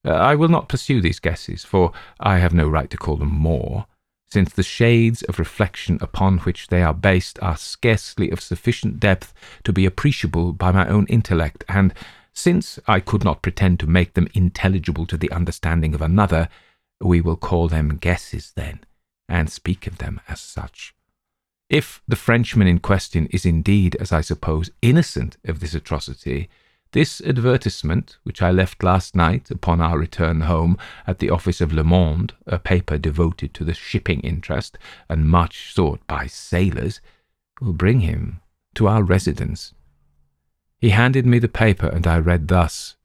uh, 0.06 0.11
I 0.11 0.35
will 0.35 0.49
not 0.49 0.68
pursue 0.68 1.02
these 1.02 1.19
guesses, 1.19 1.64
for 1.64 1.94
I 2.19 2.40
have 2.40 2.53
no 2.53 2.68
right 2.68 2.90
to 2.90 2.98
call 2.98 3.15
them 3.15 3.31
more, 3.31 3.85
since 4.30 4.52
the 4.52 4.64
shades 4.64 5.23
of 5.23 5.40
reflection 5.40 5.98
upon 6.02 6.40
which 6.40 6.68
they 6.68 6.84
are 6.84 6.94
based 6.94 7.40
are 7.41 7.56
scarcely 7.56 8.30
of 8.30 8.41
sufficient 8.41 8.99
depth 8.99 9.34
to 9.64 9.72
be 9.72 9.85
appreciable 9.85 10.52
by 10.52 10.72
my 10.72 10.88
own 10.88 11.06
intellect, 11.06 11.64
and 11.69 11.94
since 12.34 12.80
I 12.88 12.99
could 12.99 13.23
not 13.23 13.41
pretend 13.41 13.80
to 13.80 13.88
make 13.88 14.14
them 14.14 14.27
intelligible 14.34 15.06
to 15.06 15.18
the 15.18 15.31
understanding 15.31 15.94
of 15.94 16.02
another, 16.02 16.49
we 16.99 17.22
will 17.22 17.38
call 17.38 17.68
them 17.69 17.98
guesses 17.98 18.52
then, 18.56 18.81
and 19.30 19.49
speak 19.49 19.88
of 19.88 19.99
them 19.99 20.19
as 20.27 20.41
such. 20.41 20.94
If 21.73 22.03
the 22.07 22.15
Frenchman 22.15 22.67
in 22.67 22.77
question 22.77 23.25
is 23.31 23.47
indeed, 23.47 23.95
as 23.95 24.11
I 24.11 24.21
suppose, 24.21 24.69
innocent 24.83 25.37
of 25.43 25.59
this 25.59 25.73
atrocity, 25.73 26.47
this 26.91 27.19
advertisement, 27.21 28.17
which 28.21 28.43
I 28.43 28.51
left 28.51 28.83
last 28.83 29.15
night 29.15 29.49
upon 29.49 29.81
our 29.81 29.97
return 29.97 30.41
home 30.41 30.77
at 31.07 31.17
the 31.17 31.31
office 31.31 31.61
of 31.61 31.73
Le 31.73 31.83
Monde, 31.83 32.35
a 32.45 32.59
paper 32.59 32.99
devoted 32.99 33.55
to 33.55 33.63
the 33.63 33.73
shipping 33.73 34.19
interest 34.19 34.77
and 35.09 35.27
much 35.27 35.73
sought 35.73 36.05
by 36.05 36.27
sailors, 36.27 37.01
will 37.59 37.73
bring 37.73 38.01
him 38.01 38.41
to 38.75 38.87
our 38.87 39.01
residence. 39.01 39.73
He 40.77 40.89
handed 40.89 41.25
me 41.25 41.39
the 41.39 41.47
paper, 41.47 41.87
and 41.87 42.05
I 42.05 42.19
read 42.19 42.49
thus 42.49 42.97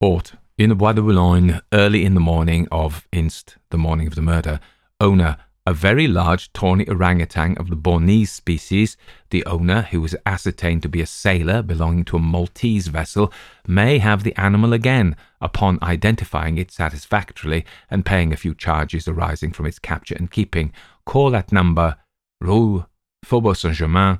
Ought, 0.00 0.32
in 0.56 0.70
the 0.70 0.74
Bois 0.74 0.94
de 0.94 1.02
Boulogne, 1.02 1.60
early 1.74 2.06
in 2.06 2.14
the 2.14 2.20
morning 2.20 2.66
of 2.72 3.06
inst. 3.12 3.58
the 3.68 3.76
morning 3.76 4.06
of 4.06 4.14
the 4.14 4.22
murder, 4.22 4.60
owner 4.98 5.36
a 5.64 5.72
very 5.72 6.08
large 6.08 6.52
tawny 6.52 6.84
orangutan 6.88 7.56
of 7.56 7.70
the 7.70 7.76
Bornese 7.76 8.28
species, 8.28 8.96
the 9.30 9.44
owner, 9.44 9.82
who 9.82 10.00
was 10.00 10.16
ascertained 10.26 10.82
to 10.82 10.88
be 10.88 11.00
a 11.00 11.06
sailor 11.06 11.62
belonging 11.62 12.04
to 12.06 12.16
a 12.16 12.20
Maltese 12.20 12.88
vessel, 12.88 13.32
may 13.66 13.98
have 13.98 14.24
the 14.24 14.34
animal 14.36 14.72
again 14.72 15.14
upon 15.40 15.78
identifying 15.80 16.58
it 16.58 16.72
satisfactorily 16.72 17.64
and 17.88 18.04
paying 18.04 18.32
a 18.32 18.36
few 18.36 18.54
charges 18.54 19.06
arising 19.06 19.52
from 19.52 19.66
its 19.66 19.78
capture 19.78 20.16
and 20.16 20.32
keeping. 20.32 20.72
Call 21.06 21.36
at 21.36 21.52
number 21.52 21.96
Rue 22.40 22.86
Faubourg 23.24 23.56
Saint 23.56 23.74
Germain 23.74 24.18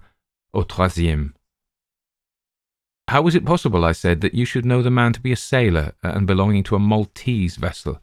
au 0.55 0.63
troisième. 0.63 1.35
How 3.09 3.27
is 3.27 3.35
it 3.35 3.45
possible, 3.45 3.85
I 3.85 3.93
said, 3.93 4.21
that 4.21 4.35
you 4.35 4.45
should 4.45 4.65
know 4.65 4.81
the 4.81 4.91
man 4.91 5.13
to 5.13 5.21
be 5.21 5.33
a 5.33 5.37
sailor 5.37 5.95
uh, 6.05 6.13
and 6.15 6.25
belonging 6.25 6.63
to 6.65 6.77
a 6.77 6.79
Maltese 6.79 7.57
vessel? 7.57 8.01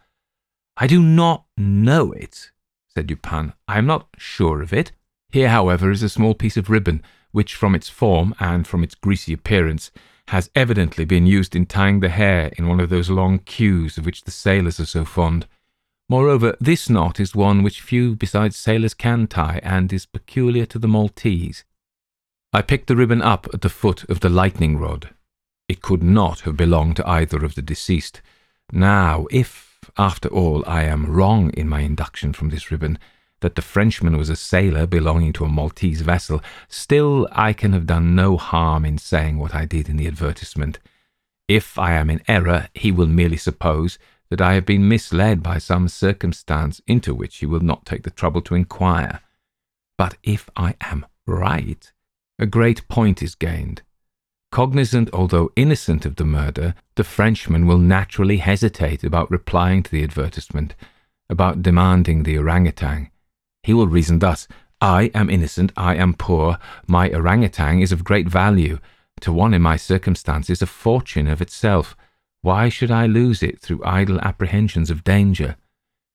I 0.76 0.88
do 0.88 1.02
not 1.02 1.46
know 1.58 2.12
it, 2.12 2.52
said 2.94 3.08
Dupin. 3.08 3.54
I 3.68 3.78
am 3.78 3.86
not 3.86 4.08
sure 4.18 4.62
of 4.62 4.74
it. 4.74 4.92
Here, 5.32 5.50
however, 5.50 5.92
is 5.92 6.04
a 6.04 6.10
small 6.10 6.34
piece 6.34 6.58
of 6.58 6.70
ribbon, 6.70 7.04
which, 7.32 7.56
from 7.56 7.76
its 7.76 7.90
form 7.90 8.34
and 8.40 8.68
from 8.68 8.84
its 8.84 8.96
greasy 8.96 9.34
appearance, 9.34 9.92
has 10.30 10.50
evidently 10.56 11.06
been 11.06 11.26
used 11.26 11.56
in 11.56 11.66
tying 11.66 12.00
the 12.00 12.10
hair 12.10 12.52
in 12.58 12.68
one 12.68 12.80
of 12.80 12.90
those 12.90 13.10
long 13.10 13.40
queues 13.40 13.98
of 13.98 14.06
which 14.06 14.24
the 14.24 14.32
sailors 14.32 14.80
are 14.80 14.86
so 14.86 15.06
fond. 15.06 15.48
Moreover, 16.08 16.56
this 16.60 16.90
knot 16.90 17.20
is 17.20 17.36
one 17.36 17.62
which 17.62 17.82
few 17.82 18.16
besides 18.16 18.56
sailors 18.56 18.96
can 18.96 19.28
tie, 19.28 19.60
and 19.64 19.94
is 19.94 20.08
peculiar 20.08 20.66
to 20.68 20.80
the 20.80 20.88
Maltese. 20.88 21.64
I 22.52 22.64
picked 22.64 22.88
the 22.88 22.96
ribbon 22.96 23.22
up 23.22 23.48
at 23.54 23.62
the 23.62 23.70
foot 23.70 24.10
of 24.10 24.22
the 24.22 24.30
lightning 24.30 24.78
rod. 24.78 25.12
It 25.68 25.84
could 25.84 26.02
not 26.02 26.42
have 26.42 26.58
belonged 26.58 26.96
to 26.96 27.08
either 27.08 27.46
of 27.46 27.54
the 27.54 27.62
deceased. 27.62 28.22
Now, 28.72 29.28
if 29.30 29.69
after 29.98 30.30
all, 30.30 30.64
I 30.68 30.84
am 30.84 31.06
wrong 31.06 31.52
in 31.52 31.68
my 31.68 31.82
induction 31.82 32.34
from 32.34 32.50
this 32.50 32.72
ribbon 32.72 33.00
that 33.42 33.56
the 33.56 33.62
Frenchman 33.62 34.18
was 34.18 34.30
a 34.30 34.36
sailor 34.36 34.86
belonging 34.86 35.34
to 35.34 35.46
a 35.46 35.50
Maltese 35.50 36.02
vessel, 36.02 36.42
still 36.68 37.28
I 37.32 37.54
can 37.54 37.74
have 37.74 37.86
done 37.86 38.16
no 38.16 38.38
harm 38.38 38.86
in 38.86 38.98
saying 38.98 39.38
what 39.38 39.56
I 39.56 39.66
did 39.66 39.88
in 39.88 39.98
the 39.98 40.08
advertisement. 40.08 40.80
If 41.48 41.80
I 41.80 41.94
am 41.94 42.10
in 42.10 42.22
error, 42.28 42.68
he 42.74 42.92
will 42.92 43.08
merely 43.08 43.38
suppose 43.38 43.98
that 44.30 44.42
I 44.42 44.54
have 44.54 44.66
been 44.66 44.88
misled 44.88 45.42
by 45.42 45.58
some 45.58 45.88
circumstance 45.88 46.82
into 46.86 47.16
which 47.16 47.38
he 47.38 47.46
will 47.46 47.62
not 47.62 47.86
take 47.86 48.04
the 48.04 48.12
trouble 48.12 48.42
to 48.44 48.56
inquire. 48.56 49.22
But 49.98 50.18
if 50.22 50.50
I 50.56 50.76
am 50.82 51.06
right, 51.26 51.92
a 52.38 52.46
great 52.46 52.88
point 52.88 53.24
is 53.24 53.36
gained. 53.36 53.82
Cognizant, 54.52 55.10
although 55.14 55.52
innocent 55.56 56.06
of 56.06 56.16
the 56.16 56.26
murder, 56.26 56.74
the 56.96 57.04
Frenchman 57.04 57.68
will 57.68 57.78
naturally 57.78 58.38
hesitate 58.38 59.04
about 59.04 59.30
replying 59.30 59.84
to 59.84 59.92
the 59.92 60.04
advertisement, 60.04 60.74
about 61.30 61.62
demanding 61.62 62.24
the 62.24 62.38
orangutan. 62.38 63.12
He 63.62 63.74
will 63.74 63.88
reason 63.88 64.20
thus 64.20 64.48
I 64.82 65.12
am 65.14 65.30
innocent, 65.30 65.72
I 65.78 65.96
am 65.96 66.14
poor, 66.14 66.58
my 66.88 67.12
orangutan 67.12 67.80
is 67.80 67.92
of 67.92 68.04
great 68.04 68.28
value. 68.28 68.80
To 69.22 69.34
one 69.34 69.54
in 69.54 69.62
my 69.62 69.76
circumstances, 69.76 70.62
a 70.62 70.66
fortune 70.66 71.28
of 71.28 71.42
itself. 71.42 71.96
Why 72.42 72.70
should 72.70 72.90
I 72.90 73.06
lose 73.06 73.44
it 73.44 73.60
through 73.60 73.84
idle 73.84 74.20
apprehensions 74.22 74.90
of 74.90 75.04
danger? 75.04 75.58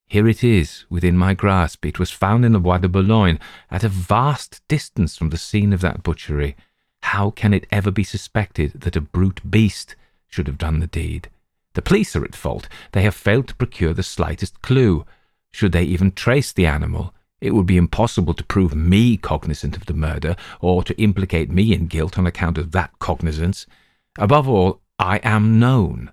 Here 0.06 0.26
it 0.26 0.42
is, 0.42 0.86
within 0.88 1.16
my 1.16 1.34
grasp. 1.34 1.84
It 1.84 1.98
was 1.98 2.10
found 2.10 2.44
in 2.44 2.52
the 2.52 2.58
Bois 2.58 2.78
de 2.78 2.88
Boulogne, 2.88 3.38
at 3.70 3.84
a 3.84 3.88
vast 3.88 4.62
distance 4.68 5.16
from 5.16 5.28
the 5.28 5.36
scene 5.36 5.72
of 5.72 5.82
that 5.82 6.02
butchery. 6.02 6.56
How 7.08 7.30
can 7.30 7.52
it 7.52 7.66
ever 7.70 7.90
be 7.90 8.02
suspected 8.02 8.80
that 8.80 8.96
a 8.96 9.00
brute 9.00 9.48
beast 9.48 9.94
should 10.26 10.46
have 10.46 10.58
done 10.58 10.80
the 10.80 10.86
deed? 10.86 11.28
The 11.74 11.82
police 11.82 12.16
are 12.16 12.24
at 12.24 12.34
fault. 12.34 12.66
They 12.92 13.02
have 13.02 13.14
failed 13.14 13.46
to 13.48 13.54
procure 13.54 13.92
the 13.92 14.02
slightest 14.02 14.62
clue. 14.62 15.04
Should 15.52 15.72
they 15.72 15.84
even 15.84 16.12
trace 16.12 16.50
the 16.50 16.66
animal, 16.66 17.14
it 17.42 17.52
would 17.52 17.66
be 17.66 17.76
impossible 17.76 18.32
to 18.34 18.42
prove 18.42 18.74
me 18.74 19.18
cognizant 19.18 19.76
of 19.76 19.84
the 19.84 19.92
murder, 19.94 20.34
or 20.60 20.82
to 20.82 21.00
implicate 21.00 21.50
me 21.50 21.74
in 21.74 21.88
guilt 21.88 22.18
on 22.18 22.26
account 22.26 22.56
of 22.56 22.72
that 22.72 22.98
cognizance. 22.98 23.66
Above 24.18 24.48
all, 24.48 24.80
I 24.98 25.18
am 25.18 25.60
known. 25.60 26.10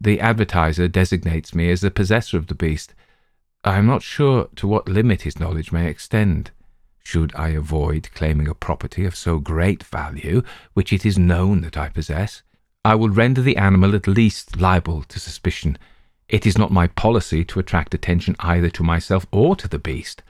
The 0.00 0.20
advertiser 0.20 0.88
designates 0.88 1.54
me 1.54 1.70
as 1.70 1.82
the 1.82 1.90
possessor 1.90 2.38
of 2.38 2.46
the 2.46 2.54
beast. 2.54 2.94
I 3.62 3.76
am 3.76 3.86
not 3.86 4.02
sure 4.02 4.48
to 4.56 4.66
what 4.66 4.88
limit 4.88 5.22
his 5.22 5.38
knowledge 5.38 5.70
may 5.70 5.86
extend. 5.86 6.50
Should 7.04 7.34
I 7.36 7.50
avoid 7.50 8.08
claiming 8.14 8.48
a 8.48 8.54
property 8.54 9.04
of 9.04 9.14
so 9.14 9.38
great 9.38 9.82
value, 9.82 10.42
which 10.72 10.92
it 10.92 11.04
is 11.04 11.18
known 11.18 11.60
that 11.60 11.76
I 11.76 11.90
possess, 11.90 12.42
I 12.84 12.94
will 12.94 13.10
render 13.10 13.42
the 13.42 13.56
animal 13.56 13.94
at 13.94 14.08
least 14.08 14.60
liable 14.60 15.04
to 15.04 15.20
suspicion. 15.20 15.78
It 16.28 16.46
is 16.46 16.58
not 16.58 16.72
my 16.72 16.86
policy 16.86 17.44
to 17.44 17.60
attract 17.60 17.94
attention 17.94 18.34
either 18.40 18.70
to 18.70 18.82
myself 18.82 19.26
or 19.30 19.54
to 19.56 19.68
the 19.68 19.78
beast. 19.78 20.22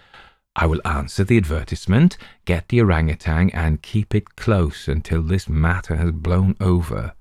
I 0.57 0.67
will 0.67 0.81
answer 0.85 1.25
the 1.25 1.37
advertisement, 1.37 2.17
get 2.45 2.69
the 2.69 2.81
orangutan, 2.81 3.51
and 3.51 3.83
keep 3.83 4.15
it 4.15 4.37
close 4.37 4.87
until 4.87 5.23
this 5.23 5.49
matter 5.49 5.97
has 5.97 6.13
blown 6.13 6.57
over. 6.61 7.15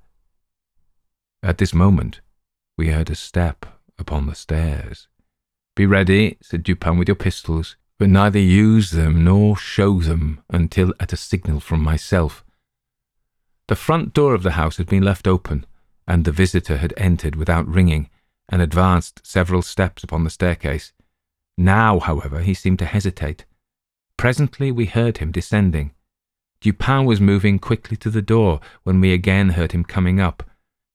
At 1.41 1.57
this 1.57 1.73
moment, 1.73 2.21
we 2.77 2.89
heard 2.89 3.09
a 3.09 3.15
step 3.15 3.65
upon 3.97 4.25
the 4.25 4.35
stairs. 4.35 5.07
Be 5.75 5.85
ready, 5.85 6.37
said 6.41 6.63
Dupin, 6.63 6.97
with 6.97 7.07
your 7.07 7.15
pistols 7.15 7.75
but 8.03 8.09
neither 8.09 8.37
use 8.37 8.91
them 8.91 9.23
nor 9.23 9.55
show 9.55 10.01
them 10.01 10.43
until 10.49 10.93
at 10.99 11.13
a 11.13 11.15
signal 11.15 11.61
from 11.61 11.81
myself. 11.81 12.43
The 13.69 13.77
front 13.77 14.13
door 14.13 14.33
of 14.33 14.43
the 14.43 14.59
house 14.59 14.75
had 14.75 14.87
been 14.87 15.03
left 15.03 15.25
open, 15.25 15.65
and 16.05 16.25
the 16.25 16.33
visitor 16.33 16.79
had 16.79 16.93
entered 16.97 17.37
without 17.37 17.65
ringing 17.65 18.09
and 18.49 18.61
advanced 18.61 19.25
several 19.25 19.61
steps 19.61 20.03
upon 20.03 20.25
the 20.25 20.29
staircase. 20.29 20.91
Now, 21.57 22.01
however, 22.01 22.41
he 22.41 22.53
seemed 22.53 22.79
to 22.79 22.85
hesitate. 22.85 23.45
Presently 24.17 24.69
we 24.69 24.85
heard 24.85 25.19
him 25.19 25.31
descending. 25.31 25.93
Dupin 26.59 27.05
was 27.05 27.21
moving 27.21 27.57
quickly 27.57 27.95
to 27.95 28.09
the 28.09 28.21
door 28.21 28.59
when 28.83 28.99
we 28.99 29.13
again 29.13 29.51
heard 29.51 29.71
him 29.71 29.85
coming 29.85 30.19
up. 30.19 30.43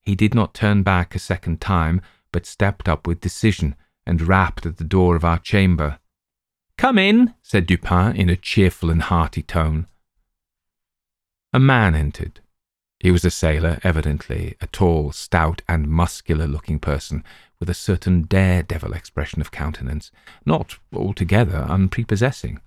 He 0.02 0.14
did 0.14 0.34
not 0.34 0.52
turn 0.52 0.82
back 0.82 1.14
a 1.14 1.18
second 1.18 1.62
time, 1.62 2.02
but 2.32 2.44
stepped 2.44 2.86
up 2.86 3.06
with 3.06 3.22
decision 3.22 3.76
and 4.04 4.20
rapped 4.20 4.66
at 4.66 4.76
the 4.76 4.84
door 4.84 5.16
of 5.16 5.24
our 5.24 5.38
chamber. 5.38 5.98
Come 6.78 6.96
in, 6.96 7.34
said 7.42 7.66
Dupin 7.66 8.14
in 8.14 8.30
a 8.30 8.36
cheerful 8.36 8.88
and 8.88 9.02
hearty 9.02 9.42
tone. 9.42 9.88
A 11.52 11.58
man 11.58 11.96
entered. 11.96 12.38
He 13.00 13.10
was 13.10 13.24
a 13.24 13.32
sailor, 13.32 13.80
evidently, 13.82 14.54
a 14.60 14.68
tall, 14.68 15.10
stout, 15.10 15.60
and 15.68 15.88
muscular 15.88 16.46
looking 16.46 16.78
person, 16.78 17.24
with 17.58 17.68
a 17.68 17.74
certain 17.74 18.22
daredevil 18.22 18.92
expression 18.92 19.40
of 19.40 19.50
countenance, 19.50 20.12
not 20.46 20.78
altogether 20.94 21.66
unprepossessing. 21.68 22.60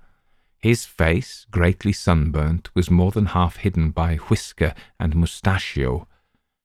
His 0.60 0.86
face, 0.86 1.46
greatly 1.50 1.94
sunburnt, 1.94 2.70
was 2.76 2.92
more 2.92 3.12
than 3.12 3.28
half 3.28 3.58
hidden 3.58 3.92
by 3.92 4.18
whisker 4.18 4.74
and 5.00 5.16
mustachio. 5.16 6.06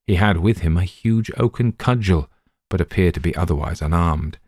He 0.04 0.16
had 0.16 0.38
with 0.38 0.58
him 0.58 0.76
a 0.76 0.82
huge 0.82 1.30
oaken 1.36 1.72
cudgel, 1.72 2.28
but 2.68 2.80
appeared 2.80 3.14
to 3.14 3.20
be 3.20 3.36
otherwise 3.36 3.80
unarmed. 3.80 4.38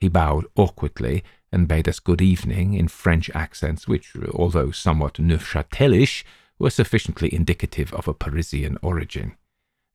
He 0.00 0.08
bowed 0.08 0.46
awkwardly 0.56 1.24
and 1.50 1.68
bade 1.68 1.88
us 1.88 1.98
good 1.98 2.20
evening 2.20 2.74
in 2.74 2.88
French 2.88 3.30
accents, 3.34 3.88
which, 3.88 4.12
although 4.32 4.70
somewhat 4.70 5.14
Neufchatelish, 5.14 6.24
were 6.58 6.70
sufficiently 6.70 7.32
indicative 7.32 7.92
of 7.94 8.08
a 8.08 8.14
Parisian 8.14 8.78
origin. 8.82 9.36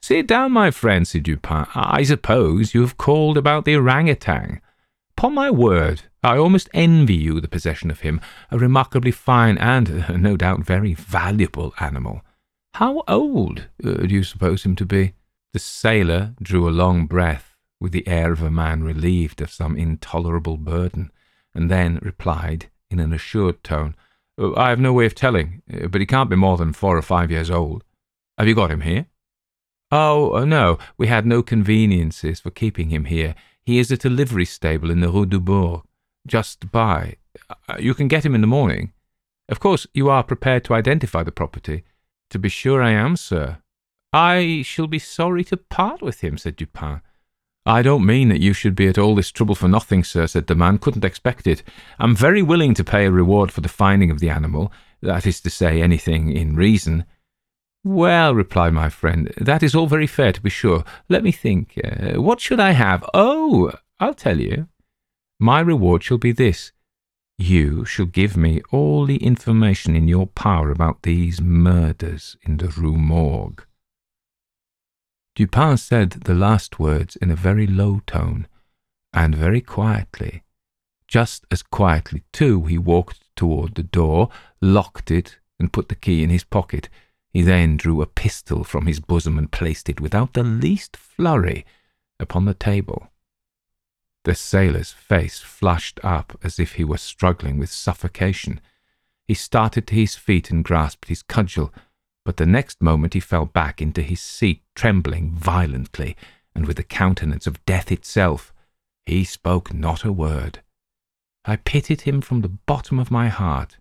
Sit 0.02 0.28
down, 0.28 0.52
my 0.52 0.72
friend, 0.72 1.08
said 1.08 1.24
Dupin. 1.24 1.66
I 1.74 2.04
suppose 2.04 2.74
you 2.74 2.82
have 2.82 2.98
called 2.98 3.38
about 3.38 3.64
the 3.66 3.76
orangutan. 3.76 4.60
Upon 5.18 5.34
my 5.34 5.50
word, 5.50 6.04
I 6.22 6.38
almost 6.38 6.70
envy 6.74 7.16
you 7.16 7.40
the 7.40 7.48
possession 7.48 7.92
of 7.92 8.02
him, 8.02 8.20
a 8.52 8.58
remarkably 8.58 9.12
fine 9.12 9.58
and, 9.58 10.22
no 10.22 10.36
doubt, 10.36 10.66
very 10.66 10.94
valuable 10.94 11.74
animal. 11.80 12.22
How 12.74 13.04
old 13.08 13.68
uh, 13.84 13.94
do 13.94 14.14
you 14.14 14.24
suppose 14.24 14.64
him 14.64 14.76
to 14.78 14.86
be? 14.86 15.14
The 15.54 15.60
sailor 15.60 16.34
drew 16.42 16.68
a 16.68 16.72
long 16.72 17.06
breath, 17.06 17.53
with 17.84 17.91
the 17.91 18.07
air 18.07 18.31
of 18.31 18.41
a 18.41 18.49
man 18.49 18.81
relieved 18.81 19.41
of 19.41 19.51
some 19.51 19.76
intolerable 19.76 20.55
burden 20.55 21.11
and 21.53 21.69
then 21.69 21.99
replied 22.01 22.68
in 22.89 22.97
an 22.97 23.11
assured 23.11 23.61
tone, 23.61 23.93
oh, 24.38 24.55
I 24.55 24.69
have 24.69 24.80
no 24.80 24.93
way 24.93 25.05
of 25.05 25.14
telling, 25.14 25.61
uh, 25.72 25.88
but 25.88 25.99
he 25.99 26.07
can't 26.07 26.30
be 26.30 26.38
more 26.38 26.55
than 26.55 26.72
four 26.72 26.97
or 26.97 27.01
five 27.01 27.30
years 27.30 27.51
old. 27.51 27.84
Have 28.38 28.47
you 28.47 28.55
got 28.55 28.72
him 28.72 28.81
here? 28.81 29.07
Oh, 29.91 30.34
uh, 30.34 30.45
no, 30.45 30.80
we 30.97 31.07
had 31.07 31.26
no 31.26 31.43
conveniences 31.43 32.39
for 32.39 32.51
keeping 32.51 32.89
him 32.89 33.03
here. 33.03 33.35
He 33.65 33.80
is 33.80 33.91
at 33.91 34.05
a 34.05 34.10
livery 34.10 34.45
stable 34.45 34.89
in 34.89 35.01
the 35.01 35.10
Rue 35.10 35.26
Dubourg, 35.26 35.84
just 36.26 36.72
by. 36.72 37.18
Uh, 37.49 37.76
you 37.80 37.93
can 37.93 38.07
get 38.07 38.26
him 38.26 38.34
in 38.34 38.39
the 38.39 38.47
morning. 38.47 38.93
Of 39.49 39.60
course, 39.60 39.85
you 39.93 40.10
are 40.10 40.23
prepared 40.23 40.64
to 40.65 40.73
identify 40.73 41.23
the 41.23 41.34
property. 41.34 41.84
To 42.30 42.39
be 42.39 42.47
sure 42.47 42.81
I 42.81 42.91
am, 42.91 43.18
sir. 43.18 43.57
I 44.14 44.61
shall 44.64 44.88
be 44.88 44.99
sorry 44.99 45.43
to 45.43 45.57
part 45.57 46.01
with 46.01 46.22
him, 46.22 46.38
said 46.38 46.55
Dupin. 46.55 47.01
I 47.65 47.81
don't 47.81 48.06
mean 48.06 48.27
that 48.30 48.41
you 48.41 48.52
should 48.52 48.76
be 48.76 48.88
at 48.88 48.98
all 48.98 49.15
this 49.15 49.31
trouble 49.31 49.56
for 49.56 49.69
nothing, 49.69 50.03
sir, 50.03 50.27
said 50.27 50.48
the 50.48 50.56
man. 50.56 50.77
Couldn't 50.77 51.06
expect 51.06 51.48
it. 51.48 51.64
I'm 51.98 52.15
very 52.15 52.41
willing 52.41 52.73
to 52.73 52.84
pay 52.84 53.06
a 53.06 53.11
reward 53.11 53.52
for 53.52 53.61
the 53.61 53.69
finding 53.69 54.11
of 54.11 54.19
the 54.19 54.30
animal, 54.30 54.72
that 55.02 55.26
is 55.26 55.40
to 55.41 55.49
say, 55.49 55.81
anything 55.81 56.30
in 56.30 56.56
reason. 56.56 57.06
Well, 57.85 58.35
replied 58.35 58.73
my 58.73 58.90
friend, 58.90 59.31
that 59.38 59.64
is 59.64 59.76
all 59.76 59.88
very 59.88 60.07
fair, 60.07 60.34
to 60.34 60.41
be 60.41 60.49
sure. 60.49 60.84
Let 61.07 61.23
me 61.23 61.31
think. 61.31 61.80
Uh, 61.84 62.22
what 62.22 62.41
should 62.41 62.60
I 62.60 62.72
have? 62.72 63.10
Oh, 63.14 63.72
I'll 63.99 64.14
tell 64.14 64.40
you. 64.40 64.68
My 65.40 65.60
reward 65.61 66.03
shall 66.03 66.18
be 66.18 66.31
this. 66.31 66.72
You 67.38 67.84
shall 67.84 68.06
give 68.06 68.38
me 68.38 68.61
all 68.72 69.06
the 69.06 69.18
information 69.18 69.95
in 69.95 70.07
your 70.07 70.27
power 70.27 70.69
about 70.69 71.03
these 71.03 71.41
murders 71.41 72.38
in 72.44 72.57
the 72.57 72.68
Rue 72.68 72.98
Morgue. 72.98 73.65
Dupin 75.35 75.77
said 75.77 76.11
the 76.11 76.35
last 76.35 76.80
words 76.80 77.15
in 77.15 77.31
a 77.31 77.35
very 77.35 77.65
low 77.65 78.01
tone, 78.05 78.47
and 79.14 79.35
very 79.35 79.61
quietly. 79.61 80.43
Just 81.07 81.45
as 81.49 81.64
quietly, 81.64 82.23
too, 82.31 82.64
he 82.65 82.77
walked 82.77 83.23
toward 83.35 83.76
the 83.76 83.84
door, 83.84 84.30
locked 84.61 85.10
it, 85.10 85.39
and 85.60 85.73
put 85.73 85.89
the 85.89 85.95
key 85.95 86.23
in 86.23 86.30
his 86.30 86.43
pocket. 86.43 86.89
He 87.31 87.41
then 87.41 87.77
drew 87.77 88.01
a 88.01 88.07
pistol 88.07 88.64
from 88.64 88.85
his 88.85 88.99
bosom 88.99 89.38
and 89.38 89.51
placed 89.51 89.89
it, 89.89 89.99
without 89.99 90.34
the 90.34 90.43
least 90.43 90.95
flurry, 90.95 91.65
upon 92.19 92.45
the 92.45 92.53
table. 92.53 93.10
The 94.26 94.35
sailor's 94.35 94.91
face 94.91 95.39
flushed 95.39 95.99
up 96.03 96.38
as 96.43 96.60
if 96.60 96.73
he 96.73 96.84
were 96.84 96.97
struggling 96.97 97.57
with 97.57 97.72
suffocation. 97.72 98.61
He 99.26 99.34
started 99.34 99.88
to 99.88 99.95
his 99.95 100.15
feet 100.15 100.51
and 100.51 100.64
grasped 100.64 101.10
his 101.10 101.23
cudgel 101.23 101.73
but 102.26 102.38
the 102.38 102.45
next 102.45 102.82
moment 102.82 103.14
he 103.14 103.20
fell 103.20 103.45
back 103.45 103.82
into 103.82 104.02
his 104.02 104.22
seat, 104.22 104.62
trembling 104.76 105.32
violently, 105.32 106.16
and 106.56 106.66
with 106.66 106.78
the 106.78 106.84
countenance 106.84 107.48
of 107.48 107.64
death 107.66 107.91
itself. 107.91 108.54
He 109.06 109.24
spoke 109.24 109.74
not 109.74 110.04
a 110.04 110.12
word. 110.12 110.62
I 111.45 111.58
pitied 111.58 112.02
him 112.02 112.22
from 112.22 112.41
the 112.41 112.50
bottom 112.50 113.00
of 113.00 113.12
my 113.12 113.28
heart. 113.28 113.78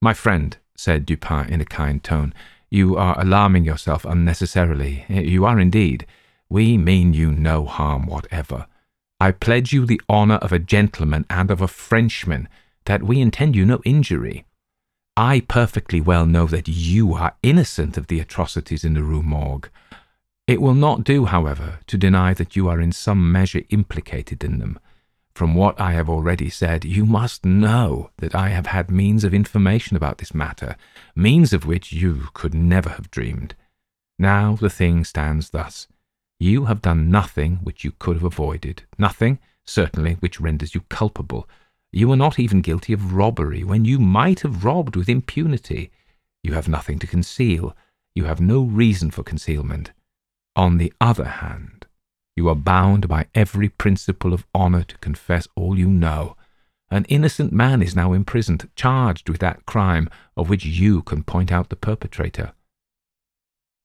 My 0.00 0.14
friend, 0.14 0.56
said 0.76 1.04
Dupin 1.04 1.48
in 1.50 1.60
a 1.60 1.66
kind 1.66 2.02
tone, 2.02 2.32
you 2.70 2.96
are 2.96 3.20
alarming 3.20 3.64
yourself 3.64 4.04
unnecessarily. 4.04 5.04
You 5.08 5.44
are 5.44 5.60
indeed. 5.60 6.06
We 6.48 6.78
mean 6.78 7.12
you 7.12 7.30
no 7.32 7.66
harm 7.66 8.06
whatever. 8.06 8.66
I 9.20 9.32
pledge 9.32 9.72
you 9.72 9.84
the 9.84 10.00
honour 10.08 10.36
of 10.36 10.52
a 10.52 10.58
gentleman 10.58 11.26
and 11.28 11.50
of 11.50 11.60
a 11.60 11.68
Frenchman 11.68 12.48
that 12.86 13.02
we 13.02 13.20
intend 13.20 13.54
you 13.54 13.66
no 13.66 13.80
injury. 13.84 14.46
I 15.22 15.40
perfectly 15.40 16.00
well 16.00 16.24
know 16.24 16.46
that 16.46 16.66
you 16.66 17.12
are 17.12 17.36
innocent 17.42 17.98
of 17.98 18.06
the 18.06 18.20
atrocities 18.20 18.84
in 18.84 18.94
the 18.94 19.02
Rue 19.02 19.22
Morgue. 19.22 19.68
It 20.46 20.62
will 20.62 20.72
not 20.72 21.04
do, 21.04 21.26
however, 21.26 21.80
to 21.88 21.98
deny 21.98 22.32
that 22.32 22.56
you 22.56 22.70
are 22.70 22.80
in 22.80 22.90
some 22.90 23.30
measure 23.30 23.60
implicated 23.68 24.42
in 24.42 24.60
them. 24.60 24.78
From 25.34 25.54
what 25.54 25.78
I 25.78 25.92
have 25.92 26.08
already 26.08 26.48
said, 26.48 26.86
you 26.86 27.04
must 27.04 27.44
know 27.44 28.08
that 28.16 28.34
I 28.34 28.48
have 28.48 28.68
had 28.68 28.90
means 28.90 29.22
of 29.22 29.34
information 29.34 29.94
about 29.94 30.16
this 30.16 30.32
matter, 30.32 30.74
means 31.14 31.52
of 31.52 31.66
which 31.66 31.92
you 31.92 32.28
could 32.32 32.54
never 32.54 32.88
have 32.88 33.10
dreamed. 33.10 33.54
Now 34.18 34.56
the 34.56 34.70
thing 34.70 35.04
stands 35.04 35.50
thus. 35.50 35.86
You 36.38 36.64
have 36.64 36.80
done 36.80 37.10
nothing 37.10 37.56
which 37.56 37.84
you 37.84 37.92
could 37.98 38.16
have 38.16 38.24
avoided, 38.24 38.84
nothing, 38.96 39.38
certainly, 39.66 40.14
which 40.14 40.40
renders 40.40 40.74
you 40.74 40.80
culpable. 40.88 41.46
You 41.92 42.10
are 42.12 42.16
not 42.16 42.38
even 42.38 42.60
guilty 42.60 42.92
of 42.92 43.14
robbery, 43.14 43.64
when 43.64 43.84
you 43.84 43.98
might 43.98 44.40
have 44.40 44.64
robbed 44.64 44.96
with 44.96 45.08
impunity. 45.08 45.90
You 46.42 46.52
have 46.54 46.68
nothing 46.68 46.98
to 47.00 47.06
conceal. 47.06 47.76
You 48.14 48.24
have 48.24 48.40
no 48.40 48.62
reason 48.62 49.10
for 49.10 49.22
concealment. 49.22 49.92
On 50.54 50.78
the 50.78 50.92
other 51.00 51.24
hand, 51.24 51.86
you 52.36 52.48
are 52.48 52.54
bound 52.54 53.08
by 53.08 53.26
every 53.34 53.68
principle 53.68 54.32
of 54.32 54.46
honour 54.54 54.84
to 54.84 54.98
confess 54.98 55.48
all 55.56 55.78
you 55.78 55.88
know. 55.88 56.36
An 56.90 57.04
innocent 57.08 57.52
man 57.52 57.82
is 57.82 57.94
now 57.94 58.12
imprisoned, 58.12 58.68
charged 58.74 59.28
with 59.28 59.40
that 59.40 59.66
crime 59.66 60.08
of 60.36 60.48
which 60.48 60.64
you 60.64 61.02
can 61.02 61.22
point 61.22 61.52
out 61.52 61.68
the 61.68 61.76
perpetrator. 61.76 62.52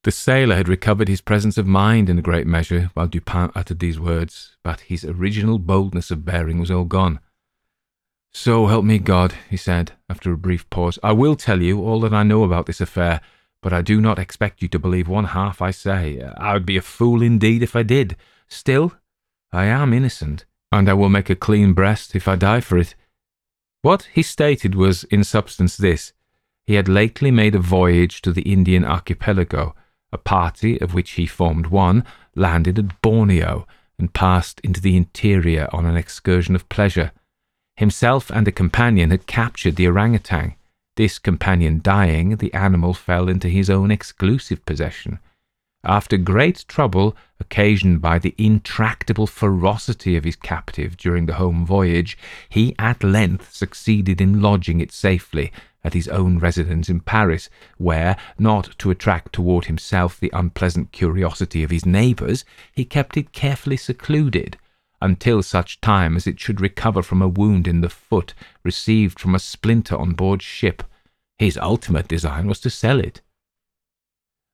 The 0.04 0.12
sailor 0.12 0.56
had 0.56 0.70
recovered 0.70 1.08
his 1.08 1.22
presence 1.22 1.58
of 1.58 1.66
mind 1.66 2.10
in 2.10 2.20
a 2.20 2.24
great 2.24 2.46
measure 2.46 2.92
while 2.94 3.08
Dupin 3.08 3.52
uttered 3.56 3.80
these 3.80 4.00
words, 4.00 4.56
but 4.64 4.82
his 4.82 5.04
original 5.04 5.58
boldness 5.58 6.12
of 6.12 6.26
bearing 6.26 6.60
was 6.60 6.70
all 6.70 6.84
gone. 6.84 7.20
So 8.38 8.68
help 8.68 8.84
me 8.84 9.00
God, 9.00 9.34
he 9.50 9.56
said, 9.56 9.94
after 10.10 10.34
a 10.34 10.38
brief 10.38 10.70
pause, 10.70 11.00
I 11.02 11.14
will 11.14 11.38
tell 11.38 11.62
you 11.62 11.82
all 11.82 12.02
that 12.02 12.14
I 12.14 12.24
know 12.24 12.44
about 12.44 12.66
this 12.66 12.82
affair, 12.82 13.22
but 13.62 13.72
I 13.72 13.82
do 13.82 14.02
not 14.02 14.20
expect 14.20 14.62
you 14.62 14.68
to 14.68 14.78
believe 14.78 15.08
one 15.08 15.24
half 15.24 15.62
I 15.62 15.72
say. 15.72 16.22
I 16.36 16.52
would 16.52 16.66
be 16.66 16.76
a 16.76 16.82
fool 16.82 17.22
indeed 17.22 17.64
if 17.64 17.78
I 17.78 17.84
did. 17.84 18.18
Still, 18.50 18.92
I 19.54 19.68
am 19.68 19.94
innocent, 19.94 20.44
and 20.70 20.90
I 20.90 20.94
will 20.94 21.08
make 21.08 21.30
a 21.30 21.36
clean 21.36 21.72
breast 21.72 22.14
if 22.14 22.28
I 22.28 22.36
die 22.36 22.60
for 22.60 22.78
it. 22.78 22.94
What 23.82 24.10
he 24.14 24.22
stated 24.22 24.76
was 24.76 25.06
in 25.06 25.24
substance 25.24 25.78
this 25.78 26.12
he 26.68 26.74
had 26.74 26.90
lately 26.90 27.32
made 27.32 27.56
a 27.56 27.60
voyage 27.60 28.22
to 28.24 28.34
the 28.34 28.42
Indian 28.42 28.84
archipelago 28.84 29.74
a 30.12 30.18
party, 30.18 30.80
of 30.82 30.94
which 30.94 31.12
he 31.12 31.26
formed 31.26 31.68
one, 31.68 32.04
landed 32.36 32.78
at 32.78 33.02
Borneo 33.02 33.66
and 33.98 34.14
passed 34.14 34.60
into 34.60 34.82
the 34.82 34.98
interior 34.98 35.70
on 35.72 35.86
an 35.86 35.96
excursion 35.96 36.54
of 36.54 36.68
pleasure. 36.68 37.14
Himself 37.78 38.32
and 38.32 38.48
a 38.48 38.52
companion 38.52 39.12
had 39.12 39.28
captured 39.28 39.76
the 39.76 39.88
orangutan. 39.88 40.56
This 40.96 41.20
companion 41.20 41.82
dying, 41.84 42.38
the 42.38 42.54
animal 42.54 42.94
fell 42.94 43.28
into 43.28 43.50
his 43.50 43.70
own 43.70 43.92
exclusive 43.92 44.66
possession. 44.66 45.20
After 45.84 46.18
great 46.18 46.66
trouble, 46.68 47.16
occasioned 47.40 48.02
by 48.02 48.18
the 48.18 48.34
intractable 48.38 49.28
ferocity 49.28 50.16
of 50.16 50.24
his 50.24 50.36
captive 50.36 50.98
during 50.98 51.26
the 51.26 51.36
home 51.36 51.66
voyage, 51.66 52.18
he 52.50 52.74
at 52.80 53.04
length 53.04 53.54
succeeded 53.54 54.20
in 54.20 54.42
lodging 54.42 54.80
it 54.80 54.92
safely 54.92 55.52
at 55.84 55.94
his 55.94 56.08
own 56.08 56.40
residence 56.40 56.90
in 56.90 57.02
Paris, 57.02 57.50
where, 57.78 58.16
not 58.40 58.70
to 58.80 58.90
attract 58.90 59.34
toward 59.34 59.66
himself 59.66 60.20
the 60.20 60.32
unpleasant 60.34 60.92
curiosity 60.92 61.62
of 61.62 61.70
his 61.70 61.86
neighbours, 61.86 62.46
he 62.74 62.84
kept 62.84 63.18
it 63.18 63.32
carefully 63.32 63.78
secluded, 63.78 64.58
until 65.02 65.44
such 65.44 65.82
time 65.82 66.16
as 66.16 66.28
it 66.28 66.40
should 66.40 66.62
recover 66.62 67.02
from 67.02 67.22
a 67.22 67.28
wound 67.28 67.68
in 67.68 67.82
the 67.82 67.90
foot 67.90 68.34
received 68.64 69.20
from 69.20 69.36
a 69.36 69.40
splinter 69.40 69.96
on 69.96 70.14
board 70.14 70.42
ship. 70.42 70.84
His 71.38 71.58
ultimate 71.58 72.08
design 72.08 72.48
was 72.48 72.60
to 72.62 72.70
sell 72.70 73.00
it. 73.00 73.22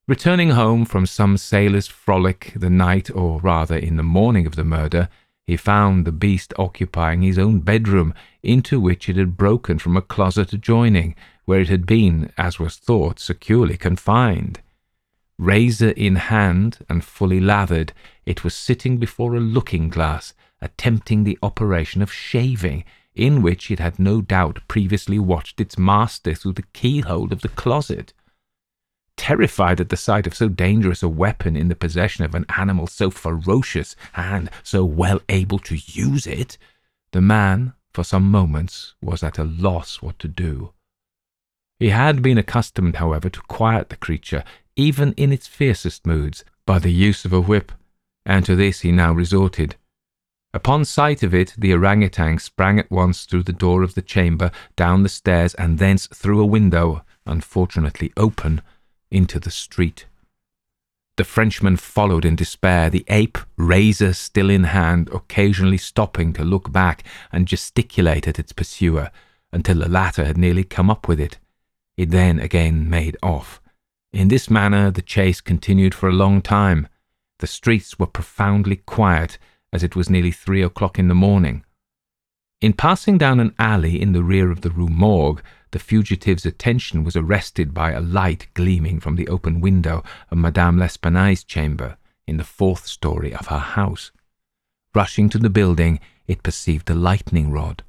Returning 0.07 0.49
home 0.49 0.83
from 0.85 1.05
some 1.05 1.37
sailor's 1.37 1.87
frolic 1.87 2.53
the 2.55 2.69
night, 2.69 3.09
or 3.15 3.39
rather 3.39 3.77
in 3.77 3.97
the 3.97 4.03
morning 4.03 4.45
of 4.47 4.55
the 4.55 4.63
murder, 4.63 5.09
he 5.45 5.55
found 5.55 6.05
the 6.05 6.11
beast 6.11 6.53
occupying 6.57 7.21
his 7.21 7.37
own 7.37 7.59
bedroom, 7.59 8.13
into 8.41 8.79
which 8.79 9.07
it 9.07 9.15
had 9.15 9.37
broken 9.37 9.77
from 9.79 9.95
a 9.95 10.01
closet 10.01 10.53
adjoining, 10.53 11.15
where 11.45 11.59
it 11.59 11.69
had 11.69 11.85
been, 11.85 12.31
as 12.37 12.59
was 12.59 12.77
thought, 12.77 13.19
securely 13.19 13.77
confined. 13.77 14.59
Razor 15.41 15.89
in 15.91 16.15
hand 16.15 16.85
and 16.87 17.03
fully 17.03 17.39
lathered, 17.39 17.93
it 18.25 18.43
was 18.43 18.53
sitting 18.53 18.97
before 18.97 19.35
a 19.35 19.39
looking 19.39 19.89
glass, 19.89 20.33
attempting 20.61 21.23
the 21.23 21.39
operation 21.41 22.01
of 22.01 22.13
shaving, 22.13 22.85
in 23.15 23.41
which 23.41 23.71
it 23.71 23.79
had 23.79 23.99
no 23.99 24.21
doubt 24.21 24.59
previously 24.67 25.19
watched 25.19 25.59
its 25.59 25.77
master 25.77 26.35
through 26.35 26.53
the 26.53 26.69
keyhole 26.73 27.33
of 27.33 27.41
the 27.41 27.49
closet 27.49 28.13
terrified 29.21 29.79
at 29.79 29.89
the 29.89 29.95
sight 29.97 30.25
of 30.25 30.33
so 30.33 30.49
dangerous 30.49 31.03
a 31.03 31.07
weapon 31.07 31.55
in 31.55 31.67
the 31.67 31.75
possession 31.75 32.25
of 32.25 32.33
an 32.33 32.43
animal 32.57 32.87
so 32.87 33.11
ferocious 33.11 33.95
and 34.15 34.49
so 34.63 34.83
well 34.83 35.21
able 35.29 35.59
to 35.59 35.75
use 35.75 36.25
it, 36.25 36.57
the 37.11 37.21
man, 37.21 37.71
for 37.93 38.03
some 38.03 38.31
moments, 38.31 38.95
was 38.99 39.21
at 39.21 39.37
a 39.37 39.43
loss 39.43 40.01
what 40.01 40.17
to 40.17 40.27
do. 40.27 40.73
He 41.77 41.89
had 41.89 42.23
been 42.23 42.39
accustomed, 42.39 42.95
however, 42.95 43.29
to 43.29 43.41
quiet 43.41 43.89
the 43.89 43.95
creature, 43.95 44.43
even 44.81 45.13
in 45.13 45.31
its 45.31 45.45
fiercest 45.45 46.07
moods, 46.07 46.43
by 46.65 46.79
the 46.79 46.91
use 46.91 47.23
of 47.23 47.33
a 47.33 47.39
whip, 47.39 47.71
and 48.25 48.43
to 48.45 48.55
this 48.55 48.81
he 48.81 48.91
now 48.91 49.13
resorted. 49.13 49.75
Upon 50.55 50.85
sight 50.85 51.21
of 51.21 51.35
it, 51.35 51.53
the 51.55 51.73
orangutan 51.73 52.39
sprang 52.39 52.79
at 52.79 52.89
once 52.89 53.25
through 53.25 53.43
the 53.43 53.61
door 53.65 53.83
of 53.83 53.93
the 53.93 54.01
chamber, 54.01 54.49
down 54.75 55.03
the 55.03 55.09
stairs, 55.09 55.53
and 55.53 55.77
thence 55.77 56.07
through 56.07 56.41
a 56.41 56.53
window, 56.57 57.05
unfortunately 57.27 58.11
open, 58.17 58.61
into 59.11 59.39
the 59.39 59.51
street. 59.51 60.07
The 61.15 61.23
Frenchman 61.25 61.77
followed 61.77 62.25
in 62.25 62.35
despair, 62.35 62.89
the 62.89 63.05
ape, 63.07 63.37
razor 63.57 64.13
still 64.13 64.49
in 64.49 64.63
hand, 64.63 65.09
occasionally 65.13 65.77
stopping 65.77 66.33
to 66.33 66.43
look 66.43 66.71
back 66.71 67.03
and 67.31 67.47
gesticulate 67.47 68.27
at 68.27 68.39
its 68.39 68.51
pursuer 68.51 69.11
until 69.51 69.79
the 69.79 69.89
latter 69.89 70.25
had 70.25 70.37
nearly 70.37 70.63
come 70.63 70.89
up 70.89 71.07
with 71.07 71.19
it. 71.19 71.37
It 71.97 72.09
then 72.09 72.39
again 72.39 72.89
made 72.89 73.17
off. 73.21 73.60
In 74.13 74.27
this 74.27 74.49
manner 74.49 74.91
the 74.91 75.01
chase 75.01 75.39
continued 75.39 75.95
for 75.95 76.09
a 76.09 76.13
long 76.13 76.41
time. 76.41 76.87
The 77.39 77.47
streets 77.47 77.97
were 77.97 78.07
profoundly 78.07 78.75
quiet, 78.75 79.37
as 79.71 79.83
it 79.83 79.95
was 79.95 80.09
nearly 80.09 80.31
three 80.31 80.61
o'clock 80.61 80.99
in 80.99 81.07
the 81.07 81.15
morning. 81.15 81.63
In 82.59 82.73
passing 82.73 83.17
down 83.17 83.39
an 83.39 83.55
alley 83.57 83.99
in 83.99 84.11
the 84.11 84.21
rear 84.23 84.51
of 84.51 84.61
the 84.61 84.69
Rue 84.69 84.89
Morgue, 84.89 85.41
the 85.71 85.79
fugitive's 85.79 86.45
attention 86.45 87.03
was 87.03 87.15
arrested 87.15 87.73
by 87.73 87.91
a 87.91 88.01
light 88.01 88.47
gleaming 88.53 88.99
from 88.99 89.15
the 89.15 89.29
open 89.29 89.61
window 89.61 90.03
of 90.29 90.37
Madame 90.37 90.77
L'Espanaye's 90.77 91.43
chamber 91.43 91.97
in 92.27 92.37
the 92.37 92.43
fourth 92.43 92.85
story 92.85 93.33
of 93.33 93.47
her 93.47 93.59
house. 93.59 94.11
Rushing 94.93 95.29
to 95.29 95.37
the 95.37 95.49
building, 95.49 95.99
it 96.27 96.43
perceived 96.43 96.89
a 96.89 96.93
lightning 96.93 97.49
rod, 97.49 97.83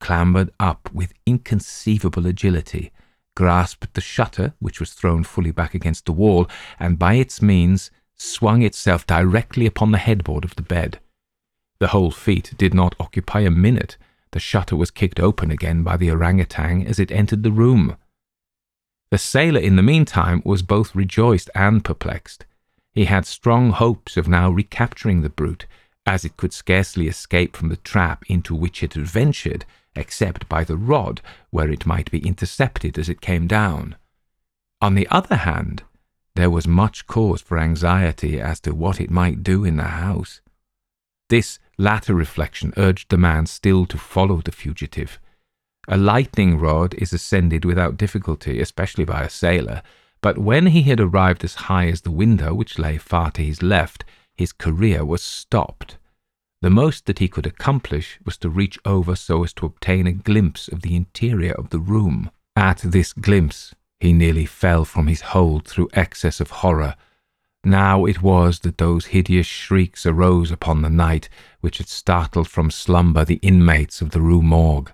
clambered 0.00 0.50
up 0.58 0.90
with 0.92 1.12
inconceivable 1.26 2.26
agility, 2.26 2.90
grasped 3.36 3.94
the 3.94 4.00
shutter, 4.00 4.54
which 4.58 4.80
was 4.80 4.92
thrown 4.92 5.22
fully 5.22 5.52
back 5.52 5.74
against 5.74 6.06
the 6.06 6.12
wall, 6.12 6.48
and 6.80 6.98
by 6.98 7.14
its 7.14 7.40
means 7.40 7.92
swung 8.16 8.62
itself 8.62 9.06
directly 9.06 9.66
upon 9.66 9.92
the 9.92 9.98
headboard 9.98 10.44
of 10.44 10.56
the 10.56 10.62
bed. 10.62 10.98
The 11.78 11.88
whole 11.88 12.10
feat 12.10 12.54
did 12.58 12.74
not 12.74 12.96
occupy 12.98 13.40
a 13.40 13.50
minute, 13.50 13.96
the 14.32 14.40
shutter 14.40 14.74
was 14.74 14.90
kicked 14.90 15.20
open 15.20 15.50
again 15.50 15.84
by 15.84 15.96
the 15.96 16.10
orangutan 16.10 16.84
as 16.86 16.98
it 16.98 17.12
entered 17.12 17.44
the 17.44 17.52
room. 17.52 17.96
The 19.10 19.18
sailor, 19.18 19.60
in 19.60 19.76
the 19.76 19.82
meantime, 19.82 20.42
was 20.44 20.62
both 20.62 20.96
rejoiced 20.96 21.48
and 21.54 21.84
perplexed. 21.84 22.44
He 22.92 23.04
had 23.04 23.26
strong 23.26 23.70
hopes 23.70 24.16
of 24.16 24.26
now 24.26 24.50
recapturing 24.50 25.20
the 25.20 25.28
brute, 25.28 25.66
as 26.06 26.24
it 26.24 26.36
could 26.36 26.52
scarcely 26.52 27.06
escape 27.06 27.56
from 27.56 27.68
the 27.68 27.76
trap 27.76 28.24
into 28.28 28.54
which 28.54 28.82
it 28.82 28.94
had 28.94 29.06
ventured, 29.06 29.64
except 29.96 30.48
by 30.48 30.64
the 30.64 30.76
rod, 30.76 31.20
where 31.50 31.70
it 31.70 31.86
might 31.86 32.10
be 32.10 32.26
intercepted 32.26 32.98
as 32.98 33.08
it 33.08 33.20
came 33.20 33.46
down. 33.46 33.96
On 34.80 34.94
the 34.94 35.08
other 35.10 35.36
hand, 35.36 35.82
there 36.34 36.50
was 36.50 36.66
much 36.66 37.06
cause 37.06 37.40
for 37.40 37.58
anxiety 37.58 38.40
as 38.40 38.60
to 38.60 38.74
what 38.74 39.00
it 39.00 39.10
might 39.10 39.42
do 39.42 39.64
in 39.64 39.76
the 39.76 39.84
house. 39.84 40.40
This 41.28 41.58
latter 41.78 42.14
reflection 42.14 42.72
urged 42.76 43.10
the 43.10 43.16
man 43.16 43.46
still 43.46 43.86
to 43.86 43.98
follow 43.98 44.40
the 44.42 44.52
fugitive. 44.52 45.18
A 45.88 45.96
lightning 45.96 46.58
rod 46.58 46.94
is 46.94 47.12
ascended 47.12 47.64
without 47.64 47.96
difficulty, 47.96 48.60
especially 48.60 49.04
by 49.04 49.22
a 49.22 49.30
sailor, 49.30 49.82
but 50.20 50.38
when 50.38 50.66
he 50.66 50.82
had 50.82 51.00
arrived 51.00 51.44
as 51.44 51.54
high 51.54 51.86
as 51.88 52.02
the 52.02 52.10
window, 52.10 52.52
which 52.52 52.78
lay 52.78 52.98
far 52.98 53.30
to 53.32 53.44
his 53.44 53.62
left, 53.62 54.04
his 54.34 54.52
career 54.52 55.04
was 55.04 55.22
stopped. 55.22 55.96
The 56.66 56.70
most 56.70 57.06
that 57.06 57.20
he 57.20 57.28
could 57.28 57.46
accomplish 57.46 58.18
was 58.24 58.36
to 58.38 58.48
reach 58.48 58.76
over 58.84 59.14
so 59.14 59.44
as 59.44 59.52
to 59.52 59.66
obtain 59.66 60.08
a 60.08 60.12
glimpse 60.12 60.66
of 60.66 60.82
the 60.82 60.96
interior 60.96 61.52
of 61.52 61.70
the 61.70 61.78
room. 61.78 62.28
At 62.56 62.78
this 62.78 63.12
glimpse, 63.12 63.72
he 64.00 64.12
nearly 64.12 64.46
fell 64.46 64.84
from 64.84 65.06
his 65.06 65.20
hold 65.20 65.68
through 65.68 65.90
excess 65.92 66.40
of 66.40 66.50
horror, 66.50 66.96
now 67.62 68.04
it 68.04 68.20
was 68.20 68.58
that 68.60 68.78
those 68.78 69.06
hideous 69.14 69.46
shrieks 69.46 70.06
arose 70.06 70.50
upon 70.50 70.82
the 70.82 70.90
night 70.90 71.28
which 71.60 71.78
had 71.78 71.86
startled 71.86 72.48
from 72.48 72.72
slumber 72.72 73.24
the 73.24 73.38
inmates 73.42 74.00
of 74.00 74.10
the 74.10 74.20
Rue 74.20 74.42
Morgue. 74.42 74.90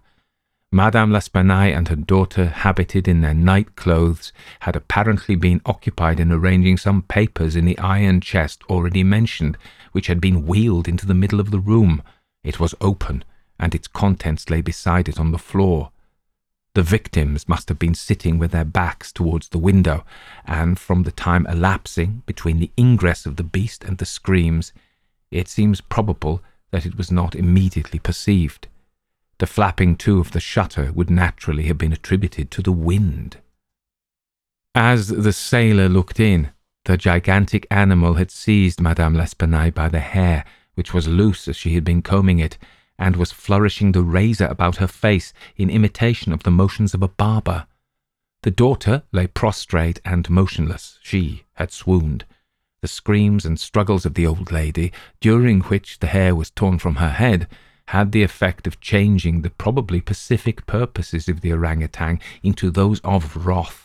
Madame 0.70 1.11
L'Espanaye 1.11 1.74
and 1.74 1.89
her 1.89 1.97
daughter, 1.97 2.49
habited 2.49 3.09
in 3.09 3.23
their 3.23 3.32
night 3.32 3.77
clothes, 3.77 4.31
had 4.61 4.77
apparently 4.77 5.36
been 5.36 5.62
occupied 5.65 6.20
in 6.20 6.31
arranging 6.31 6.77
some 6.77 7.01
papers 7.01 7.57
in 7.57 7.65
the 7.65 7.78
iron 7.78 8.20
chest 8.20 8.62
already 8.69 9.03
mentioned, 9.03 9.57
which 9.93 10.09
had 10.09 10.20
been 10.20 10.47
wheeled 10.47 10.89
into 10.89 11.06
the 11.06 11.14
middle 11.14 11.40
of 11.40 11.51
the 11.51 11.60
room. 11.60 12.02
It 12.43 12.59
was 12.59 12.74
open, 12.81 13.24
and 13.59 13.74
its 13.74 13.89
contents 13.89 14.51
lay 14.51 14.60
beside 14.60 15.09
it 15.09 15.20
on 15.20 15.32
the 15.32 15.39
floor. 15.39 15.93
The 16.74 16.82
victims 16.82 17.48
must 17.48 17.69
have 17.69 17.78
been 17.78 17.94
sitting 17.94 18.39
with 18.39 18.51
their 18.51 18.64
backs 18.64 19.12
towards 19.12 19.48
the 19.48 19.59
window, 19.59 20.05
and 20.47 20.78
from 20.78 21.02
the 21.02 21.12
time 21.12 21.47
elapsing 21.47 22.23
between 22.24 22.59
the 22.59 22.70
ingress 22.78 23.27
of 23.27 23.36
the 23.36 23.44
beast 23.44 23.85
and 23.85 23.98
the 23.98 24.06
screams, 24.06 24.73
it 25.31 25.48
seems 25.48 25.81
probable 25.81 26.43
that 26.70 26.86
it 26.86 26.97
was 26.97 27.12
not 27.12 27.35
immediately 27.35 27.98
perceived. 27.98 28.69
The 29.39 29.47
flapping 29.47 29.97
to 29.97 30.19
of 30.19 30.32
the 30.32 30.40
shutter 30.40 30.93
would 30.93 31.10
naturally 31.10 31.64
have 31.64 31.77
been 31.77 31.93
attributed 31.93 32.51
to 32.52 32.62
the 32.62 32.73
wind. 32.73 33.39
As 34.74 35.09
the 35.09 35.32
sailor 35.32 35.89
looked 35.89 36.19
in, 36.19 36.51
the 36.84 36.96
gigantic 36.96 37.66
animal 37.70 38.14
had 38.14 38.30
seized 38.30 38.80
Madame 38.80 39.16
L'Espanaye 39.16 39.72
by 39.72 39.88
the 39.88 40.00
hair, 40.00 40.44
which 40.74 40.92
was 40.92 41.06
loose 41.06 41.46
as 41.46 41.56
she 41.56 41.74
had 41.74 41.84
been 41.84 42.02
combing 42.02 42.38
it, 42.38 42.59
and 42.98 43.16
was 43.16 43.32
flourishing 43.32 43.92
the 43.92 44.02
razor 44.02 44.46
about 44.46 44.76
her 44.76 44.86
face 44.86 45.32
in 45.56 45.70
imitation 45.70 46.32
of 46.32 46.42
the 46.42 46.50
motions 46.50 46.94
of 46.94 47.02
a 47.02 47.09
barber. 47.09 47.66
The 48.42 48.50
daughter 48.50 49.04
lay 49.12 49.28
prostrate 49.28 50.00
and 50.04 50.28
motionless. 50.28 50.98
She 51.02 51.44
had 51.54 51.70
swooned. 51.70 52.24
The 52.80 52.88
screams 52.88 53.46
and 53.46 53.60
struggles 53.60 54.04
of 54.04 54.14
the 54.14 54.26
old 54.26 54.50
lady, 54.50 54.92
during 55.20 55.60
which 55.62 56.00
the 56.00 56.09
hair 56.09 56.34
was 56.34 56.50
torn 56.50 56.80
from 56.80 56.96
her 56.96 57.10
head, 57.10 57.46
had 57.88 58.10
the 58.10 58.24
effect 58.24 58.66
of 58.66 58.80
changing 58.80 59.42
the 59.42 59.50
probably 59.50 60.00
pacific 60.00 60.66
purposes 60.66 61.28
of 61.28 61.42
the 61.42 61.52
orangutan 61.52 62.18
into 62.42 62.70
those 62.70 63.00
of 63.00 63.46
wrath. 63.46 63.81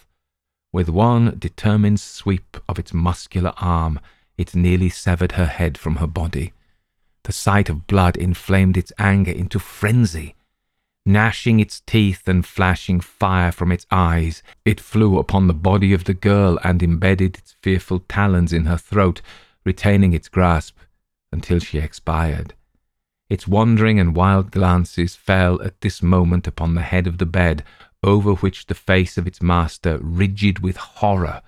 With 0.74 0.90
one 0.90 1.38
determined 1.40 2.00
sweep 2.00 2.58
of 2.68 2.78
its 2.78 2.94
muscular 2.94 3.54
arm, 3.58 4.00
it 4.38 4.56
nearly 4.56 4.90
severed 4.90 5.34
her 5.34 5.46
head 5.46 5.78
from 5.78 5.98
her 5.98 6.08
body. 6.08 6.54
The 7.24 7.34
sight 7.34 7.70
of 7.70 7.88
blood 7.88 8.16
inflamed 8.16 8.78
its 8.78 8.92
anger 8.98 9.32
into 9.32 9.60
frenzy. 9.60 10.36
Gnashing 11.06 11.60
its 11.60 11.80
teeth 11.82 12.28
and 12.28 12.46
flashing 12.46 13.00
fire 13.00 13.52
from 13.52 13.72
its 13.72 13.86
eyes, 13.92 14.44
it 14.66 14.80
flew 14.80 15.18
upon 15.18 15.48
the 15.48 15.54
body 15.54 15.94
of 15.94 16.04
the 16.04 16.14
girl 16.14 16.60
and 16.64 16.84
embedded 16.84 17.38
its 17.38 17.56
fearful 17.62 18.00
talons 18.10 18.52
in 18.52 18.66
her 18.66 18.78
throat, 18.78 19.22
retaining 19.66 20.14
its 20.14 20.28
grasp 20.28 20.78
until 21.32 21.60
she 21.60 21.78
expired. 21.78 22.54
Its 23.30 23.48
wandering 23.48 24.00
and 24.00 24.16
wild 24.16 24.52
glances 24.52 25.16
fell 25.16 25.62
at 25.62 25.80
this 25.82 26.02
moment 26.02 26.48
upon 26.48 26.76
the 26.76 26.82
head 26.82 27.08
of 27.08 27.18
the 27.18 27.26
bed, 27.26 27.64
over 28.04 28.34
which 28.34 28.68
the 28.68 28.76
face 28.76 29.18
of 29.18 29.28
its 29.28 29.42
master, 29.42 29.98
rigid 30.02 30.60
with 30.60 30.78
horror, 30.78 31.42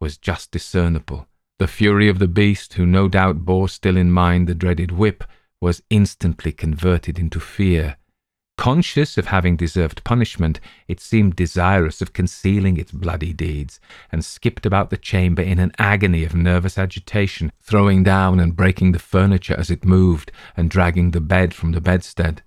was 0.00 0.16
just 0.16 0.50
discernible. 0.50 1.26
The 1.58 1.68
fury 1.68 2.08
of 2.08 2.18
the 2.18 2.28
beast, 2.28 2.74
who 2.74 2.86
no 2.86 3.06
doubt 3.08 3.44
bore 3.44 3.68
still 3.68 3.96
in 3.96 4.10
mind 4.10 4.48
the 4.48 4.54
dreaded 4.54 4.92
whip, 4.92 5.24
was 5.60 5.82
instantly 5.90 6.52
converted 6.52 7.18
into 7.18 7.38
fear. 7.38 7.96
Conscious 8.56 9.16
of 9.16 9.26
having 9.26 9.56
deserved 9.56 10.04
punishment, 10.04 10.60
it 10.86 11.00
seemed 11.00 11.34
desirous 11.34 12.02
of 12.02 12.12
concealing 12.12 12.76
its 12.76 12.92
bloody 12.92 13.32
deeds, 13.32 13.80
and 14.12 14.22
skipped 14.24 14.66
about 14.66 14.90
the 14.90 14.98
chamber 14.98 15.40
in 15.42 15.58
an 15.58 15.72
agony 15.78 16.24
of 16.24 16.34
nervous 16.34 16.76
agitation, 16.76 17.52
throwing 17.62 18.02
down 18.02 18.38
and 18.38 18.56
breaking 18.56 18.92
the 18.92 18.98
furniture 18.98 19.56
as 19.58 19.70
it 19.70 19.84
moved, 19.84 20.30
and 20.56 20.70
dragging 20.70 21.10
the 21.10 21.22
bed 21.22 21.54
from 21.54 21.72
the 21.72 21.80
bedstead. 21.80 22.42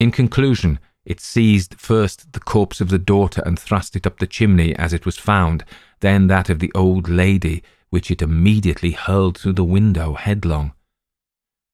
In 0.00 0.10
conclusion, 0.10 0.80
it 1.08 1.20
seized 1.20 1.74
first 1.80 2.34
the 2.34 2.40
corpse 2.40 2.82
of 2.82 2.90
the 2.90 2.98
daughter 2.98 3.42
and 3.46 3.58
thrust 3.58 3.96
it 3.96 4.06
up 4.06 4.18
the 4.18 4.26
chimney 4.26 4.76
as 4.76 4.92
it 4.92 5.06
was 5.06 5.16
found, 5.16 5.64
then 6.00 6.26
that 6.26 6.50
of 6.50 6.58
the 6.58 6.70
old 6.74 7.08
lady, 7.08 7.62
which 7.88 8.10
it 8.10 8.20
immediately 8.20 8.90
hurled 8.90 9.38
through 9.38 9.54
the 9.54 9.64
window 9.64 10.12
headlong. 10.12 10.74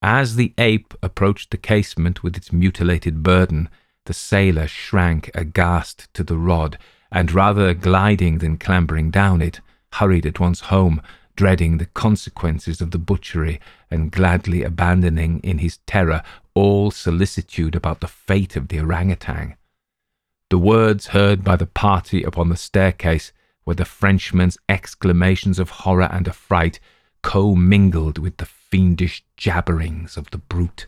As 0.00 0.36
the 0.36 0.54
ape 0.56 0.94
approached 1.02 1.50
the 1.50 1.56
casement 1.56 2.22
with 2.22 2.36
its 2.36 2.52
mutilated 2.52 3.24
burden, 3.24 3.68
the 4.06 4.14
sailor 4.14 4.68
shrank 4.68 5.32
aghast 5.34 6.06
to 6.14 6.22
the 6.22 6.38
rod, 6.38 6.78
and 7.10 7.32
rather 7.32 7.74
gliding 7.74 8.38
than 8.38 8.56
clambering 8.56 9.10
down 9.10 9.42
it, 9.42 9.60
hurried 9.94 10.26
at 10.26 10.38
once 10.38 10.60
home, 10.60 11.02
dreading 11.36 11.78
the 11.78 11.86
consequences 11.86 12.80
of 12.80 12.90
the 12.90 12.98
butchery, 12.98 13.60
and 13.90 14.12
gladly 14.12 14.62
abandoning 14.62 15.40
in 15.40 15.58
his 15.58 15.78
terror 15.86 16.22
all 16.54 16.90
solicitude 16.90 17.74
about 17.74 18.00
the 18.00 18.08
fate 18.08 18.56
of 18.56 18.68
the 18.68 18.78
orangutan. 18.78 19.56
The 20.50 20.58
words 20.58 21.08
heard 21.08 21.42
by 21.42 21.56
the 21.56 21.66
party 21.66 22.22
upon 22.22 22.48
the 22.48 22.56
staircase 22.56 23.32
were 23.66 23.74
the 23.74 23.84
Frenchman's 23.84 24.58
exclamations 24.68 25.58
of 25.58 25.70
horror 25.70 26.08
and 26.12 26.28
affright, 26.28 26.78
commingled 27.22 28.18
with 28.18 28.36
the 28.36 28.46
fiendish 28.46 29.24
jabberings 29.36 30.16
of 30.16 30.30
the 30.30 30.38
brute. 30.38 30.86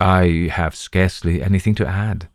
I 0.00 0.48
have 0.50 0.74
scarcely 0.74 1.42
anything 1.42 1.74
to 1.76 1.86
add. 1.86 2.28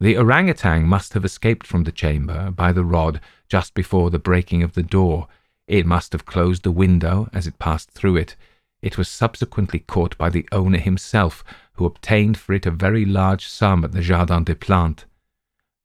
The 0.00 0.16
orangutan 0.16 0.84
must 0.84 1.12
have 1.12 1.26
escaped 1.26 1.66
from 1.66 1.84
the 1.84 1.92
chamber 1.92 2.50
by 2.50 2.72
the 2.72 2.84
rod 2.84 3.20
just 3.48 3.74
before 3.74 4.10
the 4.10 4.18
breaking 4.18 4.62
of 4.62 4.72
the 4.72 4.82
door. 4.82 5.28
It 5.70 5.86
must 5.86 6.10
have 6.10 6.26
closed 6.26 6.64
the 6.64 6.72
window 6.72 7.28
as 7.32 7.46
it 7.46 7.60
passed 7.60 7.92
through 7.92 8.16
it. 8.16 8.34
It 8.82 8.98
was 8.98 9.08
subsequently 9.08 9.78
caught 9.78 10.18
by 10.18 10.28
the 10.28 10.48
owner 10.50 10.78
himself, 10.78 11.44
who 11.74 11.84
obtained 11.84 12.36
for 12.36 12.54
it 12.54 12.66
a 12.66 12.72
very 12.72 13.04
large 13.04 13.46
sum 13.46 13.84
at 13.84 13.92
the 13.92 14.00
Jardin 14.00 14.42
des 14.42 14.56
Plantes. 14.56 15.04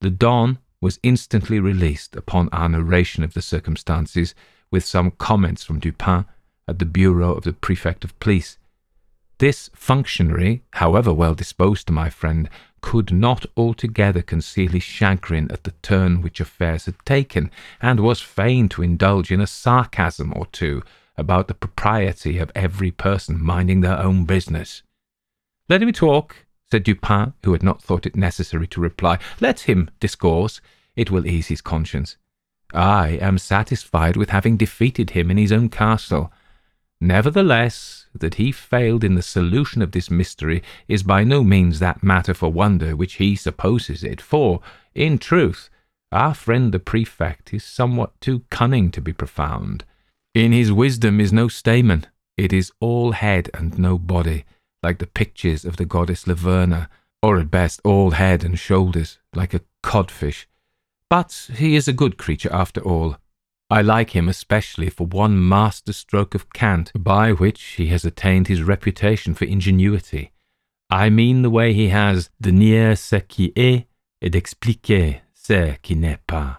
Le 0.01 0.09
Bon 0.09 0.57
was 0.81 0.99
instantly 1.03 1.59
released 1.59 2.15
upon 2.15 2.49
our 2.51 2.67
narration 2.67 3.23
of 3.23 3.35
the 3.35 3.43
circumstances, 3.43 4.33
with 4.71 4.83
some 4.83 5.11
comments 5.11 5.63
from 5.63 5.79
Dupin 5.79 6.25
at 6.67 6.79
the 6.79 6.85
bureau 6.85 7.35
of 7.35 7.43
the 7.43 7.53
prefect 7.53 8.03
of 8.03 8.19
police. 8.19 8.57
This 9.37 9.69
functionary, 9.75 10.63
however 10.71 11.13
well 11.13 11.35
disposed 11.35 11.85
to 11.85 11.93
my 11.93 12.09
friend, 12.09 12.49
could 12.85 13.11
not 13.11 13.47
altogether 13.57 14.21
conceal 14.21 14.69
his 14.69 14.83
chagrin 14.83 15.49
at 15.51 15.63
the 15.63 15.73
turn 15.81 16.21
which 16.21 16.39
affairs 16.39 16.85
had 16.85 16.95
taken, 17.03 17.49
and 17.81 17.99
was 17.99 18.21
fain 18.21 18.69
to 18.69 18.83
indulge 18.83 19.31
in 19.31 19.41
a 19.41 19.47
sarcasm 19.47 20.31
or 20.35 20.45
two 20.51 20.83
about 21.17 21.47
the 21.47 21.55
propriety 21.55 22.37
of 22.37 22.51
every 22.53 22.91
person 22.91 23.43
minding 23.43 23.81
their 23.81 23.97
own 23.97 24.23
business. 24.23 24.83
Let 25.67 25.81
him 25.81 25.91
talk, 25.93 26.45
said 26.69 26.83
Dupin, 26.83 27.33
who 27.43 27.53
had 27.53 27.63
not 27.63 27.81
thought 27.81 28.05
it 28.05 28.15
necessary 28.15 28.67
to 28.67 28.79
reply. 28.79 29.17
Let 29.41 29.61
him 29.61 29.89
discourse. 29.99 30.61
It 30.95 31.09
will 31.09 31.25
ease 31.25 31.47
his 31.47 31.61
conscience. 31.61 32.17
I 32.71 33.17
am 33.19 33.39
satisfied 33.39 34.15
with 34.15 34.29
having 34.29 34.57
defeated 34.57 35.09
him 35.09 35.31
in 35.31 35.37
his 35.37 35.51
own 35.51 35.69
castle. 35.69 36.31
Nevertheless, 37.01 38.07
that 38.13 38.35
he 38.35 38.51
failed 38.51 39.03
in 39.03 39.15
the 39.15 39.21
solution 39.21 39.81
of 39.81 39.91
this 39.91 40.09
mystery 40.09 40.63
is 40.87 41.03
by 41.03 41.23
no 41.23 41.43
means 41.43 41.79
that 41.79 42.03
matter 42.03 42.33
for 42.33 42.51
wonder 42.51 42.95
which 42.95 43.15
he 43.15 43.35
supposes 43.35 44.03
it, 44.03 44.21
for, 44.21 44.61
in 44.93 45.17
truth, 45.17 45.69
our 46.11 46.33
friend 46.33 46.71
the 46.71 46.79
prefect 46.79 47.53
is 47.53 47.63
somewhat 47.63 48.19
too 48.21 48.43
cunning 48.49 48.91
to 48.91 49.01
be 49.01 49.11
profound. 49.11 49.83
In 50.33 50.51
his 50.51 50.71
wisdom 50.71 51.19
is 51.19 51.33
no 51.33 51.47
stamen, 51.47 52.07
it 52.37 52.53
is 52.53 52.71
all 52.79 53.11
head 53.11 53.49
and 53.53 53.77
no 53.77 53.97
body, 53.97 54.45
like 54.81 54.99
the 54.99 55.07
pictures 55.07 55.65
of 55.65 55.77
the 55.77 55.85
goddess 55.85 56.25
Laverna, 56.25 56.87
or 57.21 57.39
at 57.39 57.51
best 57.51 57.81
all 57.83 58.11
head 58.11 58.43
and 58.43 58.57
shoulders, 58.57 59.17
like 59.33 59.53
a 59.53 59.61
codfish. 59.83 60.47
But 61.09 61.49
he 61.55 61.75
is 61.75 61.87
a 61.87 61.93
good 61.93 62.17
creature 62.17 62.51
after 62.53 62.81
all. 62.81 63.17
I 63.69 63.81
like 63.81 64.11
him 64.11 64.29
especially 64.29 64.91
for 64.91 65.07
one 65.07 65.49
master 65.49 65.91
stroke 65.91 66.35
of 66.35 66.53
cant 66.53 66.91
by 66.93 67.31
which 67.31 67.63
he 67.77 67.87
has 67.87 68.05
attained 68.05 68.47
his 68.47 68.61
reputation 68.61 69.33
for 69.33 69.45
ingenuity. 69.45 70.31
I 70.91 71.09
mean 71.09 71.41
the 71.41 71.49
way 71.49 71.73
he 71.73 71.89
has 71.89 72.29
de 72.39 72.51
nier 72.51 72.95
ce 72.95 73.21
qui 73.27 73.51
est 73.55 73.87
et 74.21 74.29
d'expliquer 74.29 75.21
ce 75.33 75.77
qui 75.81 75.95
n'est 75.95 76.19
pas. 76.27 76.57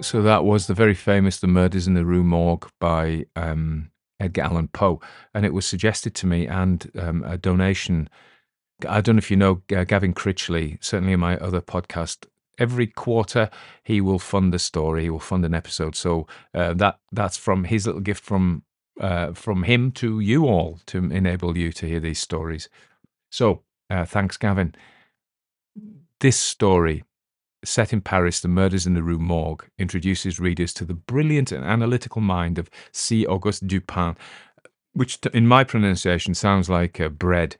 So 0.00 0.22
that 0.22 0.44
was 0.44 0.66
the 0.66 0.74
very 0.74 0.94
famous 0.94 1.38
The 1.38 1.46
Murders 1.46 1.86
in 1.86 1.92
the 1.92 2.06
Rue 2.06 2.24
Morgue 2.24 2.70
by 2.80 3.26
um, 3.36 3.90
Edgar 4.20 4.42
Allan 4.42 4.68
Poe, 4.68 5.00
and 5.32 5.44
it 5.44 5.52
was 5.52 5.66
suggested 5.66 6.14
to 6.16 6.26
me 6.26 6.46
and 6.46 6.90
um, 6.98 7.22
a 7.24 7.36
donation. 7.36 8.08
I 8.88 9.00
don't 9.00 9.16
know 9.16 9.20
if 9.20 9.30
you 9.30 9.36
know 9.36 9.62
uh, 9.74 9.84
Gavin 9.84 10.14
Critchley, 10.14 10.82
certainly 10.82 11.12
in 11.14 11.20
my 11.20 11.36
other 11.38 11.60
podcast. 11.60 12.26
Every 12.58 12.86
quarter, 12.86 13.50
he 13.82 14.00
will 14.00 14.20
fund 14.20 14.54
a 14.54 14.58
story. 14.60 15.02
He 15.02 15.10
will 15.10 15.18
fund 15.18 15.44
an 15.44 15.54
episode. 15.54 15.96
So 15.96 16.26
uh, 16.54 16.74
that 16.74 17.00
that's 17.12 17.36
from 17.36 17.64
his 17.64 17.86
little 17.86 18.00
gift 18.00 18.24
from 18.24 18.62
uh, 19.00 19.32
from 19.32 19.64
him 19.64 19.90
to 19.92 20.20
you 20.20 20.46
all 20.46 20.78
to 20.86 20.98
enable 20.98 21.56
you 21.58 21.72
to 21.72 21.86
hear 21.86 22.00
these 22.00 22.20
stories. 22.20 22.68
So 23.30 23.62
uh, 23.90 24.04
thanks, 24.04 24.36
Gavin. 24.36 24.74
This 26.20 26.36
story 26.36 27.02
set 27.64 27.92
in 27.92 28.00
Paris, 28.00 28.40
The 28.40 28.48
Murders 28.48 28.86
in 28.86 28.94
the 28.94 29.02
Rue 29.02 29.18
Morgue 29.18 29.66
introduces 29.78 30.38
readers 30.38 30.72
to 30.74 30.84
the 30.84 30.94
brilliant 30.94 31.52
and 31.52 31.64
analytical 31.64 32.20
mind 32.20 32.58
of 32.58 32.70
C. 32.92 33.26
Auguste 33.26 33.66
Dupin, 33.66 34.16
which 34.92 35.18
in 35.32 35.46
my 35.46 35.64
pronunciation 35.64 36.34
sounds 36.34 36.68
like 36.68 37.00
uh, 37.00 37.08
bread. 37.08 37.56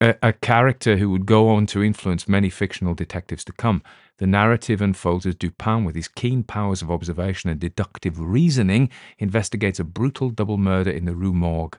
a, 0.00 0.14
a 0.22 0.32
character 0.32 0.96
who 0.96 1.10
would 1.10 1.26
go 1.26 1.48
on 1.48 1.66
to 1.66 1.82
influence 1.82 2.28
many 2.28 2.48
fictional 2.48 2.94
detectives 2.94 3.44
to 3.44 3.52
come. 3.52 3.82
The 4.18 4.26
narrative 4.26 4.80
unfolds 4.82 5.26
as 5.26 5.34
Dupin, 5.34 5.84
with 5.84 5.94
his 5.94 6.08
keen 6.08 6.42
powers 6.42 6.82
of 6.82 6.90
observation 6.90 7.50
and 7.50 7.60
deductive 7.60 8.18
reasoning, 8.18 8.90
investigates 9.18 9.78
a 9.78 9.84
brutal 9.84 10.30
double 10.30 10.58
murder 10.58 10.90
in 10.90 11.04
the 11.04 11.14
Rue 11.14 11.34
Morgue. 11.34 11.78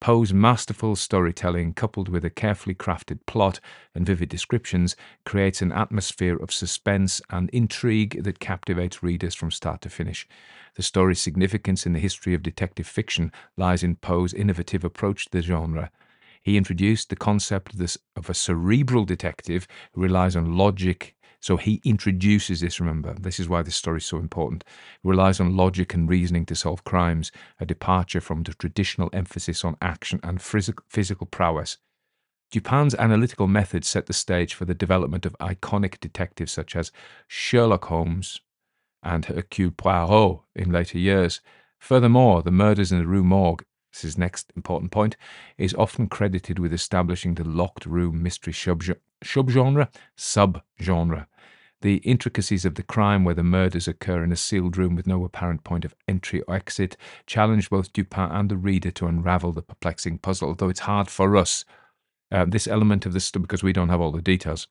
Poe's 0.00 0.32
masterful 0.32 0.94
storytelling, 0.94 1.74
coupled 1.74 2.08
with 2.08 2.24
a 2.24 2.30
carefully 2.30 2.74
crafted 2.74 3.18
plot 3.26 3.58
and 3.94 4.06
vivid 4.06 4.28
descriptions, 4.28 4.94
creates 5.24 5.60
an 5.60 5.72
atmosphere 5.72 6.36
of 6.36 6.52
suspense 6.52 7.20
and 7.30 7.50
intrigue 7.50 8.22
that 8.22 8.38
captivates 8.38 9.02
readers 9.02 9.34
from 9.34 9.50
start 9.50 9.80
to 9.82 9.90
finish. 9.90 10.26
The 10.76 10.84
story's 10.84 11.20
significance 11.20 11.84
in 11.84 11.94
the 11.94 11.98
history 11.98 12.32
of 12.32 12.42
detective 12.44 12.86
fiction 12.86 13.32
lies 13.56 13.82
in 13.82 13.96
Poe's 13.96 14.32
innovative 14.32 14.84
approach 14.84 15.24
to 15.24 15.30
the 15.32 15.42
genre. 15.42 15.90
He 16.42 16.56
introduced 16.56 17.10
the 17.10 17.16
concept 17.16 17.74
of, 18.16 18.30
a 18.30 18.34
cerebral 18.34 19.04
detective 19.04 19.66
who 19.92 20.02
relies 20.02 20.36
on 20.36 20.56
logic 20.56 21.16
so 21.40 21.56
he 21.56 21.80
introduces 21.84 22.60
this, 22.60 22.80
remember, 22.80 23.14
this 23.14 23.38
is 23.38 23.48
why 23.48 23.62
this 23.62 23.76
story 23.76 23.98
is 23.98 24.04
so 24.04 24.18
important. 24.18 24.64
It 24.66 25.08
relies 25.08 25.40
on 25.40 25.56
logic 25.56 25.94
and 25.94 26.08
reasoning 26.08 26.46
to 26.46 26.56
solve 26.56 26.84
crimes, 26.84 27.30
a 27.60 27.66
departure 27.66 28.20
from 28.20 28.42
the 28.42 28.54
traditional 28.54 29.08
emphasis 29.12 29.64
on 29.64 29.76
action 29.80 30.18
and 30.22 30.42
physical 30.42 31.26
prowess. 31.26 31.78
Dupin's 32.50 32.94
analytical 32.94 33.46
methods 33.46 33.86
set 33.86 34.06
the 34.06 34.12
stage 34.12 34.54
for 34.54 34.64
the 34.64 34.74
development 34.74 35.26
of 35.26 35.36
iconic 35.38 36.00
detectives 36.00 36.50
such 36.50 36.74
as 36.74 36.90
Sherlock 37.26 37.84
Holmes 37.84 38.40
and 39.02 39.26
Hercule 39.26 39.70
Poirot 39.70 40.40
in 40.56 40.72
later 40.72 40.98
years. 40.98 41.40
Furthermore, 41.78 42.42
the 42.42 42.50
murders 42.50 42.90
in 42.90 42.98
the 42.98 43.06
Rue 43.06 43.22
Morgue, 43.22 43.64
this 43.92 44.04
is 44.04 44.18
next 44.18 44.52
important 44.56 44.90
point, 44.90 45.16
is 45.56 45.74
often 45.74 46.08
credited 46.08 46.58
with 46.58 46.72
establishing 46.72 47.34
the 47.34 47.44
locked 47.44 47.86
room 47.86 48.22
mystery 48.22 48.52
subgenre 48.52 49.88
subgenre. 50.16 51.26
The 51.80 51.96
intricacies 51.98 52.64
of 52.64 52.74
the 52.74 52.82
crime, 52.82 53.24
where 53.24 53.36
the 53.36 53.44
murders 53.44 53.86
occur 53.86 54.24
in 54.24 54.32
a 54.32 54.36
sealed 54.36 54.76
room 54.76 54.96
with 54.96 55.06
no 55.06 55.24
apparent 55.24 55.62
point 55.62 55.84
of 55.84 55.94
entry 56.08 56.42
or 56.42 56.56
exit, 56.56 56.96
challenge 57.24 57.70
both 57.70 57.92
Dupin 57.92 58.30
and 58.32 58.48
the 58.48 58.56
reader 58.56 58.90
to 58.90 59.06
unravel 59.06 59.52
the 59.52 59.62
perplexing 59.62 60.18
puzzle, 60.18 60.48
although 60.48 60.68
it's 60.68 60.80
hard 60.80 61.08
for 61.08 61.36
us. 61.36 61.64
Uh, 62.32 62.44
this 62.44 62.66
element 62.66 63.06
of 63.06 63.12
the 63.12 63.20
story, 63.20 63.42
because 63.42 63.62
we 63.62 63.72
don't 63.72 63.90
have 63.90 64.00
all 64.00 64.12
the 64.12 64.20
details. 64.20 64.66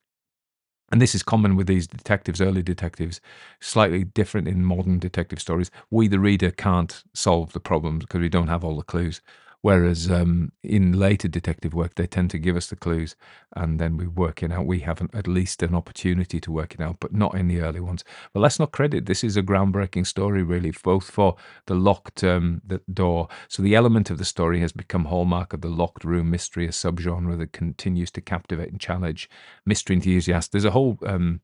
And 0.90 1.02
this 1.02 1.14
is 1.14 1.22
common 1.22 1.54
with 1.54 1.66
these 1.66 1.86
detectives, 1.86 2.40
early 2.40 2.62
detectives, 2.62 3.20
slightly 3.60 4.04
different 4.04 4.48
in 4.48 4.64
modern 4.64 4.98
detective 4.98 5.40
stories. 5.40 5.70
We, 5.90 6.08
the 6.08 6.18
reader, 6.18 6.50
can't 6.50 7.02
solve 7.12 7.52
the 7.52 7.60
problems 7.60 8.04
because 8.04 8.20
we 8.20 8.28
don't 8.28 8.48
have 8.48 8.64
all 8.64 8.76
the 8.76 8.82
clues. 8.82 9.20
Whereas 9.60 10.08
um, 10.08 10.52
in 10.62 10.92
later 10.92 11.26
detective 11.26 11.74
work, 11.74 11.96
they 11.96 12.06
tend 12.06 12.30
to 12.30 12.38
give 12.38 12.56
us 12.56 12.68
the 12.68 12.76
clues 12.76 13.16
and 13.56 13.80
then 13.80 13.96
we 13.96 14.06
work 14.06 14.42
it 14.42 14.52
out. 14.52 14.66
We 14.66 14.80
have 14.80 15.00
an, 15.00 15.10
at 15.12 15.26
least 15.26 15.64
an 15.64 15.74
opportunity 15.74 16.40
to 16.40 16.52
work 16.52 16.74
it 16.74 16.80
out, 16.80 16.98
but 17.00 17.12
not 17.12 17.34
in 17.34 17.48
the 17.48 17.60
early 17.60 17.80
ones. 17.80 18.04
But 18.32 18.40
let's 18.40 18.60
not 18.60 18.70
credit 18.70 19.06
this 19.06 19.24
is 19.24 19.36
a 19.36 19.42
groundbreaking 19.42 20.06
story, 20.06 20.44
really, 20.44 20.70
both 20.70 21.10
for 21.10 21.34
the 21.66 21.74
locked 21.74 22.22
um, 22.22 22.62
the 22.64 22.80
door. 22.92 23.26
So 23.48 23.62
the 23.62 23.74
element 23.74 24.10
of 24.10 24.18
the 24.18 24.24
story 24.24 24.60
has 24.60 24.70
become 24.70 25.06
hallmark 25.06 25.52
of 25.52 25.60
the 25.60 25.68
locked 25.68 26.04
room 26.04 26.30
mystery, 26.30 26.66
a 26.66 26.70
subgenre 26.70 27.36
that 27.38 27.52
continues 27.52 28.12
to 28.12 28.20
captivate 28.20 28.70
and 28.70 28.80
challenge 28.80 29.28
mystery 29.66 29.96
enthusiasts. 29.96 30.50
There's 30.50 30.64
a 30.64 30.70
whole 30.70 30.98
um, 31.04 31.40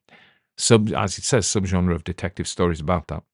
sub, 0.56 0.92
as 0.92 1.18
it 1.18 1.24
says, 1.24 1.46
subgenre 1.46 1.94
of 1.94 2.04
detective 2.04 2.46
stories 2.46 2.80
about 2.80 3.08
that. 3.08 3.24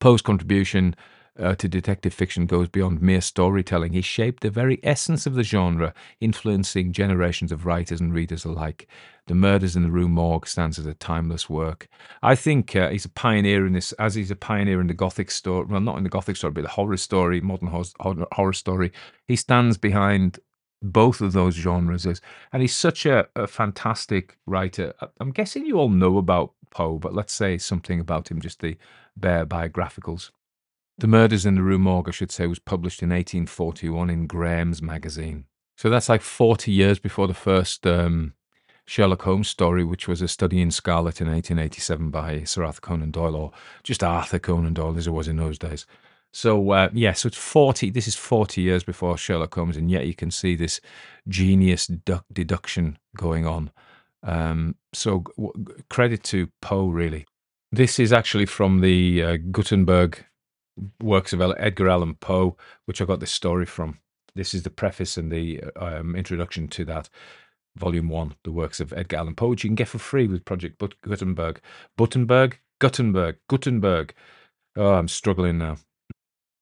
Poe's 0.00 0.22
contribution 0.22 0.94
uh, 1.38 1.54
to 1.54 1.68
detective 1.68 2.12
fiction 2.12 2.46
goes 2.46 2.68
beyond 2.68 3.00
mere 3.00 3.20
storytelling. 3.20 3.92
He 3.92 4.02
shaped 4.02 4.42
the 4.42 4.50
very 4.50 4.80
essence 4.82 5.26
of 5.26 5.34
the 5.34 5.42
genre, 5.42 5.94
influencing 6.20 6.92
generations 6.92 7.52
of 7.52 7.66
writers 7.66 8.00
and 8.00 8.12
readers 8.12 8.44
alike. 8.44 8.88
The 9.26 9.34
Murders 9.34 9.76
in 9.76 9.82
the 9.82 9.90
Rue 9.90 10.08
Morgue 10.08 10.46
stands 10.46 10.78
as 10.78 10.86
a 10.86 10.94
timeless 10.94 11.50
work. 11.50 11.88
I 12.22 12.34
think 12.34 12.74
uh, 12.74 12.88
he's 12.88 13.04
a 13.04 13.10
pioneer 13.10 13.66
in 13.66 13.74
this, 13.74 13.92
as 13.92 14.14
he's 14.14 14.30
a 14.30 14.36
pioneer 14.36 14.80
in 14.80 14.86
the 14.86 14.94
Gothic 14.94 15.30
story. 15.30 15.66
Well, 15.66 15.80
not 15.80 15.98
in 15.98 16.04
the 16.04 16.10
Gothic 16.10 16.36
story, 16.36 16.52
but 16.52 16.62
the 16.62 16.70
horror 16.70 16.96
story, 16.96 17.40
modern 17.40 17.68
horror, 17.68 18.26
horror 18.32 18.52
story. 18.52 18.92
He 19.26 19.36
stands 19.36 19.76
behind 19.76 20.40
both 20.80 21.20
of 21.20 21.32
those 21.32 21.54
genres, 21.54 22.06
and 22.06 22.62
he's 22.62 22.74
such 22.74 23.04
a, 23.04 23.28
a 23.36 23.46
fantastic 23.46 24.36
writer. 24.46 24.94
I'm 25.20 25.32
guessing 25.32 25.66
you 25.66 25.78
all 25.78 25.90
know 25.90 26.18
about 26.18 26.52
Poe, 26.70 26.98
but 26.98 27.14
let's 27.14 27.32
say 27.32 27.58
something 27.58 28.00
about 28.00 28.30
him, 28.30 28.40
just 28.40 28.60
the 28.60 28.76
bare 29.16 29.46
biographicals. 29.46 30.30
The 30.98 31.06
Murders 31.06 31.46
in 31.46 31.54
the 31.54 31.62
Rue 31.62 31.78
Morgue, 31.78 32.08
I 32.08 32.10
should 32.10 32.32
say, 32.32 32.48
was 32.48 32.58
published 32.58 33.04
in 33.04 33.10
1841 33.10 34.10
in 34.10 34.26
Graham's 34.26 34.82
magazine. 34.82 35.44
So 35.76 35.88
that's 35.88 36.08
like 36.08 36.22
40 36.22 36.72
years 36.72 36.98
before 36.98 37.28
the 37.28 37.34
first 37.34 37.86
um, 37.86 38.34
Sherlock 38.84 39.22
Holmes 39.22 39.46
story, 39.46 39.84
which 39.84 40.08
was 40.08 40.20
a 40.20 40.26
study 40.26 40.60
in 40.60 40.72
Scarlet 40.72 41.20
in 41.20 41.28
1887 41.28 42.10
by 42.10 42.42
Sir 42.42 42.64
Arthur 42.64 42.80
Conan 42.80 43.12
Doyle, 43.12 43.36
or 43.36 43.52
just 43.84 44.02
Arthur 44.02 44.40
Conan 44.40 44.74
Doyle 44.74 44.98
as 44.98 45.06
it 45.06 45.12
was 45.12 45.28
in 45.28 45.36
those 45.36 45.56
days. 45.56 45.86
So 46.32 46.72
uh, 46.72 46.88
yeah, 46.92 47.12
so 47.12 47.28
it's 47.28 47.36
40. 47.36 47.90
This 47.90 48.08
is 48.08 48.16
40 48.16 48.60
years 48.60 48.82
before 48.82 49.16
Sherlock 49.16 49.54
Holmes, 49.54 49.76
and 49.76 49.88
yet 49.88 50.04
you 50.04 50.14
can 50.14 50.32
see 50.32 50.56
this 50.56 50.80
genius 51.28 51.86
du- 51.86 52.24
deduction 52.32 52.98
going 53.16 53.46
on. 53.46 53.70
Um, 54.24 54.74
so 54.92 55.24
w- 55.36 55.52
credit 55.88 56.24
to 56.24 56.48
Poe, 56.60 56.88
really. 56.88 57.24
This 57.70 58.00
is 58.00 58.12
actually 58.12 58.46
from 58.46 58.80
the 58.80 59.22
uh, 59.22 59.36
Gutenberg 59.52 60.24
works 61.02 61.32
of 61.32 61.40
Edgar 61.40 61.88
Allan 61.88 62.14
Poe, 62.14 62.56
which 62.84 63.00
I 63.00 63.04
got 63.04 63.20
this 63.20 63.32
story 63.32 63.66
from. 63.66 63.98
This 64.34 64.54
is 64.54 64.62
the 64.62 64.70
preface 64.70 65.16
and 65.16 65.32
the 65.32 65.62
um, 65.76 66.14
introduction 66.14 66.68
to 66.68 66.84
that. 66.86 67.08
Volume 67.76 68.08
one, 68.08 68.34
the 68.44 68.52
works 68.52 68.80
of 68.80 68.92
Edgar 68.92 69.18
Allan 69.18 69.34
Poe, 69.34 69.48
which 69.48 69.64
you 69.64 69.68
can 69.68 69.74
get 69.74 69.88
for 69.88 69.98
free 69.98 70.26
with 70.26 70.44
Project 70.44 70.82
Gutenberg. 71.02 71.60
Gutenberg, 71.96 72.58
Gutenberg, 72.80 73.36
Gutenberg. 73.48 74.14
Oh, 74.76 74.94
I'm 74.94 75.08
struggling 75.08 75.58
now. 75.58 75.76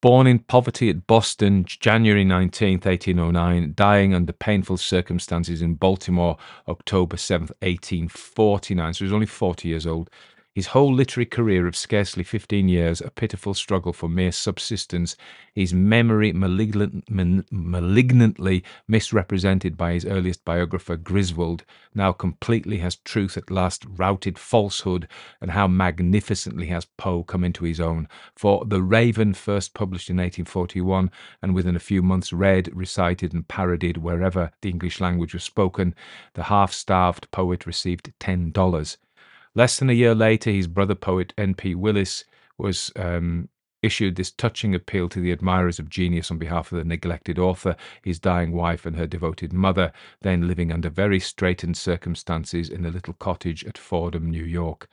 Born 0.03 0.27
in 0.27 0.41
poverty 0.41 0.91
at 0.91 1.07
Boston, 1.07 1.65
January 1.65 2.25
19th, 2.25 2.85
1809, 2.85 3.73
dying 3.75 4.15
under 4.15 4.33
painful 4.33 4.77
circumstances 4.77 5.63
in 5.63 5.75
Baltimore, 5.75 6.37
October 6.69 7.17
7th, 7.17 7.51
1849. 7.61 8.95
So 8.95 8.99
he 8.99 9.05
was 9.05 9.13
only 9.13 9.27
40 9.27 9.69
years 9.69 9.87
old. 9.87 10.11
His 10.57 10.69
whole 10.69 10.95
literary 10.95 11.27
career 11.27 11.67
of 11.67 11.77
scarcely 11.77 12.25
15 12.25 12.67
years, 12.67 13.03
a 13.03 13.11
pitiful 13.11 13.53
struggle 13.53 13.93
for 13.93 14.09
mere 14.09 14.33
subsistence, 14.33 15.15
his 15.53 15.75
memory 15.75 16.33
malignant, 16.33 17.05
malignantly 17.11 18.65
misrepresented 18.89 19.77
by 19.77 19.93
his 19.93 20.07
earliest 20.07 20.47
biographer, 20.47 20.97
Griswold, 20.97 21.67
now 21.95 22.11
completely 22.13 22.79
has 22.79 22.97
truth 22.97 23.37
at 23.37 23.51
last 23.51 23.85
routed 23.87 24.39
falsehood, 24.39 25.07
and 25.43 25.51
how 25.51 25.69
magnificently 25.69 26.69
has 26.69 26.87
Poe 26.87 27.23
come 27.23 27.45
into 27.45 27.65
his 27.65 27.79
own. 27.79 28.09
For 28.35 28.65
The 28.65 28.81
Raven, 28.81 29.35
first 29.35 29.75
published 29.75 30.09
in 30.09 30.17
1841, 30.17 31.11
and 31.43 31.55
within 31.55 31.77
a 31.77 31.79
few 31.79 32.01
months 32.03 32.33
read, 32.33 32.71
recited, 32.75 33.35
and 33.35 33.47
parodied 33.47 33.99
wherever 33.99 34.53
the 34.63 34.71
English 34.71 35.03
language 35.03 35.35
was 35.35 35.45
spoken, 35.45 35.95
the 36.33 36.45
half 36.45 36.73
starved 36.73 37.31
poet 37.31 37.67
received 37.67 38.15
$10. 38.21 38.97
Less 39.57 39.79
than 39.79 39.89
a 39.89 39.95
year 39.95 40.15
later, 40.15 40.51
his 40.51 40.67
brother 40.67 40.95
poet 40.95 41.33
N.P. 41.39 41.77
Willis 41.77 42.27
was 42.59 42.93
um, 42.95 43.49
issued 43.83 44.17
this 44.17 44.31
touching 44.31 44.75
appeal 44.75 45.09
to 45.09 45.19
the 45.19 45.33
admirers 45.33 45.79
of 45.79 45.89
genius 45.89 46.31
on 46.31 46.37
behalf 46.37 46.71
of 46.71 46.77
the 46.77 46.85
neglected 46.85 47.39
author, 47.39 47.75
his 48.05 48.19
dying 48.19 48.53
wife, 48.53 48.85
and 48.85 48.97
her 48.97 49.07
devoted 49.07 49.55
mother, 49.55 49.93
then 50.21 50.47
living 50.47 50.71
under 50.71 50.91
very 50.91 51.19
straitened 51.19 51.79
circumstances 51.79 52.69
in 52.69 52.85
a 52.85 52.91
little 52.91 53.15
cottage 53.15 53.65
at 53.65 53.79
Fordham, 53.79 54.31
New 54.31 54.45
York. 54.45 54.91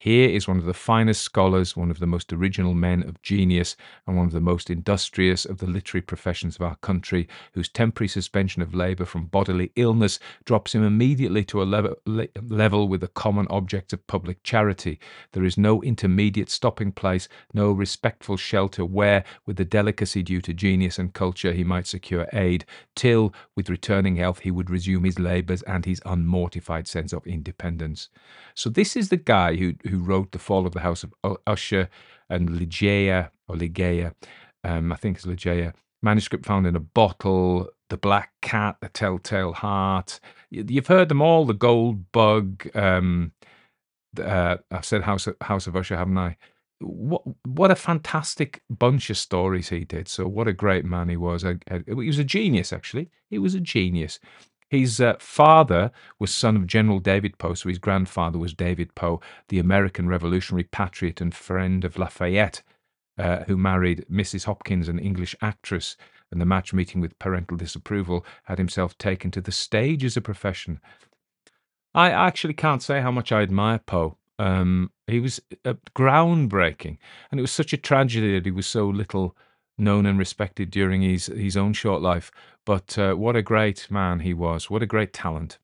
Here 0.00 0.28
is 0.28 0.46
one 0.46 0.58
of 0.58 0.64
the 0.64 0.74
finest 0.74 1.22
scholars, 1.22 1.76
one 1.76 1.90
of 1.90 1.98
the 1.98 2.06
most 2.06 2.32
original 2.32 2.72
men 2.72 3.02
of 3.02 3.20
genius, 3.20 3.74
and 4.06 4.16
one 4.16 4.26
of 4.26 4.32
the 4.32 4.40
most 4.40 4.70
industrious 4.70 5.44
of 5.44 5.58
the 5.58 5.66
literary 5.66 6.02
professions 6.02 6.54
of 6.54 6.62
our 6.62 6.76
country, 6.76 7.26
whose 7.54 7.68
temporary 7.68 8.06
suspension 8.06 8.62
of 8.62 8.72
labour 8.72 9.04
from 9.04 9.26
bodily 9.26 9.72
illness 9.74 10.20
drops 10.44 10.72
him 10.72 10.84
immediately 10.84 11.44
to 11.46 11.60
a 11.60 11.64
level, 11.64 11.96
level 12.06 12.86
with 12.86 13.00
the 13.00 13.08
common 13.08 13.48
objects 13.50 13.92
of 13.92 14.06
public 14.06 14.40
charity. 14.44 15.00
There 15.32 15.42
is 15.42 15.58
no 15.58 15.82
intermediate 15.82 16.48
stopping 16.48 16.92
place, 16.92 17.28
no 17.52 17.72
respectful 17.72 18.36
shelter 18.36 18.84
where, 18.84 19.24
with 19.46 19.56
the 19.56 19.64
delicacy 19.64 20.22
due 20.22 20.40
to 20.42 20.54
genius 20.54 21.00
and 21.00 21.12
culture, 21.12 21.52
he 21.52 21.64
might 21.64 21.88
secure 21.88 22.28
aid, 22.32 22.64
till, 22.94 23.34
with 23.56 23.68
returning 23.68 24.14
health, 24.14 24.38
he 24.40 24.52
would 24.52 24.70
resume 24.70 25.02
his 25.02 25.18
labours 25.18 25.62
and 25.62 25.84
his 25.84 26.00
unmortified 26.06 26.86
sense 26.86 27.12
of 27.12 27.26
independence. 27.26 28.08
So 28.54 28.70
this 28.70 28.94
is 28.94 29.08
the 29.08 29.16
guy 29.16 29.56
who 29.56 29.74
who 29.88 29.98
wrote 29.98 30.32
The 30.32 30.38
Fall 30.38 30.66
of 30.66 30.72
the 30.72 30.80
House 30.80 31.04
of 31.04 31.36
Usher 31.46 31.88
and 32.30 32.50
Ligeia 32.50 33.30
or 33.48 33.56
Ligeia, 33.56 34.14
um, 34.64 34.92
I 34.92 34.96
think 34.96 35.16
it's 35.16 35.26
Ligeia. 35.26 35.74
Manuscript 36.02 36.46
found 36.46 36.66
in 36.66 36.76
a 36.76 36.80
bottle, 36.80 37.68
The 37.88 37.96
Black 37.96 38.30
Cat, 38.40 38.76
The 38.80 38.88
Telltale 38.88 39.52
Heart. 39.52 40.20
You've 40.50 40.86
heard 40.86 41.08
them 41.08 41.22
all. 41.22 41.44
The 41.44 41.54
Gold 41.54 42.12
Bug. 42.12 42.68
Um, 42.76 43.32
uh, 44.22 44.58
I've 44.70 44.84
said 44.84 45.02
House 45.02 45.26
of, 45.26 45.36
House 45.42 45.66
of 45.66 45.76
Usher, 45.76 45.96
haven't 45.96 46.18
I? 46.18 46.36
What 46.80 47.22
what 47.44 47.72
a 47.72 47.76
fantastic 47.76 48.62
bunch 48.70 49.10
of 49.10 49.18
stories 49.18 49.68
he 49.68 49.84
did. 49.84 50.06
So 50.06 50.28
what 50.28 50.46
a 50.46 50.52
great 50.52 50.84
man 50.84 51.08
he 51.08 51.16
was. 51.16 51.42
He 51.42 51.92
was 51.92 52.18
a 52.18 52.24
genius, 52.24 52.72
actually. 52.72 53.10
He 53.28 53.38
was 53.38 53.54
a 53.54 53.60
genius. 53.60 54.20
His 54.68 55.00
uh, 55.00 55.14
father 55.18 55.90
was 56.18 56.32
son 56.32 56.56
of 56.56 56.66
General 56.66 57.00
David 57.00 57.38
Poe, 57.38 57.54
so 57.54 57.68
his 57.68 57.78
grandfather 57.78 58.38
was 58.38 58.52
David 58.52 58.94
Poe, 58.94 59.20
the 59.48 59.58
American 59.58 60.08
revolutionary 60.08 60.64
patriot 60.64 61.20
and 61.20 61.34
friend 61.34 61.84
of 61.84 61.98
Lafayette, 61.98 62.62
uh, 63.18 63.44
who 63.44 63.56
married 63.56 64.04
Mrs. 64.10 64.44
Hopkins, 64.44 64.88
an 64.88 64.98
English 64.98 65.34
actress, 65.40 65.96
and 66.30 66.40
the 66.40 66.46
match 66.46 66.74
meeting 66.74 67.00
with 67.00 67.18
parental 67.18 67.56
disapproval 67.56 68.26
had 68.44 68.58
himself 68.58 68.96
taken 68.98 69.30
to 69.30 69.40
the 69.40 69.52
stage 69.52 70.04
as 70.04 70.16
a 70.16 70.20
profession. 70.20 70.80
I 71.94 72.10
actually 72.10 72.54
can't 72.54 72.82
say 72.82 73.00
how 73.00 73.10
much 73.10 73.32
I 73.32 73.42
admire 73.42 73.78
Poe. 73.78 74.18
Um, 74.38 74.92
he 75.06 75.18
was 75.18 75.40
uh, 75.64 75.74
groundbreaking, 75.96 76.98
and 77.30 77.40
it 77.40 77.42
was 77.42 77.50
such 77.50 77.72
a 77.72 77.78
tragedy 77.78 78.34
that 78.34 78.44
he 78.44 78.52
was 78.52 78.66
so 78.66 78.86
little 78.86 79.34
known 79.78 80.04
and 80.06 80.18
respected 80.18 80.70
during 80.70 81.02
his 81.02 81.26
his 81.26 81.56
own 81.56 81.72
short 81.72 82.02
life. 82.02 82.30
But 82.64 82.98
uh, 82.98 83.14
what 83.14 83.36
a 83.36 83.42
great 83.42 83.90
man 83.90 84.20
he 84.20 84.34
was! 84.34 84.68
What 84.68 84.82
a 84.82 84.86
great 84.86 85.12
talent! 85.12 85.58